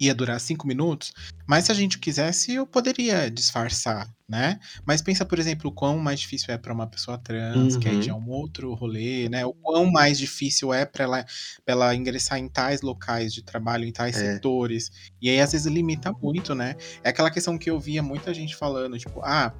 ia 0.00 0.14
durar 0.14 0.40
cinco 0.40 0.66
minutos, 0.66 1.12
mas 1.46 1.64
se 1.64 1.72
a 1.72 1.74
gente 1.74 1.98
quisesse, 1.98 2.54
eu 2.54 2.66
poderia 2.66 3.30
disfarçar, 3.30 4.08
né? 4.28 4.58
Mas 4.86 5.02
pensa, 5.02 5.24
por 5.24 5.38
exemplo, 5.38 5.70
o 5.70 5.72
quão 5.72 5.98
mais 5.98 6.20
difícil 6.20 6.52
é 6.54 6.58
para 6.58 6.72
uma 6.72 6.86
pessoa 6.86 7.18
trans, 7.18 7.76
que 7.76 7.88
aí 7.88 7.96
Uhum. 7.96 8.02
já 8.02 8.12
é 8.12 8.14
um 8.14 8.28
outro 8.30 8.72
rolê, 8.74 9.28
né? 9.28 9.44
O 9.44 9.52
quão 9.52 9.90
mais 9.90 10.18
difícil 10.18 10.72
é 10.72 10.84
para 10.86 11.04
ela, 11.04 11.24
pra 11.64 11.74
ela 11.74 11.94
ingressar 11.94 12.38
em 12.38 12.48
tais 12.48 12.80
locais 12.80 13.32
de 13.34 13.42
trabalho, 13.42 13.84
em 13.84 13.92
tais 13.92 14.16
É. 14.16 14.32
setores. 14.34 14.90
E 15.20 15.28
aí, 15.28 15.40
às 15.40 15.52
vezes, 15.52 15.66
limita 15.66 16.10
muito, 16.12 16.54
né? 16.54 16.74
É 17.04 17.10
aquela 17.10 17.30
questão 17.30 17.58
que 17.58 17.70
eu 17.70 17.78
via 17.78 18.02
muita 18.02 18.32
gente 18.32 18.56
falando, 18.56 18.98
tipo, 18.98 19.20
ah, 19.22 19.52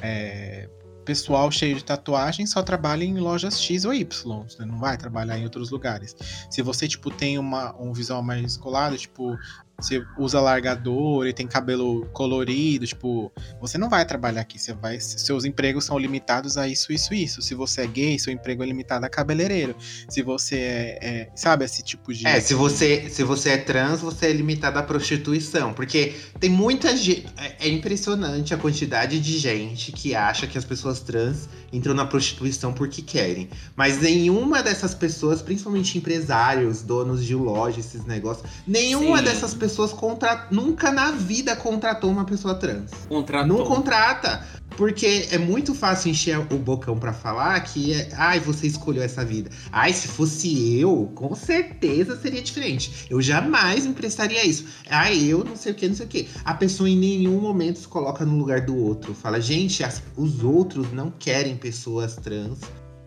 é, 0.00 0.68
pessoal 1.04 1.50
cheio 1.52 1.76
de 1.76 1.84
tatuagem 1.84 2.46
só 2.46 2.62
trabalha 2.62 3.04
em 3.04 3.18
lojas 3.18 3.60
X 3.60 3.84
ou 3.84 3.92
Y, 3.92 4.42
você 4.42 4.64
não 4.64 4.78
vai 4.78 4.96
trabalhar 4.96 5.38
em 5.38 5.44
outros 5.44 5.70
lugares. 5.70 6.16
Se 6.50 6.62
você, 6.62 6.88
tipo, 6.88 7.10
tem 7.10 7.38
uma, 7.38 7.76
um 7.78 7.92
visual 7.92 8.22
mais 8.22 8.40
descolado, 8.40 8.96
tipo, 8.96 9.36
você 9.78 10.04
usa 10.18 10.40
largador 10.40 11.26
e 11.26 11.32
tem 11.32 11.46
cabelo 11.46 12.06
colorido, 12.12 12.86
tipo, 12.86 13.32
você 13.60 13.76
não 13.76 13.88
vai 13.88 14.04
trabalhar 14.06 14.42
aqui, 14.42 14.58
você 14.58 14.72
vai, 14.72 15.00
seus 15.00 15.44
empregos 15.44 15.84
são 15.84 15.98
limitados 15.98 16.56
a 16.56 16.68
isso, 16.68 16.92
isso, 16.92 17.12
isso. 17.12 17.42
Se 17.42 17.54
você 17.54 17.82
é 17.82 17.86
gay, 17.86 18.18
seu 18.18 18.32
emprego 18.32 18.62
é 18.62 18.66
limitado 18.66 19.04
a 19.04 19.08
cabeleireiro. 19.08 19.74
Se 20.08 20.22
você 20.22 20.56
é, 20.56 20.98
é, 21.02 21.30
sabe, 21.34 21.64
esse 21.64 21.82
tipo 21.82 22.12
de... 22.14 22.26
É, 22.26 22.40
se 22.40 22.54
você, 22.54 23.08
se 23.10 23.24
você 23.24 23.50
é 23.50 23.56
trans, 23.56 24.00
você 24.00 24.26
é 24.26 24.32
limitado 24.32 24.78
à 24.78 24.82
prostituição. 24.82 25.72
Porque 25.72 26.14
tem 26.38 26.50
muita 26.50 26.96
gente. 26.96 27.26
É 27.36 27.64
é 27.64 27.68
impressionante 27.68 28.52
a 28.52 28.58
quantidade 28.58 29.18
de 29.18 29.38
gente 29.38 29.90
que 29.90 30.14
acha 30.14 30.46
que 30.46 30.58
as 30.58 30.64
pessoas 30.64 31.00
trans 31.00 31.48
entram 31.72 31.94
na 31.94 32.04
prostituição 32.04 32.72
porque 32.72 33.00
querem. 33.00 33.48
Mas 33.74 34.00
nenhuma 34.00 34.62
dessas 34.62 34.94
pessoas, 34.94 35.40
principalmente 35.40 35.96
empresários, 35.96 36.82
donos 36.82 37.24
de 37.24 37.34
loja, 37.34 37.80
esses 37.80 38.04
negócios, 38.04 38.46
nenhuma 38.66 39.18
Sim. 39.18 39.24
dessas 39.24 39.54
pessoas 39.54 39.63
contra, 39.92 40.46
nunca 40.50 40.90
na 40.92 41.10
vida 41.12 41.54
contratou 41.56 42.10
uma 42.10 42.24
pessoa 42.24 42.54
trans. 42.54 42.90
Contratou. 43.08 43.58
Não 43.58 43.64
contrata. 43.64 44.46
Porque 44.76 45.28
é 45.30 45.38
muito 45.38 45.72
fácil 45.72 46.10
encher 46.10 46.36
o 46.36 46.58
bocão 46.58 46.98
pra 46.98 47.12
falar 47.12 47.60
que 47.60 47.92
é, 47.94 48.08
ai, 48.16 48.40
você 48.40 48.66
escolheu 48.66 49.04
essa 49.04 49.24
vida. 49.24 49.48
Ai, 49.70 49.92
se 49.92 50.08
fosse 50.08 50.76
eu, 50.80 51.12
com 51.14 51.32
certeza 51.36 52.16
seria 52.20 52.42
diferente. 52.42 53.06
Eu 53.08 53.22
jamais 53.22 53.86
emprestaria 53.86 54.44
isso. 54.44 54.64
Ai, 54.90 55.22
eu 55.26 55.44
não 55.44 55.54
sei 55.54 55.70
o 55.70 55.74
que, 55.76 55.86
não 55.86 55.94
sei 55.94 56.06
o 56.06 56.08
que. 56.08 56.28
A 56.44 56.54
pessoa 56.54 56.90
em 56.90 56.96
nenhum 56.96 57.40
momento 57.40 57.78
se 57.78 57.86
coloca 57.86 58.24
no 58.24 58.36
lugar 58.36 58.62
do 58.62 58.76
outro. 58.76 59.14
Fala, 59.14 59.40
gente, 59.40 59.84
as- 59.84 60.02
os 60.16 60.42
outros 60.42 60.92
não 60.92 61.08
querem 61.08 61.56
pessoas 61.56 62.16
trans 62.16 62.58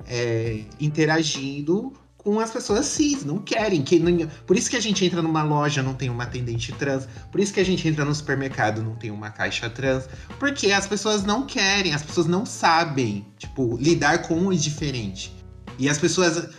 é, 0.08 0.62
interagindo 0.80 1.92
com 2.28 2.42
as 2.42 2.52
pessoas 2.52 2.86
cis, 2.88 3.24
não 3.24 3.38
querem. 3.38 3.82
Que 3.82 3.98
não- 4.00 4.28
por 4.46 4.58
isso 4.58 4.70
que 4.70 4.76
a 4.76 4.82
gente 4.82 5.06
entra 5.06 5.22
numa 5.22 5.44
loja, 5.44 5.82
não 5.82 5.94
tem 5.94 6.10
uma 6.10 6.26
atendente 6.26 6.74
trans. 6.74 7.08
Por 7.32 7.40
isso 7.40 7.54
que 7.54 7.60
a 7.62 7.64
gente 7.64 7.88
entra 7.88 8.04
no 8.04 8.14
supermercado, 8.14 8.84
não 8.84 8.96
tem 8.96 9.10
uma 9.12 9.30
caixa 9.30 9.70
trans. 9.70 10.10
Porque 10.38 10.74
as 10.74 10.86
pessoas 10.86 11.24
não 11.24 11.46
querem, 11.46 11.94
as 11.94 12.04
pessoas 12.04 12.28
não 12.28 12.46
sabem, 12.46 13.26
tipo, 13.38 13.78
lidar 13.78 14.24
com 14.24 14.46
o 14.46 14.54
diferente. 14.54 15.34
E 15.80 15.88
as 15.88 15.98
pessoas. 15.98 16.50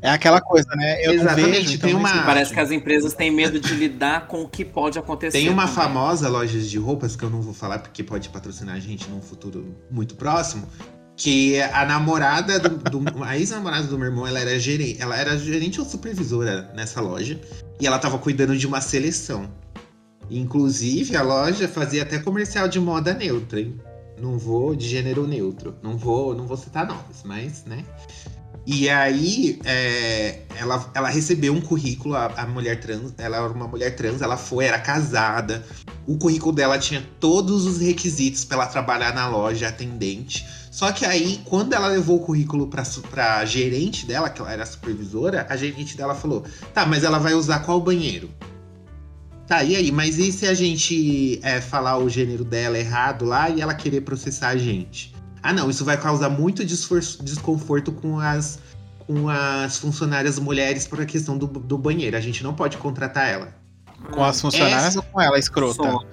É 0.00 0.10
aquela 0.10 0.40
coisa, 0.40 0.68
né? 0.76 1.04
Eu 1.04 1.14
Exatamente, 1.14 1.42
não 1.46 1.50
vejo, 1.52 1.74
então 1.74 1.88
tem 1.88 1.98
uma- 1.98 2.08
existe. 2.10 2.24
Parece 2.26 2.54
que 2.54 2.60
as 2.60 2.70
empresas 2.70 3.12
têm 3.12 3.32
medo 3.32 3.58
de 3.58 3.74
lidar 3.74 4.28
com 4.28 4.42
o 4.42 4.48
que 4.48 4.64
pode 4.64 5.00
acontecer. 5.00 5.36
Tem 5.36 5.48
uma 5.48 5.62
também. 5.66 5.74
famosa 5.74 6.28
loja 6.28 6.60
de 6.60 6.78
roupas 6.78 7.16
que 7.16 7.24
eu 7.24 7.30
não 7.30 7.42
vou 7.42 7.52
falar 7.52 7.80
porque 7.80 8.04
pode 8.04 8.28
patrocinar 8.28 8.76
a 8.76 8.78
gente 8.78 9.10
num 9.10 9.20
futuro 9.20 9.74
muito 9.90 10.14
próximo. 10.14 10.68
Que 11.16 11.60
a 11.62 11.84
namorada 11.86 12.58
do, 12.58 12.68
do- 13.00 13.24
a 13.24 13.38
ex-namorada 13.38 13.86
do 13.86 13.98
meu 13.98 14.08
irmão, 14.08 14.26
ela 14.26 14.38
era 14.38 14.58
gerente, 14.58 15.00
ela 15.00 15.16
era 15.16 15.36
gerente 15.38 15.80
ou 15.80 15.86
supervisora 15.86 16.70
nessa 16.74 17.00
loja 17.00 17.40
e 17.80 17.86
ela 17.86 17.98
tava 17.98 18.18
cuidando 18.18 18.56
de 18.56 18.66
uma 18.66 18.80
seleção. 18.82 19.48
Inclusive, 20.30 21.16
a 21.16 21.22
loja 21.22 21.68
fazia 21.68 22.02
até 22.02 22.18
comercial 22.18 22.68
de 22.68 22.78
moda 22.80 23.14
neutra, 23.14 23.60
hein? 23.60 23.80
Não 24.20 24.38
vou 24.38 24.74
de 24.74 24.88
gênero 24.88 25.26
neutro. 25.26 25.74
Não 25.82 25.96
vou, 25.96 26.34
não 26.34 26.46
vou 26.46 26.56
citar 26.56 26.86
nomes, 26.86 27.22
mas, 27.24 27.64
né? 27.64 27.84
E 28.66 28.88
aí, 28.88 29.60
é, 29.64 30.40
ela, 30.58 30.90
ela 30.92 31.08
recebeu 31.08 31.52
um 31.52 31.60
currículo, 31.60 32.16
a, 32.16 32.26
a 32.26 32.46
mulher 32.46 32.80
trans, 32.80 33.12
ela 33.16 33.36
era 33.36 33.46
uma 33.48 33.68
mulher 33.68 33.94
trans, 33.94 34.20
ela 34.20 34.36
foi, 34.36 34.64
era 34.64 34.78
casada. 34.80 35.64
O 36.06 36.18
currículo 36.18 36.52
dela 36.52 36.76
tinha 36.76 37.06
todos 37.20 37.64
os 37.64 37.78
requisitos 37.78 38.44
para 38.44 38.56
ela 38.56 38.66
trabalhar 38.66 39.14
na 39.14 39.28
loja, 39.28 39.68
atendente. 39.68 40.44
Só 40.76 40.92
que 40.92 41.06
aí, 41.06 41.40
quando 41.46 41.72
ela 41.72 41.88
levou 41.88 42.18
o 42.18 42.20
currículo 42.20 42.66
pra, 42.66 42.82
pra 43.08 43.42
gerente 43.46 44.04
dela, 44.04 44.28
que 44.28 44.42
ela 44.42 44.52
era 44.52 44.66
supervisora, 44.66 45.46
a 45.48 45.56
gerente 45.56 45.96
dela 45.96 46.14
falou: 46.14 46.44
tá, 46.74 46.84
mas 46.84 47.02
ela 47.02 47.18
vai 47.18 47.32
usar 47.32 47.60
qual 47.60 47.80
banheiro? 47.80 48.28
Tá, 49.46 49.64
e 49.64 49.74
aí? 49.74 49.90
Mas 49.90 50.18
e 50.18 50.30
se 50.30 50.46
a 50.46 50.52
gente 50.52 51.40
é, 51.42 51.62
falar 51.62 51.96
o 51.96 52.10
gênero 52.10 52.44
dela 52.44 52.78
errado 52.78 53.24
lá 53.24 53.48
e 53.48 53.62
ela 53.62 53.72
querer 53.72 54.02
processar 54.02 54.48
a 54.48 54.56
gente? 54.58 55.14
Ah, 55.42 55.50
não, 55.50 55.70
isso 55.70 55.82
vai 55.82 55.96
causar 55.96 56.28
muito 56.28 56.62
desconforto 56.62 57.90
com 57.90 58.20
as, 58.20 58.58
com 59.06 59.30
as 59.30 59.78
funcionárias 59.78 60.38
mulheres 60.38 60.86
por 60.86 61.00
a 61.00 61.06
questão 61.06 61.38
do, 61.38 61.46
do 61.46 61.78
banheiro. 61.78 62.18
A 62.18 62.20
gente 62.20 62.44
não 62.44 62.52
pode 62.52 62.76
contratar 62.76 63.26
ela. 63.30 63.48
Com 64.12 64.22
as 64.22 64.38
funcionárias 64.38 64.88
Essa- 64.88 64.98
ou 64.98 65.04
com 65.06 65.22
ela, 65.22 65.38
escrota? 65.38 65.82
Só. 65.82 66.04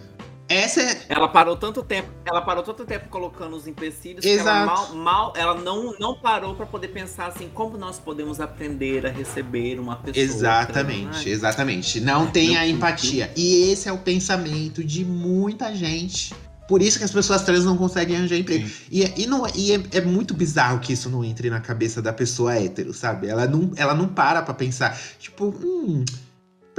Essa 0.49 0.81
é. 0.81 1.01
Ela 1.09 1.27
parou 1.27 1.55
tanto 1.55 1.81
tempo, 1.83 2.09
ela 2.25 2.41
parou 2.41 2.63
tanto 2.63 2.85
tempo 2.85 3.07
colocando 3.09 3.55
os 3.55 3.65
empecilhos 3.65 4.21
que 4.23 4.29
ela 4.29 4.41
Exato. 4.41 4.65
mal, 4.65 4.95
mal 4.95 5.33
ela 5.35 5.55
não, 5.55 5.95
não 5.99 6.15
parou 6.19 6.53
pra 6.53 6.65
poder 6.65 6.89
pensar 6.89 7.27
assim, 7.27 7.49
como 7.53 7.77
nós 7.77 7.97
podemos 7.97 8.39
aprender 8.39 9.05
a 9.05 9.09
receber 9.09 9.79
uma 9.79 9.95
pessoa. 9.95 10.23
Exatamente, 10.23 11.17
Ai, 11.27 11.29
exatamente. 11.29 11.99
Não 12.01 12.27
tem 12.27 12.49
meu 12.51 12.59
a 12.59 12.67
empatia. 12.67 13.31
E 13.35 13.71
esse 13.71 13.87
é 13.87 13.91
o 13.91 13.97
pensamento 13.97 14.83
de 14.83 15.03
muita 15.05 15.73
gente. 15.73 16.35
Por 16.67 16.81
isso 16.81 16.97
que 16.97 17.03
as 17.03 17.11
pessoas 17.11 17.43
trans 17.43 17.65
não 17.65 17.77
conseguem 17.77 18.15
arranjar 18.15 18.37
emprego. 18.37 18.67
Sim. 18.67 18.73
E, 18.89 19.03
é- 19.03 19.13
e, 19.17 19.27
não, 19.27 19.45
e 19.53 19.73
é, 19.73 19.81
é 19.97 20.01
muito 20.01 20.33
bizarro 20.33 20.79
que 20.79 20.93
isso 20.93 21.09
não 21.09 21.23
entre 21.23 21.49
na 21.49 21.59
cabeça 21.59 22.01
da 22.01 22.13
pessoa 22.13 22.55
hétero, 22.55 22.93
sabe? 22.93 23.27
Ela 23.27 23.45
não, 23.47 23.71
ela 23.75 23.93
não 23.93 24.07
para 24.07 24.41
pra 24.41 24.53
pensar, 24.53 24.97
tipo, 25.19 25.47
hum, 25.47 26.05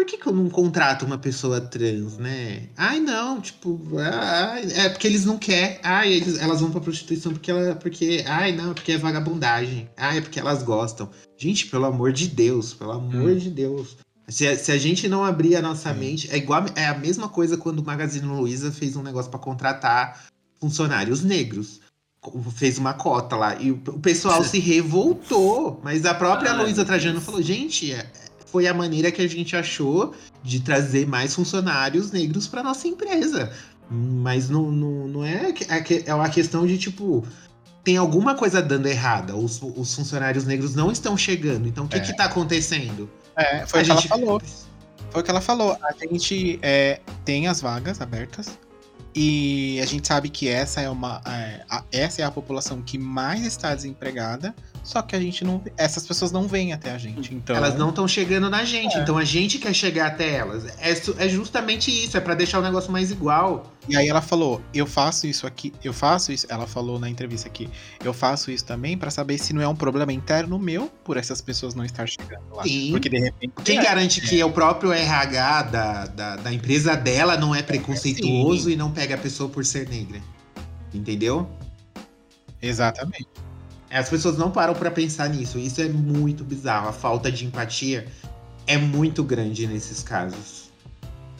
por 0.04 0.10
que, 0.10 0.18
que 0.18 0.26
eu 0.26 0.32
não 0.34 0.50
contrato 0.50 1.04
uma 1.06 1.16
pessoa 1.16 1.60
trans, 1.60 2.18
né? 2.18 2.64
Ai, 2.76 3.00
não, 3.00 3.40
tipo, 3.40 3.80
ai, 3.98 4.66
é 4.74 4.88
porque 4.90 5.06
eles 5.06 5.24
não 5.24 5.38
querem. 5.38 5.78
Ai, 5.82 6.12
eles, 6.12 6.38
elas 6.38 6.60
vão 6.60 6.70
pra 6.70 6.80
prostituição 6.80 7.32
porque 7.32 7.50
ela. 7.50 7.74
Porque. 7.74 8.22
Ai, 8.26 8.52
não, 8.52 8.74
porque 8.74 8.92
é 8.92 8.98
vagabundagem. 8.98 9.88
Ai, 9.96 10.18
é 10.18 10.20
porque 10.20 10.38
elas 10.38 10.62
gostam. 10.62 11.08
Gente, 11.38 11.66
pelo 11.66 11.86
amor 11.86 12.12
de 12.12 12.28
Deus, 12.28 12.74
pelo 12.74 12.92
amor 12.92 13.30
Hum. 13.32 13.36
de 13.38 13.48
Deus. 13.50 13.96
Se, 14.28 14.46
a- 14.46 14.56
se 14.58 14.70
a 14.72 14.78
gente 14.78 15.08
não 15.08 15.24
abrir 15.24 15.56
a 15.56 15.62
nossa 15.62 15.92
Sim. 15.92 15.98
mente, 16.00 16.30
é 16.30 16.36
igual 16.36 16.64
é 16.76 16.86
a 16.86 16.96
mesma 16.98 17.28
coisa 17.28 17.56
quando 17.56 17.78
o 17.80 17.84
Magazine 17.84 18.26
Luiza 18.26 18.70
fez 18.72 18.96
um 18.96 19.02
negócio 19.02 19.30
pra 19.30 19.40
contratar 19.40 20.24
funcionários 20.60 21.22
negros. 21.22 21.80
Fez 22.56 22.78
uma 22.78 22.94
cota 22.94 23.36
lá. 23.36 23.56
E 23.60 23.70
o, 23.70 23.74
o 23.88 23.98
pessoal 24.00 24.42
se 24.44 24.58
revoltou. 24.58 25.80
Mas 25.84 26.06
a 26.06 26.14
própria 26.14 26.52
Luísa 26.54 26.76
meu 26.76 26.84
Trajano 26.86 27.20
falou: 27.20 27.42
gente, 27.42 27.92
é- 27.92 28.06
foi 28.54 28.68
a 28.68 28.72
maneira 28.72 29.10
que 29.10 29.20
a 29.20 29.26
gente 29.26 29.56
achou 29.56 30.14
de 30.40 30.60
trazer 30.60 31.08
mais 31.08 31.34
funcionários 31.34 32.12
negros 32.12 32.46
pra 32.46 32.62
nossa 32.62 32.86
empresa. 32.86 33.50
Mas 33.90 34.48
não, 34.48 34.70
não, 34.70 35.08
não 35.08 35.24
é, 35.24 35.52
é, 35.68 36.02
é 36.06 36.14
uma 36.14 36.28
questão 36.28 36.64
de 36.64 36.78
tipo. 36.78 37.26
Tem 37.82 37.96
alguma 37.96 38.36
coisa 38.36 38.62
dando 38.62 38.86
errada. 38.86 39.34
Os, 39.34 39.60
os 39.60 39.92
funcionários 39.92 40.44
negros 40.44 40.72
não 40.76 40.92
estão 40.92 41.16
chegando. 41.16 41.66
Então 41.66 41.84
o 41.86 41.88
que 41.88 41.96
É. 41.96 42.00
que 42.00 42.16
tá 42.16 42.26
acontecendo? 42.26 43.10
É, 43.36 43.66
foi 43.66 43.80
A 43.80 43.82
o 43.82 43.86
que 43.86 43.90
ela 43.90 44.00
gente- 44.00 44.08
falou. 44.08 44.42
Foi 45.10 45.20
o 45.20 45.24
que 45.24 45.30
ela 45.32 45.40
falou. 45.40 45.76
A 45.82 45.92
gente 46.06 46.60
é, 46.62 47.00
tem 47.24 47.48
as 47.48 47.60
vagas 47.60 48.00
abertas. 48.00 48.56
E 49.16 49.80
a 49.82 49.86
gente 49.86 50.06
sabe 50.06 50.28
que 50.28 50.48
essa 50.48 50.80
é 50.80 50.88
uma. 50.88 51.20
é, 51.26 51.64
a- 51.68 51.82
essa 51.90 52.22
é 52.22 52.24
a 52.24 52.30
população 52.30 52.80
que 52.82 52.98
mais 52.98 53.44
está 53.44 53.74
desempregada. 53.74 54.54
Só 54.84 55.00
que 55.00 55.16
a 55.16 55.20
gente 55.20 55.44
não. 55.44 55.62
Essas 55.78 56.06
pessoas 56.06 56.30
não 56.30 56.46
vêm 56.46 56.74
até 56.74 56.92
a 56.92 56.98
gente. 56.98 57.34
Então. 57.34 57.56
Elas 57.56 57.74
não 57.74 57.88
estão 57.88 58.06
chegando 58.06 58.50
na 58.50 58.64
gente, 58.64 58.96
É. 58.98 59.00
então 59.00 59.16
a 59.16 59.24
gente 59.24 59.58
quer 59.58 59.72
chegar 59.72 60.08
até 60.08 60.36
elas. 60.36 60.66
É, 60.78 60.92
é 61.24 61.28
justamente 61.28 61.90
isso, 61.90 62.18
é 62.18 62.20
pra 62.20 62.34
deixar 62.34 62.58
o 62.58 62.62
negócio 62.62 62.92
mais 62.92 63.10
igual. 63.10 63.72
E 63.88 63.96
aí 63.96 64.08
ela 64.08 64.20
falou, 64.20 64.62
eu 64.74 64.86
faço 64.86 65.26
isso 65.26 65.46
aqui, 65.46 65.72
eu 65.82 65.92
faço 65.92 66.32
isso. 66.32 66.46
Ela 66.50 66.66
falou 66.66 66.98
na 66.98 67.08
entrevista 67.08 67.48
aqui, 67.48 67.68
eu 68.04 68.12
faço 68.12 68.50
isso 68.50 68.64
também 68.64 68.96
pra 68.96 69.10
saber 69.10 69.38
se 69.38 69.54
não 69.54 69.62
é 69.62 69.68
um 69.68 69.74
problema 69.74 70.12
interno 70.12 70.58
meu 70.58 70.90
por 71.02 71.16
essas 71.16 71.40
pessoas 71.40 71.74
não 71.74 71.84
estar 71.84 72.06
chegando 72.06 72.42
lá. 72.54 72.62
Sim. 72.62 72.92
Porque 72.92 73.08
de 73.08 73.18
repente. 73.18 73.54
Quem 73.64 73.78
é, 73.78 73.82
garante 73.82 74.20
que 74.20 74.38
é 74.38 74.44
o 74.44 74.52
próprio 74.52 74.92
RH 74.92 75.62
da, 75.62 76.06
da, 76.06 76.36
da 76.36 76.52
empresa 76.52 76.94
dela 76.94 77.38
não 77.38 77.54
é 77.54 77.62
preconceituoso 77.62 78.68
e 78.70 78.76
não 78.76 78.90
pega 78.90 79.14
a 79.14 79.18
pessoa 79.18 79.48
por 79.48 79.64
ser 79.64 79.88
negra? 79.88 80.20
Entendeu? 80.92 81.48
Exatamente. 82.60 83.28
As 83.94 84.08
pessoas 84.08 84.36
não 84.36 84.50
param 84.50 84.74
pra 84.74 84.90
pensar 84.90 85.28
nisso. 85.28 85.56
Isso 85.56 85.80
é 85.80 85.88
muito 85.88 86.42
bizarro. 86.42 86.88
A 86.88 86.92
falta 86.92 87.30
de 87.30 87.46
empatia 87.46 88.06
é 88.66 88.76
muito 88.76 89.22
grande 89.22 89.66
nesses 89.68 90.02
casos. 90.02 90.72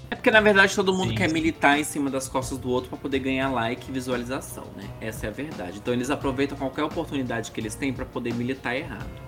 É 0.08 0.14
porque 0.14 0.30
na 0.30 0.40
verdade 0.40 0.72
todo 0.74 0.94
mundo 0.94 1.08
Sim. 1.08 1.16
quer 1.16 1.32
militar 1.32 1.80
em 1.80 1.82
cima 1.82 2.08
das 2.08 2.28
costas 2.28 2.56
do 2.56 2.68
outro 2.68 2.90
pra 2.90 2.98
poder 2.98 3.18
ganhar 3.18 3.50
like 3.50 3.90
e 3.90 3.92
visualização, 3.92 4.64
né? 4.76 4.88
Essa 5.00 5.26
é 5.26 5.28
a 5.30 5.32
verdade. 5.32 5.78
Então 5.78 5.92
eles 5.92 6.10
aproveitam 6.10 6.56
qualquer 6.56 6.84
oportunidade 6.84 7.50
que 7.50 7.60
eles 7.60 7.74
têm 7.74 7.92
pra 7.92 8.04
poder 8.04 8.32
militar 8.32 8.76
errado. 8.76 9.23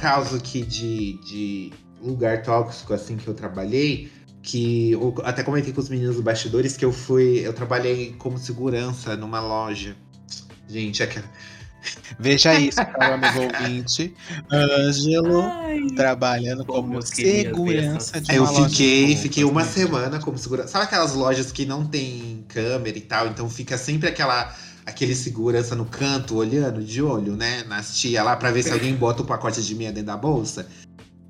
Caso 0.00 0.36
aqui 0.36 0.62
de, 0.62 1.20
de 1.22 1.72
lugar 2.00 2.42
tóxico, 2.42 2.94
assim, 2.94 3.18
que 3.18 3.28
eu 3.28 3.34
trabalhei, 3.34 4.10
que 4.42 4.92
eu 4.92 5.14
até 5.22 5.42
comentei 5.42 5.72
com 5.72 5.80
os 5.80 5.90
meninos 5.90 6.16
do 6.16 6.22
bastidores 6.22 6.76
que 6.76 6.84
eu 6.84 6.92
fui. 6.92 7.46
Eu 7.46 7.52
trabalhei 7.52 8.14
como 8.18 8.38
segurança 8.38 9.14
numa 9.14 9.40
loja. 9.40 9.94
Gente, 10.66 11.02
aquela. 11.02 11.26
Veja 12.18 12.54
isso, 12.54 12.76
caro 12.76 13.14
amigo 13.14 13.40
ouvinte. 13.42 14.14
Ângelo 14.50 15.44
trabalhando 15.94 16.64
como 16.64 16.94
eu 16.94 17.02
segurança 17.02 18.20
de 18.20 18.34
Eu 18.34 18.42
uma 18.42 18.50
loja 18.52 18.68
de 18.68 18.70
fiquei, 18.70 19.04
roupas, 19.04 19.22
fiquei 19.22 19.44
uma 19.44 19.64
semana 19.64 20.18
como 20.18 20.38
segurança. 20.38 20.68
Sabe 20.68 20.84
aquelas 20.84 21.14
lojas 21.14 21.52
que 21.52 21.66
não 21.66 21.86
tem 21.86 22.44
câmera 22.48 22.96
e 22.96 23.02
tal? 23.02 23.28
Então 23.28 23.48
fica 23.48 23.76
sempre 23.76 24.08
aquela 24.08 24.54
aquele 24.90 25.14
segurança 25.14 25.74
no 25.74 25.84
canto, 25.84 26.36
olhando 26.36 26.82
de 26.82 27.00
olho, 27.02 27.36
né? 27.36 27.64
Nas 27.64 27.96
tia 27.96 28.22
lá 28.22 28.36
pra 28.36 28.50
ver 28.50 28.62
se 28.62 28.72
alguém 28.72 28.94
bota 28.94 29.22
o 29.22 29.26
pacote 29.26 29.62
de 29.62 29.74
meia 29.74 29.92
dentro 29.92 30.08
da 30.08 30.16
bolsa. 30.16 30.68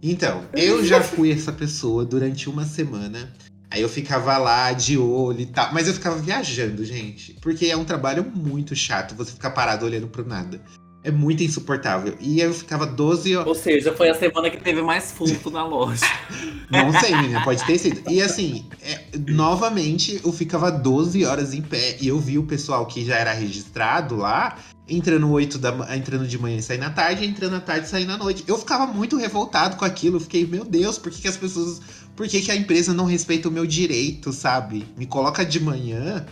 Então, 0.03 0.45
eu 0.55 0.85
já 0.85 1.03
fui 1.03 1.31
essa 1.31 1.53
pessoa 1.53 2.05
durante 2.05 2.49
uma 2.49 2.65
semana. 2.65 3.33
Aí 3.71 3.83
eu 3.83 3.89
ficava 3.89 4.37
lá 4.39 4.73
de 4.73 4.99
olho 4.99 5.41
e 5.41 5.47
tal. 5.47 5.73
Mas 5.73 5.87
eu 5.87 5.95
ficava 5.95 6.17
viajando, 6.17 6.85
gente. 6.85 7.35
Porque 7.35 7.67
é 7.67 7.77
um 7.77 7.85
trabalho 7.85 8.25
muito 8.25 8.75
chato 8.75 9.15
você 9.15 9.31
ficar 9.31 9.51
parado 9.51 9.87
olhando 9.87 10.09
pro 10.09 10.27
nada. 10.27 10.61
É 11.03 11.11
muito 11.11 11.43
insuportável. 11.43 12.15
E 12.21 12.41
eu 12.41 12.53
ficava 12.53 12.87
12 12.87 13.35
horas. 13.35 13.49
Ou 13.49 13.55
seja, 13.55 13.93
foi 13.95 14.11
a 14.11 14.15
semana 14.15 14.51
que 14.51 14.59
teve 14.59 14.83
mais 14.83 15.11
furto 15.11 15.51
na 15.51 15.67
loja. 15.67 16.05
Não 16.71 16.93
sei, 17.01 17.17
menina, 17.17 17.43
pode 17.43 17.65
ter 17.65 17.79
sido. 17.79 18.03
E 18.11 18.21
assim, 18.21 18.67
é, 18.83 19.01
novamente, 19.29 20.21
eu 20.23 20.31
ficava 20.31 20.71
12 20.71 21.25
horas 21.25 21.55
em 21.55 21.63
pé 21.63 21.97
e 22.01 22.09
eu 22.09 22.19
vi 22.19 22.39
o 22.39 22.45
pessoal 22.45 22.85
que 22.85 23.05
já 23.05 23.17
era 23.17 23.33
registrado 23.33 24.15
lá, 24.15 24.59
entrando 24.87 25.31
8 25.31 25.59
da 25.59 25.97
entrando 25.97 26.29
de 26.29 26.39
manhã 26.39 26.59
e 26.59 26.63
saindo 26.63 26.85
à 26.85 26.91
tarde, 26.91 27.25
entrando 27.25 27.57
à 27.57 27.61
tarde 27.61 27.87
e 27.87 27.89
saindo 27.89 28.13
à 28.13 28.19
noite. 28.19 28.45
Eu 28.47 28.59
ficava 28.59 28.87
muito 28.87 29.17
revoltado 29.17 29.77
com 29.77 29.85
aquilo. 29.87 30.17
Eu 30.17 30.21
fiquei, 30.21 30.47
meu 30.47 30.65
Deus, 30.65 30.99
por 30.99 31.11
que, 31.11 31.23
que 31.23 31.29
as 31.29 31.37
pessoas. 31.37 31.81
Por 32.15 32.29
que, 32.29 32.43
que 32.43 32.51
a 32.51 32.57
empresa 32.57 32.93
não 32.93 33.07
respeita 33.07 33.49
o 33.49 33.53
meu 33.53 33.65
direito, 33.65 34.33
sabe? 34.33 34.87
Me 34.99 35.07
coloca 35.07 35.47
de 35.47 35.59
manhã. 35.59 36.27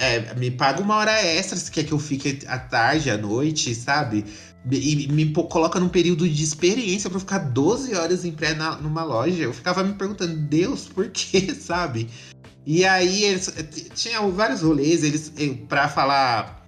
É, 0.00 0.34
me 0.34 0.50
paga 0.50 0.80
uma 0.82 0.96
hora 0.96 1.12
extra 1.22 1.56
se 1.56 1.70
quer 1.70 1.84
que 1.84 1.92
eu 1.92 1.98
fique 1.98 2.40
à 2.46 2.58
tarde, 2.58 3.10
à 3.10 3.16
noite, 3.18 3.74
sabe? 3.74 4.24
E 4.70 5.06
me 5.08 5.32
coloca 5.32 5.78
num 5.80 5.88
período 5.88 6.28
de 6.28 6.42
experiência 6.42 7.08
eu 7.08 7.20
ficar 7.20 7.38
12 7.38 7.94
horas 7.94 8.24
em 8.24 8.32
pé 8.32 8.54
na- 8.54 8.76
numa 8.76 9.02
loja. 9.04 9.42
Eu 9.42 9.52
ficava 9.54 9.82
me 9.84 9.94
perguntando, 9.94 10.36
Deus, 10.36 10.86
por 10.86 11.08
quê, 11.10 11.54
sabe? 11.58 12.08
E 12.66 12.84
aí 12.84 13.24
eles 13.24 13.46
t- 13.46 13.90
tinha 13.94 14.20
vários 14.22 14.60
rolês, 14.62 15.02
eles 15.02 15.32
eh, 15.38 15.54
para 15.68 15.88
falar 15.88 16.58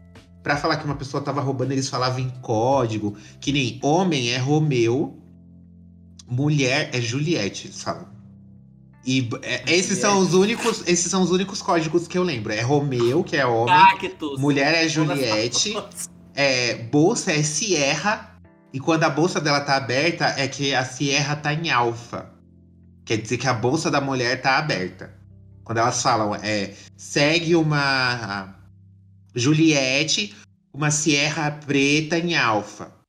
para 0.43 0.57
falar 0.57 0.77
que 0.77 0.85
uma 0.85 0.97
pessoa 0.97 1.23
tava 1.23 1.41
roubando, 1.41 1.71
eles 1.71 1.89
falavam 1.89 2.19
em 2.19 2.29
código, 2.41 3.17
que 3.41 3.53
nem 3.53 3.79
homem 3.83 4.31
é 4.31 4.39
Romeu, 4.39 5.17
mulher 6.27 6.91
é 6.93 7.01
Juliette, 7.01 7.69
falam. 7.69 8.09
E 9.05 9.29
é, 9.43 9.65
esses 9.67 9.99
são 9.99 10.21
os 10.21 10.33
únicos, 10.33 10.83
esses 10.87 11.11
são 11.11 11.23
os 11.23 11.31
únicos 11.31 11.61
códigos 11.61 12.07
que 12.07 12.17
eu 12.17 12.23
lembro. 12.23 12.53
É 12.53 12.61
Romeu, 12.61 13.25
que 13.25 13.37
é 13.37 13.45
homem, 13.45 13.75
Cactus. 14.01 14.41
mulher 14.41 14.75
é 14.75 14.89
Juliette, 14.89 15.77
é, 16.35 16.75
bolsa 16.75 17.33
é 17.33 17.43
Sierra, 17.43 18.39
e 18.73 18.79
quando 18.79 19.05
a 19.05 19.11
bolsa 19.11 19.41
dela 19.41 19.61
tá 19.61 19.77
aberta, 19.77 20.35
é 20.39 20.47
que 20.47 20.75
a 20.75 20.85
Sierra 20.85 21.37
tá 21.37 21.53
em 21.53 21.71
alfa. 21.71 22.31
Quer 23.05 23.19
dizer 23.19 23.39
que 23.39 23.49
a 23.49 23.53
bolsa 23.53 23.91
da 23.91 24.01
mulher 24.01 24.41
tá 24.41 24.59
aberta. 24.59 25.13
Quando 25.65 25.79
elas 25.79 26.01
falam, 26.01 26.35
é, 26.37 26.73
segue 26.97 27.57
uma 27.57 28.55
Juliette, 29.35 30.35
uma 30.73 30.91
Sierra 30.91 31.51
preta 31.51 32.19
em 32.19 32.37
alfa. 32.37 33.02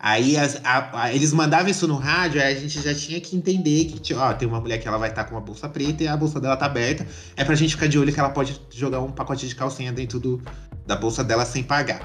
Aí 0.00 0.36
as- 0.36 0.60
a- 0.62 1.02
a- 1.02 1.12
eles 1.12 1.32
mandavam 1.32 1.68
isso 1.68 1.88
no 1.88 1.96
rádio, 1.96 2.40
aí 2.40 2.56
a 2.56 2.60
gente 2.60 2.80
já 2.80 2.94
tinha 2.94 3.20
que 3.20 3.36
entender 3.36 3.86
que 3.86 4.14
ó, 4.14 4.32
tem 4.32 4.46
uma 4.46 4.60
mulher 4.60 4.78
que 4.78 4.86
ela 4.86 4.96
vai 4.96 5.08
estar 5.10 5.24
com 5.24 5.34
uma 5.34 5.40
bolsa 5.40 5.68
preta 5.68 6.04
e 6.04 6.08
a 6.08 6.16
bolsa 6.16 6.38
dela 6.40 6.56
tá 6.56 6.66
aberta. 6.66 7.04
É 7.36 7.44
pra 7.44 7.54
gente 7.56 7.74
ficar 7.74 7.88
de 7.88 7.98
olho 7.98 8.12
que 8.12 8.20
ela 8.20 8.30
pode 8.30 8.60
jogar 8.70 9.00
um 9.00 9.10
pacote 9.10 9.48
de 9.48 9.54
calcinha 9.56 9.92
dentro 9.92 10.20
do, 10.20 10.40
da 10.86 10.94
bolsa 10.94 11.24
dela 11.24 11.44
sem 11.44 11.64
pagar. 11.64 12.00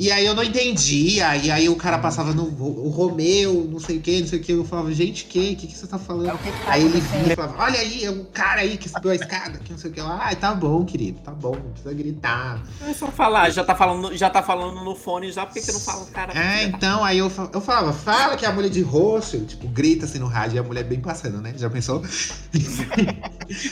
E 0.00 0.10
aí 0.10 0.24
eu 0.24 0.34
não 0.34 0.42
entendia, 0.42 1.36
e 1.36 1.50
aí 1.50 1.68
o 1.68 1.76
cara 1.76 1.98
passava 1.98 2.32
no 2.32 2.44
o 2.44 2.88
Romeu, 2.88 3.68
não 3.70 3.78
sei 3.78 3.98
o 3.98 4.00
que, 4.00 4.18
não 4.20 4.26
sei 4.26 4.38
o 4.38 4.42
que. 4.42 4.52
Eu 4.52 4.64
falava, 4.64 4.90
gente, 4.94 5.26
que? 5.26 5.52
O 5.52 5.56
que, 5.56 5.66
que 5.66 5.76
você 5.76 5.86
tá 5.86 5.98
falando? 5.98 6.40
aí 6.66 6.82
ele 6.82 7.00
vinha 7.00 7.34
e 7.34 7.36
falava, 7.36 7.62
olha 7.62 7.78
aí, 7.78 8.06
é 8.06 8.10
um 8.10 8.24
cara 8.24 8.62
aí 8.62 8.78
que 8.78 8.88
subiu 8.88 9.10
a 9.10 9.14
escada, 9.14 9.58
que 9.58 9.70
não 9.70 9.78
sei 9.78 9.90
o 9.90 9.92
que. 9.92 10.00
Ah, 10.00 10.34
tá 10.34 10.54
bom, 10.54 10.86
querido, 10.86 11.20
tá 11.20 11.32
bom, 11.32 11.54
não 11.54 11.72
precisa 11.72 11.92
gritar. 11.92 12.62
É 12.88 12.94
só 12.94 13.08
falar, 13.08 13.50
já 13.50 13.62
tá 13.62 13.74
falando, 13.74 14.16
já 14.16 14.30
tá 14.30 14.42
falando 14.42 14.82
no 14.82 14.94
fone 14.94 15.30
já, 15.30 15.44
por 15.44 15.52
que 15.52 15.60
que 15.60 15.70
não 15.70 15.80
fala 15.80 16.02
o 16.04 16.06
cara? 16.06 16.32
É, 16.32 16.64
então, 16.64 17.04
aí 17.04 17.18
eu, 17.18 17.30
eu 17.52 17.60
falava, 17.60 17.92
fala 17.92 18.38
que 18.38 18.46
é 18.46 18.48
a 18.48 18.52
mulher 18.52 18.70
de 18.70 18.80
roxo, 18.80 19.38
tipo, 19.40 19.68
grita 19.68 20.06
assim 20.06 20.18
no 20.18 20.28
rádio 20.28 20.56
e 20.56 20.58
a 20.60 20.62
mulher 20.62 20.84
bem 20.84 20.98
passando, 20.98 21.42
né? 21.42 21.52
Já 21.58 21.68
pensou? 21.68 22.02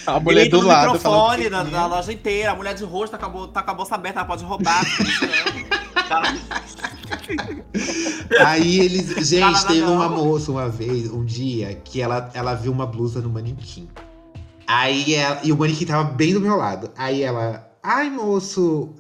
A 0.05 0.19
mulher 0.19 0.41
Grita 0.41 0.57
do 0.57 0.63
no 0.63 0.69
lado 0.69 0.93
microfone 0.93 1.49
falando. 1.49 1.71
da, 1.71 1.79
da 1.79 1.87
loja 1.87 2.13
inteira, 2.13 2.51
a 2.51 2.55
mulher 2.57 2.75
de 2.75 2.83
rosto 2.83 3.17
tá 3.17 3.31
com 3.31 3.45
a 3.45 3.49
tá 3.49 3.63
com 3.63 3.71
a 3.71 3.75
bolsa 3.75 3.95
aberta, 3.95 4.19
ela 4.19 4.27
pode 4.27 4.45
roubar. 4.45 4.85
Aí 8.45 8.81
eles. 8.81 9.09
Gente, 9.27 9.67
teve 9.67 9.83
uma 9.83 10.09
moça 10.09 10.51
uma 10.51 10.69
vez, 10.69 11.11
um 11.11 11.25
dia, 11.25 11.75
que 11.75 12.01
ela, 12.01 12.31
ela 12.35 12.55
viu 12.55 12.73
uma 12.73 12.87
blusa 12.87 13.21
no 13.21 13.29
manequim. 13.29 13.89
Aí 14.67 15.15
ela, 15.15 15.41
e 15.43 15.53
o 15.53 15.57
manequim 15.57 15.87
tava 15.87 16.05
bem 16.11 16.35
do 16.35 16.41
meu 16.41 16.57
lado. 16.57 16.91
Aí 16.97 17.23
ela. 17.23 17.69
Ai, 17.83 18.11
moço. 18.11 18.91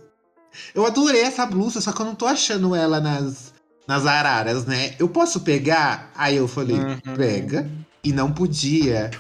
Eu 0.75 0.87
adorei 0.87 1.23
essa 1.23 1.45
blusa, 1.47 1.81
só 1.81 1.93
que 1.93 2.01
eu 2.01 2.07
não 2.07 2.15
tô 2.15 2.27
achando 2.27 2.75
ela 2.75 3.01
nas, 3.01 3.53
nas 3.87 4.07
araras, 4.07 4.65
né? 4.65 4.95
Eu 4.99 5.09
posso 5.09 5.41
pegar? 5.41 6.11
Aí 6.17 6.37
eu 6.37 6.49
falei, 6.49 6.79
Uhum. 6.79 7.17
pega. 7.17 7.71
E 8.03 8.13
não 8.13 8.33
podia. 8.33 9.11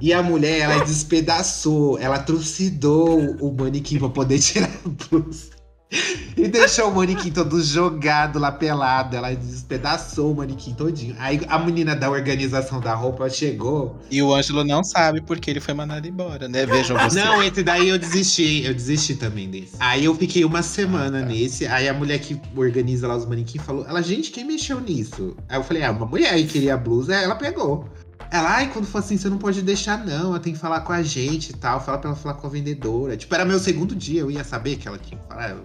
E 0.00 0.12
a 0.12 0.22
mulher, 0.22 0.60
ela 0.60 0.84
despedaçou, 0.84 1.98
ela 1.98 2.18
trucidou 2.18 3.36
o 3.40 3.54
manequim 3.54 3.98
pra 3.98 4.08
poder 4.08 4.38
tirar 4.40 4.70
a 4.84 4.88
blusa. 4.88 5.50
E 6.36 6.48
deixou 6.48 6.90
o 6.90 6.94
manequim 6.94 7.30
todo 7.30 7.62
jogado 7.62 8.40
lá 8.40 8.50
pelado. 8.50 9.16
Ela 9.16 9.32
despedaçou 9.34 10.32
o 10.32 10.36
manequim 10.36 10.74
todinho. 10.74 11.14
Aí 11.18 11.40
a 11.48 11.58
menina 11.60 11.94
da 11.94 12.10
organização 12.10 12.80
da 12.80 12.92
roupa 12.92 13.30
chegou. 13.30 13.98
E 14.10 14.20
o 14.20 14.34
Ângelo 14.34 14.64
não 14.64 14.82
sabe 14.82 15.20
porque 15.20 15.48
ele 15.48 15.60
foi 15.60 15.74
mandado 15.74 16.06
embora, 16.08 16.48
né? 16.48 16.66
Vejam 16.66 16.98
vocês. 16.98 17.14
Não, 17.14 17.40
esse 17.42 17.62
daí 17.62 17.88
eu 17.88 17.98
desisti. 17.98 18.64
Eu 18.64 18.74
desisti 18.74 19.14
também 19.14 19.48
desse. 19.48 19.76
Aí 19.78 20.04
eu 20.04 20.14
fiquei 20.16 20.44
uma 20.44 20.60
semana 20.62 21.18
Ah, 21.18 21.22
tá. 21.22 21.28
nesse. 21.28 21.66
Aí 21.66 21.88
a 21.88 21.94
mulher 21.94 22.18
que 22.18 22.38
organiza 22.56 23.06
lá 23.06 23.16
os 23.16 23.24
manequins 23.26 23.62
falou: 23.62 23.86
Ela, 23.88 24.02
gente, 24.02 24.30
quem 24.32 24.44
mexeu 24.44 24.80
nisso? 24.80 25.36
Aí 25.48 25.56
eu 25.56 25.62
falei: 25.62 25.84
Ah, 25.84 25.92
uma 25.92 26.04
mulher 26.06 26.34
que 26.34 26.44
queria 26.46 26.74
a 26.74 26.76
blusa, 26.76 27.14
ela 27.14 27.36
pegou. 27.36 27.88
Ela, 28.30 28.56
ai, 28.56 28.70
quando 28.72 28.86
for 28.86 28.98
assim, 28.98 29.16
você 29.16 29.28
não 29.28 29.38
pode 29.38 29.62
deixar, 29.62 30.04
não. 30.04 30.30
Ela 30.30 30.40
tem 30.40 30.52
que 30.52 30.58
falar 30.58 30.80
com 30.80 30.92
a 30.92 31.02
gente 31.02 31.50
e 31.50 31.54
tal. 31.54 31.80
Fala 31.80 31.98
pra 31.98 32.10
ela 32.10 32.18
falar 32.18 32.34
com 32.34 32.46
a 32.46 32.50
vendedora. 32.50 33.16
Tipo, 33.16 33.32
era 33.34 33.44
meu 33.44 33.60
segundo 33.60 33.94
dia, 33.94 34.20
eu 34.22 34.30
ia 34.30 34.42
saber 34.42 34.76
que 34.76 34.88
ela 34.88 34.98
tinha 34.98 35.18
que 35.20 35.26
falar. 35.28 35.56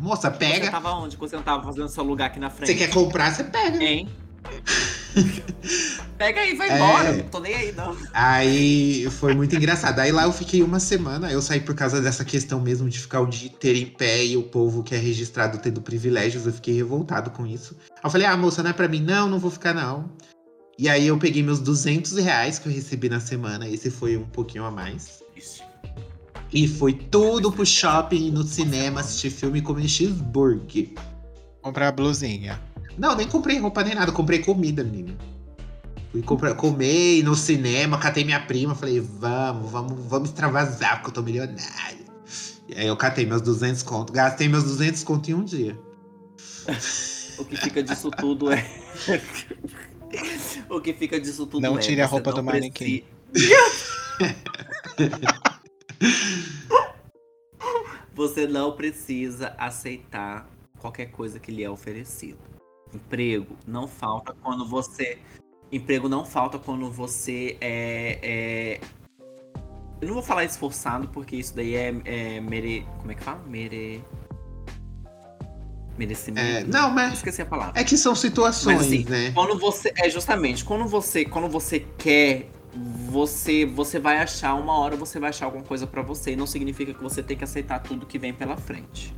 Moça, 0.00 0.30
Você 0.30 0.36
pega. 0.38 0.70
tava 0.70 0.92
onde? 0.92 1.16
Você 1.16 1.36
não 1.36 1.42
tava 1.42 1.62
fazendo 1.62 1.88
seu 1.88 2.04
lugar 2.04 2.26
aqui 2.26 2.38
na 2.40 2.50
frente? 2.50 2.68
Você 2.72 2.78
quer 2.78 2.90
comprar, 2.90 3.34
você 3.34 3.44
pega. 3.44 3.82
Hein? 3.82 4.08
Pega 6.16 6.40
aí, 6.40 6.54
vai 6.56 6.68
É. 6.70 6.74
embora. 6.74 7.12
Não 7.12 7.24
tô 7.28 7.38
nem 7.40 7.54
aí, 7.54 7.72
não. 7.72 7.96
Aí 8.12 9.08
foi 9.10 9.34
muito 9.34 9.54
engraçado. 9.54 9.98
Aí 10.00 10.10
lá 10.10 10.24
eu 10.24 10.32
fiquei 10.32 10.62
uma 10.62 10.80
semana. 10.80 11.30
Eu 11.30 11.40
saí 11.40 11.60
por 11.60 11.74
causa 11.74 12.00
dessa 12.00 12.24
questão 12.24 12.60
mesmo 12.60 12.88
de 12.88 12.98
ficar 12.98 13.20
o 13.20 13.26
dia 13.26 13.48
inteiro 13.48 13.78
em 13.78 13.86
pé 13.86 14.24
e 14.24 14.36
o 14.36 14.42
povo 14.42 14.82
que 14.82 14.94
é 14.94 14.98
registrado 14.98 15.58
tendo 15.58 15.80
privilégios. 15.80 16.46
Eu 16.46 16.52
fiquei 16.52 16.74
revoltado 16.74 17.30
com 17.30 17.46
isso. 17.46 17.76
Aí 17.90 18.00
eu 18.04 18.10
falei, 18.10 18.26
ah, 18.26 18.36
moça, 18.36 18.62
não 18.62 18.70
é 18.70 18.72
pra 18.72 18.88
mim? 18.88 19.00
Não, 19.00 19.28
não 19.28 19.38
vou 19.38 19.50
ficar 19.50 19.74
não. 19.74 20.10
E 20.78 20.88
aí 20.88 21.06
eu 21.06 21.18
peguei 21.18 21.42
meus 21.42 21.60
200 21.60 22.12
reais 22.16 22.58
que 22.58 22.68
eu 22.68 22.72
recebi 22.72 23.08
na 23.08 23.20
semana. 23.20 23.68
Esse 23.68 23.90
foi 23.90 24.16
um 24.16 24.24
pouquinho 24.24 24.64
a 24.64 24.70
mais. 24.70 25.22
E 26.52 26.66
foi 26.66 26.94
tudo 26.94 27.52
pro 27.52 27.66
shopping, 27.66 28.30
no 28.30 28.42
cinema, 28.42 29.00
assistir 29.00 29.30
filme 29.30 29.58
e 29.58 29.62
comer 29.62 29.88
cheeseburger. 29.88 30.90
Comprar 31.60 31.88
a 31.88 31.92
blusinha. 31.92 32.60
Não, 32.96 33.14
nem 33.14 33.26
comprei 33.26 33.58
roupa 33.58 33.84
nem 33.84 33.94
nada. 33.94 34.10
Comprei 34.10 34.40
comida, 34.40 34.82
menino. 34.82 35.16
Fui 36.10 36.22
comprar, 36.22 36.54
comer 36.54 37.22
no 37.22 37.34
cinema, 37.34 37.98
catei 37.98 38.24
minha 38.24 38.40
prima, 38.40 38.74
falei, 38.74 38.98
vamos, 38.98 39.70
vamos, 39.70 40.04
vamos 40.06 40.30
extravasar, 40.30 40.96
porque 40.96 41.10
eu 41.10 41.14
tô 41.14 41.22
milionário. 41.22 41.98
E 42.66 42.74
aí 42.74 42.86
eu 42.86 42.96
catei 42.96 43.26
meus 43.26 43.42
200 43.42 43.82
conto, 43.82 44.12
gastei 44.12 44.48
meus 44.48 44.64
200 44.64 45.04
conto 45.04 45.30
em 45.30 45.34
um 45.34 45.44
dia. 45.44 45.78
O 47.38 47.44
que 47.44 47.56
fica 47.56 47.82
disso 47.82 48.10
tudo 48.10 48.50
é. 48.50 48.66
o 50.68 50.80
que 50.80 50.94
fica 50.94 51.20
disso 51.20 51.46
tudo 51.46 51.62
Não 51.62 51.76
é. 51.76 51.80
tire 51.80 52.00
a 52.00 52.06
você 52.06 52.12
roupa 52.12 52.30
não 52.30 52.38
do 52.38 52.44
manequim. 52.44 53.04
Você 58.14 58.46
não 58.46 58.72
precisa 58.72 59.54
aceitar 59.58 60.48
qualquer 60.78 61.06
coisa 61.06 61.38
que 61.38 61.52
lhe 61.52 61.62
é 61.62 61.70
oferecido. 61.70 62.38
Emprego 62.92 63.56
não 63.66 63.86
falta 63.86 64.34
quando 64.42 64.66
você. 64.66 65.18
Emprego 65.70 66.08
não 66.08 66.24
falta 66.24 66.58
quando 66.58 66.90
você 66.90 67.56
é. 67.60 68.18
é- 68.22 68.80
Eu 70.00 70.08
não 70.08 70.14
vou 70.14 70.22
falar 70.22 70.44
esforçado, 70.44 71.08
porque 71.08 71.36
isso 71.36 71.54
daí 71.54 71.74
é, 71.74 71.94
é 72.04 72.40
mere... 72.40 72.86
Como 72.98 73.10
é 73.12 73.14
que 73.14 73.22
fala? 73.22 73.42
Mere. 73.46 74.02
Merecimento. 75.98 76.40
É, 76.46 76.64
não, 76.64 76.90
mas 76.90 77.14
Esqueci 77.14 77.42
a 77.42 77.46
palavra. 77.46 77.80
é 77.80 77.82
que 77.84 77.96
são 77.96 78.14
situações, 78.14 78.76
Mas, 78.76 78.86
assim, 78.86 79.04
né? 79.04 79.32
Quando 79.32 79.58
você. 79.58 79.92
É 79.96 80.08
justamente, 80.08 80.64
quando 80.64 80.86
você, 80.86 81.24
quando 81.24 81.48
você 81.48 81.80
quer, 81.98 82.48
você, 82.74 83.64
você 83.64 83.98
vai 83.98 84.18
achar, 84.18 84.54
uma 84.54 84.78
hora 84.78 84.96
você 84.96 85.18
vai 85.18 85.30
achar 85.30 85.46
alguma 85.46 85.64
coisa 85.64 85.86
pra 85.86 86.02
você. 86.02 86.32
E 86.32 86.36
não 86.36 86.46
significa 86.46 86.94
que 86.94 87.02
você 87.02 87.22
tem 87.22 87.36
que 87.36 87.44
aceitar 87.44 87.80
tudo 87.80 88.06
que 88.06 88.18
vem 88.18 88.32
pela 88.32 88.56
frente. 88.56 89.14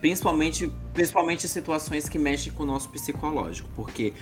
Principalmente, 0.00 0.70
principalmente 0.92 1.48
situações 1.48 2.08
que 2.08 2.18
mexem 2.18 2.52
com 2.52 2.62
o 2.62 2.66
nosso 2.66 2.88
psicológico. 2.90 3.68
Porque 3.74 4.12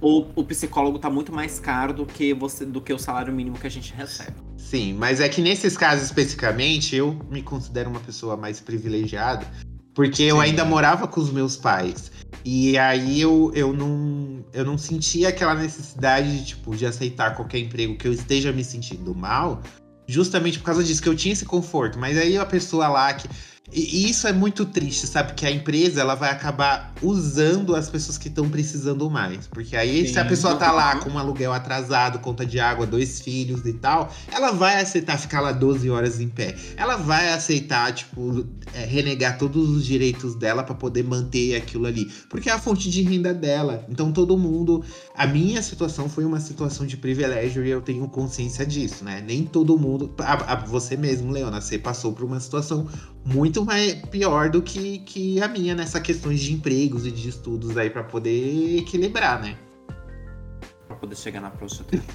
o, 0.00 0.26
o 0.34 0.44
psicólogo 0.44 0.98
tá 0.98 1.08
muito 1.08 1.32
mais 1.32 1.58
caro 1.58 1.92
do 1.92 2.06
que, 2.06 2.34
você, 2.34 2.64
do 2.64 2.80
que 2.80 2.92
o 2.92 2.98
salário 2.98 3.32
mínimo 3.32 3.58
que 3.58 3.66
a 3.66 3.70
gente 3.70 3.92
recebe. 3.94 4.36
Sim, 4.56 4.94
mas 4.94 5.20
é 5.20 5.28
que 5.28 5.40
nesses 5.40 5.76
casos 5.76 6.04
especificamente, 6.04 6.94
eu 6.96 7.18
me 7.30 7.42
considero 7.42 7.90
uma 7.90 8.00
pessoa 8.00 8.36
mais 8.36 8.60
privilegiada, 8.60 9.46
porque 9.94 10.22
eu 10.24 10.36
Sim. 10.36 10.42
ainda 10.42 10.64
morava 10.64 11.06
com 11.06 11.20
os 11.20 11.30
meus 11.30 11.56
pais. 11.56 12.10
E 12.44 12.76
aí 12.76 13.20
eu, 13.20 13.50
eu, 13.54 13.72
não, 13.72 14.44
eu 14.52 14.64
não 14.64 14.76
sentia 14.76 15.28
aquela 15.28 15.54
necessidade 15.54 16.38
de, 16.38 16.44
tipo, 16.46 16.76
de 16.76 16.84
aceitar 16.84 17.34
qualquer 17.34 17.60
emprego 17.60 17.96
que 17.96 18.06
eu 18.06 18.12
esteja 18.12 18.52
me 18.52 18.62
sentindo 18.62 19.14
mal, 19.14 19.62
justamente 20.06 20.58
por 20.58 20.66
causa 20.66 20.84
disso, 20.84 21.02
que 21.02 21.08
eu 21.08 21.16
tinha 21.16 21.32
esse 21.32 21.46
conforto. 21.46 21.98
Mas 21.98 22.18
aí 22.18 22.36
a 22.36 22.44
pessoa 22.44 22.88
lá 22.88 23.14
que. 23.14 23.28
E 23.72 24.08
isso 24.10 24.28
é 24.28 24.32
muito 24.32 24.66
triste, 24.66 25.06
sabe? 25.06 25.32
Que 25.32 25.46
a 25.46 25.50
empresa 25.50 26.00
ela 26.02 26.14
vai 26.14 26.30
acabar 26.30 26.94
usando 27.02 27.74
as 27.74 27.88
pessoas 27.88 28.18
que 28.18 28.28
estão 28.28 28.48
precisando 28.48 29.08
mais. 29.10 29.46
Porque 29.46 29.74
aí, 29.74 30.06
se 30.06 30.18
a 30.18 30.22
Sim. 30.22 30.28
pessoa 30.28 30.54
tá 30.56 30.70
lá 30.70 30.96
com 30.96 31.08
um 31.10 31.18
aluguel 31.18 31.50
atrasado, 31.52 32.18
conta 32.18 32.44
de 32.44 32.60
água, 32.60 32.86
dois 32.86 33.20
filhos 33.20 33.64
e 33.64 33.72
tal, 33.72 34.12
ela 34.30 34.52
vai 34.52 34.80
aceitar 34.82 35.18
ficar 35.18 35.40
lá 35.40 35.50
12 35.50 35.88
horas 35.88 36.20
em 36.20 36.28
pé. 36.28 36.54
Ela 36.76 36.96
vai 36.96 37.32
aceitar, 37.32 37.90
tipo, 37.94 38.46
é, 38.74 38.84
renegar 38.84 39.38
todos 39.38 39.70
os 39.70 39.84
direitos 39.86 40.34
dela 40.34 40.62
pra 40.62 40.74
poder 40.74 41.02
manter 41.02 41.56
aquilo 41.56 41.86
ali. 41.86 42.04
Porque 42.28 42.50
é 42.50 42.52
a 42.52 42.58
fonte 42.58 42.90
de 42.90 43.00
renda 43.02 43.32
dela. 43.32 43.84
Então 43.88 44.12
todo 44.12 44.36
mundo. 44.36 44.84
A 45.16 45.26
minha 45.26 45.62
situação 45.62 46.08
foi 46.08 46.24
uma 46.24 46.38
situação 46.38 46.86
de 46.86 46.96
privilégio 46.98 47.64
e 47.64 47.70
eu 47.70 47.80
tenho 47.80 48.06
consciência 48.08 48.66
disso, 48.66 49.04
né? 49.04 49.22
Nem 49.26 49.44
todo 49.44 49.78
mundo. 49.78 50.14
a- 50.18 50.52
a- 50.52 50.56
você 50.64 50.96
mesmo, 50.96 51.30
Leona, 51.32 51.60
você 51.60 51.78
passou 51.78 52.12
por 52.12 52.24
uma 52.24 52.38
situação 52.40 52.86
muito 53.24 53.53
mais 53.62 53.92
pior 54.10 54.48
do 54.48 54.62
que, 54.62 55.00
que 55.00 55.42
a 55.42 55.46
minha 55.48 55.74
nessa 55.74 56.00
questões 56.00 56.40
de 56.40 56.54
empregos 56.54 57.04
e 57.06 57.10
de 57.10 57.28
estudos 57.28 57.76
aí 57.76 57.90
pra 57.90 58.02
poder 58.02 58.78
equilibrar, 58.78 59.42
né? 59.42 59.54
Pra 60.86 60.96
poder 60.96 61.16
chegar 61.16 61.42
na 61.42 61.50
prostituição. 61.50 62.14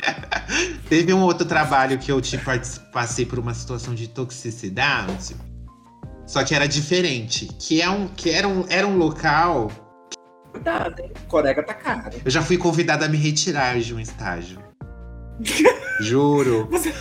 Teve 0.88 1.12
um 1.12 1.20
outro 1.20 1.46
trabalho 1.46 1.98
que 1.98 2.10
eu 2.10 2.18
tipo, 2.20 2.44
passei 2.90 3.26
por 3.26 3.38
uma 3.38 3.52
situação 3.52 3.94
de 3.94 4.08
toxicidade, 4.08 5.36
só 6.26 6.42
que 6.42 6.54
era 6.54 6.66
diferente, 6.66 7.46
que, 7.58 7.82
é 7.82 7.90
um, 7.90 8.08
que 8.08 8.30
era, 8.30 8.48
um, 8.48 8.64
era 8.70 8.86
um 8.86 8.96
local 8.96 9.70
Cuidado, 10.50 11.00
hein? 11.00 11.12
Corega 11.28 11.62
tá 11.62 11.74
caro. 11.74 12.16
Eu 12.24 12.30
já 12.30 12.42
fui 12.42 12.58
convidada 12.58 13.06
a 13.06 13.08
me 13.08 13.16
retirar 13.16 13.78
de 13.78 13.94
um 13.94 14.00
estágio. 14.00 14.58
Juro. 16.00 16.68
Você, 16.70 16.92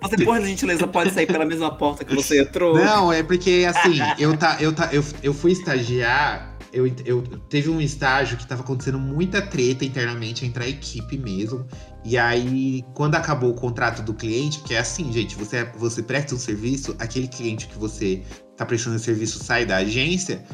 você, 0.00 0.24
por 0.24 0.40
gentileza, 0.40 0.86
pode 0.86 1.12
sair 1.12 1.26
pela 1.26 1.44
mesma 1.44 1.74
porta 1.74 2.04
que 2.04 2.14
você 2.14 2.42
entrou? 2.42 2.76
Não, 2.76 3.12
é 3.12 3.22
porque 3.22 3.66
assim, 3.68 3.98
eu, 4.18 4.36
tá, 4.36 4.56
eu, 4.60 4.72
tá, 4.72 4.88
eu, 4.92 5.04
eu 5.22 5.34
fui 5.34 5.52
estagiar. 5.52 6.56
Eu, 6.70 6.86
eu 7.06 7.22
teve 7.48 7.70
um 7.70 7.80
estágio 7.80 8.36
que 8.36 8.46
tava 8.46 8.60
acontecendo 8.60 8.98
muita 8.98 9.40
treta 9.40 9.86
internamente 9.86 10.44
entre 10.44 10.64
a 10.64 10.68
equipe 10.68 11.16
mesmo. 11.16 11.66
E 12.04 12.16
aí, 12.18 12.84
quando 12.94 13.14
acabou 13.14 13.50
o 13.50 13.54
contrato 13.54 14.02
do 14.02 14.12
cliente, 14.12 14.58
porque 14.58 14.74
é 14.74 14.78
assim, 14.78 15.10
gente, 15.10 15.34
você, 15.34 15.64
você 15.76 16.02
presta 16.02 16.34
um 16.34 16.38
serviço, 16.38 16.94
aquele 16.98 17.26
cliente 17.26 17.66
que 17.66 17.78
você 17.78 18.22
tá 18.54 18.66
prestando 18.66 18.98
serviço 18.98 19.42
sai 19.42 19.64
da 19.64 19.78
agência, 19.78 20.44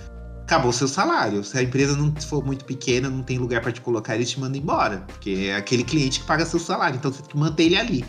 acabou 0.44 0.72
seu 0.72 0.86
salário. 0.86 1.42
Se 1.42 1.58
a 1.58 1.62
empresa 1.62 1.96
não 1.96 2.14
for 2.20 2.44
muito 2.44 2.64
pequena, 2.64 3.10
não 3.10 3.22
tem 3.22 3.38
lugar 3.38 3.60
para 3.60 3.72
te 3.72 3.80
colocar, 3.80 4.14
eles 4.14 4.30
te 4.30 4.38
mandam 4.38 4.60
embora. 4.60 4.98
Porque 5.08 5.48
é 5.48 5.56
aquele 5.56 5.82
cliente 5.82 6.20
que 6.20 6.26
paga 6.26 6.46
seu 6.46 6.60
salário, 6.60 6.96
então 6.96 7.12
você 7.12 7.22
tem 7.22 7.30
que 7.30 7.36
manter 7.36 7.64
ele 7.64 7.76
ali. 7.76 8.04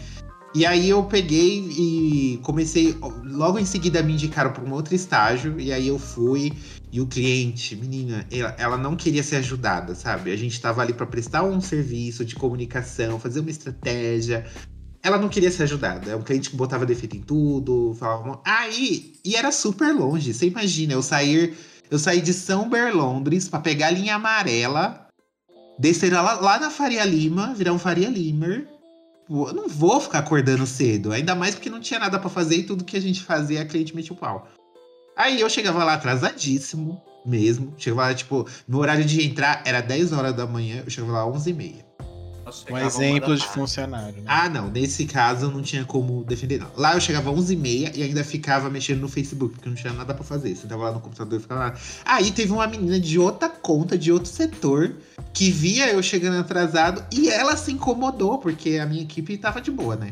E 0.55 0.65
aí 0.65 0.89
eu 0.89 1.03
peguei 1.03 1.67
e 1.77 2.39
comecei. 2.41 2.97
Logo 3.23 3.59
em 3.59 3.65
seguida 3.65 4.01
me 4.01 4.13
indicaram 4.13 4.53
para 4.53 4.63
um 4.63 4.71
outro 4.71 4.95
estágio. 4.95 5.59
E 5.59 5.73
aí 5.73 5.87
eu 5.87 5.99
fui. 5.99 6.53
E 6.91 7.01
o 7.01 7.05
cliente, 7.05 7.75
menina, 7.75 8.25
ela, 8.31 8.55
ela 8.57 8.77
não 8.77 8.95
queria 8.95 9.21
ser 9.21 9.35
ajudada, 9.37 9.93
sabe? 9.93 10.31
A 10.31 10.35
gente 10.37 10.53
estava 10.53 10.81
ali 10.81 10.93
para 10.93 11.05
prestar 11.05 11.43
um 11.43 11.59
serviço 11.59 12.23
de 12.23 12.35
comunicação, 12.35 13.19
fazer 13.19 13.41
uma 13.41 13.49
estratégia. 13.49 14.45
Ela 15.03 15.17
não 15.17 15.27
queria 15.27 15.51
ser 15.51 15.63
ajudada. 15.63 16.11
É 16.11 16.15
um 16.15 16.21
cliente 16.21 16.49
que 16.49 16.55
botava 16.55 16.85
defeito 16.85 17.17
em 17.17 17.21
tudo, 17.21 17.93
falava. 17.99 18.39
Aí, 18.45 19.13
e 19.25 19.35
era 19.35 19.51
super 19.51 19.93
longe. 19.93 20.33
Você 20.33 20.47
imagina, 20.47 20.93
eu 20.93 21.01
sair 21.01 21.53
eu 21.89 21.99
saí 21.99 22.21
de 22.21 22.33
São 22.33 22.69
Berlondres 22.69 23.47
para 23.47 23.59
pegar 23.59 23.87
a 23.87 23.91
linha 23.91 24.15
amarela, 24.15 25.07
descer 25.77 26.11
lá, 26.11 26.39
lá 26.39 26.59
na 26.59 26.69
Faria 26.69 27.05
Lima, 27.05 27.53
virar 27.53 27.73
um 27.73 27.79
Faria 27.79 28.09
Limer. 28.09 28.67
Eu 29.29 29.53
não 29.53 29.67
vou 29.67 29.99
ficar 29.99 30.19
acordando 30.19 30.67
cedo, 30.67 31.11
ainda 31.11 31.33
mais 31.33 31.55
porque 31.55 31.69
não 31.69 31.79
tinha 31.79 31.99
nada 31.99 32.19
para 32.19 32.29
fazer 32.29 32.57
e 32.57 32.63
tudo 32.63 32.83
que 32.83 32.95
a 32.97 33.01
gente 33.01 33.23
fazia 33.23 33.61
a 33.61 33.65
cliente 33.65 33.95
metia 33.95 34.13
o 34.13 34.17
pau. 34.17 34.47
Aí 35.15 35.39
eu 35.41 35.49
chegava 35.49 35.83
lá 35.83 35.93
atrasadíssimo 35.93 37.01
mesmo. 37.25 37.73
Chegava 37.77 38.03
lá, 38.03 38.13
tipo, 38.13 38.47
meu 38.67 38.79
horário 38.79 39.03
de 39.03 39.25
entrar 39.25 39.61
era 39.65 39.81
10 39.81 40.11
horas 40.11 40.33
da 40.33 40.45
manhã, 40.45 40.83
eu 40.85 40.91
chegava 40.91 41.13
lá 41.13 41.27
11 41.27 41.49
e 41.49 41.53
meia. 41.53 41.84
Um 42.69 42.77
exemplo 42.77 43.35
de 43.35 43.45
funcionário, 43.47 44.21
né? 44.21 44.23
Ah, 44.27 44.47
não. 44.47 44.69
Nesse 44.69 45.05
caso, 45.05 45.49
não 45.49 45.61
tinha 45.61 45.83
como 45.83 46.23
defender, 46.23 46.59
não. 46.59 46.69
Lá 46.77 46.93
eu 46.93 47.01
chegava 47.01 47.31
às 47.31 47.37
11h30 47.37 47.95
e 47.95 48.03
ainda 48.03 48.23
ficava 48.23 48.69
mexendo 48.69 49.01
no 49.01 49.07
Facebook, 49.07 49.55
porque 49.55 49.67
não 49.67 49.75
tinha 49.75 49.93
nada 49.93 50.13
pra 50.13 50.23
fazer. 50.23 50.55
Você 50.55 50.67
tava 50.67 50.83
lá 50.83 50.91
no 50.91 50.99
computador 50.99 51.39
e 51.39 51.41
ficava 51.41 51.65
lá. 51.65 51.75
Aí 52.05 52.31
teve 52.31 52.51
uma 52.51 52.67
menina 52.67 52.99
de 52.99 53.17
outra 53.17 53.49
conta, 53.49 53.97
de 53.97 54.11
outro 54.11 54.29
setor, 54.29 54.95
que 55.33 55.49
via 55.49 55.91
eu 55.91 56.01
chegando 56.03 56.37
atrasado 56.39 57.03
e 57.11 57.29
ela 57.29 57.57
se 57.57 57.71
incomodou, 57.71 58.37
porque 58.37 58.77
a 58.77 58.85
minha 58.85 59.01
equipe 59.01 59.37
tava 59.37 59.59
de 59.59 59.71
boa, 59.71 59.95
né? 59.95 60.11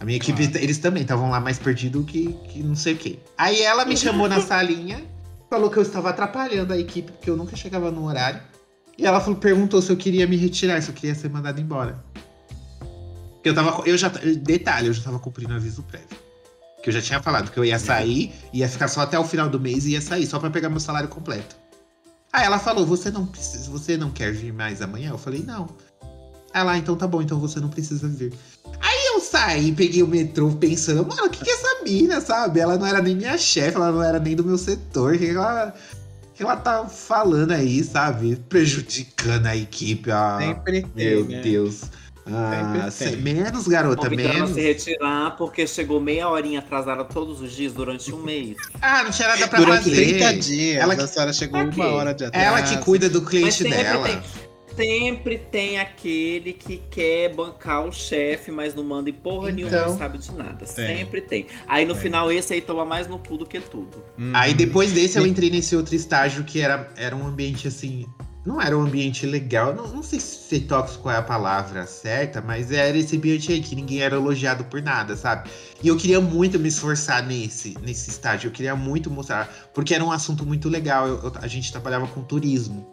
A 0.00 0.04
minha 0.04 0.16
equipe, 0.16 0.42
ah. 0.42 0.58
eles 0.58 0.78
também 0.78 1.02
estavam 1.02 1.30
lá 1.30 1.38
mais 1.38 1.60
perdidos 1.60 2.04
que, 2.06 2.32
que 2.48 2.60
não 2.60 2.74
sei 2.74 2.94
o 2.94 2.96
quê. 2.96 3.20
Aí 3.38 3.62
ela 3.62 3.84
me 3.84 3.96
chamou 3.96 4.28
na 4.28 4.40
salinha, 4.42 5.00
falou 5.48 5.70
que 5.70 5.76
eu 5.76 5.82
estava 5.82 6.10
atrapalhando 6.10 6.72
a 6.72 6.78
equipe, 6.78 7.12
porque 7.12 7.30
eu 7.30 7.36
nunca 7.36 7.54
chegava 7.54 7.88
no 7.90 8.06
horário. 8.06 8.40
E 8.98 9.06
ela 9.06 9.20
falou, 9.20 9.38
perguntou 9.38 9.80
se 9.80 9.90
eu 9.90 9.96
queria 9.96 10.26
me 10.26 10.36
retirar, 10.36 10.80
se 10.82 10.90
eu 10.90 10.94
queria 10.94 11.14
ser 11.14 11.28
mandado 11.30 11.60
embora. 11.60 12.02
Eu 13.44 13.54
tava. 13.54 13.82
Eu 13.86 13.96
já. 13.96 14.08
Detalhe, 14.08 14.88
eu 14.88 14.92
já 14.92 15.02
tava 15.02 15.18
cumprindo 15.18 15.54
aviso 15.54 15.82
prévio. 15.82 16.08
Que 16.82 16.88
eu 16.88 16.92
já 16.92 17.00
tinha 17.00 17.22
falado 17.22 17.50
que 17.50 17.58
eu 17.58 17.64
ia 17.64 17.78
sair, 17.78 18.32
ia 18.52 18.68
ficar 18.68 18.88
só 18.88 19.02
até 19.02 19.18
o 19.18 19.24
final 19.24 19.48
do 19.48 19.58
mês 19.58 19.86
e 19.86 19.92
ia 19.92 20.00
sair, 20.00 20.26
só 20.26 20.38
para 20.38 20.50
pegar 20.50 20.68
meu 20.68 20.80
salário 20.80 21.08
completo. 21.08 21.56
Aí 22.32 22.44
ela 22.44 22.58
falou: 22.58 22.86
Você 22.86 23.10
não 23.10 23.26
precisa, 23.26 23.70
você 23.70 23.96
não 23.96 24.10
quer 24.10 24.32
vir 24.32 24.52
mais 24.52 24.80
amanhã? 24.80 25.10
Eu 25.10 25.18
falei, 25.18 25.42
não. 25.42 25.68
Ela, 26.54 26.72
ah, 26.72 26.78
então 26.78 26.94
tá 26.96 27.06
bom, 27.06 27.22
então 27.22 27.40
você 27.40 27.58
não 27.60 27.68
precisa 27.68 28.06
vir. 28.08 28.32
Aí 28.80 29.06
eu 29.14 29.20
saí, 29.20 29.72
peguei 29.72 30.02
o 30.02 30.06
metrô 30.06 30.50
pensando, 30.50 31.06
mano, 31.06 31.24
o 31.24 31.30
que, 31.30 31.42
que 31.42 31.50
é 31.50 31.54
essa 31.54 31.82
mina, 31.82 32.20
sabe? 32.20 32.60
Ela 32.60 32.76
não 32.76 32.86
era 32.86 33.00
nem 33.00 33.16
minha 33.16 33.38
chefe, 33.38 33.76
ela 33.76 33.90
não 33.90 34.02
era 34.02 34.18
nem 34.18 34.36
do 34.36 34.44
meu 34.44 34.58
setor. 34.58 35.12
Que 35.12 35.26
que 35.26 35.30
ela 35.30 35.74
tá 36.56 36.86
falando 36.86 37.52
aí, 37.52 37.82
sabe? 37.84 38.36
Prejudicando 38.48 39.46
a 39.46 39.56
equipe. 39.56 40.10
Ah, 40.10 40.38
Sempre 40.40 40.82
tem, 40.82 41.06
Meu 41.06 41.24
né? 41.24 41.40
Deus. 41.40 41.82
Ah, 42.24 42.88
menos, 43.20 43.66
garota, 43.66 44.08
menos. 44.08 44.50
se 44.50 44.60
retirar 44.60 45.36
porque 45.36 45.66
chegou 45.66 46.00
meia 46.00 46.28
horinha 46.28 46.60
atrasada 46.60 47.04
todos 47.04 47.40
os 47.40 47.52
dias 47.52 47.72
durante 47.72 48.12
um 48.12 48.22
mês. 48.22 48.56
Ah, 48.80 49.02
não 49.02 49.10
tinha 49.10 49.26
nada 49.26 49.48
pra 49.48 49.58
durante 49.58 49.90
fazer. 49.90 50.18
30 50.18 50.34
dias. 50.34 50.82
Ela 50.82 50.94
que... 50.94 51.02
a 51.02 51.06
senhora 51.08 51.32
chegou 51.32 51.60
uma 51.60 51.86
hora 51.86 52.14
de 52.14 52.24
atraso. 52.24 52.46
Ela 52.46 52.62
que 52.62 52.76
cuida 52.78 53.08
do 53.08 53.22
cliente 53.22 53.64
dela. 53.64 54.06
Tem, 54.06 54.22
sempre 54.76 55.38
tem 55.38 55.78
aquele 55.78 56.52
que 56.52 56.82
quer 56.90 57.34
bancar 57.34 57.86
o 57.86 57.92
chefe, 57.92 58.50
mas 58.50 58.74
não 58.74 58.84
manda 58.84 59.10
em 59.10 59.12
porra 59.12 59.50
então, 59.50 59.70
nenhuma, 59.70 59.86
não 59.86 59.98
sabe 59.98 60.18
de 60.18 60.32
nada. 60.32 60.64
Tem. 60.66 60.96
Sempre 60.96 61.20
tem. 61.20 61.46
Aí 61.66 61.84
no 61.84 61.94
final 61.94 62.30
esse 62.30 62.54
aí 62.54 62.60
toma 62.60 62.84
mais 62.84 63.06
no 63.06 63.18
cu 63.18 63.36
do 63.36 63.46
que 63.46 63.60
tudo. 63.60 64.02
Hum. 64.18 64.32
Aí 64.34 64.54
depois 64.54 64.92
desse 64.92 65.18
eu 65.18 65.26
entrei 65.26 65.50
nesse 65.50 65.76
outro 65.76 65.94
estágio 65.94 66.44
que 66.44 66.60
era, 66.60 66.90
era 66.96 67.14
um 67.14 67.26
ambiente 67.26 67.68
assim. 67.68 68.06
Não 68.44 68.60
era 68.60 68.76
um 68.76 68.80
ambiente 68.80 69.24
legal, 69.24 69.72
não, 69.72 69.86
não 69.86 70.02
sei 70.02 70.18
se 70.18 70.58
tóxico 70.60 71.08
é 71.08 71.16
a 71.16 71.22
palavra 71.22 71.86
certa, 71.86 72.40
mas 72.40 72.72
era 72.72 72.98
esse 72.98 73.16
ambiente 73.16 73.52
aí 73.52 73.60
que 73.60 73.76
ninguém 73.76 74.00
era 74.00 74.16
elogiado 74.16 74.64
por 74.64 74.82
nada, 74.82 75.14
sabe? 75.14 75.48
E 75.80 75.86
eu 75.86 75.96
queria 75.96 76.20
muito 76.20 76.58
me 76.58 76.66
esforçar 76.68 77.24
nesse, 77.24 77.78
nesse 77.80 78.10
estágio, 78.10 78.48
eu 78.48 78.52
queria 78.52 78.74
muito 78.74 79.08
mostrar, 79.08 79.48
porque 79.72 79.94
era 79.94 80.04
um 80.04 80.10
assunto 80.10 80.44
muito 80.44 80.68
legal. 80.68 81.06
Eu, 81.06 81.20
eu, 81.22 81.32
a 81.36 81.46
gente 81.46 81.70
trabalhava 81.70 82.08
com 82.08 82.20
turismo. 82.20 82.84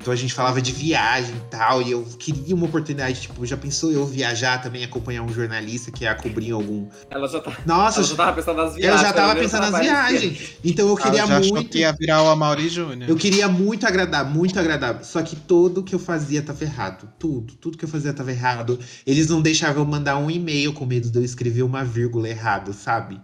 Então 0.00 0.12
a 0.12 0.16
gente 0.16 0.32
falava 0.32 0.62
de 0.62 0.72
viagem 0.72 1.34
e 1.34 1.50
tal, 1.50 1.82
e 1.82 1.90
eu 1.90 2.04
queria 2.18 2.54
uma 2.54 2.66
oportunidade, 2.66 3.22
tipo, 3.22 3.44
já 3.44 3.56
pensou 3.56 3.90
eu 3.90 4.06
viajar 4.06 4.62
também, 4.62 4.84
acompanhar 4.84 5.22
um 5.22 5.28
jornalista 5.28 5.90
que 5.90 6.04
ia 6.04 6.14
cobrir 6.14 6.52
algum. 6.52 6.88
Ela 7.10 7.26
já 7.26 7.40
tá. 7.40 7.56
Nossa, 7.66 8.00
ela 8.00 8.08
já 8.08 8.16
tava 8.16 8.32
pensando 8.34 8.56
nas 8.56 8.74
viagens. 8.74 9.00
Eu 9.00 9.06
já 9.06 9.12
tava 9.12 9.40
pensando 9.40 9.70
nas 9.70 9.80
viagens. 9.80 10.56
Então 10.64 10.88
eu 10.88 10.96
queria 10.96 11.20
ela 11.20 11.42
já 11.42 11.52
muito. 11.52 11.70
que 11.70 11.78
ia 11.78 11.92
virar 11.92 12.22
o 12.22 12.28
Amaury 12.28 12.68
Júnior. 12.68 13.08
Eu 13.08 13.16
queria 13.16 13.48
muito 13.48 13.86
agradar, 13.86 14.24
muito 14.24 14.58
agradar. 14.60 15.02
Só 15.02 15.22
que 15.22 15.34
tudo 15.34 15.82
que 15.82 15.94
eu 15.94 15.98
fazia 15.98 16.42
tava 16.42 16.62
errado. 16.62 17.08
Tudo, 17.18 17.54
tudo 17.54 17.76
que 17.76 17.84
eu 17.84 17.88
fazia 17.88 18.12
tava 18.12 18.30
errado. 18.30 18.78
Eles 19.06 19.28
não 19.28 19.42
deixavam 19.42 19.82
eu 19.82 19.88
mandar 19.88 20.16
um 20.18 20.30
e-mail 20.30 20.72
com 20.72 20.86
medo 20.86 21.10
de 21.10 21.18
eu 21.18 21.24
escrever 21.24 21.62
uma 21.62 21.84
vírgula 21.84 22.28
errado, 22.28 22.72
sabe? 22.72 23.20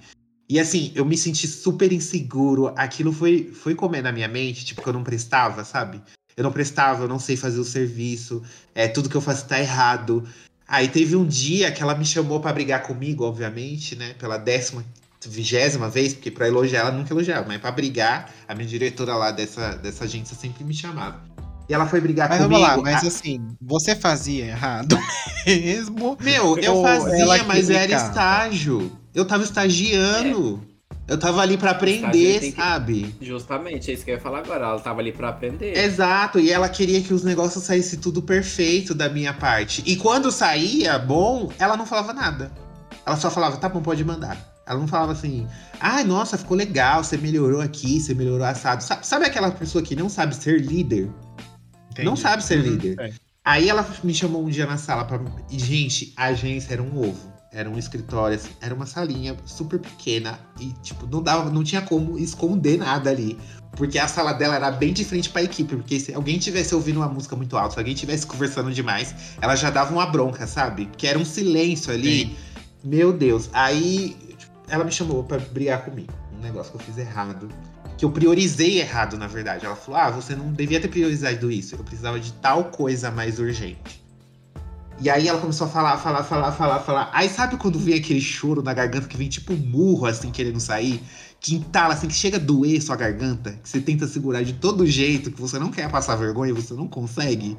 E 0.48 0.60
assim, 0.60 0.92
eu 0.94 1.04
me 1.04 1.16
senti 1.16 1.46
super 1.46 1.92
inseguro. 1.92 2.74
Aquilo 2.76 3.12
foi, 3.12 3.50
foi 3.54 3.74
comer 3.74 4.02
na 4.02 4.12
minha 4.12 4.28
mente, 4.28 4.64
tipo, 4.64 4.82
que 4.82 4.88
eu 4.88 4.92
não 4.92 5.02
prestava, 5.02 5.64
sabe? 5.64 6.02
Eu 6.36 6.44
não 6.44 6.52
prestava, 6.52 7.04
eu 7.04 7.08
não 7.08 7.18
sei 7.18 7.36
fazer 7.36 7.60
o 7.60 7.64
serviço, 7.64 8.42
é, 8.74 8.88
tudo 8.88 9.08
que 9.08 9.16
eu 9.16 9.20
faço 9.20 9.46
tá 9.46 9.58
errado. 9.58 10.24
Aí 10.66 10.88
teve 10.88 11.16
um 11.16 11.26
dia 11.26 11.70
que 11.70 11.82
ela 11.82 11.94
me 11.94 12.04
chamou 12.04 12.40
para 12.40 12.52
brigar 12.52 12.82
comigo, 12.82 13.24
obviamente, 13.24 13.94
né? 13.94 14.14
Pela 14.18 14.38
décima, 14.38 14.84
vigésima 15.28 15.88
vez, 15.88 16.14
porque 16.14 16.30
para 16.30 16.48
elogiar 16.48 16.80
ela 16.80 16.90
nunca 16.90 17.12
elogiava, 17.12 17.46
mas 17.46 17.60
para 17.60 17.70
brigar, 17.70 18.32
a 18.48 18.54
minha 18.54 18.66
diretora 18.66 19.14
lá 19.14 19.30
dessa, 19.30 19.76
dessa 19.76 20.04
agência 20.04 20.36
sempre 20.36 20.64
me 20.64 20.74
chamava. 20.74 21.20
E 21.68 21.74
ela 21.74 21.86
foi 21.86 22.00
brigar 22.00 22.28
mas 22.28 22.42
comigo. 22.42 22.60
Vamos 22.60 22.76
lá, 22.76 22.82
mas 22.82 23.04
a... 23.04 23.06
assim, 23.06 23.40
você 23.60 23.94
fazia 23.94 24.46
errado 24.46 24.98
mesmo? 25.46 26.16
Meu, 26.20 26.58
eu 26.58 26.82
fazia, 26.82 27.44
mas 27.44 27.70
era 27.70 27.92
estágio. 27.92 28.98
Eu 29.14 29.24
tava 29.24 29.44
estagiando. 29.44 30.60
É. 30.68 30.71
Eu 31.06 31.18
tava 31.18 31.40
ali 31.40 31.58
para 31.58 31.72
aprender, 31.72 32.40
que... 32.40 32.52
sabe? 32.52 33.14
Justamente, 33.20 33.90
é 33.90 33.94
isso 33.94 34.04
que 34.04 34.10
eu 34.10 34.14
ia 34.14 34.20
falar 34.20 34.38
agora. 34.38 34.64
Ela 34.66 34.80
tava 34.80 35.00
ali 35.00 35.12
para 35.12 35.28
aprender. 35.28 35.76
Exato, 35.76 36.38
e 36.38 36.50
ela 36.50 36.68
queria 36.68 37.02
que 37.02 37.12
os 37.12 37.24
negócios 37.24 37.64
saíssem 37.64 37.98
tudo 37.98 38.22
perfeito 38.22 38.94
da 38.94 39.08
minha 39.08 39.34
parte. 39.34 39.82
E 39.84 39.96
quando 39.96 40.30
saía 40.30 40.98
bom, 40.98 41.50
ela 41.58 41.76
não 41.76 41.86
falava 41.86 42.12
nada. 42.12 42.52
Ela 43.04 43.16
só 43.16 43.30
falava, 43.30 43.56
tá 43.56 43.68
bom, 43.68 43.82
pode 43.82 44.04
mandar. 44.04 44.52
Ela 44.64 44.78
não 44.78 44.86
falava 44.86 45.12
assim, 45.12 45.46
ai, 45.80 46.02
ah, 46.02 46.04
nossa, 46.04 46.38
ficou 46.38 46.56
legal, 46.56 47.02
você 47.02 47.16
melhorou 47.16 47.60
aqui, 47.60 48.00
você 48.00 48.14
melhorou 48.14 48.46
assado. 48.46 48.82
Sabe, 48.82 49.06
sabe 49.06 49.26
aquela 49.26 49.50
pessoa 49.50 49.82
que 49.82 49.96
não 49.96 50.08
sabe 50.08 50.36
ser 50.36 50.60
líder? 50.60 51.10
Entendi. 51.90 52.06
Não 52.06 52.16
sabe 52.16 52.44
ser 52.44 52.58
uhum, 52.58 52.64
líder. 52.64 53.00
É. 53.00 53.12
Aí 53.44 53.68
ela 53.68 53.84
me 54.04 54.14
chamou 54.14 54.44
um 54.44 54.48
dia 54.48 54.66
na 54.66 54.78
sala 54.78 55.04
pra. 55.04 55.20
E, 55.50 55.58
gente, 55.58 56.14
a 56.16 56.26
agência 56.26 56.72
era 56.72 56.82
um 56.82 56.96
ovo. 56.96 57.31
Era 57.52 57.68
um 57.68 57.78
escritório, 57.78 58.36
assim, 58.36 58.48
era 58.62 58.74
uma 58.74 58.86
salinha 58.86 59.36
super 59.44 59.78
pequena 59.78 60.38
e, 60.58 60.72
tipo, 60.82 61.06
não 61.06 61.22
dava, 61.22 61.50
não 61.50 61.62
tinha 61.62 61.82
como 61.82 62.18
esconder 62.18 62.78
nada 62.78 63.10
ali. 63.10 63.38
Porque 63.76 63.98
a 63.98 64.08
sala 64.08 64.32
dela 64.32 64.54
era 64.54 64.70
bem 64.70 64.92
de 64.92 65.04
frente 65.04 65.28
pra 65.28 65.42
equipe. 65.42 65.76
Porque 65.76 66.00
se 66.00 66.14
alguém 66.14 66.38
tivesse 66.38 66.74
ouvindo 66.74 66.96
uma 66.98 67.08
música 67.08 67.36
muito 67.36 67.56
alta, 67.56 67.74
se 67.74 67.78
alguém 67.78 67.94
tivesse 67.94 68.26
conversando 68.26 68.72
demais, 68.72 69.14
ela 69.40 69.54
já 69.54 69.70
dava 69.70 69.92
uma 69.92 70.06
bronca, 70.06 70.46
sabe? 70.46 70.88
Que 70.96 71.06
era 71.06 71.18
um 71.18 71.24
silêncio 71.24 71.92
ali. 71.92 72.26
Sim. 72.26 72.36
Meu 72.84 73.12
Deus. 73.12 73.50
Aí 73.52 74.16
ela 74.68 74.84
me 74.84 74.92
chamou 74.92 75.22
para 75.22 75.38
brigar 75.38 75.84
comigo. 75.84 76.12
negócio 76.40 76.72
que 76.72 76.78
eu 76.78 76.82
fiz 76.82 76.98
errado. 76.98 77.48
Que 77.96 78.04
eu 78.04 78.10
priorizei 78.10 78.80
errado, 78.80 79.16
na 79.18 79.26
verdade. 79.26 79.64
Ela 79.64 79.76
falou: 79.76 80.00
ah, 80.00 80.10
você 80.10 80.34
não 80.34 80.52
devia 80.52 80.80
ter 80.80 80.88
priorizado 80.88 81.50
isso. 81.50 81.74
Eu 81.74 81.84
precisava 81.84 82.18
de 82.18 82.32
tal 82.34 82.64
coisa 82.64 83.10
mais 83.10 83.38
urgente. 83.38 84.01
E 85.02 85.10
aí 85.10 85.26
ela 85.26 85.40
começou 85.40 85.66
a 85.66 85.70
falar, 85.70 85.98
falar, 85.98 86.22
falar, 86.22 86.52
falar, 86.52 86.78
falar. 86.78 87.10
Aí 87.12 87.28
sabe 87.28 87.56
quando 87.56 87.76
vem 87.76 87.94
aquele 87.96 88.20
choro 88.20 88.62
na 88.62 88.72
garganta 88.72 89.08
que 89.08 89.16
vem 89.16 89.28
tipo 89.28 89.52
um 89.52 89.56
murro, 89.56 90.06
assim, 90.06 90.30
querendo 90.30 90.60
sair? 90.60 91.02
Que 91.40 91.56
entala, 91.56 91.94
assim, 91.94 92.06
que 92.06 92.14
chega 92.14 92.36
a 92.36 92.40
doer 92.40 92.80
sua 92.80 92.94
garganta? 92.94 93.50
Que 93.60 93.68
você 93.68 93.80
tenta 93.80 94.06
segurar 94.06 94.44
de 94.44 94.52
todo 94.52 94.86
jeito, 94.86 95.32
que 95.32 95.40
você 95.40 95.58
não 95.58 95.72
quer 95.72 95.90
passar 95.90 96.14
vergonha, 96.14 96.54
você 96.54 96.72
não 96.74 96.86
consegue? 96.86 97.58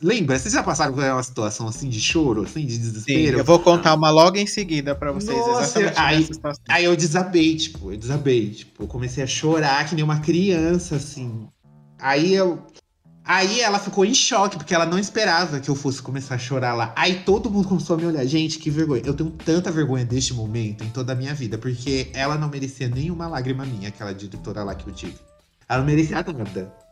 Lembra? 0.00 0.38
Vocês 0.38 0.52
já 0.52 0.62
passaram 0.62 0.92
por 0.92 1.02
uma 1.02 1.22
situação 1.22 1.66
assim 1.66 1.88
de 1.88 2.00
choro, 2.00 2.42
assim, 2.42 2.66
de 2.66 2.74
Sim, 2.74 2.80
desespero? 2.80 3.38
eu 3.38 3.44
vou 3.44 3.58
contar 3.58 3.94
uma 3.94 4.10
logo 4.10 4.36
em 4.36 4.46
seguida 4.46 4.94
pra 4.94 5.10
vocês. 5.10 5.36
Nossa, 5.36 5.80
exatamente 5.80 5.98
aí-. 5.98 6.54
Aí 6.68 6.84
eu 6.84 6.94
desabei, 6.94 7.56
tipo, 7.56 7.90
eu 7.92 7.96
desabei. 7.96 8.50
Tipo, 8.50 8.84
eu 8.84 8.86
comecei 8.86 9.24
a 9.24 9.26
chorar 9.26 9.88
que 9.88 9.94
nem 9.94 10.04
uma 10.04 10.20
criança, 10.20 10.96
assim. 10.96 11.48
Aí 11.98 12.34
eu. 12.34 12.62
Aí 13.28 13.60
ela 13.60 13.78
ficou 13.78 14.06
em 14.06 14.14
choque, 14.14 14.56
porque 14.56 14.74
ela 14.74 14.86
não 14.86 14.98
esperava 14.98 15.60
que 15.60 15.68
eu 15.68 15.74
fosse 15.74 16.00
começar 16.00 16.36
a 16.36 16.38
chorar 16.38 16.72
lá. 16.72 16.94
Aí 16.96 17.16
todo 17.24 17.50
mundo 17.50 17.68
começou 17.68 17.94
a 17.94 17.98
me 17.98 18.06
olhar. 18.06 18.24
Gente, 18.24 18.58
que 18.58 18.70
vergonha. 18.70 19.02
Eu 19.04 19.12
tenho 19.12 19.30
tanta 19.30 19.70
vergonha 19.70 20.02
deste 20.02 20.32
momento 20.32 20.82
em 20.82 20.88
toda 20.88 21.12
a 21.12 21.14
minha 21.14 21.34
vida, 21.34 21.58
porque 21.58 22.10
ela 22.14 22.38
não 22.38 22.48
merecia 22.48 22.88
nenhuma 22.88 23.28
lágrima 23.28 23.66
minha, 23.66 23.88
aquela 23.88 24.14
diretora 24.14 24.64
lá 24.64 24.74
que 24.74 24.88
eu 24.88 24.94
tive. 24.94 25.18
Ela 25.68 25.80
não 25.80 25.86
merecia 25.86 26.16
nada. 26.16 26.87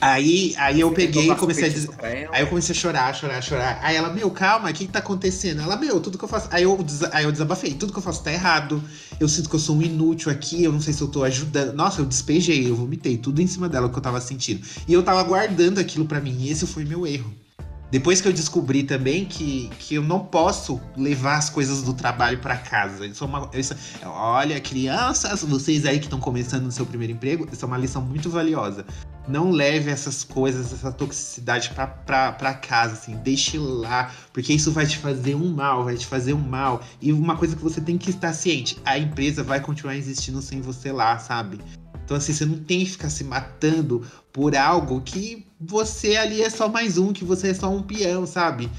Aí, 0.00 0.54
aí 0.56 0.80
eu 0.80 0.90
peguei 0.92 1.30
e 1.30 1.34
comecei 1.34 1.66
a 1.66 1.68
dizer. 1.68 1.90
Aí 2.32 2.42
eu 2.42 2.46
comecei 2.46 2.74
a 2.74 2.78
chorar, 2.78 3.14
chorar, 3.14 3.42
chorar. 3.42 3.80
Aí 3.82 3.96
ela, 3.96 4.12
meu, 4.12 4.30
calma, 4.30 4.70
o 4.70 4.72
que, 4.72 4.86
que 4.86 4.92
tá 4.92 4.98
acontecendo? 4.98 5.62
Ela, 5.62 5.76
meu, 5.76 6.00
tudo 6.00 6.18
que 6.18 6.24
eu 6.24 6.28
faço. 6.28 6.48
Aí 6.50 6.62
eu, 6.62 6.78
aí 7.12 7.24
eu 7.24 7.32
desabafei, 7.32 7.74
tudo 7.74 7.92
que 7.92 7.98
eu 7.98 8.02
faço 8.02 8.22
tá 8.22 8.32
errado. 8.32 8.82
Eu 9.18 9.28
sinto 9.28 9.48
que 9.48 9.56
eu 9.56 9.60
sou 9.60 9.76
um 9.76 9.82
inútil 9.82 10.30
aqui, 10.30 10.62
eu 10.62 10.72
não 10.72 10.80
sei 10.80 10.92
se 10.92 11.00
eu 11.00 11.08
tô 11.08 11.24
ajudando. 11.24 11.74
Nossa, 11.74 12.00
eu 12.00 12.06
despejei, 12.06 12.68
eu 12.68 12.76
vomitei 12.76 13.16
tudo 13.16 13.40
em 13.40 13.46
cima 13.46 13.68
dela 13.68 13.86
o 13.86 13.90
que 13.90 13.98
eu 13.98 14.02
tava 14.02 14.20
sentindo. 14.20 14.60
E 14.86 14.92
eu 14.92 15.02
tava 15.02 15.22
guardando 15.22 15.78
aquilo 15.78 16.04
pra 16.04 16.20
mim, 16.20 16.36
e 16.40 16.50
esse 16.50 16.66
foi 16.66 16.84
meu 16.84 17.06
erro. 17.06 17.45
Depois 17.90 18.20
que 18.20 18.26
eu 18.26 18.32
descobri 18.32 18.82
também 18.82 19.24
que, 19.24 19.70
que 19.78 19.94
eu 19.94 20.02
não 20.02 20.20
posso 20.20 20.80
levar 20.96 21.36
as 21.36 21.48
coisas 21.48 21.82
do 21.82 21.94
trabalho 21.94 22.38
pra 22.38 22.56
casa. 22.56 23.06
Isso 23.06 23.22
é 23.22 23.26
uma, 23.26 23.48
isso, 23.54 23.74
olha, 24.04 24.60
crianças, 24.60 25.42
vocês 25.42 25.86
aí 25.86 25.98
que 25.98 26.06
estão 26.06 26.18
começando 26.18 26.64
no 26.64 26.72
seu 26.72 26.84
primeiro 26.84 27.12
emprego, 27.12 27.48
isso 27.50 27.64
é 27.64 27.68
uma 27.68 27.78
lição 27.78 28.02
muito 28.02 28.28
valiosa. 28.28 28.84
Não 29.28 29.50
leve 29.50 29.90
essas 29.90 30.24
coisas, 30.24 30.72
essa 30.72 30.90
toxicidade 30.92 31.70
pra 31.74 32.54
casa, 32.54 32.94
assim, 32.94 33.16
deixe 33.16 33.58
lá, 33.58 34.12
porque 34.32 34.52
isso 34.52 34.70
vai 34.72 34.86
te 34.86 34.98
fazer 34.98 35.34
um 35.34 35.52
mal, 35.52 35.84
vai 35.84 35.96
te 35.96 36.06
fazer 36.06 36.32
um 36.32 36.40
mal. 36.40 36.82
E 37.00 37.12
uma 37.12 37.36
coisa 37.36 37.56
que 37.56 37.62
você 37.62 37.80
tem 37.80 37.98
que 37.98 38.10
estar 38.10 38.32
ciente: 38.32 38.78
a 38.84 38.98
empresa 38.98 39.42
vai 39.42 39.60
continuar 39.60 39.96
existindo 39.96 40.40
sem 40.42 40.60
você 40.60 40.92
lá, 40.92 41.18
sabe? 41.18 41.60
Então, 42.04 42.16
assim, 42.16 42.32
você 42.32 42.46
não 42.46 42.58
tem 42.58 42.84
que 42.84 42.92
ficar 42.92 43.10
se 43.10 43.24
matando 43.24 44.06
por 44.32 44.54
algo 44.56 45.00
que 45.00 45.45
você 45.60 46.16
ali 46.16 46.42
é 46.42 46.50
só 46.50 46.68
mais 46.68 46.98
um, 46.98 47.12
que 47.12 47.24
você 47.24 47.48
é 47.48 47.54
só 47.54 47.70
um 47.70 47.82
peão, 47.82 48.26
sabe? 48.26 48.70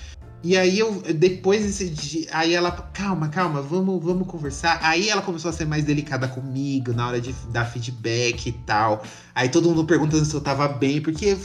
E 0.44 0.56
aí 0.56 0.78
eu, 0.78 1.02
depois 1.16 1.66
desse 1.66 1.90
dia, 1.90 2.28
aí 2.32 2.54
ela, 2.54 2.72
calma, 2.72 3.28
calma, 3.28 3.62
vamos, 3.62 4.04
vamos 4.04 4.28
conversar. 4.28 4.80
Aí 4.84 5.10
ela 5.10 5.22
começou 5.22 5.50
a 5.50 5.54
ser 5.54 5.66
mais 5.66 5.84
delicada 5.84 6.28
comigo 6.28 6.94
na 6.94 7.08
hora 7.08 7.20
de 7.20 7.34
dar 7.52 7.66
feedback 7.66 8.48
e 8.48 8.52
tal. 8.52 9.04
Aí 9.34 9.50
todo 9.50 9.68
mundo 9.68 9.86
perguntando 9.86 10.24
se 10.24 10.34
eu 10.34 10.40
tava 10.40 10.68
bem, 10.68 11.02
porque, 11.02 11.36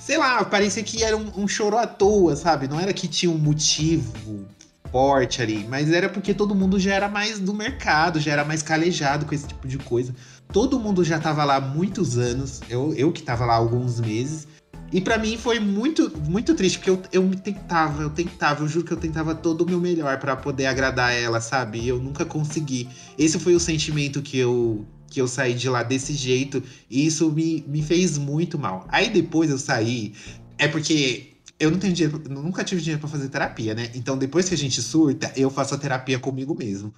sei 0.00 0.18
lá, 0.18 0.44
parecia 0.44 0.82
que 0.82 1.02
era 1.02 1.16
um, 1.16 1.30
um 1.36 1.46
choro 1.46 1.78
à 1.78 1.86
toa, 1.86 2.34
sabe? 2.34 2.66
Não 2.66 2.80
era 2.80 2.92
que 2.92 3.06
tinha 3.06 3.30
um 3.30 3.38
motivo 3.38 4.44
forte 4.90 5.40
ali, 5.40 5.66
mas 5.66 5.90
era 5.90 6.08
porque 6.08 6.34
todo 6.34 6.54
mundo 6.54 6.78
já 6.78 6.92
era 6.92 7.08
mais 7.08 7.38
do 7.38 7.54
mercado, 7.54 8.20
já 8.20 8.32
era 8.32 8.44
mais 8.44 8.62
calejado 8.62 9.24
com 9.24 9.34
esse 9.34 9.46
tipo 9.46 9.66
de 9.66 9.78
coisa. 9.78 10.14
Todo 10.52 10.78
mundo 10.78 11.02
já 11.02 11.18
tava 11.18 11.44
lá 11.44 11.56
há 11.56 11.60
muitos 11.60 12.18
anos, 12.18 12.60
eu, 12.68 12.92
eu 12.92 13.10
que 13.10 13.22
tava 13.22 13.46
lá 13.46 13.54
há 13.54 13.56
alguns 13.56 14.00
meses. 14.00 14.46
E 14.92 15.00
pra 15.00 15.16
mim 15.16 15.38
foi 15.38 15.58
muito, 15.58 16.12
muito 16.28 16.54
triste, 16.54 16.78
porque 16.78 16.90
eu, 16.90 17.02
eu 17.10 17.22
me 17.22 17.34
tentava, 17.34 18.02
eu 18.02 18.10
tentava, 18.10 18.62
eu 18.62 18.68
juro 18.68 18.84
que 18.84 18.92
eu 18.92 18.96
tentava 18.98 19.34
todo 19.34 19.62
o 19.62 19.66
meu 19.66 19.80
melhor 19.80 20.18
pra 20.18 20.36
poder 20.36 20.66
agradar 20.66 21.14
ela, 21.14 21.40
sabe? 21.40 21.78
E 21.78 21.88
eu 21.88 21.98
nunca 21.98 22.26
consegui. 22.26 22.90
Esse 23.16 23.38
foi 23.38 23.54
o 23.54 23.60
sentimento 23.60 24.20
que 24.20 24.36
eu, 24.36 24.86
que 25.08 25.18
eu 25.18 25.26
saí 25.26 25.54
de 25.54 25.66
lá 25.70 25.82
desse 25.82 26.12
jeito, 26.12 26.62
e 26.90 27.06
isso 27.06 27.32
me, 27.32 27.64
me 27.66 27.82
fez 27.82 28.18
muito 28.18 28.58
mal. 28.58 28.86
Aí 28.88 29.08
depois 29.08 29.50
eu 29.50 29.56
saí, 29.56 30.12
é 30.58 30.68
porque 30.68 31.36
eu 31.58 31.70
não 31.70 31.78
tenho 31.78 31.94
dinheiro, 31.94 32.22
nunca 32.28 32.62
tive 32.62 32.82
dinheiro 32.82 33.00
pra 33.00 33.08
fazer 33.08 33.30
terapia, 33.30 33.74
né? 33.74 33.90
Então 33.94 34.18
depois 34.18 34.46
que 34.46 34.54
a 34.54 34.58
gente 34.58 34.82
surta, 34.82 35.32
eu 35.34 35.48
faço 35.48 35.74
a 35.74 35.78
terapia 35.78 36.18
comigo 36.18 36.54
mesmo. 36.54 36.92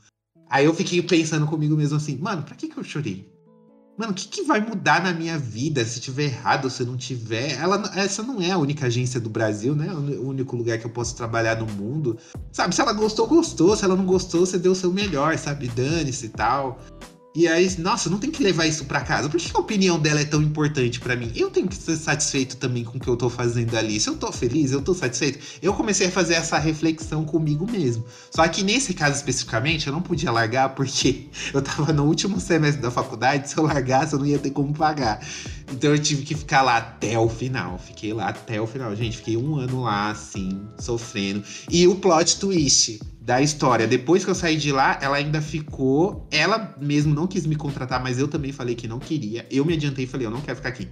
Aí 0.50 0.64
eu 0.64 0.74
fiquei 0.74 1.00
pensando 1.00 1.46
comigo 1.46 1.76
mesmo 1.76 1.96
assim, 1.96 2.16
mano, 2.16 2.42
pra 2.42 2.56
que 2.56 2.66
que 2.66 2.76
eu 2.76 2.82
chorei? 2.82 3.33
Mano, 3.96 4.10
o 4.10 4.14
que, 4.14 4.26
que 4.26 4.42
vai 4.42 4.60
mudar 4.60 5.00
na 5.00 5.12
minha 5.12 5.38
vida 5.38 5.84
se 5.84 6.00
tiver 6.00 6.24
errado 6.24 6.68
se 6.68 6.84
não 6.84 6.96
tiver? 6.96 7.52
Ela, 7.52 7.80
essa 7.94 8.24
não 8.24 8.42
é 8.42 8.50
a 8.50 8.58
única 8.58 8.86
agência 8.86 9.20
do 9.20 9.30
Brasil, 9.30 9.74
né? 9.74 9.92
O 9.94 10.28
único 10.28 10.56
lugar 10.56 10.78
que 10.78 10.84
eu 10.84 10.90
posso 10.90 11.14
trabalhar 11.14 11.56
no 11.60 11.66
mundo. 11.66 12.18
Sabe, 12.50 12.74
se 12.74 12.80
ela 12.80 12.92
gostou, 12.92 13.28
gostou. 13.28 13.76
Se 13.76 13.84
ela 13.84 13.94
não 13.94 14.04
gostou, 14.04 14.44
você 14.44 14.58
deu 14.58 14.72
o 14.72 14.74
seu 14.74 14.92
melhor, 14.92 15.38
sabe? 15.38 15.68
Dane-se 15.68 16.26
e 16.26 16.28
tal. 16.30 16.80
E 17.36 17.48
aí, 17.48 17.68
nossa, 17.78 18.08
não 18.08 18.18
tem 18.18 18.30
que 18.30 18.40
levar 18.44 18.64
isso 18.64 18.84
pra 18.84 19.00
casa. 19.00 19.28
Por 19.28 19.40
que 19.40 19.50
a 19.56 19.58
opinião 19.58 19.98
dela 19.98 20.20
é 20.20 20.24
tão 20.24 20.40
importante 20.40 21.00
pra 21.00 21.16
mim? 21.16 21.32
Eu 21.34 21.50
tenho 21.50 21.66
que 21.66 21.74
ser 21.74 21.96
satisfeito 21.96 22.56
também 22.56 22.84
com 22.84 22.96
o 22.96 23.00
que 23.00 23.08
eu 23.08 23.16
tô 23.16 23.28
fazendo 23.28 23.76
ali. 23.76 23.98
Se 23.98 24.08
eu 24.08 24.14
tô 24.14 24.30
feliz, 24.30 24.70
eu 24.70 24.80
tô 24.80 24.94
satisfeito. 24.94 25.40
Eu 25.60 25.74
comecei 25.74 26.06
a 26.06 26.10
fazer 26.12 26.34
essa 26.34 26.56
reflexão 26.58 27.24
comigo 27.24 27.68
mesmo. 27.68 28.04
Só 28.30 28.46
que 28.46 28.62
nesse 28.62 28.94
caso 28.94 29.16
especificamente, 29.16 29.88
eu 29.88 29.92
não 29.92 30.00
podia 30.00 30.30
largar 30.30 30.76
porque 30.76 31.26
eu 31.52 31.60
tava 31.60 31.92
no 31.92 32.04
último 32.04 32.38
semestre 32.38 32.80
da 32.80 32.90
faculdade. 32.92 33.50
Se 33.50 33.58
eu 33.58 33.64
largasse, 33.64 34.12
eu 34.12 34.20
não 34.20 34.26
ia 34.26 34.38
ter 34.38 34.50
como 34.50 34.72
pagar. 34.72 35.18
Então 35.74 35.90
eu 35.90 35.98
tive 35.98 36.22
que 36.22 36.36
ficar 36.36 36.62
lá 36.62 36.76
até 36.76 37.18
o 37.18 37.28
final. 37.28 37.78
Fiquei 37.78 38.12
lá 38.12 38.28
até 38.28 38.60
o 38.60 38.66
final. 38.66 38.94
Gente, 38.94 39.16
fiquei 39.16 39.36
um 39.36 39.56
ano 39.56 39.82
lá, 39.82 40.10
assim, 40.10 40.62
sofrendo. 40.78 41.42
E 41.68 41.86
o 41.88 41.96
plot 41.96 42.38
twist 42.38 43.00
da 43.20 43.42
história. 43.42 43.86
Depois 43.86 44.24
que 44.24 44.30
eu 44.30 44.34
saí 44.36 44.56
de 44.56 44.70
lá, 44.70 44.98
ela 45.02 45.16
ainda 45.16 45.42
ficou. 45.42 46.28
Ela 46.30 46.76
mesmo 46.80 47.12
não 47.12 47.26
quis 47.26 47.44
me 47.44 47.56
contratar, 47.56 48.00
mas 48.00 48.18
eu 48.20 48.28
também 48.28 48.52
falei 48.52 48.76
que 48.76 48.86
não 48.86 49.00
queria. 49.00 49.46
Eu 49.50 49.64
me 49.64 49.74
adiantei 49.74 50.04
e 50.04 50.06
falei, 50.06 50.26
eu 50.26 50.30
não 50.30 50.40
quero 50.40 50.56
ficar 50.56 50.68
aqui. 50.68 50.88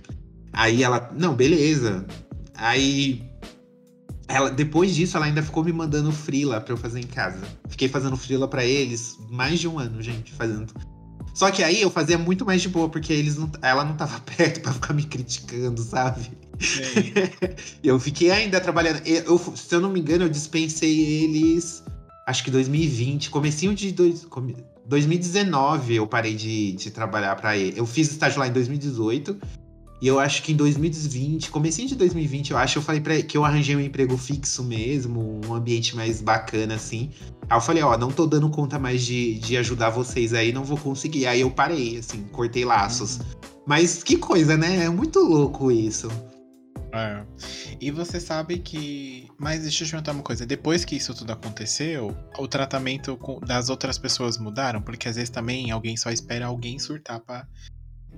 Aí 0.52 0.82
ela, 0.82 1.12
não, 1.16 1.34
beleza. 1.34 2.04
Aí. 2.54 3.22
Ela, 4.26 4.50
depois 4.50 4.94
disso, 4.94 5.16
ela 5.16 5.26
ainda 5.26 5.42
ficou 5.42 5.62
me 5.62 5.72
mandando 5.72 6.10
frila 6.10 6.60
pra 6.60 6.72
eu 6.72 6.76
fazer 6.76 6.98
em 6.98 7.06
casa. 7.06 7.40
Fiquei 7.68 7.88
fazendo 7.88 8.16
frila 8.16 8.48
pra 8.48 8.64
eles 8.64 9.16
mais 9.30 9.60
de 9.60 9.68
um 9.68 9.78
ano, 9.78 10.02
gente, 10.02 10.32
fazendo. 10.32 10.72
Só 11.34 11.50
que 11.50 11.62
aí 11.62 11.80
eu 11.80 11.90
fazia 11.90 12.18
muito 12.18 12.44
mais 12.44 12.60
de 12.60 12.68
boa, 12.68 12.88
porque 12.88 13.12
eles 13.12 13.36
não, 13.38 13.50
ela 13.62 13.84
não 13.84 13.94
tava 13.96 14.20
perto 14.36 14.60
pra 14.60 14.72
ficar 14.72 14.92
me 14.94 15.04
criticando, 15.04 15.82
sabe? 15.82 16.30
eu 17.82 17.98
fiquei 17.98 18.30
ainda 18.30 18.60
trabalhando. 18.60 19.00
Eu, 19.06 19.38
se 19.56 19.74
eu 19.74 19.80
não 19.80 19.90
me 19.90 20.00
engano, 20.00 20.24
eu 20.24 20.28
dispensei 20.28 21.24
eles. 21.24 21.82
Acho 22.26 22.44
que 22.44 22.50
2020, 22.50 23.30
comecinho 23.30 23.74
de 23.74 23.90
dois, 23.90 24.24
come- 24.26 24.56
2019 24.86 25.96
eu 25.96 26.06
parei 26.06 26.34
de, 26.34 26.72
de 26.72 26.90
trabalhar 26.90 27.34
pra 27.36 27.56
ele. 27.56 27.78
Eu 27.78 27.86
fiz 27.86 28.10
estágio 28.10 28.38
lá 28.38 28.46
em 28.46 28.52
2018. 28.52 29.36
E 30.02 30.08
eu 30.08 30.18
acho 30.18 30.42
que 30.42 30.52
em 30.52 30.56
2020, 30.56 31.48
comecinho 31.52 31.86
de 31.86 31.94
2020, 31.94 32.50
eu 32.50 32.58
acho, 32.58 32.76
eu 32.76 32.82
falei 32.82 33.00
pra 33.00 33.22
que 33.22 33.36
eu 33.36 33.44
arranjei 33.44 33.76
um 33.76 33.80
emprego 33.80 34.18
fixo 34.18 34.64
mesmo, 34.64 35.40
um 35.46 35.54
ambiente 35.54 35.94
mais 35.94 36.20
bacana, 36.20 36.74
assim. 36.74 37.12
Aí 37.48 37.56
eu 37.56 37.60
falei, 37.60 37.84
ó, 37.84 37.96
não 37.96 38.10
tô 38.10 38.26
dando 38.26 38.50
conta 38.50 38.80
mais 38.80 39.04
de, 39.04 39.38
de 39.38 39.56
ajudar 39.56 39.90
vocês 39.90 40.34
aí, 40.34 40.52
não 40.52 40.64
vou 40.64 40.76
conseguir. 40.76 41.28
Aí 41.28 41.42
eu 41.42 41.52
parei, 41.52 41.98
assim, 41.98 42.24
cortei 42.32 42.64
laços. 42.64 43.20
Mas 43.64 44.02
que 44.02 44.16
coisa, 44.16 44.56
né? 44.56 44.86
É 44.86 44.88
muito 44.88 45.20
louco 45.20 45.70
isso. 45.70 46.08
É. 46.92 47.22
E 47.80 47.92
você 47.92 48.18
sabe 48.18 48.58
que. 48.58 49.28
Mas 49.38 49.62
deixa 49.62 49.84
eu 49.84 49.86
te 49.86 49.90
perguntar 49.92 50.12
uma 50.12 50.24
coisa. 50.24 50.44
Depois 50.44 50.84
que 50.84 50.96
isso 50.96 51.14
tudo 51.14 51.32
aconteceu, 51.32 52.12
o 52.36 52.48
tratamento 52.48 53.16
das 53.46 53.68
outras 53.70 53.98
pessoas 53.98 54.36
mudaram? 54.36 54.82
Porque 54.82 55.08
às 55.08 55.14
vezes 55.14 55.30
também 55.30 55.70
alguém 55.70 55.96
só 55.96 56.10
espera 56.10 56.46
alguém 56.46 56.76
surtar 56.80 57.20
pra, 57.20 57.46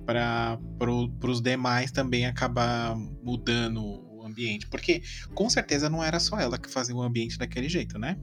pra, 0.05 0.59
pro, 0.77 1.09
pros 1.19 1.41
demais 1.41 1.91
também 1.91 2.25
acabar 2.25 2.95
mudando 3.23 3.81
o 3.83 4.25
ambiente. 4.25 4.67
Porque 4.67 5.01
com 5.33 5.49
certeza 5.49 5.89
não 5.89 6.03
era 6.03 6.19
só 6.19 6.39
ela 6.39 6.57
que 6.57 6.69
fazia 6.69 6.95
o 6.95 7.01
ambiente 7.01 7.37
daquele 7.37 7.67
jeito, 7.69 7.97
né? 7.97 8.17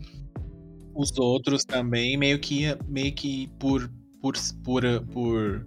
Os 0.94 1.16
outros 1.18 1.64
também 1.64 2.16
meio 2.16 2.38
que 2.38 2.64
meio 2.86 3.12
que 3.14 3.48
por 3.58 3.90
por 4.20 4.34
por 4.62 4.82
por, 5.12 5.66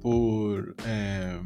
por 0.00 0.74
é, 0.86 1.40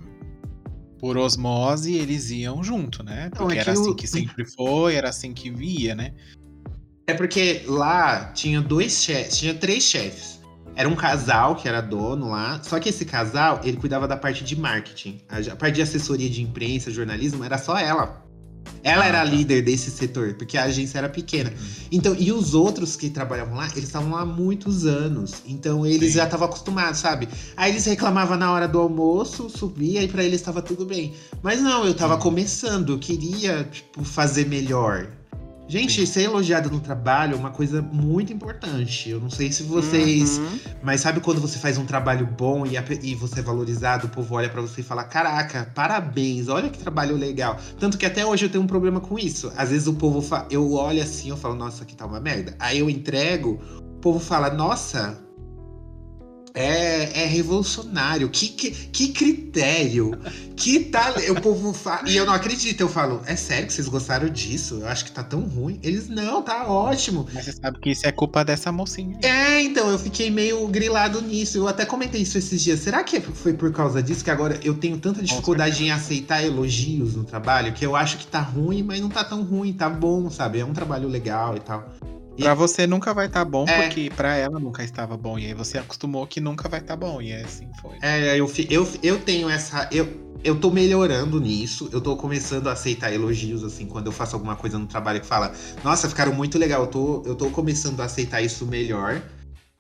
por 0.99 1.17
osmose, 1.17 1.95
eles 1.95 2.31
iam 2.31 2.63
junto, 2.63 3.03
né? 3.03 3.31
Não, 3.35 3.43
Porque 3.47 3.59
é 3.59 3.61
era 3.61 3.73
assim 3.73 3.91
o- 3.91 3.95
que 3.95 4.07
sempre 4.07 4.45
foi, 4.45 4.95
era 4.95 5.09
assim 5.09 5.33
que 5.33 5.51
via, 5.51 5.95
né? 5.95 6.13
É 7.07 7.15
porque 7.15 7.63
lá 7.67 8.27
tinha 8.33 8.61
dois 8.61 9.03
chefes, 9.03 9.39
tinha 9.39 9.55
três 9.55 9.83
chefes. 9.85 10.42
Era 10.75 10.89
um 10.89 10.97
casal 10.97 11.55
que 11.57 11.69
era 11.69 11.81
dono 11.81 12.31
lá, 12.31 12.61
só 12.63 12.79
que 12.81 12.89
esse 12.89 13.05
casal, 13.05 13.61
ele 13.63 13.77
cuidava 13.77 14.09
da 14.09 14.17
parte 14.17 14.43
de 14.43 14.57
marketing. 14.59 15.21
A 15.51 15.57
parte 15.57 15.75
de 15.77 15.83
assessoria 15.83 16.31
de 16.31 16.43
imprensa, 16.43 16.91
jornalismo, 16.91 17.45
era 17.45 17.59
só 17.59 17.79
ela. 17.79 18.23
Ela 18.85 19.05
Ah, 19.05 19.07
era 19.09 19.21
a 19.23 19.25
tá. 19.25 19.31
líder 19.31 19.63
desse 19.63 19.91
setor, 19.91 20.35
porque 20.35 20.57
a 20.57 20.65
agência 20.65 20.99
era 20.99 21.09
pequena. 21.09 21.53
Então, 21.91 22.17
e 22.19 22.33
os 22.33 22.55
outros 22.55 22.97
que 22.97 23.11
trabalhavam 23.11 23.55
lá, 23.57 23.67
eles 23.73 23.85
estavam 23.85 24.11
lá 24.13 24.21
há 24.23 24.27
muitos 24.27 24.87
anos. 24.87 25.35
Então, 25.47 25.85
eles 25.85 26.13
Sim. 26.13 26.19
já 26.19 26.25
estavam 26.25 26.47
acostumados, 26.47 26.99
sabe? 27.01 27.29
Aí 27.57 27.71
eles 27.73 27.85
reclamavam 27.85 28.37
na 28.37 28.51
hora 28.53 28.67
do 28.67 28.79
almoço, 28.81 29.51
subia 29.51 30.03
e 30.03 30.09
pra 30.09 30.25
eles 30.25 30.41
estava 30.41 30.63
tudo 30.63 30.85
bem. 30.87 31.13
Mas 31.43 31.61
não, 31.61 31.85
eu 31.85 31.95
tava 31.95 32.15
Sim. 32.15 32.21
começando, 32.23 32.93
eu 32.95 32.99
queria, 32.99 33.65
tipo, 33.71 34.05
fazer 34.05 34.47
melhor. 34.47 35.09
Gente, 35.69 36.01
Sim. 36.01 36.07
ser 36.07 36.23
elogiado 36.25 36.71
no 36.71 36.81
trabalho 36.81 37.35
é 37.35 37.37
uma 37.37 37.51
coisa 37.51 37.81
muito 37.81 38.33
importante. 38.33 39.09
Eu 39.09 39.21
não 39.21 39.31
sei 39.31 39.51
se 39.51 39.63
vocês. 39.63 40.39
Uhum. 40.39 40.59
Mas 40.83 41.01
sabe 41.01 41.21
quando 41.21 41.41
você 41.41 41.59
faz 41.59 41.79
um 41.79 41.87
trabalho 41.87 42.27
bom 42.27 42.67
e, 42.67 42.77
a 42.77 42.85
e 43.03 43.15
você 43.15 43.41
é 43.41 43.43
valorizado, 43.43 44.07
o 44.07 44.11
povo 44.11 44.35
olha 44.35 44.49
pra 44.49 44.61
você 44.61 44.81
e 44.81 44.85
fala: 44.85 45.05
Caraca, 45.05 45.71
parabéns, 45.75 46.49
olha 46.49 46.69
que 46.69 46.79
trabalho 46.79 47.17
legal. 47.17 47.59
Tanto 47.79 47.97
que 47.97 48.05
até 48.05 48.27
hoje 48.27 48.47
eu 48.47 48.51
tenho 48.51 48.65
um 48.65 48.67
problema 48.67 49.01
com 49.01 49.19
isso. 49.19 49.53
Às 49.57 49.71
vezes 49.71 49.87
o 49.87 49.95
povo 49.95 50.21
fa... 50.21 50.47
eu 50.51 50.73
olho 50.73 51.03
assim, 51.03 51.31
eu 51.31 51.37
falo, 51.37 51.55
nossa, 51.55 51.85
aqui 51.85 51.95
tá 51.95 52.07
uma 52.07 52.21
merda. 52.21 52.55
Aí 52.59 52.79
eu 52.79 52.91
entrego, 52.91 53.61
o 53.79 54.01
povo 54.01 54.19
fala, 54.19 54.51
nossa. 54.51 55.23
É, 56.55 57.23
é 57.23 57.27
revolucionário, 57.27 58.29
que, 58.29 58.49
que, 58.49 58.71
que 58.71 59.09
critério, 59.09 60.19
que 60.55 60.81
tal. 60.81 61.15
o 61.31 61.41
povo 61.41 61.73
fala. 61.73 62.09
E 62.09 62.17
eu 62.17 62.27
não 62.27 62.35
acredito, 62.35 62.81
eu 62.81 62.89
falo, 62.89 63.23
é 63.27 63.35
sério 63.37 63.67
que 63.67 63.73
vocês 63.73 63.89
gostaram 63.89 64.29
disso? 64.29 64.81
Eu 64.81 64.89
acho 64.89 65.05
que 65.05 65.13
tá 65.13 65.23
tão 65.23 65.41
ruim. 65.41 65.81
Eles, 65.83 66.09
não, 66.09 66.43
tá 66.43 66.67
ótimo. 66.67 67.27
Mas 67.33 67.47
você 67.47 67.53
sabe 67.53 67.79
que 67.79 67.91
isso 67.91 68.07
é 68.07 68.13
culpa 68.13 68.45
dessa 68.45 68.71
mocinha. 68.71 69.19
É, 69.23 69.63
então, 69.63 69.91
eu 69.91 69.99
fiquei 69.99 70.31
meio 70.31 70.67
grilado 70.69 71.23
nisso. 71.23 71.59
Eu 71.59 71.69
até 71.69 71.87
comentei 71.87 72.21
isso 72.23 72.37
esses 72.37 72.63
dias. 72.63 72.81
Será 72.81 73.03
que 73.03 73.21
foi 73.21 73.55
por 73.55 73.73
causa 73.73 74.03
disso 74.03 74.23
que 74.23 74.31
agora 74.31 74.61
eu 74.63 74.75
tenho 74.75 74.99
tanta 74.99 75.23
dificuldade 75.23 75.83
em 75.85 75.91
aceitar 75.91 76.45
elogios 76.45 77.15
no 77.15 77.25
trabalho 77.25 77.73
que 77.73 77.85
eu 77.85 77.97
acho 77.97 78.19
que 78.19 78.27
tá 78.27 78.41
ruim, 78.41 78.83
mas 78.83 79.01
não 79.01 79.09
tá 79.09 79.25
tão 79.25 79.43
ruim, 79.43 79.73
tá 79.73 79.89
bom, 79.89 80.31
sabe? 80.31 80.61
É 80.61 80.65
um 80.65 80.73
trabalho 80.73 81.09
legal 81.09 81.57
e 81.57 81.61
tal. 81.61 81.93
Pra 82.39 82.55
você 82.55 82.87
nunca 82.87 83.13
vai 83.13 83.27
estar 83.27 83.45
bom, 83.45 83.67
É. 83.69 83.83
porque 83.83 84.11
pra 84.17 84.37
ela 84.37 84.59
nunca 84.59 84.83
estava 84.83 85.17
bom. 85.17 85.39
E 85.39 85.47
aí 85.47 85.55
você 85.55 85.79
acostumou 85.79 86.27
que 86.27 86.41
nunca 86.41 86.69
vai 86.69 86.81
estar 86.81 86.97
bom. 86.97 87.21
E 87.21 87.33
assim 87.33 87.69
foi. 87.81 87.97
É, 88.01 88.39
eu, 88.39 88.51
eu, 88.71 88.89
eu 89.03 89.19
tenho 89.21 89.49
essa. 89.51 89.89
Eu, 89.93 90.09
eu 90.43 90.59
tô 90.59 90.71
melhorando 90.71 91.39
nisso. 91.41 91.89
Eu 91.93 92.01
tô 92.01 92.17
começando 92.17 92.69
a 92.69 92.73
aceitar 92.73 93.13
elogios, 93.13 93.63
assim, 93.63 93.87
quando 93.87 94.07
eu 94.07 94.13
faço 94.13 94.35
alguma 94.35 94.57
coisa 94.57 94.79
no 94.79 94.87
trabalho 94.87 95.21
que 95.21 95.27
fala, 95.27 95.53
nossa, 95.85 96.09
ficaram 96.09 96.33
muito 96.35 96.59
legal. 96.59 96.83
Eu 96.83 96.89
tô, 96.89 97.23
eu 97.27 97.35
tô 97.35 97.51
começando 97.51 98.01
a 98.01 98.05
aceitar 98.05 98.41
isso 98.41 98.67
melhor. 98.67 99.21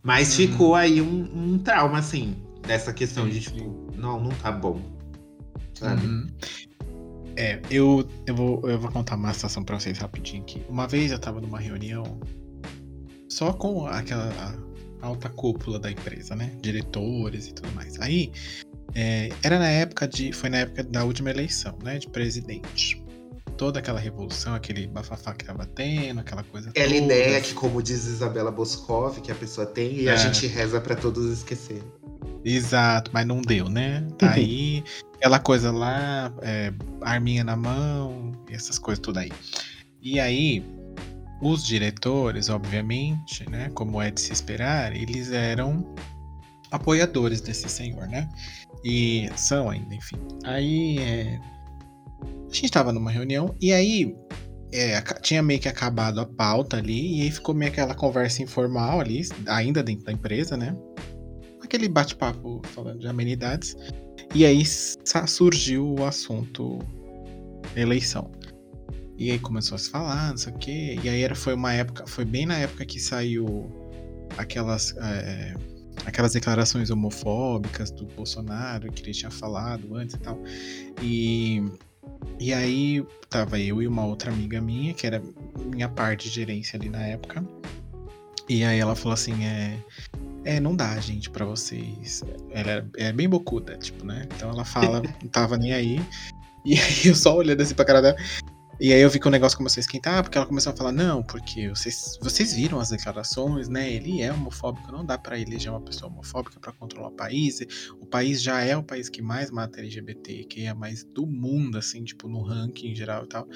Mas 0.02 0.30
Uhum. 0.30 0.34
ficou 0.48 0.74
aí 0.74 1.00
um, 1.00 1.30
um 1.54 1.58
trauma, 1.58 1.98
assim, 1.98 2.36
dessa 2.66 2.92
questão 2.92 3.24
Sim, 3.24 3.30
de, 3.30 3.42
sim. 3.44 3.50
tipo, 3.54 3.86
não, 3.96 4.20
não 4.20 4.30
tá 4.30 4.50
bom. 4.52 4.80
Sabe? 5.74 6.04
Uhum. 6.04 6.26
É, 7.34 7.60
eu, 7.70 8.06
eu, 8.26 8.34
vou, 8.34 8.68
eu 8.68 8.78
vou 8.78 8.90
contar 8.90 9.14
uma 9.16 9.32
situação 9.32 9.64
pra 9.64 9.78
vocês 9.80 9.96
rapidinho 9.98 10.42
aqui. 10.42 10.62
Uma 10.68 10.86
vez 10.86 11.10
eu 11.12 11.18
tava 11.18 11.40
numa 11.40 11.58
reunião 11.58 12.20
só 13.32 13.52
com 13.52 13.86
aquela 13.86 14.30
a 15.00 15.06
alta 15.06 15.28
cúpula 15.28 15.78
da 15.80 15.90
empresa, 15.90 16.36
né? 16.36 16.52
Diretores 16.60 17.48
e 17.48 17.52
tudo 17.54 17.72
mais. 17.72 17.98
Aí, 18.00 18.30
é, 18.94 19.30
era 19.42 19.58
na 19.58 19.68
época 19.68 20.06
de. 20.06 20.32
Foi 20.32 20.48
na 20.48 20.58
época 20.58 20.84
da 20.84 21.04
última 21.04 21.30
eleição, 21.30 21.76
né? 21.82 21.98
De 21.98 22.08
presidente. 22.08 23.02
Toda 23.56 23.80
aquela 23.80 23.98
revolução, 24.00 24.54
aquele 24.54 24.86
bafafá 24.86 25.34
que 25.34 25.44
tava 25.44 25.66
tendo, 25.66 26.20
aquela 26.20 26.42
coisa 26.42 26.70
Aquela 26.70 26.88
toda. 26.88 27.04
ideia 27.04 27.40
que, 27.40 27.52
como 27.52 27.82
diz 27.82 28.06
Isabela 28.06 28.50
Boscov, 28.50 29.20
que 29.20 29.30
a 29.30 29.34
pessoa 29.34 29.66
tem 29.66 30.00
e 30.02 30.08
a 30.08 30.12
É. 30.14 30.16
gente 30.16 30.46
reza 30.46 30.80
pra 30.80 30.94
todos 30.96 31.30
esquecerem. 31.32 31.82
Exato, 32.44 33.10
mas 33.14 33.26
não 33.26 33.40
deu, 33.40 33.68
né? 33.68 34.06
Tá 34.18 34.32
aí, 34.32 34.82
aquela 35.16 35.38
coisa 35.38 35.70
lá, 35.70 36.32
é, 36.42 36.72
arminha 37.02 37.44
na 37.44 37.54
mão, 37.56 38.32
essas 38.50 38.78
coisas 38.78 39.00
tudo 39.00 39.18
aí. 39.18 39.30
E 40.00 40.18
aí, 40.18 40.64
os 41.42 41.64
diretores, 41.64 42.48
obviamente, 42.48 43.48
né? 43.50 43.68
Como 43.74 44.00
é 44.00 44.10
de 44.10 44.20
se 44.20 44.32
esperar, 44.32 44.94
eles 44.94 45.32
eram 45.32 45.84
apoiadores 46.70 47.40
desse 47.40 47.68
senhor, 47.68 48.06
né? 48.06 48.28
E 48.84 49.28
são 49.36 49.68
ainda, 49.68 49.94
enfim. 49.94 50.16
Aí, 50.44 50.98
é, 50.98 51.40
a 52.48 52.54
gente 52.54 52.70
tava 52.70 52.92
numa 52.92 53.10
reunião 53.10 53.54
e 53.60 53.72
aí 53.72 54.14
é, 54.72 55.00
tinha 55.20 55.42
meio 55.42 55.60
que 55.60 55.68
acabado 55.68 56.20
a 56.20 56.26
pauta 56.26 56.76
ali, 56.76 57.18
e 57.18 57.22
aí 57.22 57.30
ficou 57.30 57.54
meio 57.54 57.70
aquela 57.70 57.94
conversa 57.94 58.42
informal 58.42 59.00
ali, 59.00 59.22
ainda 59.48 59.82
dentro 59.82 60.04
da 60.04 60.12
empresa, 60.12 60.56
né? 60.56 60.76
Aquele 61.62 61.88
bate-papo 61.88 62.62
falando 62.68 63.00
de 63.00 63.08
amenidades. 63.08 63.76
E 64.34 64.46
aí 64.46 64.64
surgiu 64.64 65.94
o 65.98 66.04
assunto 66.04 66.78
eleição. 67.76 68.30
E 69.22 69.30
aí 69.30 69.38
começou 69.38 69.76
a 69.76 69.78
se 69.78 69.88
falar, 69.88 70.30
não 70.30 70.36
sei 70.36 70.52
o 70.52 70.58
quê. 70.58 70.98
E 71.00 71.08
aí 71.08 71.22
era, 71.22 71.32
foi 71.32 71.54
uma 71.54 71.72
época, 71.72 72.04
foi 72.08 72.24
bem 72.24 72.44
na 72.44 72.58
época 72.58 72.84
que 72.84 72.98
saiu 72.98 73.70
aquelas, 74.36 74.96
é, 74.96 75.54
aquelas 76.04 76.32
declarações 76.32 76.90
homofóbicas 76.90 77.92
do 77.92 78.04
Bolsonaro 78.04 78.90
que 78.90 79.00
ele 79.00 79.12
tinha 79.12 79.30
falado 79.30 79.94
antes 79.94 80.16
e 80.16 80.18
tal. 80.18 80.42
E, 81.00 81.62
e 82.40 82.52
aí 82.52 83.06
tava 83.30 83.60
eu 83.60 83.80
e 83.80 83.86
uma 83.86 84.04
outra 84.04 84.32
amiga 84.32 84.60
minha, 84.60 84.92
que 84.92 85.06
era 85.06 85.22
minha 85.66 85.88
parte 85.88 86.28
de 86.28 86.34
gerência 86.34 86.76
ali 86.76 86.88
na 86.88 87.06
época. 87.06 87.44
E 88.48 88.64
aí 88.64 88.80
ela 88.80 88.96
falou 88.96 89.14
assim, 89.14 89.44
é. 89.44 89.78
É, 90.44 90.58
não 90.58 90.74
dá, 90.74 90.98
gente, 90.98 91.30
pra 91.30 91.44
vocês. 91.44 92.24
Ela 92.50 92.72
é, 92.96 93.06
é 93.06 93.12
bem 93.12 93.28
bocuda, 93.28 93.78
tipo, 93.78 94.04
né? 94.04 94.26
Então 94.34 94.50
ela 94.50 94.64
fala, 94.64 95.00
não 95.22 95.28
tava 95.30 95.56
nem 95.56 95.72
aí. 95.72 96.04
E 96.64 96.74
aí 96.74 97.06
eu 97.06 97.14
só 97.14 97.36
olhando 97.36 97.60
assim 97.60 97.74
pra 97.74 97.84
cara 97.84 98.02
dela. 98.02 98.16
E 98.82 98.92
aí 98.92 99.00
eu 99.00 99.08
vi 99.08 99.20
que 99.20 99.28
o 99.28 99.30
negócio 99.30 99.56
começou 99.56 99.78
a 99.78 99.82
esquentar, 99.82 100.24
porque 100.24 100.36
ela 100.36 100.44
começou 100.44 100.72
a 100.72 100.76
falar, 100.76 100.90
não, 100.90 101.22
porque 101.22 101.68
vocês, 101.68 102.18
vocês 102.20 102.52
viram 102.52 102.80
as 102.80 102.88
declarações, 102.88 103.68
né? 103.68 103.88
Ele 103.88 104.20
é 104.20 104.32
homofóbico, 104.32 104.90
não 104.90 105.06
dá 105.06 105.16
pra 105.16 105.38
eleger 105.38 105.70
uma 105.70 105.80
pessoa 105.80 106.10
homofóbica 106.10 106.58
pra 106.58 106.72
controlar 106.72 107.10
o 107.10 107.12
país. 107.12 107.60
O 108.00 108.06
país 108.06 108.42
já 108.42 108.60
é 108.60 108.76
o 108.76 108.82
país 108.82 109.08
que 109.08 109.22
mais 109.22 109.52
mata 109.52 109.78
LGBT, 109.78 110.46
que 110.46 110.66
é 110.66 110.74
mais 110.74 111.04
do 111.04 111.24
mundo, 111.24 111.78
assim, 111.78 112.02
tipo, 112.02 112.26
no 112.26 112.42
ranking 112.42 112.88
em 112.88 112.94
geral 112.96 113.22
e 113.22 113.28
tal. 113.28 113.46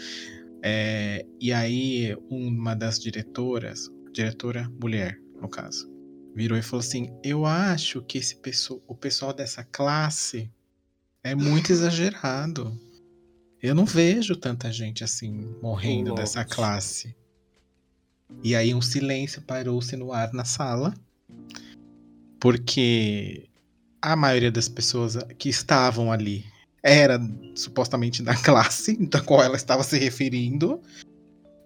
É, 0.62 1.26
e 1.40 1.52
aí, 1.52 2.16
uma 2.30 2.76
das 2.76 2.96
diretoras, 2.96 3.90
diretora 4.12 4.70
mulher, 4.80 5.20
no 5.42 5.48
caso, 5.48 5.90
virou 6.36 6.56
e 6.56 6.62
falou 6.62 6.84
assim: 6.86 7.12
Eu 7.24 7.44
acho 7.44 8.00
que 8.02 8.18
esse 8.18 8.36
pessoa, 8.36 8.80
o 8.86 8.94
pessoal 8.94 9.32
dessa 9.32 9.64
classe 9.64 10.48
é 11.24 11.34
muito 11.34 11.72
exagerado. 11.72 12.85
Eu 13.62 13.74
não 13.74 13.84
vejo 13.84 14.36
tanta 14.36 14.70
gente 14.70 15.02
assim 15.02 15.54
morrendo 15.62 16.10
Nossa. 16.10 16.22
dessa 16.22 16.44
classe. 16.44 17.16
E 18.42 18.54
aí 18.54 18.74
um 18.74 18.82
silêncio 18.82 19.42
parou-se 19.42 19.96
no 19.96 20.12
ar 20.12 20.32
na 20.32 20.44
sala, 20.44 20.94
porque 22.40 23.48
a 24.02 24.14
maioria 24.14 24.50
das 24.52 24.68
pessoas 24.68 25.16
que 25.38 25.48
estavam 25.48 26.12
ali 26.12 26.44
era 26.82 27.18
supostamente 27.54 28.22
da 28.22 28.36
classe 28.36 28.96
da 29.08 29.20
qual 29.20 29.42
ela 29.42 29.56
estava 29.56 29.82
se 29.82 29.98
referindo, 29.98 30.80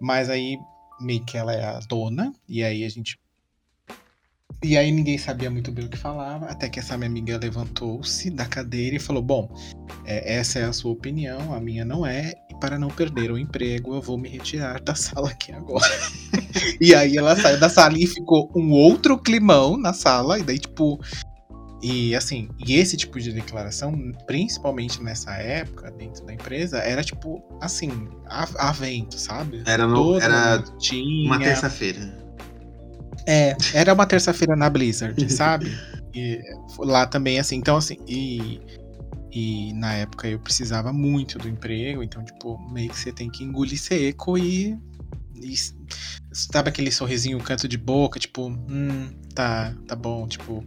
mas 0.00 0.30
aí 0.30 0.58
meio 1.00 1.24
que 1.24 1.36
ela 1.36 1.52
é 1.52 1.64
a 1.64 1.80
dona, 1.80 2.32
e 2.48 2.62
aí 2.64 2.84
a 2.84 2.88
gente. 2.88 3.18
E 4.62 4.76
aí 4.76 4.92
ninguém 4.92 5.16
sabia 5.16 5.50
muito 5.50 5.72
bem 5.72 5.86
o 5.86 5.88
que 5.88 5.96
falava, 5.96 6.46
até 6.46 6.68
que 6.68 6.78
essa 6.78 6.96
minha 6.96 7.08
amiga 7.08 7.38
levantou-se 7.38 8.28
da 8.28 8.44
cadeira 8.44 8.96
e 8.96 8.98
falou: 8.98 9.22
Bom, 9.22 9.48
é, 10.04 10.34
essa 10.36 10.58
é 10.58 10.64
a 10.64 10.72
sua 10.72 10.92
opinião, 10.92 11.54
a 11.54 11.60
minha 11.60 11.82
não 11.82 12.06
é, 12.06 12.34
e 12.50 12.54
para 12.60 12.78
não 12.78 12.88
perder 12.88 13.30
o 13.30 13.38
emprego, 13.38 13.94
eu 13.94 14.02
vou 14.02 14.18
me 14.18 14.28
retirar 14.28 14.78
da 14.82 14.94
sala 14.96 15.30
aqui 15.30 15.50
agora. 15.52 15.90
e 16.78 16.94
aí 16.94 17.16
ela 17.16 17.34
saiu 17.36 17.58
da 17.58 17.70
sala 17.70 17.98
e 17.98 18.06
ficou 18.06 18.50
um 18.54 18.70
outro 18.72 19.16
climão 19.18 19.78
na 19.78 19.94
sala, 19.94 20.38
e 20.38 20.42
daí, 20.42 20.58
tipo. 20.58 21.00
E 21.82 22.14
assim, 22.14 22.50
e 22.66 22.74
esse 22.74 22.94
tipo 22.94 23.18
de 23.18 23.32
declaração, 23.32 24.12
principalmente 24.26 25.02
nessa 25.02 25.32
época, 25.36 25.90
dentro 25.92 26.26
da 26.26 26.34
empresa, 26.34 26.76
era 26.76 27.02
tipo, 27.02 27.42
assim, 27.58 27.90
a, 28.26 28.46
a 28.68 28.70
vento, 28.70 29.18
sabe? 29.18 29.62
Era, 29.64 29.86
no, 29.86 29.94
Todo 29.94 30.20
era 30.20 30.62
tinha. 30.78 31.26
uma 31.26 31.38
terça-feira. 31.38 32.19
É, 33.26 33.56
era 33.74 33.92
uma 33.92 34.06
terça-feira 34.06 34.56
na 34.56 34.68
Blizzard, 34.68 35.14
sabe? 35.32 35.70
E 36.14 36.40
lá 36.78 37.06
também, 37.06 37.38
assim, 37.38 37.56
então 37.56 37.76
assim, 37.76 37.96
e, 38.06 38.60
e 39.32 39.72
na 39.74 39.94
época 39.94 40.28
eu 40.28 40.38
precisava 40.38 40.92
muito 40.92 41.38
do 41.38 41.48
emprego, 41.48 42.02
então, 42.02 42.24
tipo, 42.24 42.58
meio 42.70 42.90
que 42.90 42.98
você 42.98 43.12
tem 43.12 43.30
que 43.30 43.44
engolir 43.44 43.80
seco 43.80 44.36
e. 44.36 44.76
e 45.36 45.54
sabe 46.32 46.68
aquele 46.68 46.90
sorrisinho, 46.90 47.38
canto 47.38 47.68
de 47.68 47.78
boca, 47.78 48.18
tipo, 48.18 48.48
hum, 48.48 49.10
tá, 49.34 49.74
tá 49.86 49.94
bom, 49.94 50.26
tipo. 50.26 50.64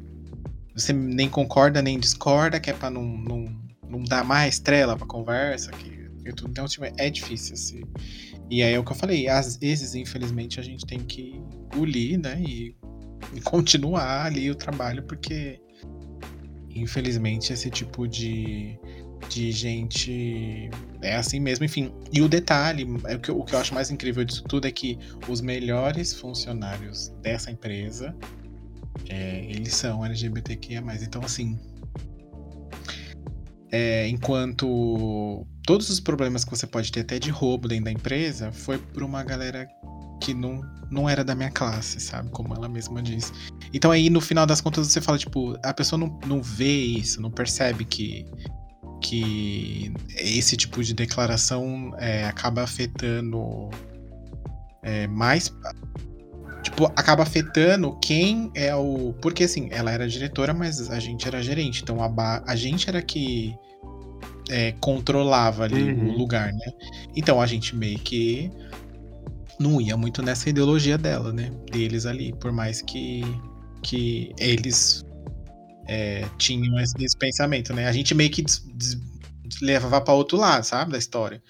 Você 0.76 0.92
nem 0.92 1.30
concorda 1.30 1.82
nem 1.84 2.00
discorda, 2.00 2.60
que 2.60 2.70
é 2.70 2.74
pra 2.74 2.90
não, 2.90 3.04
não, 3.04 3.46
não 3.88 4.04
dar 4.04 4.24
mais 4.24 4.60
trela 4.60 4.98
pra 4.98 5.06
conversa, 5.06 5.72
que. 5.72 6.04
Então, 6.26 6.66
tipo, 6.66 6.86
é 6.86 7.10
difícil, 7.10 7.54
assim. 7.54 7.84
E 8.54 8.62
aí 8.62 8.76
é 8.76 8.80
o 8.80 8.84
que 8.84 8.92
eu 8.92 8.96
falei, 8.96 9.28
às 9.28 9.58
vezes, 9.58 9.96
infelizmente, 9.96 10.60
a 10.60 10.64
gente 10.64 10.86
tem 10.86 11.00
que 11.00 11.42
engolir, 11.74 12.20
né? 12.20 12.40
E, 12.40 12.76
continuar 13.44 14.28
ali 14.28 14.52
o 14.52 14.54
trabalho, 14.54 15.02
porque 15.02 15.60
infelizmente 16.70 17.52
esse 17.52 17.72
tipo 17.72 18.08
de, 18.08 18.78
de 19.28 19.52
gente. 19.52 20.70
É 21.02 21.16
assim 21.16 21.40
mesmo, 21.40 21.66
enfim. 21.66 21.92
E 22.12 22.22
o 22.22 22.30
detalhe, 22.30 22.86
é 23.06 23.16
o 23.16 23.20
que, 23.20 23.32
o 23.32 23.44
que 23.44 23.56
eu 23.56 23.60
acho 23.60 23.74
mais 23.74 23.90
incrível 23.90 24.24
disso 24.24 24.44
tudo 24.44 24.68
é 24.68 24.72
que 24.72 25.00
os 25.28 25.42
melhores 25.42 26.14
funcionários 26.14 27.10
dessa 27.24 27.50
empresa, 27.50 28.16
é, 29.10 29.46
eles 29.46 29.74
são 29.74 30.06
LGBTQIA+. 30.06 30.84
Então, 31.02 31.24
assim, 31.24 31.60
é, 33.72 34.08
enquanto 34.08 35.44
todos 35.66 35.90
os 35.90 36.00
problemas 36.00 36.44
que 36.44 36.52
você 36.52 36.68
pode 36.68 36.92
ter 36.92 37.02
até 37.02 37.20
de 37.20 37.30
roubo 37.30 37.68
dentro 37.68 37.86
da 37.86 37.92
empresa, 37.92 38.52
foi 38.52 38.78
por 38.78 39.04
uma 39.04 39.24
galera 39.24 39.68
que 40.22 40.34
não, 40.34 40.62
não 40.90 41.10
era 41.10 41.24
da 41.24 41.36
minha 41.36 41.52
classe, 41.52 42.00
sabe? 42.00 42.30
Como 42.30 42.54
ela 42.54 42.70
mesma 42.70 43.02
diz. 43.02 43.32
Então 43.74 43.92
aí, 43.92 44.10
no 44.10 44.22
final 44.22 44.46
das 44.46 44.62
contas, 44.62 44.88
você 44.88 45.02
fala, 45.02 45.18
tipo, 45.18 45.58
a 45.64 45.74
pessoa 45.74 46.00
não, 46.00 46.20
não 46.26 46.42
vê 46.42 46.74
isso, 46.74 47.22
não 47.22 47.30
percebe 47.30 47.84
que, 47.84 48.26
que 49.02 49.94
esse 50.18 50.56
tipo 50.56 50.82
de 50.84 50.94
declaração 50.94 51.94
é, 51.98 52.26
acaba 52.26 52.64
afetando 52.64 53.70
é, 54.82 55.08
mais. 55.08 55.54
Tipo, 56.62 56.86
acaba 56.96 57.24
afetando 57.24 57.98
quem 58.00 58.50
é 58.56 58.74
o. 58.74 59.14
Porque 59.22 59.44
assim, 59.44 59.68
ela 59.72 59.92
era 59.92 60.08
diretora, 60.08 60.54
mas 60.54 60.90
a 60.90 61.00
gente 61.00 61.28
era 61.28 61.44
gerente. 61.44 61.84
Então 61.84 62.02
a, 62.02 62.08
ba- 62.08 62.42
a 62.48 62.56
gente 62.56 62.88
era 62.88 63.02
que 63.02 63.54
é, 64.50 64.74
controlava 64.80 65.64
ali 65.64 65.84
Uhum. 65.94 66.10
o 66.14 66.18
lugar, 66.18 66.52
né? 66.54 66.66
Então 67.16 67.42
a 67.42 67.46
gente 67.46 67.76
meio 67.76 67.98
que 68.00 68.52
não 69.60 69.80
ia 69.80 69.96
muito 69.96 70.22
nessa 70.22 70.50
ideologia 70.50 70.98
dela, 70.98 71.32
né? 71.32 71.52
Deles 71.72 72.06
ali. 72.06 72.34
Por 72.40 72.52
mais 72.52 72.82
que, 72.82 73.22
que 73.82 74.32
eles 74.38 75.04
é, 75.88 76.26
tinham 76.38 76.80
esse, 76.80 76.94
esse 77.00 77.18
pensamento, 77.18 77.74
né? 77.74 77.88
A 77.88 77.92
gente 77.92 78.14
meio 78.16 78.30
que 78.30 78.42
des- 78.42 78.64
des- 78.74 78.98
levava 79.62 80.02
pra 80.02 80.14
outro 80.14 80.38
lado, 80.38 80.64
sabe? 80.64 80.92
Da 80.92 80.98
história. 80.98 81.42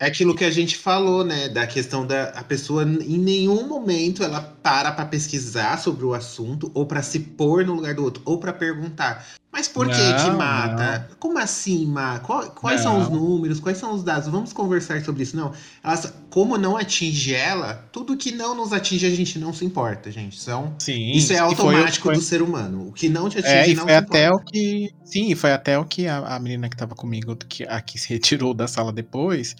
É 0.00 0.06
aquilo 0.06 0.34
que 0.34 0.44
a 0.44 0.50
gente 0.50 0.76
falou, 0.76 1.22
né? 1.24 1.48
Da 1.48 1.64
questão 1.66 2.04
da 2.04 2.30
a 2.30 2.42
pessoa, 2.42 2.82
em 2.82 3.18
nenhum 3.18 3.68
momento, 3.68 4.24
ela 4.24 4.40
para 4.40 4.90
pra 4.90 5.04
pesquisar 5.06 5.78
sobre 5.78 6.04
o 6.04 6.12
assunto, 6.12 6.72
ou 6.74 6.84
pra 6.84 7.02
se 7.02 7.20
pôr 7.20 7.64
no 7.64 7.74
lugar 7.74 7.94
do 7.94 8.02
outro, 8.02 8.20
ou 8.26 8.38
pra 8.38 8.52
perguntar. 8.52 9.24
Mas 9.52 9.68
por 9.68 9.86
que 9.86 9.94
que 9.94 10.30
Não, 10.30 10.38
mata? 10.38 11.10
Como 11.20 11.38
assim, 11.38 11.84
Ma? 11.86 12.18
Quais 12.20 12.80
são 12.80 12.98
os 12.98 13.10
Não. 13.10 13.16
números? 13.20 13.60
Quais 13.60 13.76
são 13.76 13.92
os 13.94 14.02
dados? 14.02 14.26
Vamos 14.28 14.50
conversar 14.50 15.04
sobre 15.04 15.24
isso. 15.24 15.36
Não. 15.36 15.52
Ela 15.84 15.96
só- 15.96 16.10
como 16.30 16.56
não 16.56 16.74
atinge 16.74 17.34
ela, 17.34 17.74
tudo 17.92 18.16
que 18.16 18.32
não 18.32 18.54
nos 18.54 18.72
atinge, 18.72 19.04
a 19.06 19.10
gente 19.10 19.38
não 19.38 19.52
se 19.52 19.62
importa, 19.66 20.10
gente. 20.10 20.40
São, 20.40 20.74
Sim. 20.78 21.10
isso 21.12 21.32
é 21.32 21.36
e 21.36 21.38
foi- 21.38 21.46
automático 21.48 22.04
foi- 22.06 22.14
do 22.14 22.22
ser 22.22 22.40
humano. 22.40 22.88
O 22.88 22.92
que 22.92 23.10
não 23.10 23.28
te 23.28 23.38
atinge, 23.38 23.54
É, 23.54 23.68
e 23.68 23.74
não 23.74 23.82
foi 23.84 23.92
se 23.92 23.98
até 23.98 24.26
importa. 24.26 24.42
o 24.42 24.50
que. 24.50 24.90
Sim, 25.04 25.34
foi 25.34 25.52
até 25.52 25.78
o 25.78 25.84
que 25.84 26.06
a, 26.06 26.16
a 26.34 26.40
menina 26.40 26.70
que 26.70 26.76
tava 26.76 26.94
comigo, 26.94 27.36
que, 27.36 27.64
a 27.64 27.78
que 27.82 27.98
se 27.98 28.08
retirou 28.08 28.54
da 28.54 28.66
sala 28.66 28.90
depois, 28.90 29.54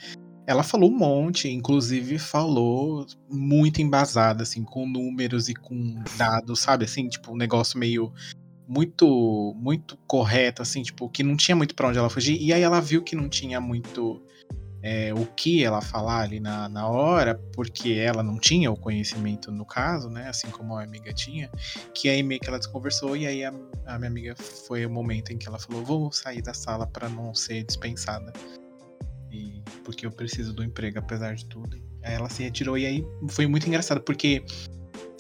ela 0.47 0.63
falou 0.63 0.91
um 0.91 0.97
monte, 0.97 1.49
inclusive 1.49 2.19
falou 2.19 3.07
muito 3.31 3.83
embasada, 3.83 4.43
assim, 4.43 4.65
com 4.65 4.89
números 4.89 5.51
e 5.51 5.55
com 5.55 6.03
dados, 6.17 6.61
sabe? 6.61 6.87
Assim, 6.87 7.07
tipo, 7.09 7.33
um 7.33 7.37
negócio 7.37 7.79
meio. 7.79 8.11
Muito, 8.75 9.55
muito 9.55 9.99
correto, 10.07 10.63
assim, 10.63 10.83
tipo, 10.83 11.07
que 11.11 11.23
não 11.23 11.37
tinha 11.37 11.55
muito 11.55 11.75
pra 11.75 11.89
onde 11.89 11.99
ela 11.99 12.09
fugir. 12.09 12.41
E 12.41 12.55
aí 12.55 12.63
ela 12.63 12.81
viu 12.81 13.03
que 13.03 13.15
não 13.15 13.29
tinha 13.29 13.61
muito 13.61 14.23
é, 14.83 15.15
o 15.15 15.25
que 15.27 15.63
ela 15.63 15.81
falar 15.81 16.23
ali 16.23 16.41
na, 16.41 16.69
na 16.69 16.89
hora, 16.89 17.41
porque 17.55 17.93
ela 17.93 18.23
não 18.23 18.39
tinha 18.39 18.71
o 18.71 18.77
conhecimento 18.77 19.53
no 19.53 19.65
caso, 19.65 20.11
né? 20.11 20.29
Assim 20.29 20.51
como 20.51 20.77
a 20.77 20.83
amiga 20.83 21.13
tinha 21.13 21.49
que 21.95 22.09
aí 22.09 22.23
meio 22.23 22.41
que 22.41 22.49
ela 22.49 22.59
desconversou 22.59 23.17
e 23.17 23.27
aí 23.27 23.45
a, 23.45 23.55
a 23.87 23.99
minha 23.99 24.11
amiga 24.11 24.35
foi 24.35 24.85
o 24.85 24.91
momento 24.91 25.33
em 25.33 25.39
que 25.39 25.47
ela 25.47 25.59
falou 25.59 25.85
vou 25.85 26.13
sair 26.13 26.43
da 26.43 26.53
sala 26.53 26.87
pra 26.87 27.09
não 27.09 27.33
ser 27.33 27.63
dispensada 27.63 28.33
e 29.31 29.63
porque 29.85 30.05
eu 30.05 30.11
preciso 30.11 30.53
do 30.53 30.65
emprego 30.65 30.99
apesar 30.99 31.35
de 31.35 31.47
tudo 31.47 31.77
aí 32.03 32.15
ela 32.15 32.29
se 32.29 32.43
retirou 32.43 32.77
e 32.77 32.87
aí 32.87 33.07
foi 33.31 33.47
muito 33.47 33.67
engraçado 33.69 34.01
porque 34.01 34.45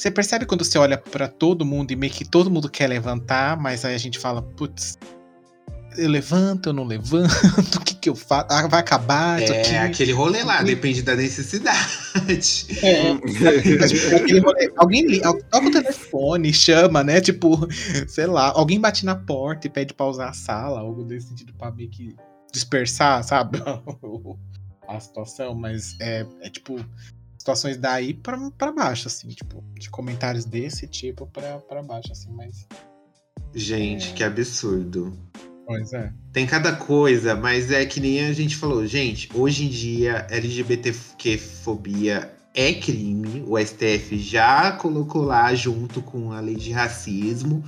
você 0.02 0.10
percebe 0.10 0.44
quando 0.46 0.64
você 0.64 0.76
olha 0.78 0.98
pra 0.98 1.28
todo 1.28 1.64
mundo 1.64 1.92
e 1.92 1.96
meio 1.96 2.12
que 2.12 2.24
todo 2.24 2.50
mundo 2.50 2.68
quer 2.68 2.88
levantar 2.88 3.56
mas 3.56 3.84
aí 3.84 3.94
a 3.94 3.98
gente 3.98 4.18
fala 4.18 4.42
putz 4.42 4.98
eu 5.96 6.08
levanto, 6.08 6.70
eu 6.70 6.72
não 6.72 6.84
levanto, 6.84 7.28
o 7.76 7.80
que 7.84 7.94
que 7.94 8.08
eu 8.08 8.16
faço? 8.16 8.46
Ah, 8.50 8.66
vai 8.66 8.80
acabar 8.80 9.42
isso 9.42 9.52
aqui. 9.52 9.74
É 9.74 9.78
aquele 9.80 10.12
rolê 10.12 10.42
lá, 10.42 10.62
depende 10.62 11.02
da 11.02 11.14
necessidade. 11.14 11.92
É, 12.82 13.14
tipo, 13.88 14.16
aquele 14.16 14.40
rolê, 14.40 14.72
alguém 14.76 15.06
li- 15.06 15.20
toca 15.20 15.66
o 15.66 15.70
telefone, 15.70 16.52
chama, 16.52 17.04
né? 17.04 17.20
Tipo, 17.20 17.68
sei 18.08 18.26
lá, 18.26 18.52
alguém 18.54 18.80
bate 18.80 19.04
na 19.04 19.14
porta 19.14 19.66
e 19.66 19.70
pede 19.70 19.92
pra 19.92 20.06
usar 20.06 20.30
a 20.30 20.32
sala, 20.32 20.80
algo 20.80 21.04
desse 21.04 21.28
sentido, 21.28 21.52
pra 21.54 21.70
meio 21.70 21.90
que 21.90 22.16
dispersar, 22.52 23.22
sabe? 23.22 23.58
a 24.88 25.00
situação, 25.00 25.54
mas 25.54 25.94
é, 26.00 26.26
é 26.40 26.50
tipo 26.50 26.82
situações 27.42 27.76
daí 27.76 28.14
pra, 28.14 28.38
pra 28.52 28.72
baixo, 28.72 29.08
assim, 29.08 29.28
tipo, 29.28 29.62
de 29.74 29.90
comentários 29.90 30.44
desse 30.44 30.86
tipo 30.86 31.26
pra, 31.26 31.58
pra 31.58 31.82
baixo, 31.82 32.12
assim, 32.12 32.32
mas. 32.32 32.68
Gente, 33.54 34.14
que 34.14 34.24
absurdo. 34.24 35.12
Pois 35.66 35.92
é. 35.92 36.10
Tem 36.32 36.46
cada 36.46 36.74
coisa, 36.74 37.34
mas 37.34 37.70
é 37.70 37.84
que 37.84 38.00
nem 38.00 38.24
a 38.24 38.32
gente 38.32 38.56
falou, 38.56 38.86
gente, 38.86 39.28
hoje 39.34 39.66
em 39.66 39.68
dia 39.68 40.26
LGBTQ-fobia 40.30 42.32
é 42.54 42.72
crime, 42.74 43.42
o 43.46 43.58
STF 43.58 44.18
já 44.18 44.72
colocou 44.72 45.22
lá 45.22 45.54
junto 45.54 46.02
com 46.02 46.32
a 46.32 46.40
lei 46.40 46.56
de 46.56 46.70
racismo. 46.70 47.64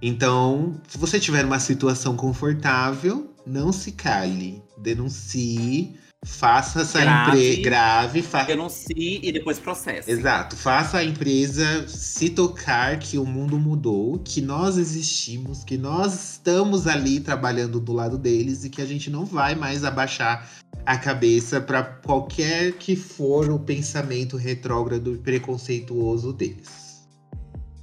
Então, 0.00 0.80
se 0.86 0.96
você 0.96 1.18
tiver 1.18 1.44
uma 1.44 1.58
situação 1.58 2.16
confortável, 2.16 3.34
não 3.44 3.72
se 3.72 3.90
cale, 3.92 4.62
denuncie, 4.76 5.98
faça 6.24 6.82
essa 6.82 7.00
Grave. 7.00 7.30
empresa 7.30 7.62
grave, 7.62 8.22
fa 8.22 8.42
Denuncie 8.42 9.20
e 9.22 9.32
depois 9.32 9.58
processe. 9.58 10.10
Exato, 10.10 10.56
faça 10.56 10.98
a 10.98 11.04
empresa 11.04 11.86
se 11.88 12.30
tocar 12.30 12.98
que 12.98 13.18
o 13.18 13.24
mundo 13.24 13.58
mudou, 13.58 14.18
que 14.18 14.40
nós 14.40 14.76
existimos, 14.76 15.64
que 15.64 15.78
nós 15.78 16.32
estamos 16.32 16.86
ali 16.86 17.20
trabalhando 17.20 17.80
do 17.80 17.92
lado 17.92 18.18
deles 18.18 18.64
e 18.64 18.70
que 18.70 18.82
a 18.82 18.86
gente 18.86 19.10
não 19.10 19.24
vai 19.24 19.54
mais 19.54 19.84
abaixar 19.84 20.48
a 20.84 20.96
cabeça 20.96 21.60
para 21.60 21.82
qualquer 21.82 22.72
que 22.72 22.96
for 22.96 23.50
o 23.50 23.58
pensamento 23.58 24.36
retrógrado 24.36 25.14
e 25.14 25.18
preconceituoso 25.18 26.32
deles. 26.32 27.06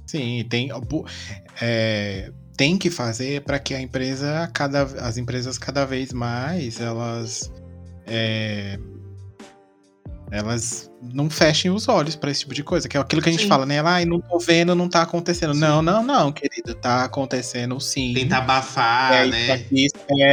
Sim, 0.06 0.44
tem, 0.48 0.70
é, 1.60 2.32
tem 2.56 2.78
que 2.78 2.90
fazer 2.90 3.42
para 3.42 3.58
que 3.58 3.74
a 3.74 3.80
empresa, 3.80 4.48
cada, 4.54 4.82
as 4.82 5.16
empresas 5.16 5.58
cada 5.58 5.84
vez 5.84 6.12
mais, 6.12 6.80
elas 6.80 7.50
é, 8.06 8.78
elas 10.30 10.90
não 11.00 11.30
fechem 11.30 11.70
os 11.70 11.88
olhos 11.88 12.16
para 12.16 12.30
esse 12.30 12.40
tipo 12.40 12.52
de 12.54 12.64
coisa, 12.64 12.88
que 12.88 12.96
é 12.96 13.00
aquilo 13.00 13.22
que 13.22 13.28
a 13.28 13.32
gente 13.32 13.44
Sim. 13.44 13.48
fala, 13.48 13.64
né? 13.64 13.80
Ai, 13.80 14.04
não 14.04 14.20
tô 14.20 14.38
vendo, 14.40 14.74
não 14.74 14.88
tá 14.88 15.02
acontecendo. 15.02 15.54
Não, 15.54 15.80
não, 15.80 16.02
não, 16.02 16.32
querido, 16.32 16.74
tá 16.74 17.04
acontecendo 17.04 17.78
sim. 17.80 18.12
Tentar 18.12 18.38
abafar, 18.38 19.12
é 19.12 19.26
isso 19.26 19.30
né? 19.30 19.52
aqui, 19.52 19.86
isso- 19.86 20.04
é, 20.10 20.24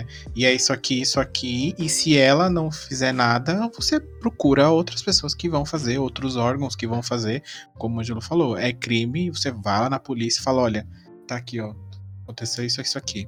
é. 0.00 0.06
E 0.36 0.44
é 0.44 0.52
isso 0.52 0.72
aqui, 0.72 1.00
isso 1.00 1.18
aqui. 1.18 1.74
E 1.78 1.88
se 1.88 2.16
ela 2.18 2.50
não 2.50 2.70
fizer 2.70 3.12
nada, 3.12 3.70
você 3.74 3.98
procura 3.98 4.68
outras 4.68 5.02
pessoas 5.02 5.34
que 5.34 5.48
vão 5.48 5.64
fazer, 5.64 5.98
outros 5.98 6.36
órgãos 6.36 6.76
que 6.76 6.86
vão 6.86 7.02
fazer. 7.02 7.42
Como 7.78 7.96
o 7.96 8.00
Angelo 8.00 8.20
falou, 8.20 8.56
é 8.56 8.72
crime, 8.72 9.30
você 9.30 9.50
vai 9.50 9.80
lá 9.80 9.88
na 9.88 9.98
polícia 9.98 10.40
e 10.40 10.44
fala: 10.44 10.60
olha, 10.60 10.86
tá 11.26 11.36
aqui, 11.36 11.58
ó. 11.58 11.74
Aconteceu 12.24 12.66
isso, 12.66 12.82
isso 12.82 12.98
aqui. 12.98 13.26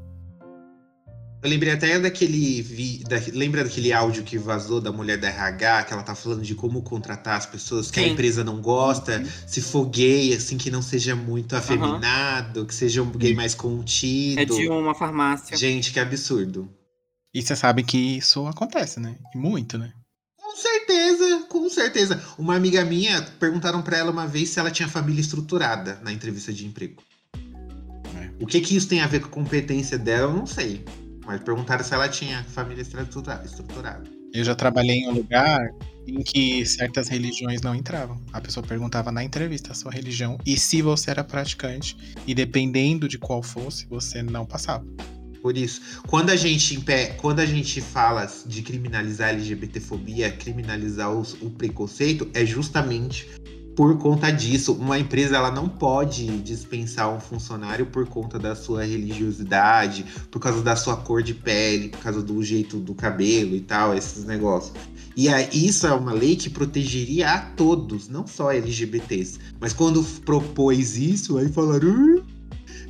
Eu 1.42 1.48
lembrei 1.48 1.72
até 1.72 1.98
daquele 1.98 2.60
vi, 2.60 2.98
da- 3.08 3.20
lembra 3.32 3.64
daquele 3.64 3.92
áudio 3.94 4.22
que 4.22 4.36
vazou 4.36 4.78
da 4.78 4.92
mulher 4.92 5.16
da 5.16 5.26
RH, 5.28 5.84
que 5.84 5.92
ela 5.94 6.02
tá 6.02 6.14
falando 6.14 6.42
de 6.42 6.54
como 6.54 6.82
contratar 6.82 7.38
as 7.38 7.46
pessoas 7.46 7.90
que 7.90 7.98
a 7.98 8.02
Sim. 8.02 8.10
empresa 8.10 8.44
não 8.44 8.60
gosta, 8.60 9.24
se 9.46 9.62
for 9.62 9.86
gay, 9.86 10.34
assim, 10.34 10.58
que 10.58 10.70
não 10.70 10.82
seja 10.82 11.16
muito 11.16 11.56
afeminado, 11.56 12.66
que 12.66 12.74
seja 12.74 13.02
um 13.02 13.10
gay 13.10 13.34
mais 13.34 13.54
contido. 13.54 14.38
É 14.38 14.44
de 14.44 14.68
uma 14.68 14.94
farmácia. 14.94 15.56
Gente, 15.56 15.92
que 15.92 15.98
absurdo. 15.98 16.68
E 17.32 17.40
você 17.40 17.56
sabe 17.56 17.84
que 17.84 17.96
isso 18.18 18.46
acontece, 18.46 19.00
né? 19.00 19.16
E 19.34 19.38
muito, 19.38 19.78
né? 19.78 19.92
Com 20.36 20.54
certeza, 20.56 21.46
com 21.48 21.70
certeza. 21.70 22.22
Uma 22.36 22.54
amiga 22.56 22.84
minha 22.84 23.22
perguntaram 23.38 23.80
pra 23.80 23.96
ela 23.96 24.10
uma 24.10 24.26
vez 24.26 24.50
se 24.50 24.58
ela 24.60 24.70
tinha 24.70 24.88
família 24.88 25.20
estruturada 25.22 25.98
na 26.02 26.12
entrevista 26.12 26.52
de 26.52 26.66
emprego. 26.66 27.02
É. 27.34 28.30
O 28.38 28.46
que 28.46 28.60
que 28.60 28.76
isso 28.76 28.88
tem 28.88 29.00
a 29.00 29.06
ver 29.06 29.20
com 29.20 29.28
a 29.28 29.30
competência 29.30 29.96
dela, 29.96 30.30
eu 30.32 30.36
não 30.36 30.46
sei. 30.46 30.84
Mas 31.30 31.42
perguntaram 31.42 31.84
se 31.84 31.94
ela 31.94 32.08
tinha 32.08 32.42
família 32.42 32.82
estrutura- 32.82 33.40
estruturada. 33.44 34.02
Eu 34.34 34.42
já 34.42 34.52
trabalhei 34.52 34.96
em 34.96 35.08
um 35.08 35.12
lugar 35.12 35.60
em 36.04 36.24
que 36.24 36.66
certas 36.66 37.06
religiões 37.06 37.62
não 37.62 37.72
entravam. 37.72 38.20
A 38.32 38.40
pessoa 38.40 38.66
perguntava 38.66 39.12
na 39.12 39.22
entrevista 39.22 39.70
a 39.70 39.74
sua 39.76 39.92
religião 39.92 40.36
e 40.44 40.58
se 40.58 40.82
você 40.82 41.08
era 41.08 41.22
praticante. 41.22 41.96
E 42.26 42.34
dependendo 42.34 43.06
de 43.06 43.16
qual 43.16 43.44
fosse, 43.44 43.86
você 43.86 44.24
não 44.24 44.44
passava. 44.44 44.84
Por 45.40 45.56
isso, 45.56 46.02
quando 46.08 46.30
a 46.30 46.36
gente 46.36 46.84
quando 47.16 47.38
a 47.38 47.46
gente 47.46 47.80
fala 47.80 48.28
de 48.44 48.60
criminalizar 48.62 49.28
a 49.28 49.32
LGBTfobia, 49.32 50.32
criminalizar 50.32 51.12
os- 51.12 51.34
o 51.40 51.48
preconceito, 51.48 52.28
é 52.34 52.44
justamente 52.44 53.28
por 53.80 53.96
conta 53.96 54.30
disso. 54.30 54.74
Uma 54.74 54.98
empresa 54.98 55.36
ela 55.36 55.50
não 55.50 55.66
pode 55.66 56.26
dispensar 56.40 57.10
um 57.10 57.18
funcionário 57.18 57.86
por 57.86 58.06
conta 58.06 58.38
da 58.38 58.54
sua 58.54 58.84
religiosidade, 58.84 60.04
por 60.30 60.38
causa 60.38 60.60
da 60.60 60.76
sua 60.76 60.98
cor 60.98 61.22
de 61.22 61.32
pele, 61.32 61.88
por 61.88 62.00
causa 62.00 62.22
do 62.22 62.42
jeito 62.42 62.76
do 62.76 62.94
cabelo 62.94 63.56
e 63.56 63.60
tal, 63.62 63.94
esses 63.94 64.26
negócios. 64.26 64.74
E 65.16 65.30
aí, 65.30 65.48
isso 65.54 65.86
é 65.86 65.94
uma 65.94 66.12
lei 66.12 66.36
que 66.36 66.50
protegeria 66.50 67.30
a 67.30 67.38
todos, 67.38 68.06
não 68.06 68.26
só 68.26 68.52
LGBTs. 68.52 69.38
Mas 69.58 69.72
quando 69.72 70.04
propôs 70.26 70.98
isso, 70.98 71.38
aí 71.38 71.48
falaram. 71.48 72.18
"Ah, 72.18 72.39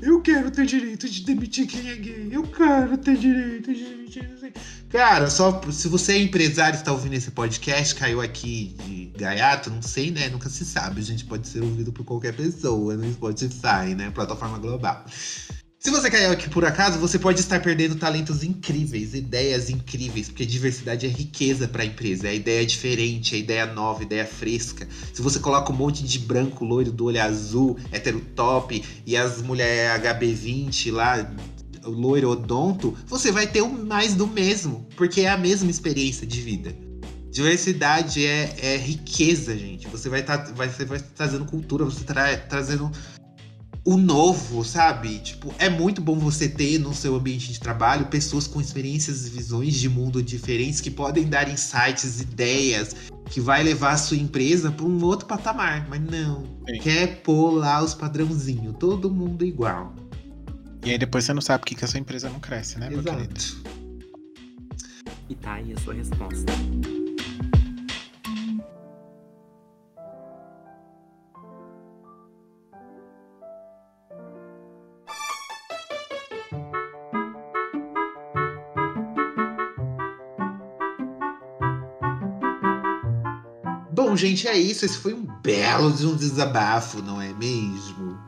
Eu 0.03 0.21
quero 0.21 0.51
ter 0.51 0.67
direito 0.67 1.09
de 1.09 1.25
demitir 1.25 1.67
quem 1.67 1.89
é 1.91 1.97
gay. 1.97 2.29
Eu 2.31 2.43
quero 2.45 2.97
ter 2.99 3.17
direito 3.17 3.73
de 3.73 3.85
demitir. 3.85 4.29
não 4.29 4.39
sei." 4.39 4.53
Cara, 4.89 5.31
só 5.31 5.61
se 5.71 5.89
você 5.89 6.15
é 6.15 6.19
empresário 6.19 6.77
e 6.77 6.79
está 6.79 6.93
ouvindo 6.93 7.15
esse 7.15 7.31
podcast, 7.31 7.95
caiu 7.95 8.21
aqui 8.21 8.75
de 8.85 9.07
gaiato, 9.17 9.71
não 9.71 9.83
sei, 9.83 10.11
né? 10.11 10.29
Nunca 10.29 10.49
se 10.49 10.65
sabe. 10.65 11.01
A 11.01 11.05
gente 11.05 11.25
pode 11.25 11.47
ser 11.47 11.63
ouvido 11.63 11.93
por 11.93 12.05
qualquer 12.05 12.35
pessoa 12.35 12.97
no 12.97 13.13
Spotify, 13.13 13.95
né? 13.97 14.11
Plataforma 14.11 14.59
global. 14.59 15.05
Se 15.83 15.91
você 15.91 16.11
caiu 16.11 16.31
aqui 16.31 16.51
por 16.51 16.63
acaso, 16.63 16.99
você 16.99 17.19
pode 17.19 17.41
estar 17.41 17.59
perdendo 17.59 17.95
talentos 17.95 18.45
incríveis, 18.45 19.15
ideias 19.15 19.71
incríveis, 19.71 20.29
porque 20.29 20.45
diversidade 20.45 21.07
é 21.07 21.09
riqueza 21.09 21.67
para 21.67 21.83
a 21.83 21.87
empresa. 21.87 22.29
É 22.29 22.35
ideia 22.35 22.67
diferente, 22.67 23.35
é 23.35 23.39
ideia 23.39 23.65
nova, 23.65 24.03
ideia 24.03 24.27
fresca. 24.27 24.87
Se 25.15 25.23
você 25.23 25.39
coloca 25.39 25.73
um 25.73 25.75
monte 25.75 26.05
de 26.05 26.19
branco, 26.19 26.67
loiro, 26.67 26.93
do 26.93 27.07
olho 27.07 27.23
azul, 27.23 27.79
hétero 27.91 28.21
top 28.37 28.85
e 29.07 29.17
as 29.17 29.41
mulheres 29.41 30.05
HB20 30.05 30.93
lá, 30.93 31.35
loiro 31.83 32.29
odonto, 32.29 32.95
você 33.07 33.33
vai 33.33 33.47
ter 33.47 33.63
mais 33.63 34.15
do 34.15 34.27
mesmo, 34.27 34.87
porque 34.97 35.23
é 35.23 35.31
a 35.31 35.39
mesma 35.39 35.71
experiência 35.71 36.27
de 36.27 36.43
vida. 36.43 36.77
Diversidade 37.31 38.27
é, 38.27 38.55
é 38.61 38.77
riqueza, 38.77 39.57
gente. 39.57 39.89
Você 39.89 40.11
vai 40.11 40.21
estar 40.21 40.53
vai, 40.53 40.69
você 40.69 40.85
vai 40.85 41.01
trazendo 41.17 41.47
cultura, 41.47 41.87
você 41.87 42.05
tá 42.05 42.37
trazendo 42.37 42.93
o 43.85 43.97
novo, 43.97 44.65
sabe? 44.65 45.19
Tipo, 45.19 45.53
é 45.59 45.69
muito 45.69 46.01
bom 46.01 46.19
você 46.19 46.49
ter 46.49 46.79
no 46.79 46.95
seu 46.95 47.15
ambiente 47.15 47.53
de 47.53 47.59
trabalho 47.59 48.07
pessoas 48.07 48.47
com 48.47 48.61
experiências 48.61 49.27
e 49.27 49.31
visões 49.31 49.75
de 49.75 49.89
mundo 49.89 50.23
diferentes 50.23 50.81
que 50.81 50.91
podem 50.91 51.27
dar 51.27 51.49
insights, 51.49 52.21
ideias, 52.21 52.95
que 53.31 53.41
vai 53.41 53.63
levar 53.63 53.93
a 53.93 53.97
sua 53.97 54.17
empresa 54.17 54.71
para 54.71 54.85
um 54.85 55.03
outro 55.05 55.27
patamar. 55.27 55.89
Mas 55.89 56.01
não, 56.01 56.45
Sim. 56.69 56.79
quer 56.83 57.23
pôr 57.23 57.53
lá 57.53 57.83
os 57.83 57.95
padrãozinhos, 57.95 58.77
todo 58.79 59.11
mundo 59.11 59.45
igual. 59.45 59.95
E 60.85 60.91
aí 60.91 60.99
depois 60.99 61.25
você 61.25 61.33
não 61.33 61.43
sabe 61.43 61.61
por 61.61 61.67
que, 61.67 61.75
que 61.75 61.85
a 61.85 61.89
sua 61.89 62.01
empresa 62.01 62.29
não 62.29 62.41
cresce, 62.41 62.79
né, 62.79 62.89
meu 62.89 63.03
querido? 63.03 63.35
Exato. 63.37 63.81
E 65.29 65.35
tá 65.35 65.55
aí 65.55 65.73
a 65.73 65.81
sua 65.81 65.95
resposta. 65.95 66.53
Gente, 84.21 84.47
é 84.47 84.57
isso. 84.57 84.85
Esse 84.85 84.99
foi 84.99 85.15
um 85.15 85.27
belo 85.43 85.91
de 85.91 86.07
um 86.07 86.15
desabafo, 86.15 87.01
não 87.03 87.21
é 87.21 87.33
mesmo? 87.33 88.19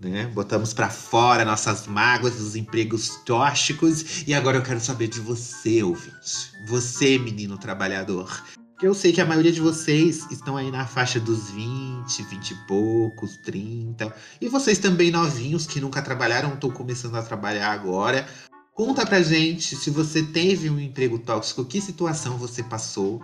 Né? 0.00 0.26
Botamos 0.28 0.72
pra 0.72 0.88
fora 0.88 1.44
nossas 1.44 1.86
mágoas 1.86 2.36
dos 2.36 2.56
empregos 2.56 3.16
tóxicos 3.26 4.22
e 4.26 4.32
agora 4.32 4.56
eu 4.56 4.62
quero 4.62 4.80
saber 4.80 5.08
de 5.08 5.20
você, 5.20 5.82
ouvinte. 5.82 6.52
Você, 6.68 7.18
menino 7.18 7.58
trabalhador. 7.58 8.42
Eu 8.80 8.94
sei 8.94 9.12
que 9.12 9.20
a 9.20 9.26
maioria 9.26 9.52
de 9.52 9.60
vocês 9.60 10.26
estão 10.30 10.56
aí 10.56 10.70
na 10.70 10.86
faixa 10.86 11.20
dos 11.20 11.50
20, 11.50 12.22
20 12.22 12.50
e 12.50 12.54
poucos, 12.66 13.36
30. 13.38 14.14
E 14.40 14.48
vocês 14.48 14.78
também 14.78 15.10
novinhos 15.10 15.66
que 15.66 15.80
nunca 15.80 16.00
trabalharam, 16.00 16.54
estão 16.54 16.70
começando 16.70 17.16
a 17.16 17.22
trabalhar 17.22 17.72
agora. 17.72 18.26
Conta 18.72 19.04
pra 19.04 19.20
gente 19.20 19.76
se 19.76 19.90
você 19.90 20.22
teve 20.22 20.70
um 20.70 20.80
emprego 20.80 21.18
tóxico, 21.18 21.64
que 21.64 21.80
situação 21.80 22.38
você 22.38 22.62
passou. 22.62 23.20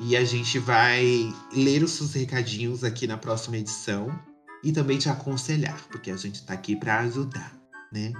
E 0.00 0.16
a 0.16 0.24
gente 0.24 0.58
vai 0.58 1.32
ler 1.54 1.82
os 1.82 1.92
seus 1.92 2.14
recadinhos 2.14 2.82
aqui 2.84 3.06
na 3.06 3.16
próxima 3.18 3.58
edição 3.58 4.10
e 4.64 4.72
também 4.72 4.98
te 4.98 5.08
aconselhar, 5.08 5.78
porque 5.90 6.10
a 6.10 6.16
gente 6.16 6.42
tá 6.44 6.54
aqui 6.54 6.74
pra 6.74 7.00
ajudar, 7.00 7.52
né? 7.92 8.12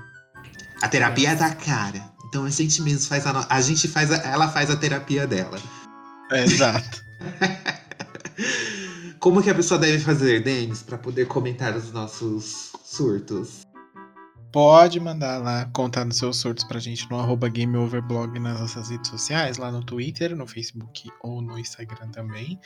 A 0.82 0.89
terapia 0.89 1.31
é 1.31 1.36
da 1.36 1.55
cara. 1.55 2.12
Então 2.28 2.44
a 2.44 2.51
gente 2.51 2.81
mesmo 2.82 3.09
faz 3.09 3.27
a, 3.27 3.32
no- 3.32 3.47
a 3.48 3.61
gente 3.61 3.89
faz 3.89 4.11
a- 4.12 4.16
ela 4.16 4.48
faz 4.48 4.70
a 4.70 4.77
terapia 4.77 5.27
dela. 5.27 5.59
É, 6.31 6.44
exato. 6.44 7.02
Como 9.19 9.43
que 9.43 9.51
a 9.51 9.55
pessoa 9.55 9.78
deve 9.78 9.98
fazer, 10.02 10.43
Denis, 10.43 10.82
pra 10.82 10.97
poder 10.97 11.27
comentar 11.27 11.77
os 11.77 11.93
nossos 11.93 12.73
surtos? 12.85 13.61
Pode 14.52 14.98
mandar 14.98 15.39
lá, 15.39 15.66
contar 15.66 16.05
nos 16.05 16.16
seus 16.16 16.39
surtos 16.39 16.64
pra 16.64 16.81
gente 16.81 17.09
no 17.09 17.20
arroba 17.20 17.48
GameOverblog 17.48 18.36
nas 18.40 18.60
nossas 18.60 18.90
redes 18.90 19.09
sociais, 19.09 19.59
lá 19.59 19.70
no 19.70 19.85
Twitter, 19.85 20.35
no 20.35 20.44
Facebook 20.44 21.09
ou 21.22 21.40
no 21.40 21.56
Instagram 21.56 22.09
também. 22.09 22.59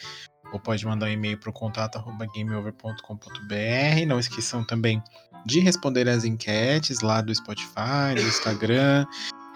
Ou 0.51 0.59
pode 0.59 0.86
mandar 0.86 1.06
um 1.06 1.11
e-mail 1.11 1.39
pro 1.39 1.52
contato 1.52 1.97
arroba 1.97 2.27
gameover.com.br. 2.35 4.06
Não 4.06 4.19
esqueçam 4.19 4.65
também 4.65 5.02
de 5.44 5.61
responder 5.61 6.09
as 6.09 6.24
enquetes 6.24 7.01
lá 7.01 7.20
do 7.20 7.35
Spotify, 7.35 8.15
do 8.15 8.23
Instagram. 8.23 9.05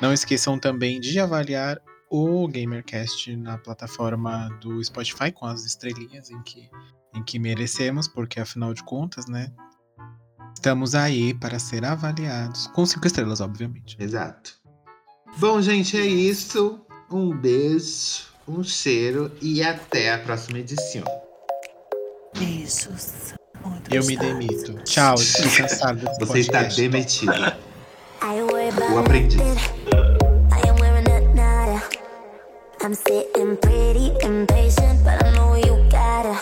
Não 0.03 0.13
esqueçam 0.13 0.59
também 0.59 1.01
de 1.01 1.19
avaliar 1.19 1.81
o 2.11 2.47
GamerCast 2.47 3.35
na 3.37 3.57
plataforma 3.57 4.51
do 4.61 4.85
Spotify 4.85 5.33
com 5.33 5.47
as 5.47 5.65
estrelinhas 5.65 6.31
em 6.31 6.43
que, 6.43 6.69
em 7.15 7.23
que 7.23 7.39
merecemos, 7.39 8.07
porque 8.07 8.39
afinal 8.39 8.75
de 8.75 8.85
contas, 8.85 9.27
né? 9.27 9.51
Estamos 10.59 10.97
aí 10.97 11.33
para 11.35 11.57
ser 11.61 11.85
avaliados. 11.85 12.67
Com 12.75 12.85
cinco 12.85 13.07
estrelas, 13.07 13.41
obviamente. 13.41 13.97
Exato. 14.01 14.55
Bom, 15.39 15.63
gente, 15.63 15.97
é 15.97 16.05
isso. 16.05 16.81
Um 17.09 17.31
beijo, 17.31 18.25
um 18.47 18.65
cheiro 18.65 19.31
e 19.41 19.63
até 19.63 20.13
a 20.13 20.19
próxima 20.19 20.59
edição. 20.59 21.05
Beijos. 22.37 23.35
Muito 23.65 23.95
Eu 23.95 24.05
me 24.05 24.17
demito. 24.17 24.73
Tchau, 24.83 25.15
estou 25.15 25.49
cansado 25.49 26.01
Você 26.19 26.41
está 26.41 26.65
demitido. 26.65 27.33
O 28.93 28.99
aprendiz. 28.99 29.41
I'm 32.81 32.95
sitting 32.95 33.57
pretty 33.59 34.13
impatient, 34.23 35.05
but 35.05 35.23
I 35.23 35.33
know 35.35 35.55
you 35.57 35.89
gotta 35.91 36.37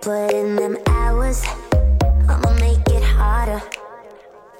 put 0.00 0.32
in 0.32 0.56
them 0.56 0.76
hours. 0.86 1.42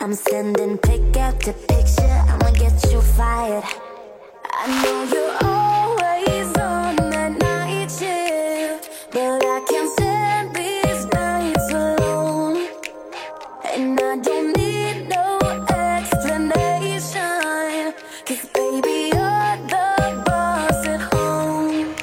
I'm 0.05 0.13
sending 0.13 0.77
pick 0.77 1.17
after 1.17 1.55
picture. 1.55 2.21
I'ma 2.29 2.51
get 2.51 2.75
you 2.93 3.01
fired. 3.01 3.65
I 4.53 4.67
know 4.83 5.05
you're 5.15 5.37
always 5.49 6.49
on 6.59 6.97
that 7.09 7.33
night 7.41 7.91
shift, 7.91 8.91
but 9.13 9.43
I 9.43 9.65
can't 9.67 9.91
stand 9.93 10.55
these 10.55 11.07
nights 11.07 11.73
alone. 11.73 12.69
And 13.75 13.99
I 13.99 14.17
don't 14.19 14.55
need 14.59 15.09
no 15.09 15.39
explanation. 15.73 17.95
Cause 18.27 18.45
baby, 18.53 19.09
you're 19.09 19.57
the 19.73 20.23
boss 20.27 20.87
at 20.87 21.01
home. 21.15 21.95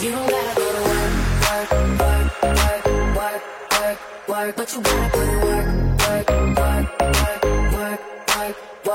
You 0.00 0.10
don't 0.12 0.30
gotta 0.30 0.54
go 0.56 0.72
to 0.72 0.80
work, 0.88 1.12
work, 1.44 1.70
work, 2.00 2.26
work, 2.42 2.84
work, 3.14 3.42
work, 3.76 3.98
work. 4.26 4.56
But 4.56 4.72
you 4.72 4.80
gotta 4.80 5.10
put 5.10 5.39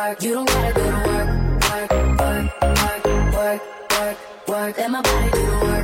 work. 0.09 0.21
You 0.21 0.33
don't 0.33 0.47
gotta 0.47 0.73
go 0.73 0.83
to 0.83 0.97
work, 1.09 1.29
work, 1.69 1.91
work, 2.19 2.61
work, 2.61 3.05
work, 3.33 3.61
work, 3.91 4.17
work. 4.47 4.77
Let 4.77 4.91
my 4.91 5.01
body 5.01 5.31
do 5.31 5.45
the 5.45 5.65
work. 5.65 5.74